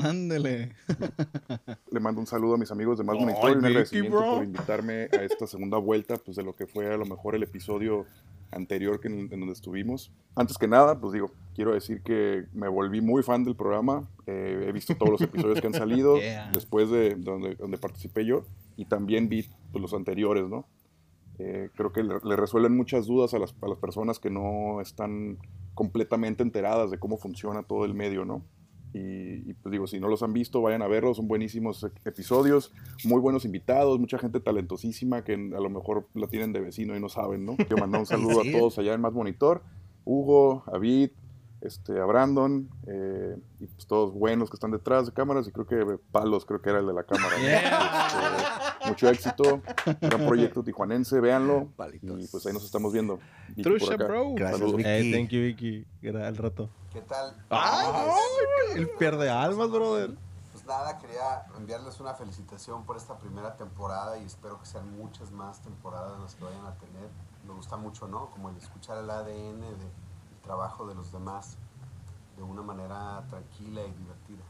Ándele. 0.00 0.76
Le 1.90 2.00
mando 2.00 2.20
un 2.20 2.26
saludo 2.26 2.54
a 2.54 2.58
mis 2.58 2.70
amigos 2.70 2.98
de 2.98 3.04
Más 3.04 3.16
Monitor 3.18 3.50
y 3.50 3.54
un 3.54 3.64
agradecimiento 3.64 4.18
bro. 4.18 4.34
por 4.34 4.44
invitarme 4.44 5.08
a 5.12 5.22
esta 5.22 5.46
segunda 5.46 5.78
vuelta, 5.78 6.16
pues 6.16 6.36
de 6.36 6.44
lo 6.44 6.54
que 6.54 6.66
fue 6.66 6.92
a 6.92 6.96
lo 6.96 7.04
mejor 7.06 7.34
el 7.34 7.42
episodio 7.42 8.04
anterior 8.50 9.00
que 9.00 9.08
en, 9.08 9.32
en 9.32 9.40
donde 9.40 9.52
estuvimos. 9.52 10.12
Antes 10.34 10.58
que 10.58 10.68
nada, 10.68 11.00
pues 11.00 11.12
digo, 11.12 11.30
quiero 11.54 11.74
decir 11.74 12.02
que 12.02 12.46
me 12.52 12.68
volví 12.68 13.00
muy 13.00 13.22
fan 13.22 13.44
del 13.44 13.56
programa. 13.56 14.08
Eh, 14.26 14.66
he 14.68 14.72
visto 14.72 14.96
todos 14.96 15.12
los 15.12 15.20
episodios 15.20 15.60
que 15.60 15.66
han 15.66 15.74
salido 15.74 16.18
Yeah. 16.20 16.50
después 16.52 16.90
de 16.90 17.14
donde, 17.16 17.54
donde 17.56 17.78
participé 17.78 18.24
yo 18.24 18.44
y 18.76 18.84
también 18.84 19.28
vi 19.28 19.48
pues, 19.72 19.82
los 19.82 19.94
anteriores, 19.94 20.48
¿no? 20.48 20.66
Eh, 21.38 21.70
creo 21.74 21.92
que 21.92 22.02
le, 22.02 22.16
le 22.22 22.36
resuelven 22.36 22.76
muchas 22.76 23.06
dudas 23.06 23.32
a 23.34 23.38
las, 23.38 23.54
a 23.62 23.68
las 23.68 23.78
personas 23.78 24.18
que 24.18 24.30
no 24.30 24.80
están 24.80 25.38
completamente 25.74 26.42
enteradas 26.42 26.90
de 26.90 26.98
cómo 26.98 27.16
funciona 27.16 27.62
todo 27.62 27.84
el 27.84 27.94
medio, 27.94 28.24
¿no? 28.24 28.42
Y, 28.94 29.50
y, 29.50 29.54
pues 29.54 29.70
digo, 29.70 29.86
si 29.86 30.00
no 30.00 30.08
los 30.08 30.22
han 30.22 30.32
visto, 30.32 30.62
vayan 30.62 30.80
a 30.82 30.86
verlos, 30.88 31.18
son 31.18 31.28
buenísimos 31.28 31.84
e- 31.84 31.90
episodios, 32.06 32.72
muy 33.04 33.20
buenos 33.20 33.44
invitados, 33.44 33.98
mucha 34.00 34.18
gente 34.18 34.40
talentosísima 34.40 35.24
que 35.24 35.34
a 35.34 35.60
lo 35.60 35.68
mejor 35.70 36.08
la 36.14 36.26
tienen 36.26 36.52
de 36.54 36.60
vecino 36.60 36.96
y 36.96 37.00
no 37.00 37.08
saben, 37.08 37.44
¿no? 37.44 37.56
Quiero 37.56 37.76
mandar 37.78 38.00
un 38.00 38.06
saludo 38.06 38.42
Sí. 38.42 38.48
a 38.54 38.58
todos 38.58 38.78
allá 38.78 38.94
en 38.94 39.00
Más 39.02 39.12
Monitor, 39.12 39.62
Hugo, 40.04 40.64
a 40.66 40.78
Vid, 40.78 41.10
este, 41.60 42.00
a 42.00 42.04
Brandon, 42.04 42.68
eh, 42.86 43.36
y 43.60 43.66
pues 43.66 43.86
todos 43.86 44.12
buenos 44.12 44.50
que 44.50 44.56
están 44.56 44.70
detrás 44.70 45.06
de 45.06 45.12
cámaras, 45.12 45.48
y 45.48 45.52
creo 45.52 45.66
que 45.66 45.98
Palos, 46.12 46.44
creo 46.44 46.62
que 46.62 46.70
era 46.70 46.78
el 46.78 46.86
de 46.86 46.92
la 46.92 47.04
cámara. 47.04 47.36
¿no? 47.36 47.46
Este, 47.46 48.88
mucho 48.88 49.08
éxito, 49.08 49.62
gran 50.00 50.26
proyecto 50.26 50.62
tijuanense, 50.62 51.20
véanlo, 51.20 51.68
y 52.02 52.26
pues 52.28 52.46
ahí 52.46 52.52
nos 52.52 52.64
estamos 52.64 52.92
viendo. 52.92 53.18
Vicky 53.56 53.92
acá. 53.92 54.04
bro. 54.04 54.34
Saludos. 54.38 54.80
Eh, 54.84 55.10
thank 55.12 55.30
you, 55.30 55.40
Vicky. 55.40 55.86
Al 56.08 56.36
rato. 56.36 56.70
¿Qué 56.92 57.00
tal? 57.02 57.34
Ay, 57.50 58.10
el 58.76 58.88
pierde 58.90 59.28
almas, 59.28 59.70
brother. 59.70 60.16
Pues 60.52 60.64
nada, 60.64 60.98
quería 60.98 61.44
enviarles 61.56 62.00
una 62.00 62.14
felicitación 62.14 62.84
por 62.84 62.96
esta 62.96 63.18
primera 63.18 63.56
temporada 63.56 64.18
y 64.18 64.24
espero 64.24 64.58
que 64.58 64.66
sean 64.66 64.90
muchas 64.96 65.30
más 65.30 65.60
temporadas 65.60 66.18
las 66.20 66.34
que 66.34 66.44
vayan 66.44 66.64
a 66.66 66.74
tener. 66.78 67.10
Me 67.46 67.54
gusta 67.54 67.76
mucho, 67.76 68.08
¿no? 68.08 68.30
Como 68.30 68.48
el 68.50 68.56
escuchar 68.56 68.98
el 68.98 69.10
ADN 69.10 69.60
del 69.60 69.90
trabajo 70.48 70.86
de 70.86 70.94
los 70.94 71.12
demás 71.12 71.58
de 72.38 72.42
una 72.42 72.62
manera 72.62 73.22
tranquila 73.28 73.82
y 73.84 73.92
divertida. 73.92 74.42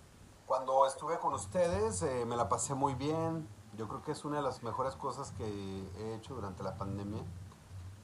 Cuando 0.47 0.87
estuve 0.87 1.19
con 1.19 1.35
ustedes 1.35 2.03
eh, 2.03 2.25
me 2.25 2.37
la 2.37 2.49
pasé 2.49 2.75
muy 2.75 2.95
bien. 2.95 3.49
Yo 3.77 3.89
creo 3.89 4.01
que 4.03 4.13
es 4.13 4.25
una 4.25 4.37
de 4.37 4.43
las 4.43 4.63
mejores 4.63 4.95
cosas 4.95 5.33
que 5.33 5.45
he 5.45 6.15
hecho 6.15 6.37
durante 6.37 6.63
la 6.63 6.77
pandemia. 6.77 7.25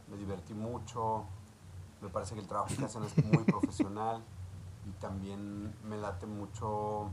Me 0.08 0.16
divertí 0.16 0.54
mucho. 0.54 1.24
Me 2.00 2.08
parece 2.08 2.34
que 2.34 2.40
el 2.40 2.48
trabajo 2.48 2.74
que 2.76 2.84
hacen 2.84 3.04
es 3.04 3.24
muy 3.24 3.44
profesional 3.54 4.24
y 4.86 4.90
también 5.00 5.72
me 5.84 5.96
late 5.96 6.26
mucho 6.26 7.10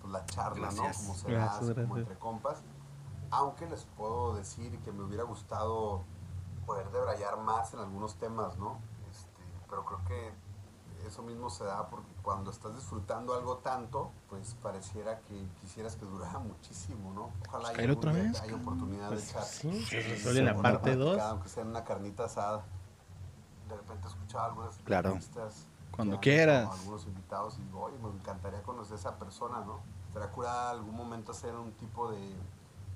pues, 0.00 0.12
la 0.12 0.24
charla, 0.26 0.70
¿no? 0.70 0.82
Gracias. 0.84 0.98
Como 0.98 1.14
se 1.18 1.30
Gracias, 1.32 1.66
da, 1.66 1.74
como 1.74 1.94
gracias. 1.94 1.98
entre 1.98 2.18
compas. 2.20 2.62
Aunque 3.32 3.68
les 3.68 3.84
puedo 3.96 4.36
decir 4.36 4.78
que 4.82 4.92
me 4.92 5.02
hubiera 5.02 5.24
gustado 5.24 6.04
poder 6.64 6.92
debrayar 6.92 7.38
más 7.38 7.74
en 7.74 7.80
algunos 7.80 8.14
temas, 8.14 8.56
¿no? 8.56 8.78
Pero 9.72 9.86
creo 9.86 10.04
que 10.04 10.34
eso 11.06 11.22
mismo 11.22 11.48
se 11.48 11.64
da 11.64 11.88
porque 11.88 12.12
cuando 12.22 12.50
estás 12.50 12.74
disfrutando 12.74 13.32
algo 13.34 13.56
tanto, 13.56 14.12
pues 14.28 14.54
pareciera 14.62 15.20
que 15.20 15.48
quisieras 15.62 15.96
que 15.96 16.04
durara 16.04 16.38
muchísimo, 16.40 17.10
¿no? 17.14 17.30
Ojalá 17.48 17.68
haya, 17.68 17.76
Caer 17.78 17.90
otra 17.92 18.12
vez, 18.12 18.38
haya 18.42 18.54
oportunidad 18.54 19.08
Pues 19.08 19.24
de 19.24 19.30
echar. 19.30 19.44
sí, 19.44 19.82
se 19.86 20.00
eh, 20.00 20.02
resuelve 20.10 20.42
la 20.42 20.54
parte 20.54 20.78
platicada, 20.78 20.96
dos. 20.96 21.20
Aunque 21.22 21.48
sea 21.48 21.62
en 21.62 21.70
una 21.70 21.84
carnita 21.84 22.26
asada. 22.26 22.64
De 23.66 23.76
repente 23.78 24.08
escuchaba 24.08 24.44
algunas 24.44 24.76
Claro. 24.84 25.08
entrevistas 25.12 25.64
Cuando 25.90 26.20
quieras. 26.20 26.68
algunos 26.70 27.06
invitados 27.06 27.58
y 27.58 27.62
digo, 27.62 27.80
oye, 27.84 27.96
me 27.98 28.10
encantaría 28.10 28.62
conocer 28.62 28.92
a 28.92 29.00
esa 29.00 29.18
persona, 29.18 29.60
¿no? 29.64 29.80
Estaría 30.08 30.30
curada 30.30 30.70
algún 30.72 30.94
momento 30.94 31.32
hacer 31.32 31.54
un 31.54 31.72
tipo 31.72 32.10
de, 32.10 32.20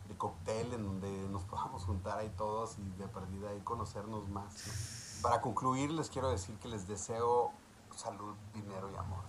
de 0.09 0.16
cóctel 0.19 0.74
en 0.74 0.85
donde 0.85 1.27
nos 1.31 1.43
podamos 1.47 1.85
juntar 1.85 2.19
ahí 2.19 2.31
todos 2.36 2.78
y 2.78 2.82
de 2.98 3.09
perdida 3.09 3.48
ahí 3.48 3.61
conocernos 3.61 4.28
más. 4.28 4.53
¿no? 4.66 4.95
Para 5.22 5.40
concluir, 5.40 5.90
les 5.90 6.09
quiero 6.09 6.30
decir 6.30 6.56
que 6.59 6.68
les 6.68 6.86
deseo 6.86 7.52
salud, 7.94 8.34
dinero 8.55 8.90
y 8.90 8.97
amor. 8.97 9.24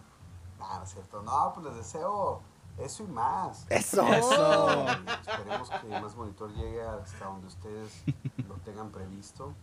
Nada, 0.59 0.79
no 0.79 0.83
es 0.83 0.91
cierto. 0.91 1.21
No, 1.21 1.51
pues 1.53 1.65
les 1.67 1.75
deseo 1.75 2.41
eso 2.77 3.03
y 3.03 3.07
más. 3.07 3.65
Eso. 3.69 4.05
Eso. 4.07 4.85
Esperemos 5.21 5.69
que 5.69 5.87
Más 5.87 6.15
Monitor 6.15 6.53
llegue 6.53 6.81
hasta 6.81 7.25
donde 7.25 7.47
ustedes 7.47 8.03
lo 8.47 8.55
tengan 8.55 8.91
previsto, 8.91 9.53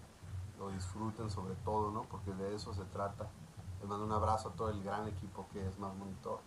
lo 0.59 0.70
disfruten 0.70 1.30
sobre 1.30 1.55
todo, 1.56 1.90
¿no? 1.90 2.02
Porque 2.05 2.32
de 2.32 2.55
eso 2.55 2.74
se 2.74 2.84
trata. 2.84 3.28
Les 3.80 3.88
mando 3.88 4.05
un 4.05 4.12
abrazo 4.12 4.48
a 4.48 4.52
todo 4.52 4.70
el 4.70 4.82
gran 4.82 5.06
equipo 5.09 5.46
que 5.52 5.66
es 5.66 5.78
Más 5.78 5.94
Monitor. 5.94 6.40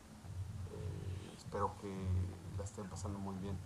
Eh, 0.74 1.34
espero 1.38 1.72
que 1.82 1.94
la 2.58 2.64
estén 2.64 2.90
pasando 2.90 3.20
muy 3.20 3.36
bien. 3.36 3.58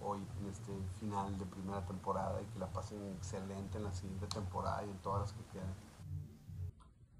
Hoy 0.00 0.20
en 0.40 0.50
este 0.50 0.72
final 1.00 1.38
de 1.38 1.44
primera 1.46 1.84
temporada 1.86 2.40
y 2.42 2.52
que 2.52 2.58
la 2.58 2.72
pasen 2.72 2.98
excelente 3.16 3.78
en 3.78 3.84
la 3.84 3.92
siguiente 3.92 4.26
temporada 4.26 4.84
y 4.84 4.90
en 4.90 4.98
todas 4.98 5.22
las 5.22 5.32
que 5.32 5.44
quieran. 5.52 5.74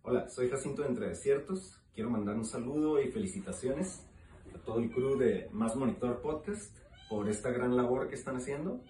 Hola, 0.03 0.28
soy 0.28 0.48
Jacinto 0.48 0.82
de 0.82 0.89
Entre 0.89 1.09
Desiertos. 1.09 1.81
Quiero 1.94 2.11
mandar 2.11 2.36
un 2.36 2.44
saludo 2.44 3.01
y 3.01 3.11
felicitaciones 3.11 4.07
a 4.55 4.59
todo 4.59 4.78
el 4.78 4.90
crew 4.90 5.16
de 5.16 5.48
Más 5.53 5.74
Monitor 5.77 6.20
Podcast 6.20 6.77
por 7.09 7.28
esta 7.28 7.51
gran 7.51 7.77
labor 7.77 8.09
que 8.09 8.15
están 8.15 8.36
haciendo 8.36 8.81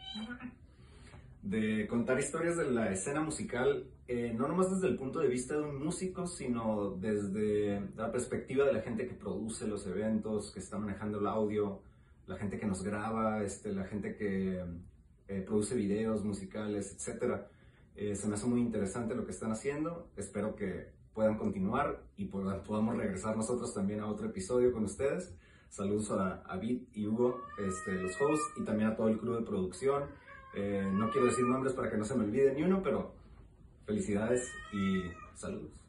de 1.47 1.87
contar 1.87 2.19
historias 2.19 2.57
de 2.57 2.71
la 2.71 2.91
escena 2.91 3.21
musical, 3.21 3.85
eh, 4.09 4.35
no 4.37 4.49
nomás 4.49 4.69
desde 4.71 4.89
el 4.89 4.97
punto 4.97 5.21
de 5.21 5.29
vista 5.29 5.55
de 5.55 5.63
un 5.63 5.85
músico, 5.85 6.27
sino 6.27 6.97
desde 7.01 7.81
la 7.95 8.11
perspectiva 8.11 8.65
de 8.65 8.73
la 8.73 8.81
gente 8.81 9.07
que 9.07 9.15
produce 9.15 9.67
los 9.69 9.87
eventos, 9.87 10.51
que 10.51 10.59
está 10.59 10.77
manejando 10.77 11.21
el 11.21 11.27
audio, 11.29 11.81
la 12.27 12.37
gente 12.37 12.59
que 12.59 12.67
nos 12.67 12.83
graba, 12.83 13.43
este, 13.43 13.73
la 13.73 13.85
gente 13.85 14.17
que 14.17 14.65
eh, 15.29 15.41
produce 15.43 15.75
videos 15.75 16.25
musicales, 16.25 16.93
etc. 16.93 17.43
se 18.15 18.29
me 18.29 18.35
hace 18.35 18.47
muy 18.47 18.61
interesante 18.61 19.15
lo 19.15 19.25
que 19.25 19.33
están 19.33 19.53
haciendo. 19.53 20.11
Espero 20.17 20.55
que 20.55 20.91
puedan 21.15 21.39
continuar 21.39 22.03
y 22.17 22.29
pod- 22.29 22.63
podamos 22.63 22.97
regresar 22.97 23.37
nosotros 23.37 23.73
también 23.73 24.01
a 24.01 24.07
otro 24.07 24.27
episodio 24.27 24.73
con 24.73 24.85
ustedes. 24.85 25.35
Saludos 25.71 26.11
a, 26.11 26.43
a 26.43 26.57
Vid 26.59 26.83
y 26.93 27.07
Hugo, 27.07 27.41
este, 27.59 27.93
los 27.93 28.13
hosts, 28.21 28.53
y 28.57 28.65
también 28.65 28.91
a 28.91 28.97
todo 28.97 29.09
el 29.09 29.19
crew 29.19 29.35
de 29.35 29.43
producción. 29.43 30.05
Eh, 30.55 30.89
no 30.93 31.11
quiero 31.11 31.27
decir 31.27 31.45
nombres 31.45 31.75
para 31.75 31.91
que 31.91 31.97
no 31.97 32.05
se 32.05 32.15
me 32.17 32.25
olvide 32.25 32.55
ni 32.55 32.63
uno, 32.63 32.83
pero 32.83 33.15
felicidades 33.85 34.43
y 34.73 35.03
saludos. 35.35 35.86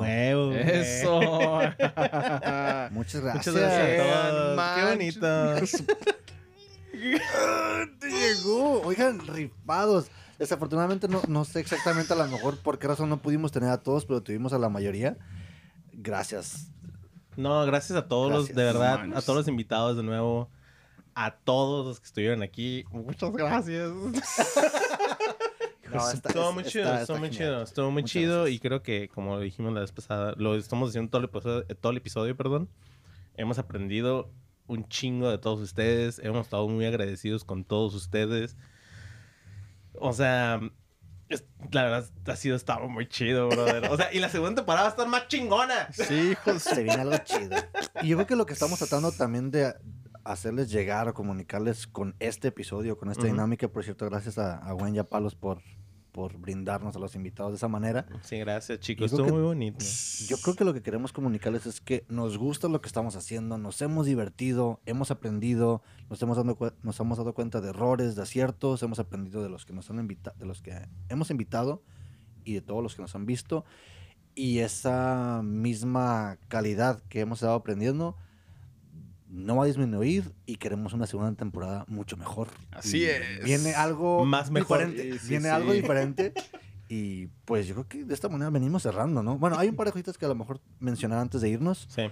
Huevo, 0.00 0.52
Eso. 0.52 1.20
Muchas 2.90 3.20
gracias. 3.22 3.46
Muchas 3.46 3.54
gracias 3.54 4.00
a 4.00 4.02
todos. 4.02 4.60
Qué 4.76 4.84
bonito. 4.84 5.54
Te 8.00 8.10
llegó. 8.10 8.82
Oigan, 8.82 9.26
rifados. 9.26 10.06
Desafortunadamente 10.38 11.08
no, 11.08 11.22
no 11.28 11.44
sé 11.44 11.60
exactamente 11.60 12.12
a 12.12 12.16
lo 12.16 12.26
mejor 12.26 12.58
por 12.58 12.78
qué 12.78 12.88
razón 12.88 13.08
no 13.08 13.22
pudimos 13.22 13.52
tener 13.52 13.70
a 13.70 13.78
todos, 13.78 14.04
pero 14.04 14.22
tuvimos 14.22 14.52
a 14.52 14.58
la 14.58 14.68
mayoría. 14.68 15.16
Gracias. 15.92 16.68
No, 17.36 17.64
gracias 17.64 17.98
a 17.98 18.08
todos 18.08 18.30
los, 18.30 18.48
de 18.48 18.64
verdad, 18.64 19.04
No 19.04 19.16
a 19.16 19.22
todos 19.22 19.38
los 19.38 19.48
invitados 19.48 19.96
de 19.96 20.02
nuevo, 20.02 20.50
a 21.14 21.30
todos 21.30 21.86
los 21.86 22.00
que 22.00 22.06
estuvieron 22.06 22.42
aquí. 22.42 22.84
Muchas 22.90 23.32
gracias. 23.32 23.90
No, 25.98 26.10
está- 26.10 26.28
estuvo 26.28 26.48
es- 26.48 26.54
muy 26.54 26.64
chido, 26.64 26.84
está 26.84 27.00
estuvo 27.02 27.18
muy 27.18 27.28
genial. 27.30 27.44
chido, 27.50 27.62
estuvo 27.62 27.90
muy 27.90 28.02
Muchas 28.02 28.12
chido 28.12 28.48
y 28.48 28.58
creo 28.58 28.82
que 28.82 29.08
como 29.08 29.34
lo 29.36 29.40
dijimos 29.40 29.72
la 29.72 29.80
vez 29.80 29.92
pasada, 29.92 30.34
lo 30.36 30.54
estamos 30.56 30.90
haciendo 30.90 31.10
todo 31.10 31.20
el 31.20 31.24
episodio, 31.26 31.64
todo 31.80 31.92
el 31.92 31.98
episodio, 31.98 32.36
perdón. 32.36 32.68
Hemos 33.36 33.58
aprendido 33.58 34.30
un 34.66 34.88
chingo 34.88 35.30
de 35.30 35.38
todos 35.38 35.60
ustedes, 35.60 36.18
hemos 36.20 36.46
estado 36.46 36.68
muy 36.68 36.84
agradecidos 36.86 37.44
con 37.44 37.64
todos 37.64 37.94
ustedes. 37.94 38.56
O 39.94 40.12
sea, 40.12 40.60
es- 41.28 41.44
la 41.70 41.82
verdad 41.84 42.10
ha 42.26 42.36
sido 42.36 42.56
estado 42.56 42.88
muy 42.88 43.06
chido, 43.08 43.48
brother. 43.48 43.86
O 43.90 43.96
sea, 43.96 44.12
y 44.12 44.18
la 44.20 44.28
segunda 44.28 44.56
temporada 44.56 44.84
va 44.84 44.88
a 44.88 44.90
estar 44.90 45.08
más 45.08 45.28
chingona. 45.28 45.92
Sí, 45.92 46.32
hijos. 46.32 46.62
Se 46.62 46.82
viene 46.82 47.02
algo 47.02 47.16
chido. 47.24 47.56
Y 48.02 48.08
yo 48.08 48.16
creo 48.16 48.26
que 48.26 48.36
lo 48.36 48.46
que 48.46 48.52
estamos 48.54 48.78
tratando 48.78 49.12
también 49.12 49.50
de 49.50 49.74
hacerles 50.24 50.70
llegar 50.70 51.08
o 51.08 51.14
comunicarles 51.14 51.86
con 51.88 52.14
este 52.20 52.48
episodio, 52.48 52.96
con 52.96 53.10
esta 53.10 53.26
dinámica, 53.26 53.66
por 53.68 53.82
cierto, 53.82 54.08
gracias 54.08 54.38
a, 54.38 54.56
a 54.58 54.72
Gwen 54.72 54.94
y 54.94 54.98
a 55.00 55.04
Palos 55.04 55.34
por, 55.34 55.60
por 56.12 56.36
brindarnos 56.38 56.94
a 56.94 56.98
los 56.98 57.14
invitados 57.16 57.52
de 57.52 57.56
esa 57.56 57.68
manera. 57.68 58.06
Sí, 58.22 58.38
gracias, 58.38 58.78
chicos. 58.80 59.10
Estuvo 59.12 59.28
muy 59.34 59.42
bonito. 59.42 59.84
Yo 60.28 60.36
creo 60.38 60.54
que 60.54 60.64
lo 60.64 60.74
que 60.74 60.82
queremos 60.82 61.12
comunicarles 61.12 61.66
es 61.66 61.80
que 61.80 62.04
nos 62.08 62.36
gusta 62.38 62.68
lo 62.68 62.80
que 62.82 62.86
estamos 62.86 63.16
haciendo, 63.16 63.56
nos 63.58 63.80
hemos 63.82 64.06
divertido, 64.06 64.80
hemos 64.86 65.10
aprendido, 65.10 65.82
nos 66.10 66.20
hemos 66.22 66.36
dado, 66.36 66.56
cue- 66.56 66.74
nos 66.82 67.00
hemos 67.00 67.18
dado 67.18 67.32
cuenta 67.34 67.60
de 67.62 67.70
errores, 67.70 68.14
de 68.14 68.22
aciertos, 68.22 68.82
hemos 68.82 68.98
aprendido 68.98 69.42
de 69.42 69.48
los 69.48 69.64
que 69.64 69.72
nos 69.72 69.90
han 69.90 69.98
invitado, 69.98 70.36
de 70.38 70.46
los 70.46 70.60
que 70.62 70.86
hemos 71.08 71.30
invitado 71.30 71.82
y 72.44 72.54
de 72.54 72.60
todos 72.60 72.82
los 72.82 72.94
que 72.94 73.02
nos 73.02 73.14
han 73.14 73.24
visto. 73.26 73.64
Y 74.34 74.58
esa 74.60 75.40
misma 75.42 76.38
calidad 76.48 77.02
que 77.08 77.20
hemos 77.20 77.38
estado 77.38 77.54
aprendiendo 77.54 78.16
no 79.32 79.56
va 79.56 79.64
a 79.64 79.66
disminuir 79.66 80.32
y 80.46 80.56
queremos 80.56 80.92
una 80.92 81.06
segunda 81.06 81.32
temporada 81.34 81.84
mucho 81.88 82.16
mejor. 82.18 82.48
Así 82.70 82.98
Y 82.98 83.04
es. 83.06 83.42
Viene 83.42 83.74
algo 83.74 84.24
Más 84.26 84.50
mejor. 84.50 84.78
diferente. 84.86 85.12
Sí, 85.14 85.18
sí, 85.18 85.28
viene 85.30 85.44
sí. 85.48 85.50
algo 85.54 85.72
diferente. 85.72 86.34
Y 86.88 87.28
pues 87.46 87.66
yo 87.66 87.74
creo 87.74 87.88
que 87.88 88.04
de 88.04 88.12
esta 88.12 88.28
manera 88.28 88.50
venimos 88.50 88.82
cerrando, 88.82 89.22
¿no? 89.22 89.38
Bueno, 89.38 89.58
hay 89.58 89.68
un 89.68 89.76
par 89.76 89.86
de 89.86 89.92
cositas 89.92 90.18
que 90.18 90.26
a 90.26 90.28
lo 90.28 90.34
mejor 90.34 90.60
mencionar 90.78 91.18
antes 91.18 91.40
de 91.40 91.48
irnos. 91.48 91.86
Sí. 91.88 92.02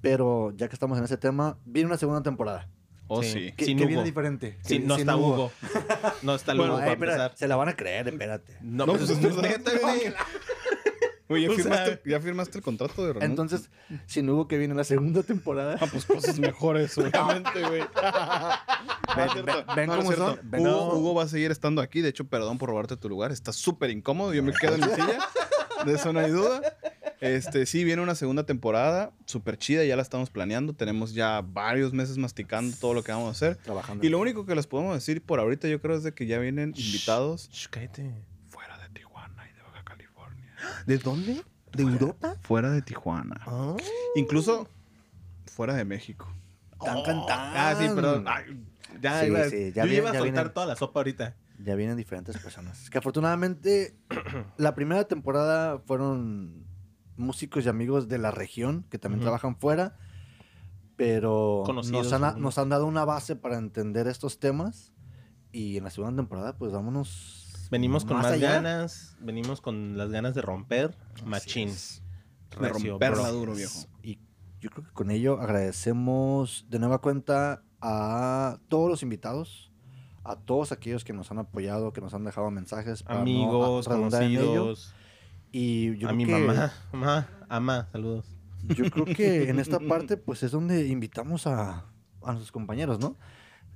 Pero 0.00 0.52
ya 0.56 0.68
que 0.68 0.74
estamos 0.74 0.96
en 0.98 1.04
ese 1.04 1.16
tema, 1.16 1.58
viene 1.64 1.88
una 1.88 1.98
segunda 1.98 2.22
temporada. 2.22 2.68
Oh, 3.08 3.22
Sí. 3.22 3.52
Que, 3.56 3.64
Sin 3.64 3.76
que 3.76 3.84
viene 3.86 3.96
Hugo. 4.02 4.04
diferente. 4.06 4.56
Sí, 4.62 4.78
Que- 4.78 4.86
no 4.86 4.94
sin 4.94 5.00
está 5.02 5.16
Hugo. 5.16 5.50
No 6.22 6.34
está 6.36 6.54
Hugo 6.54 6.74
para 6.76 6.92
espera, 6.92 7.12
empezar. 7.12 7.32
se 7.36 7.48
la 7.48 7.56
van 7.56 7.68
a 7.68 7.76
creer, 7.76 8.08
espérate. 8.08 8.56
No, 8.62 8.86
No, 8.86 8.92
pues, 8.94 9.10
no, 9.20 9.30
güey. 9.34 10.14
Oye, 11.28 11.42
¿ya, 11.42 11.48
sea- 11.54 11.56
firmaste, 11.56 12.02
ya 12.10 12.20
firmaste 12.20 12.58
el 12.58 12.64
contrato 12.64 13.06
de 13.06 13.12
Ramón? 13.14 13.30
Entonces, 13.30 13.70
sin 14.06 14.28
Hugo 14.28 14.46
que 14.48 14.58
viene 14.58 14.74
la 14.74 14.84
segunda 14.84 15.22
temporada. 15.22 15.76
Ah, 15.80 15.86
pues 15.90 16.04
cosas 16.04 16.38
mejores, 16.38 16.96
obviamente, 16.98 17.60
güey. 17.62 17.82
Ven, 19.16 19.86
No, 19.86 19.86
No, 19.86 19.86
no 19.86 19.96
cómo 19.96 20.12
son, 20.12 20.40
ven 20.44 20.66
Hugo, 20.66 21.14
va 21.14 21.22
a 21.24 21.28
seguir 21.28 21.50
estando 21.50 21.80
aquí. 21.82 22.00
De 22.00 22.08
hecho, 22.10 22.24
perdón 22.24 22.58
por 22.58 22.68
robarte 22.70 22.96
tu 22.96 23.08
lugar. 23.08 23.32
Está 23.32 23.52
súper 23.52 23.90
incómodo. 23.90 24.34
Yo 24.34 24.42
me 24.42 24.52
quedo 24.52 24.74
en 24.74 24.80
mi 24.80 24.88
silla. 24.94 25.18
De 25.84 25.94
eso 25.94 26.12
no 26.12 26.20
hay 26.20 26.30
duda. 26.30 26.60
Este, 27.20 27.64
sí, 27.66 27.84
viene 27.84 28.02
una 28.02 28.14
segunda 28.14 28.44
temporada 28.44 29.12
súper 29.26 29.56
chida. 29.56 29.84
Ya 29.84 29.96
la 29.96 30.02
estamos 30.02 30.30
planeando. 30.30 30.72
Tenemos 30.74 31.14
ya 31.14 31.40
varios 31.42 31.92
meses 31.92 32.18
masticando 32.18 32.76
todo 32.78 32.92
lo 32.94 33.02
que 33.02 33.12
vamos 33.12 33.28
a 33.28 33.30
hacer. 33.32 33.56
Trabajando. 33.62 34.04
Y 34.04 34.08
lo 34.10 34.18
único 34.18 34.44
que 34.46 34.54
les 34.54 34.66
podemos 34.66 34.94
decir 34.94 35.22
por 35.22 35.40
ahorita, 35.40 35.68
yo 35.68 35.80
creo, 35.80 35.96
es 35.96 36.02
de 36.02 36.12
que 36.12 36.26
ya 36.26 36.38
vienen 36.38 36.74
invitados 36.76 37.48
Shh, 37.50 37.68
cállate. 37.70 38.10
fuera 38.48 38.76
de 38.78 38.88
Tijuana 38.90 39.48
y 39.50 39.54
de 39.56 39.62
Baja 39.62 39.84
California. 39.84 40.52
¿De 40.86 40.98
dónde? 40.98 41.42
¿De 41.72 41.82
Europa? 41.82 42.36
Fuera 42.42 42.70
de 42.70 42.82
Tijuana. 42.82 43.40
Ah. 43.46 43.76
Incluso 44.16 44.68
fuera 45.46 45.74
de 45.74 45.84
México. 45.84 46.28
Tan 46.84 47.02
cantando. 47.02 47.26
Ah, 47.58 47.74
sí, 47.78 47.86
perdón. 47.94 48.24
Ay, 48.28 48.64
ya 49.00 49.20
Sí, 49.20 49.26
iba, 49.26 49.44
sí, 49.48 49.72
ya 49.72 49.84
yo 49.86 49.92
iba 49.92 50.10
a 50.10 50.12
ya 50.12 50.18
soltar 50.20 50.34
vienen. 50.34 50.52
toda 50.54 50.66
la 50.66 50.76
sopa 50.76 51.00
ahorita. 51.00 51.36
Ya 51.64 51.74
vienen 51.76 51.96
diferentes 51.96 52.36
personas. 52.38 52.90
Que 52.90 52.98
afortunadamente, 52.98 53.96
la 54.56 54.74
primera 54.74 55.04
temporada 55.04 55.78
fueron 55.86 56.64
músicos 57.16 57.64
y 57.64 57.68
amigos 57.68 58.08
de 58.08 58.18
la 58.18 58.30
región 58.30 58.84
que 58.90 58.98
también 58.98 59.20
trabajan 59.22 59.56
fuera. 59.56 59.96
Pero 60.96 61.62
Conocidos, 61.66 62.10
nos 62.10 62.22
han, 62.22 62.40
nos 62.40 62.58
han 62.58 62.68
dado 62.68 62.86
una 62.86 63.04
base 63.04 63.34
para 63.34 63.56
entender 63.58 64.06
estos 64.06 64.38
temas. 64.38 64.92
Y 65.52 65.76
en 65.76 65.84
la 65.84 65.90
segunda 65.90 66.16
temporada, 66.22 66.56
pues 66.56 66.72
vámonos. 66.72 67.40
Venimos 67.74 68.04
con 68.04 68.18
más, 68.18 68.38
ganas, 68.40 69.16
venimos 69.20 69.60
con 69.60 69.96
las 69.98 70.10
ganas 70.10 70.34
de 70.36 70.42
romper 70.42 70.96
machín. 71.24 71.70
De 72.60 72.68
romperla 72.68 73.30
duro, 73.30 73.52
viejo. 73.54 73.80
Y 74.00 74.20
yo 74.60 74.70
creo 74.70 74.84
que 74.86 74.92
con 74.92 75.10
ello 75.10 75.40
agradecemos 75.40 76.66
de 76.70 76.78
nueva 76.78 76.98
cuenta 77.00 77.64
a 77.80 78.58
todos 78.68 78.88
los 78.88 79.02
invitados, 79.02 79.72
a 80.22 80.36
todos 80.36 80.70
aquellos 80.70 81.02
que 81.04 81.12
nos 81.12 81.32
han 81.32 81.38
apoyado, 81.38 81.92
que 81.92 82.00
nos 82.00 82.14
han 82.14 82.22
dejado 82.24 82.48
mensajes. 82.52 83.04
no 83.08 83.16
Amigos, 83.16 83.88
conocidos. 83.88 84.94
Y 85.50 85.96
yo 85.98 86.06
a 86.08 86.10
creo 86.12 86.16
mi 86.16 86.26
que- 86.26 86.32
mamá, 86.32 86.72
mamá, 86.92 87.28
ama, 87.48 87.88
saludos. 87.90 88.26
Yo 88.68 88.88
creo 88.90 89.04
que 89.04 89.50
en 89.50 89.58
esta 89.58 89.78
parte, 89.80 90.16
pues 90.16 90.42
es 90.44 90.52
donde 90.52 90.86
invitamos 90.86 91.46
a, 91.48 91.80
a 92.22 92.26
nuestros 92.26 92.52
compañeros, 92.52 92.98
¿no? 93.00 93.16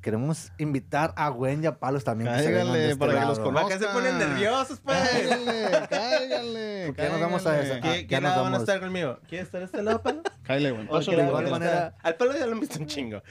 Queremos 0.01 0.53
invitar 0.59 1.13
a 1.17 1.29
Gwen 1.29 1.63
y 1.63 1.67
a 1.67 1.79
Palos 1.79 2.05
también. 2.05 2.31
que 2.31 2.45
Cáigale, 2.45 2.85
este 2.87 2.97
para 2.99 3.13
que 3.13 3.19
lado. 3.19 3.29
los 3.31 3.39
conozcan. 3.41 3.69
¿Para 3.69 3.79
qué 3.79 3.85
se 3.87 3.93
ponen 3.93 4.19
nerviosos, 4.19 4.81
pues? 4.81 4.97
Cáigale, 4.99 5.89
cáigale. 5.91 6.83
Porque 6.87 7.03
ya 7.03 7.09
nos 7.11 7.21
vamos 7.21 7.47
a 7.47 7.61
esa- 7.61 7.81
¿Qué, 7.81 7.89
Ah, 7.89 8.07
qué 8.09 8.21
lado 8.21 8.43
van 8.45 8.55
a 8.55 8.59
estar 8.59 8.79
conmigo? 8.81 9.19
¿Quieres 9.29 9.47
estar 9.47 9.61
este 9.63 9.83
lado, 9.83 10.01
Palo? 10.03 10.23
Cáigale, 10.45 10.71
güey. 10.71 10.87
¿O 10.87 10.91
Pásale, 10.93 11.05
qué 11.05 11.11
de 11.11 11.17
lado 11.17 11.29
igual 11.31 11.45
van 11.45 11.53
a 11.55 11.59
manera- 11.59 11.87
estar? 11.89 11.95
Al 12.07 12.15
Palo 12.15 12.33
ya 12.39 12.47
lo 12.47 12.53
han 12.53 12.61
visto 12.61 12.79
un 12.79 12.87
chingo. 12.87 13.23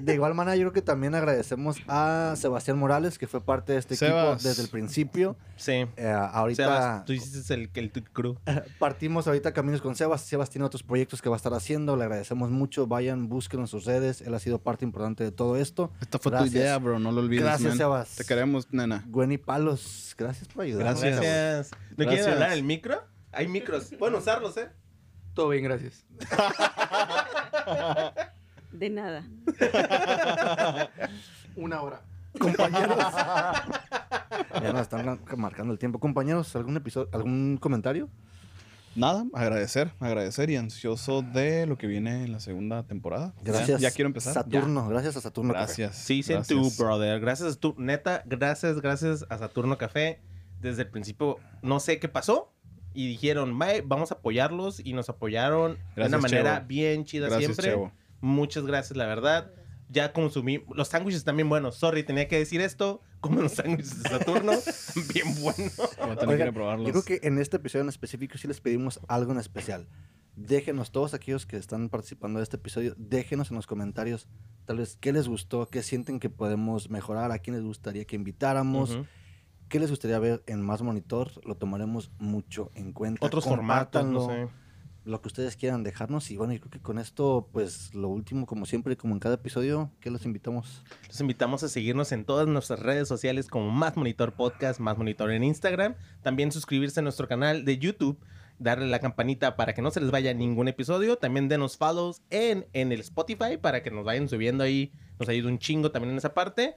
De 0.00 0.14
igual 0.14 0.34
manera, 0.34 0.56
yo 0.56 0.62
creo 0.62 0.72
que 0.72 0.82
también 0.82 1.14
agradecemos 1.14 1.78
a 1.88 2.34
Sebastián 2.36 2.78
Morales, 2.78 3.18
que 3.18 3.26
fue 3.26 3.40
parte 3.40 3.72
de 3.72 3.78
este 3.78 3.96
Sebas. 3.96 4.34
equipo 4.36 4.48
desde 4.48 4.62
el 4.62 4.68
principio. 4.68 5.36
Sí. 5.56 5.86
Eh, 5.96 6.14
ahorita 6.32 6.64
Sebas, 6.64 7.04
tú 7.04 7.12
hiciste 7.12 7.54
el, 7.54 7.70
el, 7.74 7.92
el 7.94 8.10
crew. 8.10 8.36
partimos 8.78 9.26
ahorita 9.26 9.52
caminos 9.52 9.80
con 9.80 9.94
Sebas. 9.96 10.22
Sebas 10.22 10.50
tiene 10.50 10.64
otros 10.64 10.82
proyectos 10.82 11.22
que 11.22 11.28
va 11.28 11.36
a 11.36 11.38
estar 11.38 11.54
haciendo. 11.54 11.96
Le 11.96 12.04
agradecemos 12.04 12.50
mucho. 12.50 12.86
Vayan, 12.86 13.28
busquen 13.28 13.60
en 13.60 13.66
sus 13.66 13.84
redes. 13.84 14.20
Él 14.20 14.34
ha 14.34 14.38
sido 14.38 14.58
parte 14.60 14.84
importante 14.84 15.24
de 15.24 15.32
todo 15.32 15.56
esto. 15.56 15.90
Esta 16.00 16.18
fue 16.18 16.30
Gracias. 16.32 16.52
tu 16.52 16.58
idea, 16.58 16.78
bro. 16.78 16.98
No 16.98 17.12
lo 17.12 17.20
olvides. 17.20 17.44
Gracias, 17.44 17.68
man. 17.70 17.78
Sebas. 17.78 18.16
Te 18.16 18.24
queremos, 18.24 18.68
nena. 18.72 19.04
Gwen 19.08 19.32
y 19.32 19.38
Palos, 19.38 20.14
gracias 20.18 20.48
por 20.48 20.64
ayudarnos. 20.64 21.00
Gracias. 21.00 21.20
Gracias. 21.20 21.70
¿No 21.90 21.96
quieren 21.96 22.14
Gracias. 22.14 22.34
hablar 22.34 22.52
el 22.52 22.62
micro? 22.62 23.02
Hay 23.32 23.48
micros. 23.48 23.90
Pueden 23.98 24.16
usarlos, 24.16 24.56
¿eh? 24.56 24.68
Todo 25.34 25.50
bien, 25.50 25.64
gracias. 25.64 26.04
De 28.72 28.90
nada. 28.90 29.24
Una 31.56 31.82
hora. 31.82 32.00
Compañeros. 32.38 32.96
ya 34.62 34.72
nos 34.72 34.82
están 34.82 35.18
marcando 35.36 35.72
el 35.72 35.78
tiempo. 35.78 35.98
Compañeros, 35.98 36.54
¿algún 36.56 36.76
episodio, 36.76 37.08
algún 37.12 37.56
comentario? 37.60 38.08
nada, 38.96 39.24
agradecer, 39.32 39.92
agradecer 40.00 40.50
y 40.50 40.56
ansioso 40.56 41.22
de 41.22 41.66
lo 41.66 41.78
que 41.78 41.86
viene 41.86 42.24
en 42.24 42.32
la 42.32 42.40
segunda 42.40 42.82
temporada. 42.82 43.32
Ya- 43.44 43.52
Gracias. 43.52 43.80
Ya, 43.80 43.90
quiero 43.92 44.08
empezar. 44.08 44.34
Saturno, 44.34 44.82
Ya. 44.84 44.88
gracias 44.88 45.16
a 45.16 45.20
Saturno. 45.20 45.52
Café. 45.52 45.64
Gracias. 45.82 45.96
Sí, 45.98 46.22
tú, 46.22 46.32
gracias. 46.32 46.78
brother. 46.78 47.20
Gracias 47.20 47.54
a 47.54 47.60
tu, 47.60 47.74
neta, 47.78 48.22
gracias, 48.26 48.80
gracias 48.80 49.24
a 49.30 49.38
Saturno 49.38 49.78
Café. 49.78 50.20
Desde 50.60 50.82
el 50.82 50.88
principio, 50.90 51.38
no 51.62 51.78
sé 51.78 52.00
qué 52.00 52.08
pasó. 52.08 52.52
Y 52.92 53.06
dijeron, 53.06 53.52
"Mae, 53.52 53.82
vamos 53.82 54.10
a 54.10 54.16
apoyarlos. 54.16 54.80
Y 54.84 54.92
nos 54.94 55.08
apoyaron 55.08 55.78
de 55.94 56.06
una 56.06 56.18
manera 56.18 56.54
Chevo. 56.56 56.66
bien 56.66 57.04
chida 57.04 57.28
Gracias, 57.28 57.44
siempre. 57.54 57.70
Chevo. 57.70 57.92
Muchas 58.20 58.64
gracias, 58.66 58.96
la 58.96 59.06
verdad. 59.06 59.52
Ya 59.88 60.12
consumí. 60.12 60.64
Los 60.74 60.88
sándwiches 60.88 61.24
también 61.24 61.48
buenos. 61.48 61.76
Sorry, 61.76 62.02
tenía 62.02 62.28
que 62.28 62.38
decir 62.38 62.60
esto. 62.60 63.00
Como 63.20 63.40
los 63.40 63.52
sándwiches 63.52 64.02
de 64.02 64.08
Saturno. 64.08 64.52
bien 65.14 65.34
buenos. 65.40 65.78
Oigan, 66.26 66.54
Yo 66.84 66.92
creo 66.92 67.02
que 67.02 67.20
en 67.22 67.38
este 67.38 67.56
episodio 67.56 67.82
en 67.82 67.88
específico 67.88 68.36
sí 68.38 68.46
les 68.48 68.60
pedimos 68.60 69.00
algo 69.08 69.32
en 69.32 69.38
especial. 69.38 69.88
Déjenos, 70.36 70.92
todos 70.92 71.14
aquellos 71.14 71.46
que 71.46 71.56
están 71.56 71.88
participando 71.88 72.38
de 72.38 72.44
este 72.44 72.56
episodio, 72.56 72.94
déjenos 72.96 73.50
en 73.50 73.56
los 73.56 73.66
comentarios 73.66 74.28
tal 74.66 74.76
vez 74.76 74.96
qué 75.00 75.12
les 75.12 75.26
gustó, 75.26 75.68
qué 75.68 75.82
sienten 75.82 76.20
que 76.20 76.30
podemos 76.30 76.90
mejorar, 76.90 77.32
a 77.32 77.38
quién 77.40 77.56
les 77.56 77.64
gustaría 77.64 78.04
que 78.04 78.14
invitáramos, 78.14 78.98
qué 79.68 79.80
les 79.80 79.90
gustaría 79.90 80.18
ver 80.18 80.44
en 80.46 80.62
Más 80.62 80.82
Monitor, 80.82 81.44
lo 81.44 81.56
tomaremos 81.56 82.12
mucho 82.18 82.70
en 82.74 82.92
cuenta. 82.92 83.26
Otros 83.26 83.46
formatos, 83.46 84.04
no 84.04 84.26
sé. 84.28 84.48
Lo 85.08 85.22
que 85.22 85.28
ustedes 85.28 85.56
quieran 85.56 85.84
dejarnos 85.84 86.30
y 86.30 86.36
bueno, 86.36 86.52
yo 86.52 86.60
creo 86.60 86.70
que 86.70 86.80
con 86.80 86.98
esto, 86.98 87.48
pues 87.50 87.94
lo 87.94 88.08
último, 88.08 88.44
como 88.44 88.66
siempre, 88.66 88.94
como 88.98 89.14
en 89.14 89.20
cada 89.20 89.36
episodio, 89.36 89.90
¿qué 90.00 90.10
los 90.10 90.26
invitamos? 90.26 90.84
Los 91.06 91.18
invitamos 91.22 91.62
a 91.62 91.68
seguirnos 91.70 92.12
en 92.12 92.26
todas 92.26 92.46
nuestras 92.46 92.80
redes 92.80 93.08
sociales 93.08 93.48
como 93.48 93.70
Más 93.70 93.96
Monitor 93.96 94.34
Podcast, 94.34 94.80
Más 94.80 94.98
Monitor 94.98 95.30
en 95.30 95.44
Instagram. 95.44 95.94
También 96.22 96.52
suscribirse 96.52 97.00
a 97.00 97.02
nuestro 97.02 97.26
canal 97.26 97.64
de 97.64 97.78
YouTube, 97.78 98.18
darle 98.58 98.86
la 98.86 98.98
campanita 98.98 99.56
para 99.56 99.72
que 99.72 99.80
no 99.80 99.90
se 99.90 100.02
les 100.02 100.10
vaya 100.10 100.34
ningún 100.34 100.68
episodio. 100.68 101.16
También 101.16 101.48
denos 101.48 101.78
follows 101.78 102.20
en, 102.28 102.66
en 102.74 102.92
el 102.92 103.00
Spotify 103.00 103.56
para 103.56 103.82
que 103.82 103.90
nos 103.90 104.04
vayan 104.04 104.28
subiendo 104.28 104.62
ahí. 104.62 104.92
Nos 105.18 105.30
ayuda 105.30 105.48
un 105.48 105.58
chingo 105.58 105.90
también 105.90 106.12
en 106.12 106.18
esa 106.18 106.34
parte. 106.34 106.76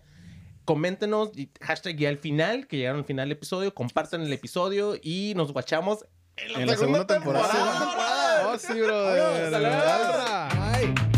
Coméntenos, 0.63 1.31
hashtag 1.59 1.97
ya 1.97 2.07
al 2.07 2.17
final, 2.17 2.67
que 2.67 2.77
llegaron 2.77 2.99
al 2.99 3.05
final 3.05 3.27
del 3.27 3.37
episodio. 3.37 3.73
Compartan 3.73 4.21
el 4.21 4.31
episodio 4.31 4.95
y 5.01 5.33
nos 5.35 5.51
guachamos 5.51 6.05
en 6.37 6.53
la, 6.53 6.61
En 6.61 6.67
la 6.67 6.77
segunda 6.77 7.05
temporada. 7.05 8.20
Oh, 8.43 8.57
sí, 8.57 8.79
brother. 8.81 9.65
Ay. 10.73 11.10